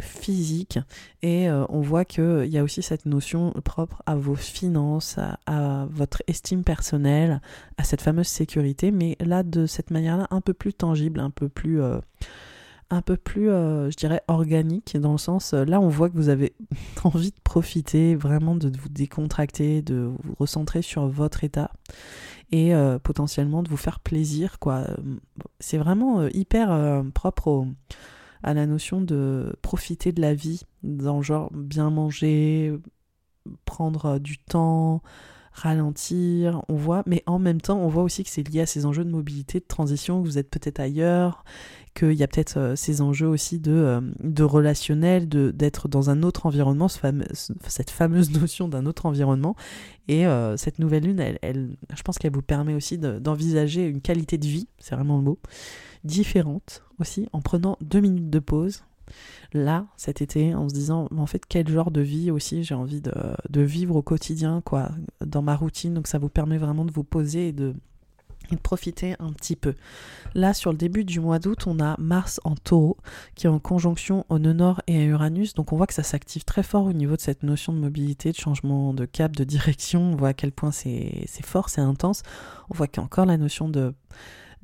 physique. 0.00 0.78
Et 1.22 1.48
euh, 1.48 1.64
on 1.68 1.80
voit 1.80 2.04
qu'il 2.04 2.46
y 2.46 2.58
a 2.58 2.64
aussi 2.64 2.82
cette 2.82 3.06
notion 3.06 3.52
propre 3.64 4.02
à 4.06 4.16
vos 4.16 4.34
finances, 4.34 5.18
à, 5.46 5.86
votre 5.90 6.22
estime 6.26 6.64
personnelle, 6.64 7.40
à 7.78 7.84
cette 7.84 8.02
fameuse 8.02 8.28
sécurité, 8.28 8.90
mais 8.90 9.16
là 9.20 9.42
de 9.42 9.66
cette 9.66 9.90
manière-là 9.90 10.26
un 10.30 10.40
peu 10.40 10.54
plus 10.54 10.74
tangible, 10.74 11.20
un 11.20 11.30
peu 11.30 11.48
plus... 11.48 11.80
Euh, 11.82 11.98
un 12.90 13.02
peu 13.02 13.16
plus, 13.16 13.50
euh, 13.50 13.90
je 13.90 13.96
dirais, 13.96 14.22
organique, 14.28 14.96
dans 14.96 15.12
le 15.12 15.18
sens, 15.18 15.54
euh, 15.54 15.64
là 15.64 15.80
on 15.80 15.88
voit 15.88 16.08
que 16.08 16.14
vous 16.14 16.28
avez 16.28 16.54
envie 17.04 17.30
de 17.30 17.40
profiter, 17.42 18.14
vraiment 18.14 18.54
de 18.54 18.68
vous 18.68 18.88
décontracter, 18.88 19.82
de 19.82 20.10
vous 20.22 20.34
recentrer 20.38 20.82
sur 20.82 21.06
votre 21.08 21.42
état 21.42 21.72
et 22.52 22.74
euh, 22.74 22.98
potentiellement 23.00 23.64
de 23.64 23.68
vous 23.68 23.76
faire 23.76 23.98
plaisir, 23.98 24.60
quoi. 24.60 24.84
C'est 25.58 25.78
vraiment 25.78 26.28
hyper 26.28 27.02
propre 27.12 27.66
à 28.42 28.54
la 28.54 28.66
notion 28.66 29.00
de 29.00 29.56
profiter 29.62 30.12
de 30.12 30.20
la 30.20 30.34
vie, 30.34 30.62
dans 30.82 31.22
genre 31.22 31.50
bien 31.52 31.90
manger, 31.90 32.76
prendre 33.64 34.18
du 34.18 34.38
temps, 34.38 35.02
ralentir, 35.56 36.62
on 36.68 36.76
voit, 36.76 37.02
mais 37.06 37.22
en 37.26 37.38
même 37.38 37.60
temps, 37.60 37.78
on 37.78 37.88
voit 37.88 38.02
aussi 38.02 38.22
que 38.24 38.30
c'est 38.30 38.46
lié 38.46 38.60
à 38.60 38.66
ces 38.66 38.84
enjeux 38.84 39.04
de 39.04 39.10
mobilité, 39.10 39.58
de 39.58 39.64
transition, 39.64 40.22
que 40.22 40.28
vous 40.28 40.38
êtes 40.38 40.50
peut-être 40.50 40.80
ailleurs, 40.80 41.44
qu'il 41.94 42.12
y 42.12 42.22
a 42.22 42.28
peut-être 42.28 42.58
euh, 42.58 42.76
ces 42.76 43.00
enjeux 43.00 43.26
aussi 43.26 43.58
de, 43.58 43.72
euh, 43.72 44.00
de 44.22 44.42
relationnel, 44.44 45.28
de, 45.28 45.50
d'être 45.50 45.88
dans 45.88 46.10
un 46.10 46.22
autre 46.22 46.44
environnement, 46.44 46.88
cette 46.88 47.90
fameuse 47.90 48.30
notion 48.38 48.68
d'un 48.68 48.84
autre 48.84 49.06
environnement. 49.06 49.56
Et 50.08 50.26
euh, 50.26 50.58
cette 50.58 50.78
nouvelle 50.78 51.04
lune, 51.04 51.20
elle, 51.40 51.76
je 51.94 52.02
pense 52.02 52.18
qu'elle 52.18 52.32
vous 52.32 52.42
permet 52.42 52.74
aussi 52.74 52.98
d'envisager 52.98 53.86
une 53.86 54.02
qualité 54.02 54.36
de 54.36 54.46
vie, 54.46 54.68
c'est 54.78 54.94
vraiment 54.94 55.16
le 55.16 55.24
mot, 55.24 55.38
différente 56.06 56.84
aussi, 57.00 57.28
en 57.32 57.40
prenant 57.40 57.76
deux 57.80 58.00
minutes 58.00 58.30
de 58.30 58.38
pause 58.38 58.82
là 59.52 59.86
cet 59.96 60.20
été 60.20 60.54
en 60.54 60.68
se 60.68 60.74
disant 60.74 61.08
en 61.16 61.26
fait 61.26 61.42
quel 61.48 61.68
genre 61.68 61.90
de 61.90 62.00
vie 62.00 62.30
aussi 62.30 62.64
j'ai 62.64 62.74
envie 62.74 63.00
de, 63.00 63.60
vivre 63.60 63.96
au 63.96 64.02
quotidien 64.02 64.60
quoi 64.64 64.90
dans 65.24 65.42
ma 65.42 65.56
routine 65.56 65.94
donc 65.94 66.06
ça 66.06 66.18
vous 66.18 66.28
permet 66.28 66.58
vraiment 66.58 66.84
de 66.84 66.92
vous 66.92 67.04
poser 67.04 67.48
et 67.48 67.52
de, 67.52 67.74
profiter 68.62 69.16
un 69.18 69.32
petit 69.32 69.56
peu. 69.56 69.74
Là, 70.36 70.54
sur 70.54 70.70
le 70.70 70.78
début 70.78 71.04
du 71.04 71.18
mois 71.18 71.40
d'août, 71.40 71.66
on 71.66 71.80
a 71.80 71.96
Mars 71.98 72.40
en 72.44 72.54
taureau 72.54 72.96
qui 73.34 73.46
est 73.46 73.50
en 73.50 73.58
conjonction 73.58 74.24
au 74.28 74.38
nœud 74.38 74.54
et 74.86 75.00
à 75.00 75.04
Uranus. 75.04 75.54
Donc 75.54 75.72
on 75.72 75.76
voit 75.76 75.88
que 75.88 75.94
ça 75.94 76.04
s'active 76.04 76.44
très 76.44 76.62
fort 76.62 76.84
au 76.84 76.92
niveau 76.92 77.16
de 77.16 77.20
cette 77.20 77.42
notion 77.42 77.72
de 77.72 77.78
mobilité, 77.78 78.30
de 78.30 78.36
changement 78.36 78.94
de 78.94 79.04
cap, 79.04 79.34
de 79.34 79.42
direction. 79.42 80.12
On 80.12 80.14
voit 80.14 80.28
à 80.28 80.34
quel 80.34 80.52
point 80.52 80.70
c'est 80.70 81.26
fort, 81.42 81.70
c'est 81.70 81.80
intense. 81.80 82.22
On 82.70 82.74
voit 82.76 82.86
qu'il 82.86 83.00
y 83.00 83.02
a 83.02 83.04
encore 83.04 83.26
la 83.26 83.36
notion 83.36 83.68
de 83.68 83.94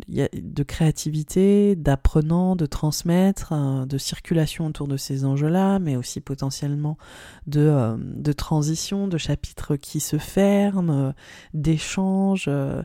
de 0.08 0.62
créativité, 0.62 1.76
d'apprenant, 1.76 2.56
de 2.56 2.66
transmettre, 2.66 3.52
hein, 3.52 3.86
de 3.86 3.98
circulation 3.98 4.66
autour 4.66 4.88
de 4.88 4.96
ces 4.96 5.24
enjeux-là, 5.24 5.78
mais 5.78 5.96
aussi 5.96 6.20
potentiellement 6.20 6.96
de, 7.46 7.60
euh, 7.60 7.96
de 7.98 8.32
transition, 8.32 9.08
de 9.08 9.18
chapitres 9.18 9.76
qui 9.76 10.00
se 10.00 10.18
ferment, 10.18 10.90
euh, 10.90 11.12
d'échanges. 11.54 12.46
Euh. 12.48 12.82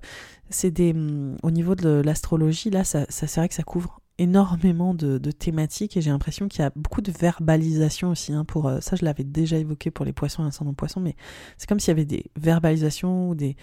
c'est 0.50 0.72
des, 0.72 0.94
mm, 0.94 1.38
au 1.44 1.52
niveau 1.52 1.76
de 1.76 2.02
l'astrologie, 2.04 2.70
là, 2.70 2.84
ça, 2.84 3.06
ça 3.10 3.28
c'est 3.28 3.40
vrai 3.40 3.50
que 3.50 3.56
ça 3.56 3.64
couvre 3.64 4.02
énormément 4.20 4.94
de, 4.94 5.18
de 5.18 5.32
thématiques 5.32 5.98
et 5.98 6.02
j'ai 6.02 6.10
l'impression 6.10 6.48
qu'il 6.48 6.62
y 6.62 6.66
a 6.66 6.72
beaucoup 6.76 7.02
de 7.02 7.12
verbalisation 7.12 8.10
aussi. 8.10 8.34
Hein, 8.34 8.46
pour 8.46 8.72
ça, 8.82 8.96
je 8.96 9.06
l'avais 9.06 9.24
déjà 9.24 9.58
évoqué 9.58 9.92
pour 9.92 10.06
les 10.06 10.14
poissons 10.14 10.44
et 10.44 10.48
ascendant 10.48 10.74
poissons, 10.74 11.00
mais 11.00 11.16
c'est 11.58 11.68
comme 11.68 11.80
s'il 11.80 11.90
y 11.90 11.92
avait 11.92 12.06
des 12.06 12.26
verbalisations 12.36 13.30
ou 13.30 13.36
des 13.36 13.56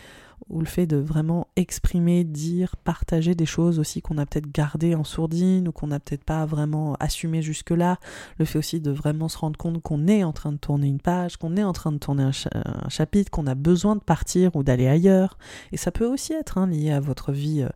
ou 0.48 0.60
le 0.60 0.66
fait 0.66 0.86
de 0.86 0.96
vraiment 0.96 1.48
exprimer, 1.56 2.24
dire, 2.24 2.76
partager 2.76 3.34
des 3.34 3.46
choses 3.46 3.78
aussi 3.78 4.02
qu'on 4.02 4.18
a 4.18 4.26
peut-être 4.26 4.50
gardées 4.50 4.94
en 4.94 5.04
sourdine 5.04 5.68
ou 5.68 5.72
qu'on 5.72 5.86
n'a 5.86 6.00
peut-être 6.00 6.24
pas 6.24 6.44
vraiment 6.44 6.96
assumé 7.00 7.40
jusque-là, 7.40 7.98
le 8.38 8.44
fait 8.44 8.58
aussi 8.58 8.80
de 8.80 8.90
vraiment 8.90 9.28
se 9.28 9.38
rendre 9.38 9.56
compte 9.56 9.80
qu'on 9.82 10.06
est 10.06 10.24
en 10.24 10.32
train 10.32 10.52
de 10.52 10.58
tourner 10.58 10.88
une 10.88 11.00
page, 11.00 11.36
qu'on 11.36 11.56
est 11.56 11.64
en 11.64 11.72
train 11.72 11.92
de 11.92 11.98
tourner 11.98 12.24
un, 12.24 12.88
chapitre, 12.88 13.30
qu'on 13.30 13.46
a 13.46 13.54
besoin 13.54 13.96
de 13.96 14.00
partir 14.00 14.54
ou 14.56 14.62
d'aller 14.62 14.86
ailleurs, 14.86 15.38
et 15.72 15.76
ça 15.76 15.90
peut 15.90 16.06
aussi 16.06 16.32
être 16.34 16.58
hein, 16.58 16.66
lié 16.66 16.90
à 16.90 17.00
votre 17.00 17.32
vie 17.32 17.62
euh, 17.62 17.68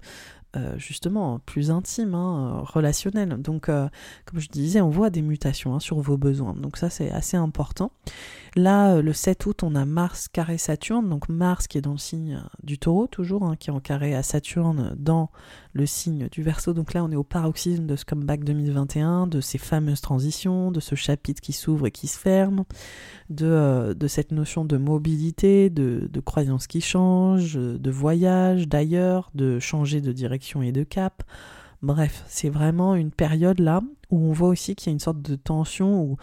euh, 0.56 0.78
justement 0.78 1.40
plus 1.40 1.70
intime, 1.70 2.14
hein, 2.14 2.62
relationnel. 2.64 3.28
Donc, 3.40 3.68
euh, 3.68 3.88
comme 4.24 4.40
je 4.40 4.48
disais, 4.48 4.80
on 4.80 4.88
voit 4.88 5.10
des 5.10 5.20
mutations 5.20 5.74
hein, 5.74 5.80
sur 5.80 6.00
vos 6.00 6.16
besoins. 6.16 6.54
Donc 6.54 6.78
ça, 6.78 6.88
c'est 6.88 7.10
assez 7.10 7.36
important. 7.36 7.92
Là, 8.58 8.96
euh, 8.96 9.02
le 9.02 9.12
7 9.12 9.46
août, 9.46 9.62
on 9.62 9.76
a 9.76 9.84
Mars 9.84 10.26
carré 10.26 10.58
Saturne. 10.58 11.08
Donc 11.08 11.28
Mars 11.28 11.68
qui 11.68 11.78
est 11.78 11.80
dans 11.80 11.92
le 11.92 11.98
signe 11.98 12.42
du 12.64 12.76
taureau, 12.76 13.06
toujours, 13.06 13.44
hein, 13.44 13.54
qui 13.54 13.70
est 13.70 13.72
en 13.72 13.78
carré 13.78 14.16
à 14.16 14.24
Saturne 14.24 14.96
dans 14.98 15.30
le 15.74 15.86
signe 15.86 16.28
du 16.28 16.42
Verseau. 16.42 16.74
Donc 16.74 16.92
là, 16.92 17.04
on 17.04 17.10
est 17.12 17.16
au 17.16 17.22
paroxysme 17.22 17.86
de 17.86 17.94
ce 17.94 18.04
comeback 18.04 18.42
2021, 18.42 19.28
de 19.28 19.40
ces 19.40 19.58
fameuses 19.58 20.00
transitions, 20.00 20.72
de 20.72 20.80
ce 20.80 20.96
chapitre 20.96 21.40
qui 21.40 21.52
s'ouvre 21.52 21.86
et 21.86 21.92
qui 21.92 22.08
se 22.08 22.18
ferme, 22.18 22.64
de, 23.30 23.94
de 23.96 24.06
cette 24.08 24.32
notion 24.32 24.64
de 24.64 24.76
mobilité, 24.76 25.70
de, 25.70 26.08
de 26.12 26.20
croyances 26.20 26.66
qui 26.66 26.80
changent, 26.80 27.54
de 27.54 27.90
voyage 27.92 28.66
d'ailleurs, 28.66 29.30
de 29.36 29.60
changer 29.60 30.00
de 30.00 30.10
direction 30.10 30.62
et 30.62 30.72
de 30.72 30.82
cap. 30.82 31.22
Bref, 31.80 32.24
c'est 32.26 32.50
vraiment 32.50 32.96
une 32.96 33.12
période 33.12 33.60
là 33.60 33.82
où 34.10 34.18
on 34.18 34.32
voit 34.32 34.48
aussi 34.48 34.74
qu'il 34.74 34.88
y 34.88 34.90
a 34.90 34.94
une 34.94 34.98
sorte 34.98 35.22
de 35.22 35.36
tension, 35.36 36.02
où 36.02 36.16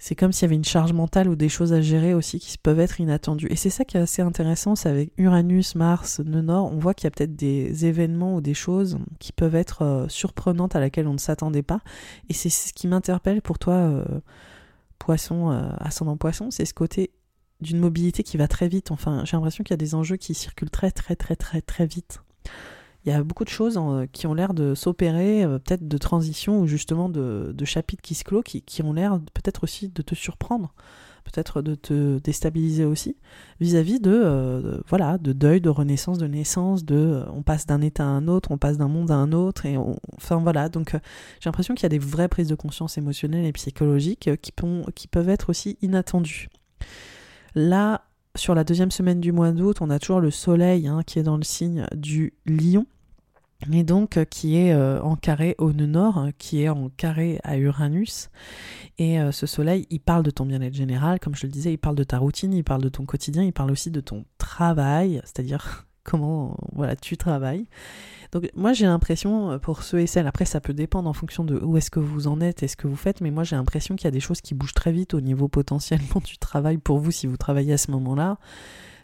c'est 0.00 0.14
comme 0.14 0.32
s'il 0.32 0.42
y 0.42 0.46
avait 0.46 0.56
une 0.56 0.64
charge 0.64 0.94
mentale 0.94 1.28
ou 1.28 1.36
des 1.36 1.50
choses 1.50 1.74
à 1.74 1.82
gérer 1.82 2.14
aussi 2.14 2.40
qui 2.40 2.56
peuvent 2.56 2.80
être 2.80 3.00
inattendues. 3.00 3.48
Et 3.50 3.56
c'est 3.56 3.68
ça 3.68 3.84
qui 3.84 3.98
est 3.98 4.00
assez 4.00 4.22
intéressant, 4.22 4.74
c'est 4.74 4.88
avec 4.88 5.12
Uranus, 5.18 5.74
Mars, 5.74 6.20
Nœud 6.20 6.40
on 6.48 6.78
voit 6.78 6.94
qu'il 6.94 7.04
y 7.04 7.08
a 7.08 7.10
peut-être 7.10 7.36
des 7.36 7.84
événements 7.84 8.34
ou 8.34 8.40
des 8.40 8.54
choses 8.54 8.98
qui 9.18 9.32
peuvent 9.32 9.54
être 9.54 9.82
euh, 9.82 10.08
surprenantes 10.08 10.74
à 10.74 10.80
laquelle 10.80 11.06
on 11.06 11.12
ne 11.12 11.18
s'attendait 11.18 11.62
pas. 11.62 11.82
Et 12.30 12.32
c'est 12.32 12.48
ce 12.48 12.72
qui 12.72 12.88
m'interpelle 12.88 13.42
pour 13.42 13.58
toi, 13.58 13.74
euh, 13.74 14.04
poisson, 14.98 15.50
euh, 15.50 15.68
ascendant 15.78 16.16
poisson, 16.16 16.50
c'est 16.50 16.64
ce 16.64 16.72
côté 16.72 17.10
d'une 17.60 17.78
mobilité 17.78 18.22
qui 18.22 18.38
va 18.38 18.48
très 18.48 18.68
vite. 18.68 18.90
Enfin, 18.92 19.22
j'ai 19.26 19.36
l'impression 19.36 19.62
qu'il 19.64 19.72
y 19.72 19.74
a 19.74 19.76
des 19.76 19.94
enjeux 19.94 20.16
qui 20.16 20.32
circulent 20.32 20.70
très 20.70 20.92
très 20.92 21.14
très 21.14 21.36
très 21.36 21.60
très 21.60 21.84
vite 21.84 22.22
il 23.04 23.10
y 23.10 23.14
a 23.14 23.22
beaucoup 23.22 23.44
de 23.44 23.50
choses 23.50 23.78
euh, 23.78 24.06
qui 24.12 24.26
ont 24.26 24.34
l'air 24.34 24.52
de 24.52 24.74
s'opérer, 24.74 25.42
euh, 25.44 25.58
peut-être 25.58 25.88
de 25.88 25.98
transition 25.98 26.60
ou 26.60 26.66
justement 26.66 27.08
de, 27.08 27.54
chapitres 27.64 28.02
qui 28.02 28.14
se 28.14 28.24
clôt, 28.24 28.42
qui, 28.42 28.82
ont 28.82 28.92
l'air 28.92 29.20
peut-être 29.32 29.64
aussi 29.64 29.88
de 29.88 30.02
te 30.02 30.14
surprendre, 30.14 30.74
peut-être 31.24 31.62
de 31.62 31.74
te 31.74 32.18
déstabiliser 32.18 32.84
aussi, 32.84 33.16
vis-à-vis 33.60 34.00
de, 34.00 34.10
euh, 34.12 34.80
voilà, 34.88 35.18
de 35.18 35.32
deuil, 35.32 35.60
de 35.60 35.70
renaissance, 35.70 36.18
de 36.18 36.26
naissance, 36.26 36.84
de 36.84 37.24
on 37.32 37.42
passe 37.42 37.66
d'un 37.66 37.80
état 37.80 38.04
à 38.04 38.08
un 38.08 38.28
autre, 38.28 38.50
on 38.50 38.58
passe 38.58 38.76
d'un 38.76 38.88
monde 38.88 39.10
à 39.10 39.16
un 39.16 39.32
autre, 39.32 39.66
et 39.66 39.76
enfin 40.16 40.36
voilà, 40.36 40.68
donc 40.68 40.92
j'ai 40.92 41.48
l'impression 41.48 41.74
qu'il 41.74 41.84
y 41.84 41.86
a 41.86 41.90
des 41.90 41.98
vraies 41.98 42.28
prises 42.28 42.48
de 42.48 42.54
conscience 42.54 42.98
émotionnelles 42.98 43.46
et 43.46 43.52
psychologiques 43.52 44.30
qui, 44.42 44.52
qui 44.94 45.08
peuvent 45.08 45.28
être 45.28 45.50
aussi 45.50 45.78
inattendues. 45.80 46.48
Là, 47.54 48.02
sur 48.36 48.54
la 48.54 48.64
deuxième 48.64 48.90
semaine 48.90 49.20
du 49.20 49.32
mois 49.32 49.52
d'août, 49.52 49.78
on 49.80 49.90
a 49.90 49.98
toujours 49.98 50.20
le 50.20 50.30
soleil 50.30 50.86
hein, 50.86 51.02
qui 51.04 51.18
est 51.18 51.22
dans 51.22 51.36
le 51.36 51.42
signe 51.42 51.86
du 51.94 52.32
lion. 52.46 52.86
Et 53.72 53.84
donc 53.84 54.16
euh, 54.16 54.24
qui 54.24 54.56
est 54.56 54.72
euh, 54.72 55.02
en 55.02 55.16
carré 55.16 55.54
au 55.58 55.72
nœud 55.72 55.86
nord, 55.86 56.16
hein, 56.16 56.30
qui 56.38 56.62
est 56.62 56.68
en 56.68 56.88
carré 56.88 57.40
à 57.44 57.58
Uranus. 57.58 58.30
Et 58.98 59.20
euh, 59.20 59.32
ce 59.32 59.46
soleil, 59.46 59.86
il 59.90 60.00
parle 60.00 60.22
de 60.22 60.30
ton 60.30 60.46
bien-être 60.46 60.74
général, 60.74 61.20
comme 61.20 61.34
je 61.34 61.46
le 61.46 61.52
disais, 61.52 61.72
il 61.72 61.78
parle 61.78 61.96
de 61.96 62.04
ta 62.04 62.18
routine, 62.18 62.54
il 62.54 62.64
parle 62.64 62.82
de 62.82 62.88
ton 62.88 63.04
quotidien, 63.04 63.42
il 63.42 63.52
parle 63.52 63.70
aussi 63.70 63.90
de 63.90 64.00
ton 64.00 64.24
travail, 64.38 65.20
c'est-à-dire 65.24 65.86
comment 66.04 66.56
voilà 66.72 66.96
tu 66.96 67.16
travailles. 67.16 67.66
Donc 68.32 68.48
moi 68.54 68.72
j'ai 68.72 68.86
l'impression, 68.86 69.52
euh, 69.52 69.58
pour 69.58 69.82
ceux 69.82 70.00
et 70.00 70.06
celles, 70.06 70.26
après 70.26 70.44
ça 70.44 70.60
peut 70.60 70.74
dépendre 70.74 71.08
en 71.08 71.12
fonction 71.12 71.44
de 71.44 71.58
où 71.58 71.76
est-ce 71.76 71.90
que 71.90 72.00
vous 72.00 72.28
en 72.28 72.40
êtes 72.40 72.62
et 72.62 72.68
ce 72.68 72.76
que 72.76 72.86
vous 72.86 72.96
faites, 72.96 73.20
mais 73.20 73.30
moi 73.30 73.44
j'ai 73.44 73.56
l'impression 73.56 73.96
qu'il 73.96 74.04
y 74.04 74.08
a 74.08 74.12
des 74.12 74.20
choses 74.20 74.40
qui 74.40 74.54
bougent 74.54 74.74
très 74.74 74.92
vite 74.92 75.14
au 75.14 75.20
niveau 75.20 75.48
potentiellement 75.48 76.20
du 76.24 76.38
travail 76.38 76.78
pour 76.78 76.98
vous 76.98 77.10
si 77.10 77.26
vous 77.26 77.36
travaillez 77.36 77.72
à 77.72 77.78
ce 77.78 77.90
moment-là, 77.90 78.38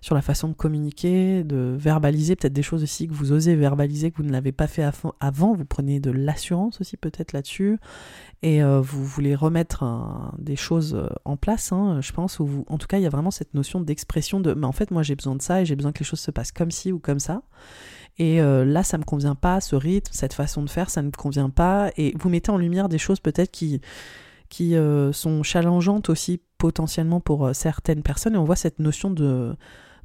sur 0.01 0.15
la 0.15 0.23
façon 0.23 0.47
de 0.49 0.53
communiquer, 0.53 1.43
de 1.43 1.75
verbaliser, 1.77 2.37
peut-être 2.37 2.53
des 2.53 2.63
choses 2.63 2.85
aussi 2.85 3.09
que 3.09 3.15
vous 3.15 3.33
osez 3.33 3.57
verbaliser, 3.57 4.13
que 4.13 4.19
vous 4.19 4.23
ne 4.23 4.31
l'avez 4.31 4.53
pas 4.53 4.69
fait 4.69 4.89
avant, 5.19 5.55
vous 5.55 5.65
prenez 5.65 5.99
de 5.99 6.13
l'assurance 6.13 6.81
aussi 6.81 6.97
peut-être 6.97 7.33
là-dessus, 7.33 7.79
et 8.43 8.63
euh, 8.63 8.81
vous 8.81 9.05
voulez 9.05 9.35
remettre 9.35 9.85
des 10.39 10.55
choses 10.55 10.95
euh, 10.95 11.09
en 11.25 11.37
place, 11.37 11.73
hein, 11.73 12.01
je 12.01 12.13
pense, 12.13 12.41
vous, 12.41 12.65
en 12.69 12.79
tout 12.79 12.87
cas 12.87 12.99
il 12.99 13.03
y 13.03 13.07
a 13.07 13.11
vraiment 13.11 13.33
cette 13.33 13.55
notion 13.55 13.81
d'expression 13.81 14.39
de, 14.39 14.55
mais 14.55 14.67
en 14.67 14.73
fait 14.73 14.93
moi 14.93 15.03
j'ai 15.03 15.17
besoin 15.17 15.35
de 15.35 15.43
ça 15.43 15.63
et 15.63 15.65
j'ai 15.65 15.75
besoin 15.75 15.91
que 15.91 15.99
les 15.99 16.05
choses 16.05 16.21
se 16.21 16.31
passent 16.31 16.53
comme 16.53 16.71
ci 16.71 16.93
ou 16.93 17.01
comme 17.01 17.19
ça. 17.19 17.43
Et 18.19 18.41
euh, 18.41 18.65
là, 18.65 18.83
ça 18.83 18.99
me 18.99 19.05
convient 19.05 19.35
pas, 19.35 19.61
ce 19.61 19.77
rythme, 19.77 20.11
cette 20.13 20.33
façon 20.33 20.63
de 20.63 20.71
faire, 20.71 20.91
ça 20.91 21.03
ne 21.03 21.09
me 21.09 21.13
convient 21.13 21.51
pas. 21.51 21.91
Et 21.97 22.15
vous 22.19 22.29
mettez 22.29 22.51
en 22.51 22.57
lumière 22.57 22.89
des 22.89 22.99
choses 22.99 23.21
peut-être 23.21 23.51
qui, 23.51 23.81
euh, 24.75 25.13
sont 25.13 25.43
challengeantes 25.43 26.09
aussi 26.09 26.41
potentiellement 26.59 27.21
pour 27.21 27.47
euh, 27.47 27.53
certaines 27.53 28.03
personnes. 28.03 28.35
Et 28.35 28.39
on 28.39 28.45
voit 28.45 28.57
cette 28.57 28.79
notion 28.79 29.11
de, 29.11 29.55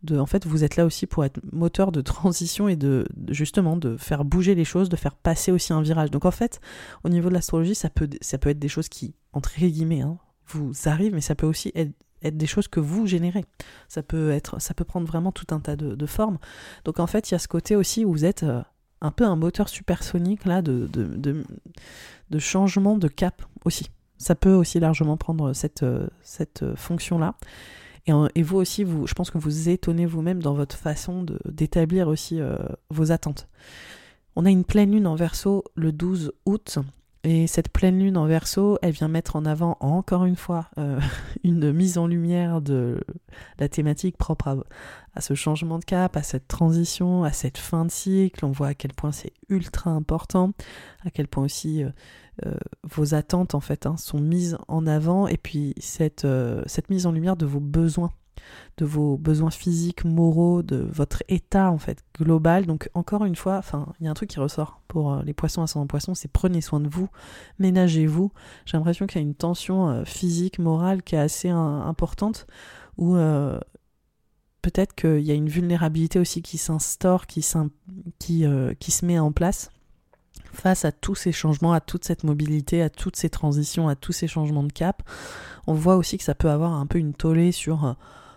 de, 0.04 0.20
en 0.20 0.26
fait, 0.26 0.46
vous 0.46 0.64
êtes 0.64 0.76
là 0.76 0.86
aussi 0.86 1.08
pour 1.08 1.24
être 1.24 1.40
moteur 1.52 1.92
de 1.94 2.02
transition 2.02 2.68
et 2.68 2.76
de, 2.76 3.08
justement 3.30 3.78
de 3.78 3.96
faire 3.96 4.26
bouger 4.26 4.56
les 4.56 4.66
choses, 4.66 4.90
de 4.90 4.98
faire 4.98 5.16
passer 5.16 5.52
aussi 5.52 5.72
un 5.72 5.82
virage. 5.82 6.12
Donc 6.12 6.26
en 6.26 6.32
fait, 6.32 6.60
au 7.06 7.10
niveau 7.10 7.30
de 7.30 7.34
l'astrologie, 7.34 7.76
ça 7.76 7.90
peut, 7.90 8.10
ça 8.20 8.38
peut 8.38 8.50
être 8.50 8.60
des 8.60 8.68
choses 8.68 8.90
qui, 8.90 9.16
entre 9.32 9.58
guillemets, 9.58 10.02
hein, 10.02 10.18
vous 10.48 10.74
arrivent, 10.86 11.14
mais 11.14 11.22
ça 11.22 11.36
peut 11.36 11.48
aussi 11.48 11.72
être 11.76 11.94
être 12.24 12.38
des 12.38 12.48
choses 12.48 12.68
que 12.68 12.80
vous 12.80 13.08
générez. 13.08 13.46
Ça 13.88 14.04
peut 14.04 14.32
être, 14.32 14.62
ça 14.62 14.74
peut 14.74 14.84
prendre 14.84 15.08
vraiment 15.08 15.32
tout 15.32 15.48
un 15.52 15.60
tas 15.60 15.76
de, 15.76 16.06
formes. 16.06 16.38
Donc 16.86 17.00
en 17.00 17.08
fait, 17.08 17.30
il 17.30 17.34
y 17.34 17.36
a 17.36 17.40
ce 17.40 17.48
côté 17.48 17.76
aussi 17.76 18.06
où 18.06 18.12
vous 18.12 18.26
êtes 18.26 18.44
euh, 18.44 18.62
un 19.02 19.12
peu 19.12 19.26
un 19.26 19.36
moteur 19.36 19.70
supersonique 19.70 20.46
là 20.46 20.62
de, 20.62 20.88
de, 20.88 21.44
de, 22.30 22.40
changement 22.40 22.98
de 22.98 23.08
cap 23.08 23.42
aussi. 23.66 23.90
Ça 24.18 24.36
peut 24.36 24.54
aussi 24.54 24.80
largement 24.80 25.18
prendre 25.18 25.54
cette, 25.54 25.84
euh, 25.84 26.08
cette 26.22 26.64
fonction-là. 26.76 27.36
Et, 28.08 28.12
et, 28.36 28.44
vous 28.44 28.58
aussi, 28.58 28.84
vous, 28.84 29.08
je 29.08 29.14
pense 29.14 29.30
que 29.32 29.38
vous 29.38 29.70
étonnez 29.70 30.06
vous-même 30.06 30.42
dans 30.42 30.54
votre 30.54 30.76
façon 30.76 31.26
d'établir 31.46 32.08
aussi 32.08 32.40
euh, 32.40 32.58
vos 32.90 33.12
attentes. 33.12 33.48
On 34.36 34.46
a 34.46 34.50
une 34.50 34.64
pleine 34.64 34.92
lune 34.92 35.08
en 35.08 35.16
verso 35.16 35.64
le 35.76 35.92
12 35.92 36.32
août 36.46 36.80
et 37.24 37.46
cette 37.46 37.70
pleine 37.70 38.00
lune 38.00 38.18
en 38.18 38.26
verso, 38.26 38.80
elle 38.82 38.94
vient 38.94 39.08
mettre 39.08 39.36
en 39.36 39.46
avant 39.46 39.78
encore 39.80 40.26
une 40.26 40.36
fois 40.36 40.70
euh, 40.80 41.00
une 41.44 41.72
mise 41.72 41.98
en 41.98 42.08
lumière 42.08 42.62
de 42.62 43.00
la 43.60 43.70
thématique 43.70 44.18
propre 44.18 44.64
à, 45.14 45.22
ce 45.22 45.36
changement 45.36 45.78
de 45.78 45.86
cap, 45.86 46.18
à 46.18 46.24
cette 46.24 46.48
transition, 46.48 47.24
à 47.24 47.32
cette 47.32 47.60
fin 47.60 47.86
de 47.86 47.92
cycle. 47.92 48.44
On 48.44 48.52
voit 48.52 48.70
à 48.70 48.74
quel 48.74 48.94
point 48.94 49.12
c'est 49.12 49.34
ultra 49.50 49.92
important, 49.92 50.54
à 51.06 51.12
quel 51.12 51.28
point 51.28 51.44
aussi 51.44 51.84
euh, 51.84 51.90
euh, 52.46 52.56
vos 52.84 53.14
attentes 53.14 53.54
en 53.54 53.60
fait 53.60 53.86
hein, 53.86 53.98
sont 53.98 54.20
mises 54.20 54.58
en 54.68 54.88
avant, 54.88 55.28
et 55.28 55.38
puis 55.38 55.76
cette, 55.80 56.26
cette 56.66 56.90
mise 56.90 57.06
en 57.06 57.12
lumière 57.12 57.36
de 57.36 57.46
vos 57.46 57.60
besoins 57.60 58.12
de 58.78 58.86
vos 58.86 59.18
besoins 59.18 59.52
physiques, 59.52 60.06
moraux, 60.06 60.64
de 60.64 60.78
votre 60.92 61.24
état 61.28 61.72
en 61.72 61.78
fait 61.78 62.04
global. 62.18 62.66
Donc 62.66 62.90
encore 62.94 63.26
une 63.26 63.36
fois, 63.36 63.58
enfin, 63.58 63.94
il 64.00 64.06
y 64.06 64.08
a 64.08 64.12
un 64.12 64.16
truc 64.16 64.30
qui 64.30 64.40
ressort 64.40 64.82
pour 64.88 65.14
euh, 65.14 65.24
les 65.24 65.34
poissons 65.34 65.62
ascendant 65.62 65.88
poissons, 65.88 66.16
c'est 66.16 66.32
prenez 66.32 66.62
soin 66.62 66.80
de 66.80 66.88
vous, 66.88 67.10
ménagez-vous. 67.60 68.32
J'ai 68.66 68.78
l'impression 68.78 69.08
qu'il 69.08 69.22
y 69.22 69.24
a 69.24 69.28
une 69.28 69.36
tension 69.36 69.90
euh, 69.90 70.06
physique, 70.06 70.60
morale 70.60 71.04
qui 71.04 71.16
est 71.16 71.20
assez 71.20 71.50
importante 71.50 72.48
où 72.98 73.16
euh, 73.16 73.60
peut-être 74.62 74.94
qu'il 74.96 75.22
y 75.22 75.32
a 75.32 75.36
une 75.36 75.50
vulnérabilité 75.50 76.20
aussi 76.20 76.42
qui 76.42 76.58
s'instaure, 76.58 77.26
qui, 77.28 77.46
qui, 78.20 78.46
qui 78.80 78.92
se 78.92 79.06
met 79.06 79.20
en 79.20 79.32
place 79.32 79.72
face 80.54 80.86
à 80.86 80.92
tous 80.92 81.16
ces 81.16 81.32
changements, 81.32 81.74
à 81.74 81.80
toute 81.80 82.04
cette 82.04 82.24
mobilité, 82.24 82.82
à 82.82 82.90
toutes 82.90 83.16
ces 83.16 83.30
transitions, 83.30 83.88
à 83.88 83.96
tous 83.96 84.12
ces 84.12 84.28
changements 84.28 84.64
de 84.64 84.74
cap. 84.74 85.02
On 85.68 85.74
voit 85.74 85.96
aussi 85.96 86.18
que 86.18 86.24
ça 86.24 86.36
peut 86.36 86.50
avoir 86.50 86.74
un 86.74 86.86
peu 86.86 87.00
une 87.00 87.14
tollée 87.14 87.52
sur 87.52 87.96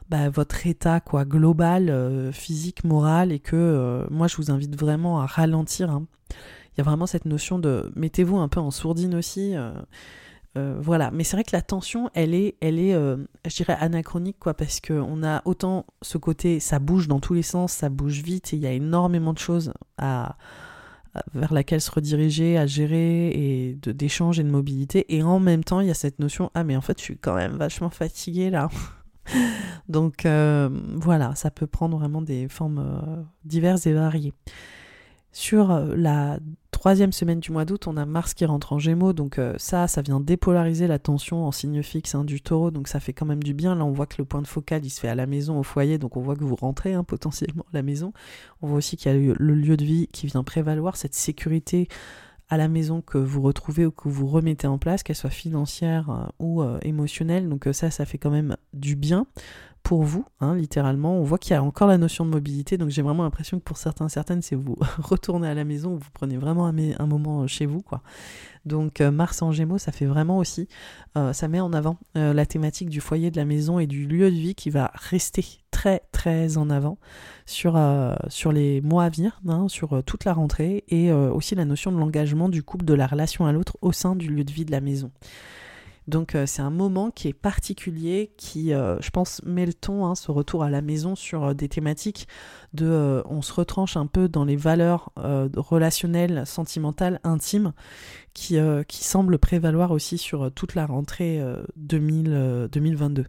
bah, 0.09 0.29
votre 0.29 0.67
état 0.67 1.01
quoi 1.01 1.25
global, 1.25 1.89
euh, 1.89 2.31
physique, 2.33 2.85
moral, 2.85 3.33
et 3.33 3.39
que 3.39 3.57
euh, 3.57 4.07
moi 4.11 4.29
je 4.29 4.37
vous 4.37 4.51
invite 4.51 4.79
vraiment 4.79 5.21
à 5.21 5.27
ralentir. 5.27 5.91
Hein. 5.91 6.07
Il 6.31 6.79
y 6.79 6.81
a 6.81 6.85
vraiment 6.85 7.07
cette 7.07 7.25
notion 7.25 7.59
de 7.59 7.93
mettez-vous 7.97 8.37
un 8.37 8.49
peu 8.49 8.61
en 8.61 8.71
sourdine 8.71 9.15
aussi. 9.15 9.55
Euh, 10.57 10.79
voilà, 10.81 11.11
mais 11.11 11.25
c'est 11.25 11.37
vrai 11.37 11.43
que 11.43 11.55
la 11.55 11.63
tension, 11.63 12.11
elle 12.15 12.35
est, 12.35 12.57
elle 12.61 12.79
est, 12.79 12.93
je 12.93 13.57
dirais 13.57 13.77
anachronique 13.81 14.37
quoi, 14.39 14.55
parce 14.55 14.81
que 14.81 14.93
on 14.93 15.25
a 15.25 15.43
autant 15.47 15.85
ce 16.03 16.19
côté, 16.19 16.61
ça 16.61 16.79
bouge 16.79 17.09
dans 17.09 17.19
tous 17.19 17.35
les 17.35 17.43
sens, 17.43 17.73
ça 17.73 17.89
bouge 17.89 18.23
vite, 18.23 18.53
et 18.53 18.57
il 18.57 18.63
y 18.63 18.67
a 18.67 18.73
énormément 18.73 19.33
de 19.33 19.39
choses 19.39 19.73
à, 19.99 20.37
vers 21.35 21.53
laquelle 21.53 21.81
se 21.81 21.91
rediriger, 21.91 22.59
à 22.59 22.67
gérer 22.67 23.29
et 23.31 23.75
d'échange 23.75 24.39
et 24.39 24.45
de 24.45 24.51
mobilité. 24.51 25.15
Et 25.17 25.23
en 25.23 25.41
même 25.41 25.65
temps, 25.65 25.81
il 25.81 25.89
y 25.89 25.91
a 25.91 25.95
cette 25.95 26.19
notion 26.19 26.51
ah 26.55 26.65
mais 26.65 26.77
en 26.77 26.81
fait 26.81 26.99
je 26.99 27.05
suis 27.05 27.19
quand 27.19 27.35
même 27.35 27.57
vachement 27.57 27.91
fatiguée 27.91 28.51
là. 28.51 28.69
Donc 29.89 30.27
euh, 30.27 30.69
voilà, 30.95 31.35
ça 31.35 31.51
peut 31.51 31.67
prendre 31.67 31.99
vraiment 31.99 32.23
des 32.23 32.49
formes 32.49 32.79
euh, 32.79 33.23
diverses 33.45 33.87
et 33.87 33.93
variées. 33.93 34.33
Sur 35.33 35.73
euh, 35.73 35.95
la 35.97 36.39
troisième 36.71 37.13
semaine 37.13 37.41
du 37.41 37.51
mois 37.51 37.65
d'août, 37.65 37.89
on 37.89 37.97
a 37.97 38.07
Mars 38.07 38.35
qui 38.35 38.45
rentre 38.45 38.73
en 38.73 38.79
Gémeaux, 38.79 39.13
donc 39.13 39.41
ça, 39.57 39.89
ça 39.89 40.03
vient 40.03 40.21
dépolariser 40.21 40.87
la 40.87 40.99
tension 40.99 41.47
en 41.47 41.51
signe 41.51 41.83
fixe 41.83 42.15
hein, 42.15 42.25
du 42.25 42.43
Taureau, 42.43 42.71
donc 42.71 42.89
ça 42.89 43.01
fait 43.01 43.15
quand 43.15 43.25
même 43.25 43.43
du 43.43 43.55
bien. 43.55 43.75
Là, 43.75 43.87
on 43.87 43.91
voit 43.91 44.07
que 44.07 44.17
le 44.19 44.27
point 44.27 44.43
de 44.43 44.47
focal, 44.47 44.85
il 44.85 44.91
se 44.91 45.01
fait 45.01 45.09
à 45.09 45.15
la 45.15 45.27
maison, 45.27 45.59
au 45.59 45.63
foyer, 45.63 45.97
donc 45.97 46.19
on 46.19 46.21
voit 46.21 46.37
que 46.37 46.45
vous 46.45 46.57
rentrez 46.57 46.93
hein, 46.93 47.03
potentiellement 47.09 47.65
à 47.73 47.77
la 47.77 47.83
maison. 47.83 48.13
On 48.61 48.67
voit 48.67 48.77
aussi 48.77 48.99
qu'il 48.99 49.11
y 49.11 49.15
a 49.15 49.35
le 49.39 49.55
lieu 49.55 49.79
de 49.79 49.85
vie 49.85 50.09
qui 50.13 50.27
vient 50.27 50.45
prévaloir, 50.45 50.97
cette 50.97 51.15
sécurité 51.15 51.89
à 52.55 52.57
la 52.57 52.69
maison 52.69 53.03
que 53.03 53.19
vous 53.19 53.43
retrouvez 53.43 53.85
ou 53.85 53.91
que 53.91 54.09
vous 54.09 54.29
remettez 54.29 54.69
en 54.69 54.79
place, 54.79 55.03
qu'elle 55.03 55.17
soit 55.17 55.29
financière 55.29 56.11
euh, 56.11 56.27
ou 56.39 56.63
euh, 56.63 56.79
émotionnelle. 56.83 57.49
Donc 57.49 57.67
euh, 57.67 57.73
ça, 57.73 57.91
ça 57.91 58.07
fait 58.07 58.19
quand 58.19 58.31
même 58.31 58.57
du 58.73 58.95
bien 58.95 59.27
pour 59.85 60.03
vous, 60.03 60.25
hein, 60.41 60.57
littéralement. 60.57 61.17
On 61.17 61.23
voit 61.23 61.39
qu'il 61.39 61.53
y 61.53 61.57
a 61.57 61.63
encore 61.63 61.87
la 61.87 61.99
notion 61.99 62.25
de 62.25 62.31
mobilité, 62.31 62.77
donc 62.77 62.91
j'ai 62.91 63.03
vraiment 63.03 63.23
l'impression 63.23 63.61
que 63.61 63.63
pour 63.63 63.77
certains, 63.77 64.09
certaines, 64.09 64.43
c'est 64.43 64.57
vous 64.57 64.77
retournez 64.99 65.47
à 65.47 65.55
la 65.55 65.65
maison, 65.65 65.95
vous 65.95 66.11
prenez 66.13 66.37
vraiment 66.37 66.67
un, 66.67 67.07
moment 67.07 67.47
chez 67.47 67.67
vous, 67.67 67.83
quoi. 67.83 68.03
Donc 68.65 69.01
Mars 69.01 69.43
en 69.43 69.53
Gémeaux, 69.53 69.77
ça 69.77 69.93
fait 69.93 70.07
vraiment 70.07 70.39
aussi, 70.39 70.69
ça 71.15 71.49
met 71.49 71.61
en 71.61 71.75
avant 71.75 71.99
la 72.15 72.47
thématique 72.47 72.89
du 72.89 73.03
foyer 73.03 73.31
de 73.31 73.37
la 73.37 73.45
maison 73.45 73.79
et 73.79 73.87
du 73.87 74.07
lieu 74.07 74.31
de 74.31 74.37
vie 74.37 74.55
qui 74.55 74.71
va 74.71 74.91
rester 74.95 75.45
très 75.75 76.03
très 76.13 76.57
en 76.57 76.71
avant 76.71 76.99
sur, 77.47 77.77
euh, 77.77 78.15
sur 78.29 78.53
les 78.53 78.81
mois 78.81 79.05
à 79.05 79.11
venir, 79.11 79.41
hein, 79.49 79.67
sur 79.69 79.93
euh, 79.93 80.03
toute 80.03 80.25
la 80.25 80.33
rentrée, 80.33 80.85
et 80.89 81.11
euh, 81.11 81.31
aussi 81.31 81.55
la 81.55 81.65
notion 81.65 81.93
de 81.93 81.99
l'engagement 81.99 82.49
du 82.49 82.63
couple, 82.63 82.85
de 82.85 82.95
la 82.95 83.07
relation 83.07 83.45
à 83.45 83.53
l'autre 83.53 83.77
au 83.83 83.93
sein 83.93 84.17
du 84.17 84.29
lieu 84.29 84.45
de 84.45 84.53
vie 84.53 84.65
de 84.65 84.71
la 84.71 84.81
maison. 84.81 85.11
Donc 86.07 86.37
c'est 86.47 86.63
un 86.63 86.71
moment 86.71 87.11
qui 87.11 87.29
est 87.29 87.33
particulier, 87.33 88.33
qui, 88.37 88.71
je 88.71 89.11
pense, 89.11 89.43
met 89.45 89.67
le 89.67 89.73
ton, 89.73 90.07
hein, 90.07 90.15
ce 90.15 90.31
retour 90.31 90.63
à 90.63 90.71
la 90.71 90.83
maison 90.83 91.15
sur 91.15 91.55
des 91.55 91.69
thématiques 91.69 92.29
de, 92.75 93.23
on 93.27 93.41
se 93.41 93.53
retranche 93.53 93.97
un 93.97 94.07
peu 94.07 94.29
dans 94.29 94.45
les 94.45 94.57
valeurs 94.57 95.13
relationnelles, 95.17 96.47
sentimentales, 96.47 97.21
intimes, 97.25 97.73
qui, 98.35 98.59
qui 98.89 99.05
semblent 99.05 99.39
prévaloir 99.39 99.93
aussi 99.93 100.19
sur 100.19 100.53
toute 100.53 100.75
la 100.75 100.87
rentrée 100.87 101.41
2000, 101.77 102.69
2022. 102.71 103.25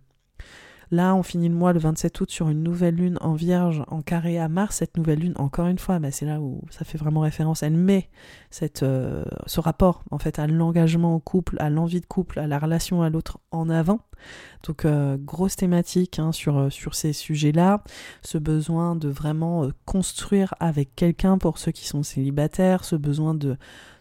Là, 0.92 1.16
on 1.16 1.24
finit 1.24 1.50
le 1.50 1.56
mois 1.56 1.74
le 1.74 1.80
27 1.80 2.22
août 2.22 2.30
sur 2.30 2.50
une 2.50 2.64
nouvelle 2.64 2.96
lune 2.96 3.18
en 3.22 3.34
vierge 3.34 3.84
en 3.88 4.02
carré 4.02 4.38
à 4.40 4.48
Mars. 4.48 4.78
Cette 4.78 4.98
nouvelle 4.98 5.20
lune, 5.20 5.34
encore 5.38 5.68
une 5.68 5.80
fois, 5.80 6.00
bah, 6.00 6.12
c'est 6.12 6.26
là 6.26 6.40
où 6.40 6.62
ça 6.70 6.86
fait 6.86 6.98
vraiment 6.98 7.22
référence. 7.22 7.64
Elle 7.64 7.78
met 7.78 8.10
cette, 8.50 8.84
euh, 8.84 9.26
ce 9.48 9.60
rapport 9.60 10.04
en 10.12 10.20
fait 10.20 10.40
à 10.40 10.48
l'engagement 10.48 11.16
au 11.16 11.20
couple, 11.20 11.58
à 11.60 11.70
l'envie 11.70 12.02
de 12.02 12.06
couple, 12.06 12.40
à 12.40 12.48
la 12.48 12.60
relation 12.60 13.02
à 13.02 13.10
l'autre 13.10 13.40
en 13.52 13.70
avant. 13.70 14.00
Donc 14.66 14.86
euh, 14.86 15.18
grosse 15.18 15.56
thématique 15.56 16.20
hein, 16.20 16.32
sur, 16.32 16.58
euh, 16.58 16.70
sur 16.70 16.96
ces 16.96 17.14
sujets-là. 17.14 17.84
Ce 18.22 18.38
besoin 18.38 18.96
de 18.96 19.10
vraiment 19.10 19.70
construire 19.86 20.54
avec 20.60 20.96
quelqu'un 20.96 21.38
pour 21.38 21.58
ceux 21.58 21.72
qui 21.72 21.88
sont 21.88 22.04
célibataires, 22.04 22.86
ce 22.86 22.96
besoin 22.96 23.34
de, 23.34 23.58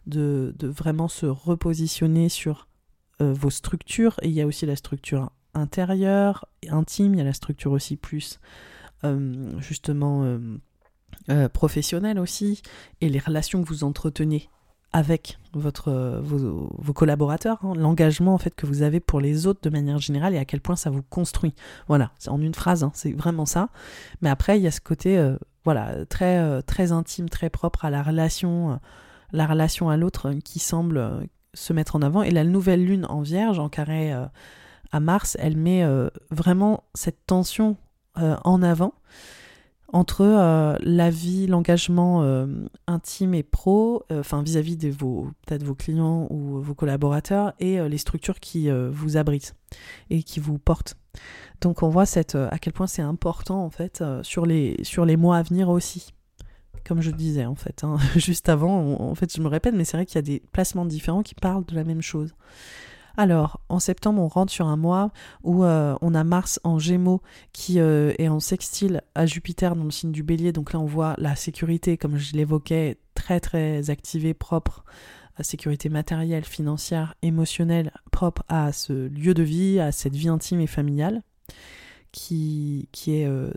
de, 0.07 0.55
de 0.59 0.69
vraiment 0.69 1.09
se 1.09 1.27
repositionner 1.27 2.29
sur 2.29 2.69
vos 3.21 3.51
structures. 3.51 4.17
Et 4.23 4.29
il 4.29 4.35
y 4.35 4.43
a 4.43 4.47
aussi 4.47 4.67
la 4.67 4.77
structure 4.77 5.31
intérieure, 5.55 6.47
intime, 6.69 7.15
il 7.15 7.19
y 7.19 7.21
a 7.21 7.25
la 7.25 7.33
structure 7.33 7.73
aussi 7.73 7.97
plus 7.97 8.41
euh, 9.05 9.61
justement 9.61 10.23
euh, 10.23 10.39
euh, 11.29 11.49
professionnelle 11.49 12.19
aussi, 12.19 12.63
et 13.03 13.09
les 13.11 13.19
relations 13.19 13.63
que 13.63 13.69
vous 13.69 13.85
entretenez 13.85 14.49
avec 14.93 15.39
votre, 15.53 16.21
vos, 16.23 16.93
collaborateurs, 16.93 17.59
hein, 17.65 17.75
l'engagement 17.77 18.33
en 18.33 18.39
fait 18.39 18.55
que 18.55 18.65
vous 18.65 18.83
avez 18.83 19.01
pour 19.01 19.21
les 19.21 19.47
autres 19.47 19.61
de 19.63 19.69
manière 19.69 19.99
générale 19.99 20.35
et 20.35 20.39
à 20.39 20.45
quel 20.45 20.61
point 20.61 20.77
ça 20.77 20.89
vous 20.89 21.03
construit. 21.03 21.53
Voilà, 21.89 22.13
c'est 22.19 22.31
en 22.31 22.41
une 22.41 22.55
phrase, 22.55 22.85
hein, 22.85 22.93
c'est 22.95 23.13
vraiment 23.13 23.45
ça. 23.45 23.71
Mais 24.23 24.31
après, 24.31 24.57
il 24.57 24.63
y 24.63 24.69
a 24.69 24.71
ce 24.71 24.81
côté 24.81 25.35
voilà 25.65 26.07
très 26.07 26.63
très 26.63 26.93
intime, 26.93 27.29
très 27.29 27.51
propre 27.51 27.85
à 27.85 27.91
la 27.91 28.05
relation, 28.05 28.79
la 29.33 29.47
relation 29.47 29.91
à 29.91 29.97
l'autre 29.97 30.33
qui 30.45 30.61
semble 30.61 31.27
se 31.55 31.73
mettre 31.73 31.97
en 31.97 32.03
avant. 32.03 32.23
Et 32.23 32.31
la 32.31 32.45
nouvelle 32.45 32.85
lune 32.85 33.05
en 33.09 33.23
Vierge, 33.23 33.59
en 33.59 33.69
carré 33.69 34.15
à 34.95 35.01
Mars, 35.01 35.37
elle 35.41 35.57
met 35.57 35.83
euh, 35.83 36.09
vraiment 36.31 36.85
cette 36.95 37.27
tension 37.27 37.77
euh, 38.19 38.37
en 38.45 38.63
avant 38.63 38.95
entre 39.93 40.23
euh, 40.23 40.77
la 40.83 41.11
vie, 41.11 41.49
l'engagement 41.49 42.25
intime 42.87 43.35
et 43.35 43.43
pro, 43.45 44.05
enfin 44.11 44.43
vis-à-vis 44.43 44.77
de 44.77 44.89
vos 44.89 45.29
peut-être 45.47 45.63
vos 45.63 45.75
clients 45.75 46.27
ou 46.31 46.61
vos 46.61 46.75
collaborateurs 46.75 47.55
et 47.61 47.79
les 47.89 47.99
structures 47.99 48.41
qui 48.41 48.69
vous 48.91 49.17
abritent 49.17 49.55
et 50.11 50.25
qui 50.25 50.41
vous 50.41 50.59
portent. 50.59 50.97
Donc 51.61 51.85
on 51.85 51.89
voit 51.89 52.07
cette, 52.07 52.35
à 52.35 52.59
quel 52.59 52.73
point 52.73 52.89
c'est 52.89 53.03
important 53.03 53.65
en 53.65 53.71
fait 53.71 54.03
sur 54.23 54.47
les 54.47 54.77
sur 54.83 55.05
les 55.05 55.17
mois 55.17 55.37
à 55.37 55.43
venir 55.43 55.69
aussi 55.69 56.13
comme 56.85 57.01
je 57.01 57.13
disais 57.13 57.47
en 57.47 57.55
fait, 57.55 57.85
hein, 57.85 57.97
juste 58.17 58.49
avant, 58.49 59.01
en 59.01 59.15
fait 59.15 59.35
je 59.35 59.41
me 59.41 59.49
répète, 59.49 59.75
mais 59.75 59.85
c'est 59.85 59.97
vrai 59.97 60.07
qu'il 60.07 60.17
y 60.17 60.19
a 60.19 60.23
des 60.23 60.43
placements 60.53 60.87
différents 60.87 61.23
qui 61.23 61.35
parlent 61.37 61.65
de 61.65 61.75
la 61.75 61.85
même 61.85 62.03
chose. 62.03 62.35
Alors, 63.17 63.61
en 63.69 63.79
septembre, 63.79 64.21
on 64.21 64.29
rentre 64.29 64.53
sur 64.53 64.67
un 64.67 64.77
mois 64.77 65.13
où 65.45 65.65
euh, 65.65 65.97
on 66.01 66.15
a 66.15 66.25
Mars 66.25 66.61
en 66.65 66.79
Gémeaux 66.79 67.23
qui 67.53 67.79
euh, 67.79 68.13
est 68.19 68.29
en 68.29 68.41
sextile 68.41 69.03
à 69.15 69.25
Jupiter 69.25 69.77
dans 69.77 69.85
le 69.85 69.91
signe 69.91 70.11
du 70.11 70.23
Bélier. 70.23 70.53
Donc 70.53 70.73
là, 70.73 70.81
on 70.81 70.87
voit 70.87 71.15
la 71.19 71.37
sécurité, 71.37 71.97
comme 71.97 72.17
je 72.17 72.33
l'évoquais, 72.33 72.99
très 73.15 73.39
très 73.39 73.91
activée, 73.91 74.35
propre 74.35 74.85
sécurité 75.43 75.89
matérielle, 75.89 76.45
financière, 76.45 77.15
émotionnelle, 77.23 77.93
propre 78.13 78.45
à 78.49 78.73
ce 78.73 79.09
lieu 79.09 79.35
de 79.35 79.43
vie, 79.43 79.81
à 79.81 79.91
cette 79.91 80.15
vie 80.15 80.29
intime 80.29 80.61
et 80.61 80.67
familiale, 80.67 81.23
qui, 82.13 82.89
qui 82.93 83.17
est 83.17 83.27
euh, 83.27 83.51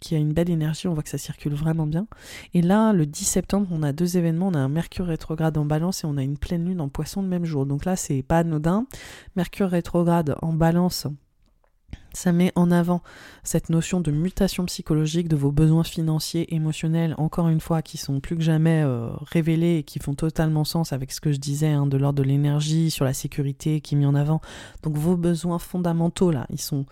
qui 0.00 0.14
a 0.14 0.18
une 0.18 0.32
belle 0.32 0.50
énergie, 0.50 0.88
on 0.88 0.94
voit 0.94 1.02
que 1.02 1.08
ça 1.08 1.18
circule 1.18 1.54
vraiment 1.54 1.86
bien. 1.86 2.06
Et 2.54 2.62
là, 2.62 2.92
le 2.92 3.06
10 3.06 3.24
septembre, 3.24 3.68
on 3.70 3.82
a 3.82 3.92
deux 3.92 4.16
événements, 4.16 4.48
on 4.48 4.54
a 4.54 4.58
un 4.58 4.68
Mercure 4.68 5.06
rétrograde 5.06 5.58
en 5.58 5.64
balance 5.64 6.04
et 6.04 6.06
on 6.06 6.16
a 6.16 6.22
une 6.22 6.38
pleine 6.38 6.64
lune 6.64 6.80
en 6.80 6.88
poisson 6.88 7.22
le 7.22 7.28
même 7.28 7.44
jour. 7.44 7.66
Donc 7.66 7.84
là, 7.84 7.96
c'est 7.96 8.22
pas 8.22 8.38
anodin. 8.38 8.86
Mercure 9.34 9.68
rétrograde 9.68 10.36
en 10.42 10.52
balance, 10.52 11.06
ça 12.16 12.32
met 12.32 12.50
en 12.54 12.70
avant 12.70 13.02
cette 13.44 13.68
notion 13.68 14.00
de 14.00 14.10
mutation 14.10 14.64
psychologique 14.64 15.28
de 15.28 15.36
vos 15.36 15.52
besoins 15.52 15.84
financiers, 15.84 16.54
émotionnels, 16.54 17.14
encore 17.18 17.48
une 17.48 17.60
fois, 17.60 17.82
qui 17.82 17.98
sont 17.98 18.20
plus 18.20 18.36
que 18.36 18.42
jamais 18.42 18.82
euh, 18.82 19.10
révélés 19.20 19.76
et 19.76 19.82
qui 19.82 19.98
font 19.98 20.14
totalement 20.14 20.64
sens 20.64 20.92
avec 20.92 21.12
ce 21.12 21.20
que 21.20 21.30
je 21.30 21.36
disais 21.36 21.68
hein, 21.68 21.86
de 21.86 21.96
l'ordre 21.98 22.22
de 22.22 22.26
l'énergie, 22.26 22.90
sur 22.90 23.04
la 23.04 23.12
sécurité 23.12 23.82
qui 23.82 23.94
est 23.94 23.98
mis 23.98 24.06
en 24.06 24.14
avant. 24.14 24.40
Donc 24.82 24.96
vos 24.96 25.16
besoins 25.16 25.58
fondamentaux, 25.58 26.30
là, 26.30 26.46
ils 26.48 26.60
sont 26.60 26.86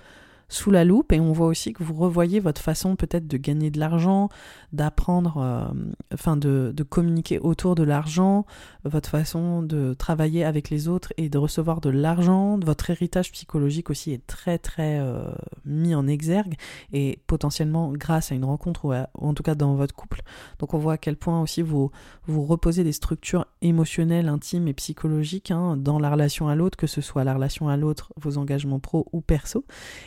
sous 0.54 0.70
la 0.70 0.84
loupe 0.84 1.12
et 1.12 1.20
on 1.20 1.32
voit 1.32 1.48
aussi 1.48 1.72
que 1.72 1.82
vous 1.82 1.94
revoyez 1.94 2.40
votre 2.40 2.60
façon 2.60 2.96
peut-être 2.96 3.26
de 3.26 3.36
gagner 3.36 3.70
de 3.70 3.80
l'argent, 3.80 4.28
d'apprendre, 4.72 5.38
euh, 5.38 5.92
enfin 6.12 6.36
de, 6.36 6.72
de, 6.74 6.82
communiquer 6.82 7.38
autour 7.40 7.74
de 7.74 7.82
l'argent, 7.82 8.46
votre 8.84 9.08
façon 9.08 9.62
de 9.62 9.94
travailler 9.94 10.44
avec 10.44 10.70
les 10.70 10.86
autres 10.88 11.12
et 11.16 11.28
de 11.28 11.38
recevoir 11.38 11.80
de 11.80 11.90
l'argent, 11.90 12.58
votre 12.60 12.90
héritage 12.90 13.32
psychologique 13.32 13.90
aussi 13.90 14.12
est 14.12 14.26
très 14.26 14.58
très 14.58 15.00
euh, 15.00 15.32
mis 15.64 15.94
en 15.94 16.06
exergue 16.06 16.54
et 16.92 17.18
potentiellement 17.26 17.92
grâce 17.92 18.30
à 18.30 18.36
une 18.36 18.44
rencontre 18.44 18.84
ou, 18.84 18.92
en 18.92 19.34
tout 19.34 19.42
cas 19.42 19.56
dans 19.56 19.74
votre 19.74 19.94
couple. 19.94 20.22
Donc 20.60 20.72
on 20.74 20.78
voit 20.78 20.94
à 20.94 20.98
quel 20.98 21.16
point 21.16 21.42
aussi 21.42 21.62
vous, 21.62 21.90
vous 22.26 22.44
reposez 22.44 22.84
des 22.84 22.92
structures 22.92 23.46
émotionnelles, 23.60 24.28
intimes 24.28 24.68
et 24.68 24.74
psychologiques 24.74 25.50
hein, 25.50 25.76
dans 25.76 25.98
la 25.98 26.10
relation 26.10 26.48
à 26.48 26.54
l'autre, 26.54 26.76
que 26.76 26.86
ce 26.86 27.00
soit 27.00 27.24
la 27.24 27.34
relation 27.34 27.68
à 27.68 27.76
l'autre, 27.76 28.12
vos 28.16 28.38
engagements 28.38 28.78
pro 28.78 29.08
ou 29.12 29.20
perso. 29.20 29.64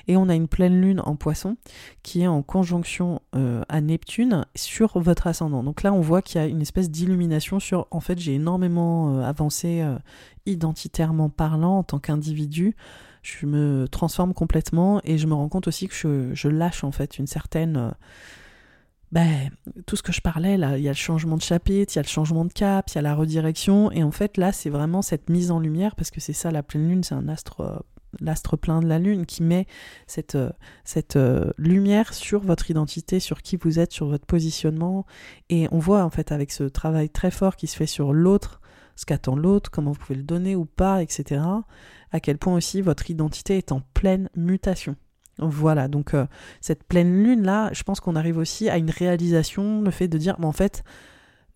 Et 0.08 0.16
on 0.16 0.30
a 0.30 0.37
une 0.38 0.48
pleine 0.48 0.80
lune 0.82 1.02
en 1.04 1.16
poisson 1.16 1.58
qui 2.04 2.22
est 2.22 2.28
en 2.28 2.42
conjonction 2.42 3.22
euh, 3.36 3.64
à 3.70 3.82
Neptune 3.82 4.46
sur 4.56 5.00
votre 5.00 5.28
ascendant. 5.28 5.64
Donc 5.64 5.84
là, 5.84 5.94
on 5.94 6.02
voit 6.02 6.22
qu'il 6.22 6.42
y 6.42 6.44
a 6.44 6.48
une 6.48 6.62
espèce 6.62 6.90
d'illumination 6.90 7.60
sur, 7.60 7.88
en 7.92 8.00
fait, 8.00 8.18
j'ai 8.20 8.36
énormément 8.36 9.18
euh, 9.18 9.24
avancé 9.24 9.82
euh, 9.82 9.98
identitairement 10.46 11.30
parlant 11.30 11.80
en 11.80 11.84
tant 11.84 12.00
qu'individu. 12.00 12.76
Je 13.22 13.46
me 13.46 13.88
transforme 13.90 14.34
complètement 14.34 15.02
et 15.04 15.18
je 15.18 15.28
me 15.28 15.34
rends 15.34 15.50
compte 15.50 15.68
aussi 15.68 15.88
que 15.88 15.96
je, 15.96 16.34
je 16.34 16.48
lâche 16.48 16.84
en 16.84 16.92
fait 16.92 17.18
une 17.18 17.28
certaine 17.28 17.94
ben, 19.12 19.50
tout 19.86 19.96
ce 19.96 20.04
que 20.04 20.12
je 20.12 20.20
parlais, 20.20 20.58
là, 20.58 20.78
il 20.78 20.84
y 20.84 20.90
a 20.90 20.92
le 20.92 20.98
changement 20.98 21.38
de 21.38 21.42
chapitre, 21.42 21.94
il 21.94 21.96
y 21.96 22.00
a 22.00 22.02
le 22.02 22.08
changement 22.08 22.44
de 22.44 22.52
cap, 22.52 22.90
il 22.90 22.96
y 22.96 22.98
a 22.98 23.02
la 23.02 23.16
redirection, 23.16 23.90
et 23.92 24.04
en 24.04 24.12
fait, 24.12 24.36
là, 24.36 24.52
c'est 24.52 24.70
vraiment 24.70 25.02
cette 25.02 25.30
mise 25.30 25.50
en 25.50 25.60
lumière, 25.60 25.96
parce 25.96 26.12
que 26.12 26.20
c'est 26.20 26.34
ça, 26.34 26.52
la 26.52 26.62
pleine 26.62 26.90
lune, 26.90 27.04
c'est 27.06 27.16
un 27.16 27.30
astre 27.30 27.86
l'astre 28.20 28.58
plein 28.58 28.80
de 28.80 28.88
la 28.88 29.00
lune 29.00 29.26
qui 29.26 29.44
met 29.44 29.68
cette, 30.08 30.36
euh, 30.36 30.52
euh, 31.16 31.52
lumière 31.58 32.14
sur 32.14 32.42
votre 32.42 32.70
identité, 32.72 33.20
sur 33.20 33.42
qui 33.42 33.58
vous 33.58 33.80
êtes, 33.80 33.92
sur 33.92 34.08
votre 34.08 34.26
positionnement. 34.26 35.06
Et 35.50 35.68
on 35.72 35.80
voit 35.80 36.04
en 36.04 36.10
fait 36.10 36.32
avec 36.32 36.52
ce 36.52 36.64
travail 36.64 37.10
très 37.10 37.32
fort 37.32 37.56
qui 37.56 37.68
se 37.68 37.76
fait 37.76 37.86
sur 37.86 38.14
l'autre, 38.14 38.62
ce 38.96 39.06
qu'attend 39.06 39.36
l'autre, 39.36 39.70
comment 39.70 39.92
vous 39.92 40.00
pouvez 40.00 40.18
le 40.18 40.24
donner 40.24 40.56
ou 40.56 40.66
pas, 40.66 41.02
etc. 41.02 41.42
À 42.12 42.20
quel 42.20 42.38
point 42.38 42.56
aussi 42.56 42.82
votre 42.82 43.10
identité 43.12 43.58
est 43.58 43.72
en 43.72 43.82
pleine 43.94 44.30
mutation. 44.36 44.96
Voilà, 45.40 45.88
donc 45.88 46.14
euh, 46.14 46.26
cette 46.62 46.84
pleine 46.84 47.24
lune 47.24 47.44
là, 47.44 47.70
je 47.72 47.84
pense 47.84 48.00
qu'on 48.00 48.16
arrive 48.16 48.38
aussi 48.38 48.70
à 48.70 48.78
une 48.78 48.90
réalisation, 48.90 49.82
le 49.82 49.92
fait 49.92 50.08
de 50.08 50.18
dire, 50.18 50.36
en 50.42 50.52
fait, 50.52 50.84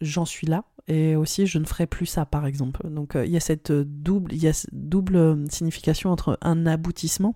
j'en 0.02 0.26
suis 0.26 0.46
là, 0.46 0.66
et 0.88 1.16
aussi 1.16 1.48
je 1.48 1.60
ne 1.60 1.66
ferai 1.66 1.88
plus 1.88 2.06
ça 2.06 2.26
par 2.26 2.46
exemple. 2.46 2.90
Donc 2.90 3.16
euh, 3.16 3.26
il 3.26 3.32
y 3.32 3.38
a 3.38 3.40
cette 3.40 3.72
double, 3.72 4.34
il 4.34 4.44
y 4.44 4.48
a 4.48 4.68
double 4.72 5.16
euh, 5.16 5.46
signification 5.50 6.12
entre 6.12 6.38
un 6.42 6.66
aboutissement, 6.66 7.36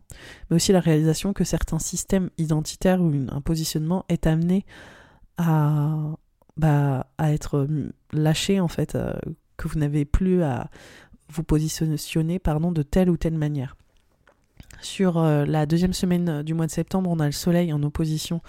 mais 0.50 0.56
aussi 0.56 0.72
la 0.72 0.80
réalisation 0.80 1.34
que 1.34 1.44
certains 1.44 1.80
systèmes 1.80 2.30
identitaires 2.38 3.02
ou 3.02 3.12
un 3.30 3.42
positionnement 3.42 4.06
est 4.10 4.28
amené 4.28 4.66
à, 5.38 6.16
bah, 6.58 7.08
à 7.18 7.34
être 7.34 7.58
euh, 7.58 7.92
lâché 8.14 8.60
en 8.60 8.68
fait, 8.68 8.98
que 9.58 9.68
vous 9.68 9.80
n'avez 9.80 10.06
plus 10.06 10.44
à 10.44 10.70
vous 11.30 11.44
positionner 11.44 12.40
pardon, 12.40 12.72
de 12.72 12.84
telle 12.84 13.10
ou 13.10 13.18
telle 13.18 13.38
manière. 13.38 13.76
Sur 14.82 15.20
la 15.22 15.66
deuxième 15.66 15.94
semaine 15.94 16.44
du 16.44 16.54
mois 16.54 16.68
de 16.68 16.72
septembre, 16.72 17.10
on 17.10 17.20
a 17.20 17.26
le 17.26 17.32
Soleil 17.32 17.74
en 17.74 17.82
opposition 17.82 18.42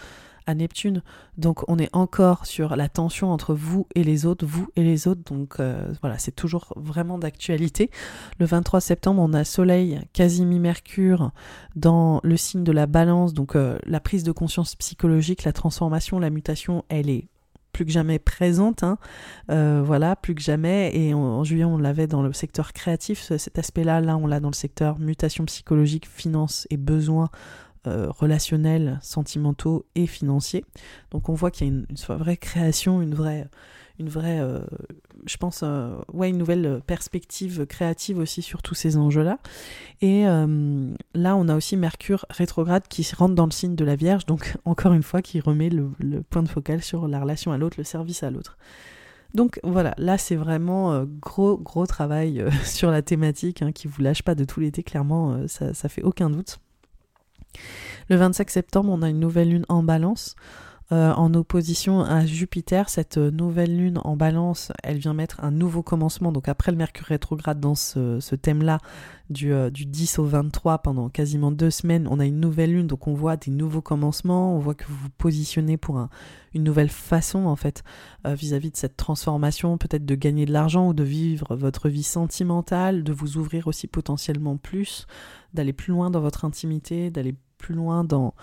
à 0.46 0.54
Neptune. 0.54 1.02
Donc 1.38 1.68
on 1.68 1.78
est 1.78 1.94
encore 1.94 2.46
sur 2.46 2.76
la 2.76 2.88
tension 2.88 3.30
entre 3.30 3.54
vous 3.54 3.86
et 3.94 4.04
les 4.04 4.26
autres, 4.26 4.46
vous 4.46 4.68
et 4.76 4.82
les 4.82 5.08
autres. 5.08 5.22
Donc 5.24 5.60
euh, 5.60 5.92
voilà, 6.00 6.18
c'est 6.18 6.34
toujours 6.34 6.72
vraiment 6.76 7.18
d'actualité. 7.18 7.90
Le 8.38 8.46
23 8.46 8.80
septembre, 8.80 9.22
on 9.22 9.32
a 9.32 9.44
Soleil, 9.44 10.00
Casimir-Mercure 10.12 11.30
dans 11.74 12.20
le 12.22 12.36
signe 12.36 12.64
de 12.64 12.72
la 12.72 12.86
balance. 12.86 13.34
Donc 13.34 13.56
euh, 13.56 13.78
la 13.84 14.00
prise 14.00 14.22
de 14.22 14.32
conscience 14.32 14.74
psychologique, 14.76 15.44
la 15.44 15.52
transformation, 15.52 16.18
la 16.18 16.30
mutation, 16.30 16.84
elle 16.88 17.10
est 17.10 17.28
plus 17.76 17.84
que 17.84 17.92
jamais 17.92 18.18
présente, 18.18 18.82
hein. 18.82 18.96
euh, 19.50 19.82
voilà, 19.84 20.16
plus 20.16 20.34
que 20.34 20.40
jamais. 20.40 20.96
Et 20.96 21.12
en, 21.12 21.44
juillet, 21.44 21.64
on 21.64 21.76
l'avait 21.76 22.06
dans 22.06 22.22
le 22.22 22.32
secteur 22.32 22.72
créatif, 22.72 23.20
cet 23.20 23.58
aspect-là. 23.58 24.00
Là, 24.00 24.16
on 24.16 24.26
l'a 24.26 24.40
dans 24.40 24.48
le 24.48 24.54
secteur 24.54 24.98
mutation 24.98 25.44
psychologique, 25.44 26.08
finance 26.08 26.66
et 26.70 26.78
besoins 26.78 27.28
euh, 27.86 28.10
relationnels, 28.10 28.98
sentimentaux 29.02 29.86
et 29.94 30.06
financiers. 30.06 30.64
Donc 31.10 31.28
on 31.28 31.34
voit 31.34 31.50
qu'il 31.50 31.66
y 31.66 31.70
a 31.70 31.72
une, 31.72 31.86
vraie 32.08 32.36
création, 32.36 33.00
une 33.00 33.14
vraie, 33.14 33.46
une 33.98 34.08
vraie 34.08 34.40
euh, 34.40 34.60
je 35.26 35.36
pense, 35.36 35.60
euh, 35.62 35.94
ouais, 36.12 36.30
une 36.30 36.38
nouvelle 36.38 36.80
perspective 36.86 37.66
créative 37.66 38.18
aussi 38.18 38.42
sur 38.42 38.62
tous 38.62 38.74
ces 38.74 38.96
enjeux-là. 38.96 39.38
Et 40.00 40.24
là, 40.24 41.36
on 41.36 41.48
a 41.48 41.56
aussi 41.56 41.76
Mercure 41.76 42.26
rétrograde 42.30 42.88
qui 42.88 43.06
rentre 43.16 43.34
dans 43.34 43.46
le 43.46 43.52
signe 43.52 43.76
de 43.76 43.84
la 43.84 43.96
Vierge, 43.96 44.26
donc 44.26 44.56
encore 44.64 44.92
une 44.92 45.02
fois, 45.02 45.22
qui 45.22 45.40
remet 45.40 45.70
le, 45.70 45.90
point 46.28 46.42
de 46.42 46.48
focal 46.48 46.82
sur 46.82 47.08
la 47.08 47.20
relation 47.20 47.52
à 47.52 47.58
l'autre, 47.58 47.76
le 47.78 47.84
service 47.84 48.22
à 48.22 48.30
l'autre. 48.30 48.58
Donc 49.34 49.60
voilà, 49.64 49.94
là 49.98 50.18
c'est 50.18 50.36
vraiment 50.36 51.04
gros 51.20 51.58
gros 51.58 51.86
travail 51.86 52.44
sur 52.64 52.90
la 52.90 53.02
thématique 53.02 53.60
hein, 53.60 53.72
qui 53.72 53.86
vous 53.86 54.00
lâche 54.00 54.22
pas 54.22 54.34
de 54.34 54.44
tout 54.44 54.60
l'été, 54.60 54.82
clairement 54.82 55.46
ça, 55.46 55.74
ça 55.74 55.88
fait 55.88 56.02
aucun 56.02 56.30
doute. 56.30 56.58
Le 58.08 58.16
25 58.16 58.50
septembre, 58.50 58.90
on 58.92 59.02
a 59.02 59.08
une 59.08 59.20
nouvelle 59.20 59.50
lune 59.50 59.66
en 59.68 59.82
balance. 59.82 60.36
Euh, 60.92 61.12
en 61.14 61.34
opposition 61.34 62.02
à 62.02 62.24
Jupiter, 62.26 62.88
cette 62.88 63.18
nouvelle 63.18 63.76
lune 63.76 63.98
en 64.04 64.16
balance, 64.16 64.70
elle 64.84 64.98
vient 64.98 65.14
mettre 65.14 65.42
un 65.42 65.50
nouveau 65.50 65.82
commencement. 65.82 66.30
Donc 66.30 66.46
après 66.46 66.70
le 66.70 66.78
Mercure 66.78 67.06
rétrograde 67.06 67.58
dans 67.58 67.74
ce, 67.74 68.34
thème-là, 68.36 68.78
du, 69.28 69.52
euh, 69.52 69.68
du, 69.68 69.84
10 69.84 70.20
au 70.20 70.26
23, 70.26 70.78
pendant 70.78 71.08
quasiment 71.08 71.50
deux 71.50 71.72
semaines, 71.72 72.06
on 72.08 72.20
a 72.20 72.24
une 72.24 72.38
nouvelle 72.38 72.70
lune, 72.70 72.86
donc 72.86 73.08
on 73.08 73.14
voit 73.14 73.36
des 73.36 73.50
nouveaux 73.50 73.82
commencements, 73.82 74.54
on 74.54 74.60
voit 74.60 74.76
que 74.76 74.84
vous 74.86 74.94
vous 74.94 75.10
positionnez 75.18 75.76
pour 75.76 75.98
un, 75.98 76.08
une 76.54 76.62
nouvelle 76.62 76.90
façon 76.90 77.46
en 77.46 77.56
fait 77.56 77.82
euh, 78.24 78.34
vis-à-vis 78.34 78.68
-vis 78.68 78.72
de 78.72 78.76
cette 78.76 78.96
transformation, 78.96 79.78
peut-être 79.78 80.06
de 80.06 80.14
gagner 80.14 80.46
de 80.46 80.52
l'argent 80.52 80.86
ou 80.86 80.94
de 80.94 81.02
vivre 81.02 81.56
votre 81.56 81.88
vie 81.88 82.04
sentimentale, 82.04 83.02
de 83.02 83.12
vous 83.12 83.38
ouvrir 83.38 83.66
aussi 83.66 83.88
potentiellement 83.88 84.56
plus, 84.56 85.08
d'aller 85.52 85.72
plus 85.72 85.92
loin 85.92 86.10
dans 86.10 86.20
votre 86.20 86.44
intimité, 86.44 87.10
d'aller 87.10 87.34
plus 87.58 87.74
loin 87.74 88.04
dans, 88.04 88.34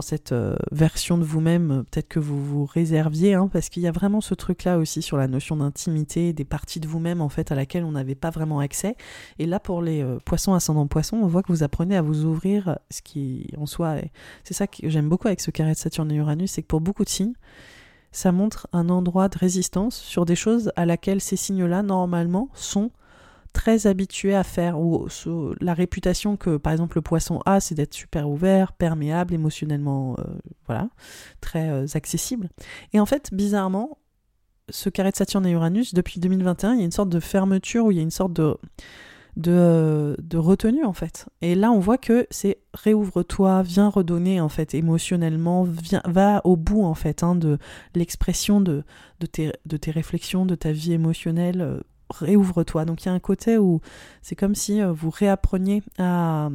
cette 0.00 0.32
euh, 0.32 0.56
version 0.70 1.18
de 1.18 1.24
vous-même, 1.24 1.70
euh, 1.70 1.82
peut-être 1.82 2.08
que 2.08 2.18
vous 2.18 2.42
vous 2.42 2.64
réserviez, 2.64 3.34
hein, 3.34 3.48
parce 3.52 3.68
qu'il 3.68 3.82
y 3.82 3.86
a 3.86 3.92
vraiment 3.92 4.20
ce 4.20 4.34
truc-là 4.34 4.78
aussi 4.78 5.02
sur 5.02 5.16
la 5.16 5.28
notion 5.28 5.56
d'intimité, 5.56 6.32
des 6.32 6.44
parties 6.44 6.80
de 6.80 6.88
vous-même 6.88 7.20
en 7.20 7.28
fait 7.28 7.52
à 7.52 7.54
laquelle 7.54 7.84
on 7.84 7.92
n'avait 7.92 8.14
pas 8.14 8.30
vraiment 8.30 8.60
accès. 8.60 8.96
Et 9.38 9.46
là, 9.46 9.60
pour 9.60 9.82
les 9.82 10.02
euh, 10.02 10.18
poissons 10.24 10.54
ascendant 10.54 10.86
poissons, 10.86 11.18
on 11.18 11.26
voit 11.26 11.42
que 11.42 11.52
vous 11.52 11.62
apprenez 11.62 11.96
à 11.96 12.02
vous 12.02 12.24
ouvrir, 12.24 12.78
ce 12.90 13.02
qui 13.02 13.50
en 13.58 13.66
soi, 13.66 13.96
c'est 14.44 14.54
ça 14.54 14.66
que 14.66 14.88
j'aime 14.88 15.08
beaucoup 15.08 15.28
avec 15.28 15.40
ce 15.40 15.50
carré 15.50 15.72
de 15.72 15.78
Saturne 15.78 16.10
et 16.10 16.16
Uranus, 16.16 16.52
c'est 16.52 16.62
que 16.62 16.68
pour 16.68 16.80
beaucoup 16.80 17.04
de 17.04 17.10
signes, 17.10 17.34
ça 18.12 18.30
montre 18.30 18.68
un 18.72 18.88
endroit 18.88 19.28
de 19.28 19.38
résistance 19.38 19.96
sur 19.96 20.24
des 20.24 20.36
choses 20.36 20.72
à 20.76 20.86
laquelle 20.86 21.20
ces 21.20 21.36
signes-là, 21.36 21.82
normalement, 21.82 22.48
sont 22.54 22.90
très 23.52 23.86
habitué 23.86 24.34
à 24.34 24.44
faire, 24.44 24.80
ou 24.80 25.06
la 25.60 25.74
réputation 25.74 26.36
que 26.36 26.56
par 26.56 26.72
exemple 26.72 26.96
le 26.96 27.02
poisson 27.02 27.40
a, 27.46 27.60
c'est 27.60 27.74
d'être 27.74 27.94
super 27.94 28.28
ouvert, 28.28 28.72
perméable, 28.72 29.34
émotionnellement, 29.34 30.16
euh, 30.18 30.24
voilà, 30.66 30.88
très 31.40 31.68
euh, 31.68 31.86
accessible. 31.94 32.48
Et 32.92 33.00
en 33.00 33.06
fait, 33.06 33.32
bizarrement, 33.32 33.98
ce 34.68 34.88
carré 34.88 35.10
de 35.10 35.16
Saturne 35.16 35.46
et 35.46 35.50
Uranus, 35.50 35.94
depuis 35.94 36.20
2021, 36.20 36.74
il 36.74 36.78
y 36.78 36.82
a 36.82 36.84
une 36.84 36.92
sorte 36.92 37.10
de 37.10 37.20
fermeture, 37.20 37.86
où 37.86 37.90
il 37.90 37.96
y 37.96 38.00
a 38.00 38.02
une 38.02 38.10
sorte 38.10 38.32
de, 38.32 38.56
de, 39.36 40.16
de 40.22 40.38
retenue 40.38 40.84
en 40.84 40.92
fait. 40.92 41.26
Et 41.40 41.54
là, 41.54 41.72
on 41.72 41.78
voit 41.78 41.98
que 41.98 42.26
c'est 42.30 42.58
réouvre-toi, 42.74 43.62
viens 43.62 43.88
redonner 43.88 44.40
en 44.40 44.48
fait 44.48 44.74
émotionnellement, 44.74 45.64
viens, 45.64 46.02
va 46.06 46.40
au 46.44 46.56
bout 46.56 46.84
en 46.84 46.94
fait 46.94 47.22
hein, 47.22 47.34
de 47.34 47.58
l'expression 47.94 48.60
de, 48.60 48.84
de, 49.20 49.26
tes, 49.26 49.52
de 49.66 49.76
tes 49.76 49.90
réflexions, 49.90 50.46
de 50.46 50.54
ta 50.54 50.72
vie 50.72 50.92
émotionnelle, 50.92 51.60
euh, 51.60 51.80
réouvre-toi. 52.12 52.84
Donc 52.84 53.04
il 53.04 53.06
y 53.06 53.08
a 53.08 53.12
un 53.12 53.20
côté 53.20 53.58
où 53.58 53.80
c'est 54.22 54.36
comme 54.36 54.54
si 54.54 54.80
euh, 54.80 54.92
vous 54.92 55.10
réappreniez 55.10 55.82
à, 55.98 56.50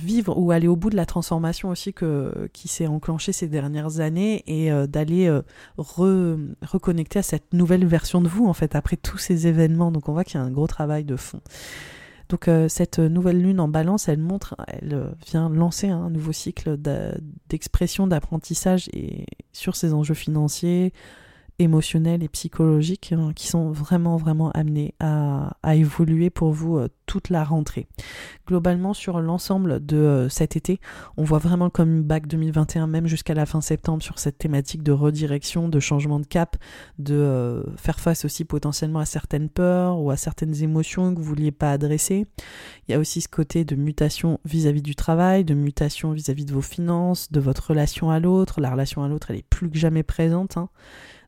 vivre 0.00 0.38
ou 0.38 0.50
aller 0.50 0.66
au 0.66 0.76
bout 0.76 0.88
de 0.88 0.96
la 0.96 1.04
transformation 1.04 1.68
aussi 1.68 1.92
que, 1.92 2.48
qui 2.54 2.68
s'est 2.68 2.86
enclenchée 2.86 3.32
ces 3.32 3.48
dernières 3.48 4.00
années 4.00 4.42
et 4.46 4.72
euh, 4.72 4.86
d'aller 4.86 5.26
euh, 5.28 5.42
reconnecter 6.62 7.18
à 7.18 7.22
cette 7.22 7.52
nouvelle 7.52 7.84
version 7.84 8.22
de 8.22 8.28
vous 8.28 8.46
en 8.46 8.54
fait 8.54 8.74
après 8.74 8.96
tous 8.96 9.18
ces 9.18 9.46
événements. 9.46 9.92
Donc 9.92 10.08
on 10.08 10.14
voit 10.14 10.24
qu'il 10.24 10.40
y 10.40 10.42
a 10.42 10.46
un 10.46 10.50
gros 10.50 10.66
travail 10.66 11.04
de 11.04 11.16
fond. 11.16 11.42
Donc 12.30 12.50
cette 12.68 12.98
nouvelle 12.98 13.40
lune 13.40 13.60
en 13.60 13.68
balance, 13.68 14.08
elle 14.08 14.18
montre, 14.18 14.56
elle 14.66 15.14
vient 15.28 15.48
lancer 15.48 15.90
un 15.90 16.10
nouveau 16.10 16.32
cycle 16.32 16.76
d'expression, 17.48 18.08
d'apprentissage 18.08 18.88
et 18.92 19.26
sur 19.52 19.76
ces 19.76 19.94
enjeux 19.94 20.14
financiers, 20.14 20.92
émotionnels 21.58 22.22
et 22.22 22.28
psychologiques 22.28 23.12
hein, 23.16 23.32
qui 23.34 23.46
sont 23.46 23.70
vraiment 23.70 24.16
vraiment 24.16 24.50
amenés 24.50 24.94
à, 25.00 25.54
évoluer 25.74 26.30
pour 26.30 26.52
vous 26.52 26.80
toute 27.06 27.28
la 27.28 27.44
rentrée. 27.44 27.86
Globalement, 28.46 28.94
sur 28.94 29.20
l'ensemble 29.20 29.84
de 29.84 30.26
cet 30.30 30.56
été, 30.56 30.80
on 31.16 31.24
voit 31.24 31.38
vraiment 31.38 31.70
comme 31.70 32.02
bac 32.02 32.26
2021, 32.26 32.86
même 32.86 33.06
jusqu'à 33.06 33.34
la 33.34 33.46
fin 33.46 33.60
septembre, 33.60 34.02
sur 34.02 34.18
cette 34.18 34.38
thématique 34.38 34.82
de 34.82 34.92
redirection, 34.92 35.68
de 35.68 35.80
changement 35.80 36.20
de 36.20 36.26
cap, 36.26 36.56
de 36.98 37.64
faire 37.76 38.00
face 38.00 38.24
aussi 38.24 38.44
potentiellement 38.44 39.00
à 39.00 39.04
certaines 39.04 39.48
peurs 39.48 39.98
ou 39.98 40.10
à 40.10 40.16
certaines 40.16 40.62
émotions 40.62 41.14
que 41.14 41.20
vous 41.20 41.24
vouliez 41.24 41.52
pas 41.52 41.72
adresser. 41.72 42.26
Il 42.86 42.92
y 42.92 42.94
a 42.94 42.98
aussi 42.98 43.20
ce 43.20 43.28
côté 43.28 43.64
de 43.64 43.76
mutation 43.76 44.40
vis-à-vis 44.44 44.82
du 44.82 44.94
travail, 44.94 45.44
de 45.44 45.54
mutation 45.54 46.12
vis-à-vis 46.12 46.44
de 46.44 46.52
vos 46.52 46.62
finances, 46.62 47.30
de 47.32 47.40
votre 47.40 47.70
relation 47.70 48.10
à 48.10 48.20
l'autre. 48.20 48.60
La 48.60 48.70
relation 48.70 49.02
à 49.02 49.08
l'autre, 49.08 49.30
elle 49.30 49.38
est 49.38 49.48
plus 49.48 49.70
que 49.70 49.78
jamais 49.78 50.02
présente. 50.02 50.56
Hein. 50.56 50.68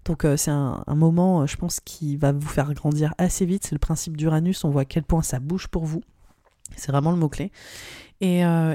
Donc 0.08 0.24
euh, 0.24 0.38
c'est 0.38 0.50
un, 0.50 0.82
moment, 0.88 1.42
euh, 1.42 1.46
je 1.46 1.56
pense, 1.56 1.80
qui 1.80 2.16
va 2.16 2.32
vous 2.32 2.48
faire 2.48 2.72
grandir 2.72 3.14
assez 3.18 3.44
vite. 3.44 3.66
C'est 3.66 3.74
le 3.74 3.78
principe 3.78 4.16
d'Uranus. 4.16 4.64
On 4.64 4.70
voit 4.70 4.82
à 4.82 4.84
quel 4.86 5.02
point 5.02 5.22
ça 5.22 5.38
bouge 5.38 5.68
pour 5.68 5.84
vous. 5.84 6.00
C'est 6.76 6.90
vraiment 6.90 7.10
le 7.10 7.18
mot-clé. 7.18 7.52
Et, 8.20 8.44
euh, 8.44 8.74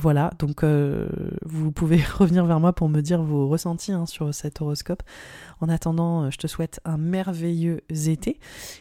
voilà, 0.00 0.32
donc 0.38 0.64
vous 0.64 1.70
pouvez 1.70 2.00
revenir 2.18 2.46
vers 2.46 2.60
moi 2.60 2.72
pour 2.72 2.88
me 2.88 3.00
dire 3.02 3.22
vos 3.22 3.46
ressentis 3.48 3.92
hein, 3.92 4.06
sur 4.06 4.32
cet 4.32 4.62
horoscope. 4.62 5.02
En 5.60 5.68
attendant, 5.68 6.30
je 6.30 6.38
te 6.38 6.46
souhaite 6.46 6.80
un 6.84 6.96
merveilleux 6.96 7.82
été. 7.90 8.38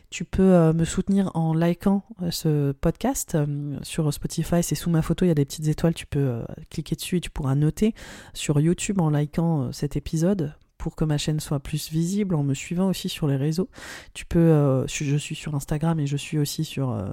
Tu 0.10 0.26
peux 0.26 0.72
me 0.72 0.86
soutenir 0.86 1.32
en 1.34 1.54
likant 1.54 2.04
ce 2.30 2.72
podcast 2.72 3.38
sur 3.82 4.14
Spotify, 4.14 4.64
c'est 4.64 4.76
sous 4.76 4.90
ma 4.90 5.02
photo, 5.02 5.26
il 5.26 5.28
y 5.28 5.32
a 5.32 5.36
des 5.36 5.46
petites 5.46 5.68
étoiles, 5.68 5.94
tu 5.94 6.06
peux 6.06 6.44
cliquer 6.70 6.96
dessus 6.96 7.18
et 7.18 7.22
tu 7.22 7.30
pourras 7.30 7.56
noter. 7.56 7.94
Sur 8.34 8.62
YouTube 8.62 9.02
en 9.02 9.10
likant 9.10 9.74
cet 9.74 9.98
épisode, 9.98 10.54
pour 10.80 10.96
que 10.96 11.06
ma 11.06 11.20
chaîne 11.20 11.40
soit 11.40 11.60
plus 11.60 11.92
visible, 11.92 12.34
en 12.34 12.42
me 12.42 12.56
suivant 12.56 12.88
aussi 12.88 13.10
sur 13.10 13.28
les 13.28 13.36
réseaux. 13.36 13.70
Tu 14.16 14.26
peux, 14.26 14.40
euh, 14.40 14.88
je 14.88 15.18
suis 15.18 15.36
sur 15.36 15.54
Instagram 15.54 16.00
et 16.00 16.08
je 16.08 16.18
suis 16.18 16.40
aussi 16.40 16.66
sur 16.66 16.90
euh, 16.90 17.12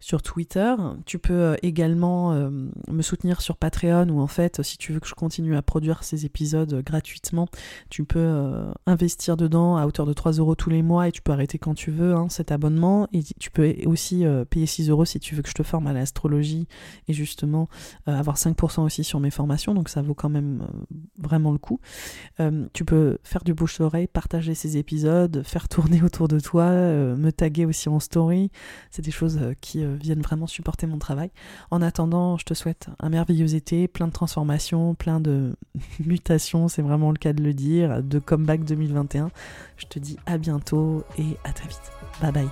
sur 0.00 0.22
Twitter. 0.22 0.74
Tu 1.06 1.18
peux 1.18 1.32
euh, 1.32 1.56
également 1.62 2.32
euh, 2.32 2.50
me 2.88 3.02
soutenir 3.02 3.40
sur 3.40 3.56
Patreon 3.56 4.08
où 4.08 4.20
en 4.20 4.26
fait 4.26 4.62
si 4.62 4.76
tu 4.76 4.92
veux 4.92 5.00
que 5.00 5.08
je 5.08 5.14
continue 5.14 5.56
à 5.56 5.62
produire 5.62 6.04
ces 6.04 6.26
épisodes 6.26 6.82
gratuitement, 6.82 7.46
tu 7.90 8.04
peux 8.04 8.18
euh, 8.18 8.70
investir 8.86 9.36
dedans 9.36 9.76
à 9.76 9.86
hauteur 9.86 10.06
de 10.06 10.12
3 10.12 10.32
euros 10.32 10.54
tous 10.54 10.70
les 10.70 10.82
mois 10.82 11.08
et 11.08 11.12
tu 11.12 11.22
peux 11.22 11.32
arrêter 11.32 11.58
quand 11.58 11.74
tu 11.74 11.90
veux 11.90 12.14
hein, 12.14 12.28
cet 12.28 12.52
abonnement 12.52 13.08
et 13.12 13.22
tu 13.22 13.50
peux 13.50 13.74
aussi 13.86 14.24
payer 14.50 14.66
6 14.66 14.90
euros 14.90 15.04
si 15.04 15.20
tu 15.20 15.34
veux 15.34 15.42
que 15.42 15.48
je 15.48 15.54
te 15.54 15.62
forme 15.62 15.86
à 15.86 15.92
l'astrologie 15.92 16.66
et 17.08 17.12
justement 17.12 17.68
avoir 18.06 18.36
5% 18.36 18.82
aussi 18.82 19.04
sur 19.04 19.20
mes 19.20 19.30
formations 19.30 19.74
donc 19.74 19.88
ça 19.88 20.02
vaut 20.02 20.14
quand 20.14 20.28
même 20.28 20.66
vraiment 21.18 21.52
le 21.52 21.58
coup. 21.58 21.80
tu 22.72 22.84
peux 22.84 23.18
faire 23.22 23.44
du 23.44 23.54
bouche-oreille, 23.54 24.06
partager 24.06 24.54
ces 24.54 24.76
épisodes, 24.76 25.42
faire 25.44 25.68
tourner 25.68 26.02
autour 26.02 26.28
de 26.28 26.38
toi, 26.40 26.70
me 26.70 27.30
taguer 27.30 27.66
aussi 27.66 27.88
en 27.88 28.00
story, 28.00 28.50
c'est 28.90 29.02
des 29.02 29.10
choses 29.10 29.40
qui 29.60 29.83
viennent 29.86 30.22
vraiment 30.22 30.46
supporter 30.46 30.86
mon 30.86 30.98
travail. 30.98 31.30
En 31.70 31.82
attendant, 31.82 32.36
je 32.36 32.44
te 32.44 32.54
souhaite 32.54 32.88
un 33.00 33.08
merveilleux 33.08 33.54
été, 33.54 33.88
plein 33.88 34.06
de 34.06 34.12
transformations, 34.12 34.94
plein 34.94 35.20
de 35.20 35.56
mutations, 36.04 36.68
c'est 36.68 36.82
vraiment 36.82 37.10
le 37.10 37.18
cas 37.18 37.32
de 37.32 37.42
le 37.42 37.54
dire, 37.54 38.02
de 38.02 38.18
comeback 38.18 38.64
2021. 38.64 39.30
Je 39.76 39.86
te 39.86 39.98
dis 39.98 40.16
à 40.26 40.38
bientôt 40.38 41.04
et 41.18 41.36
à 41.44 41.52
très 41.52 41.68
vite. 41.68 41.92
Bye 42.20 42.32
bye. 42.32 42.48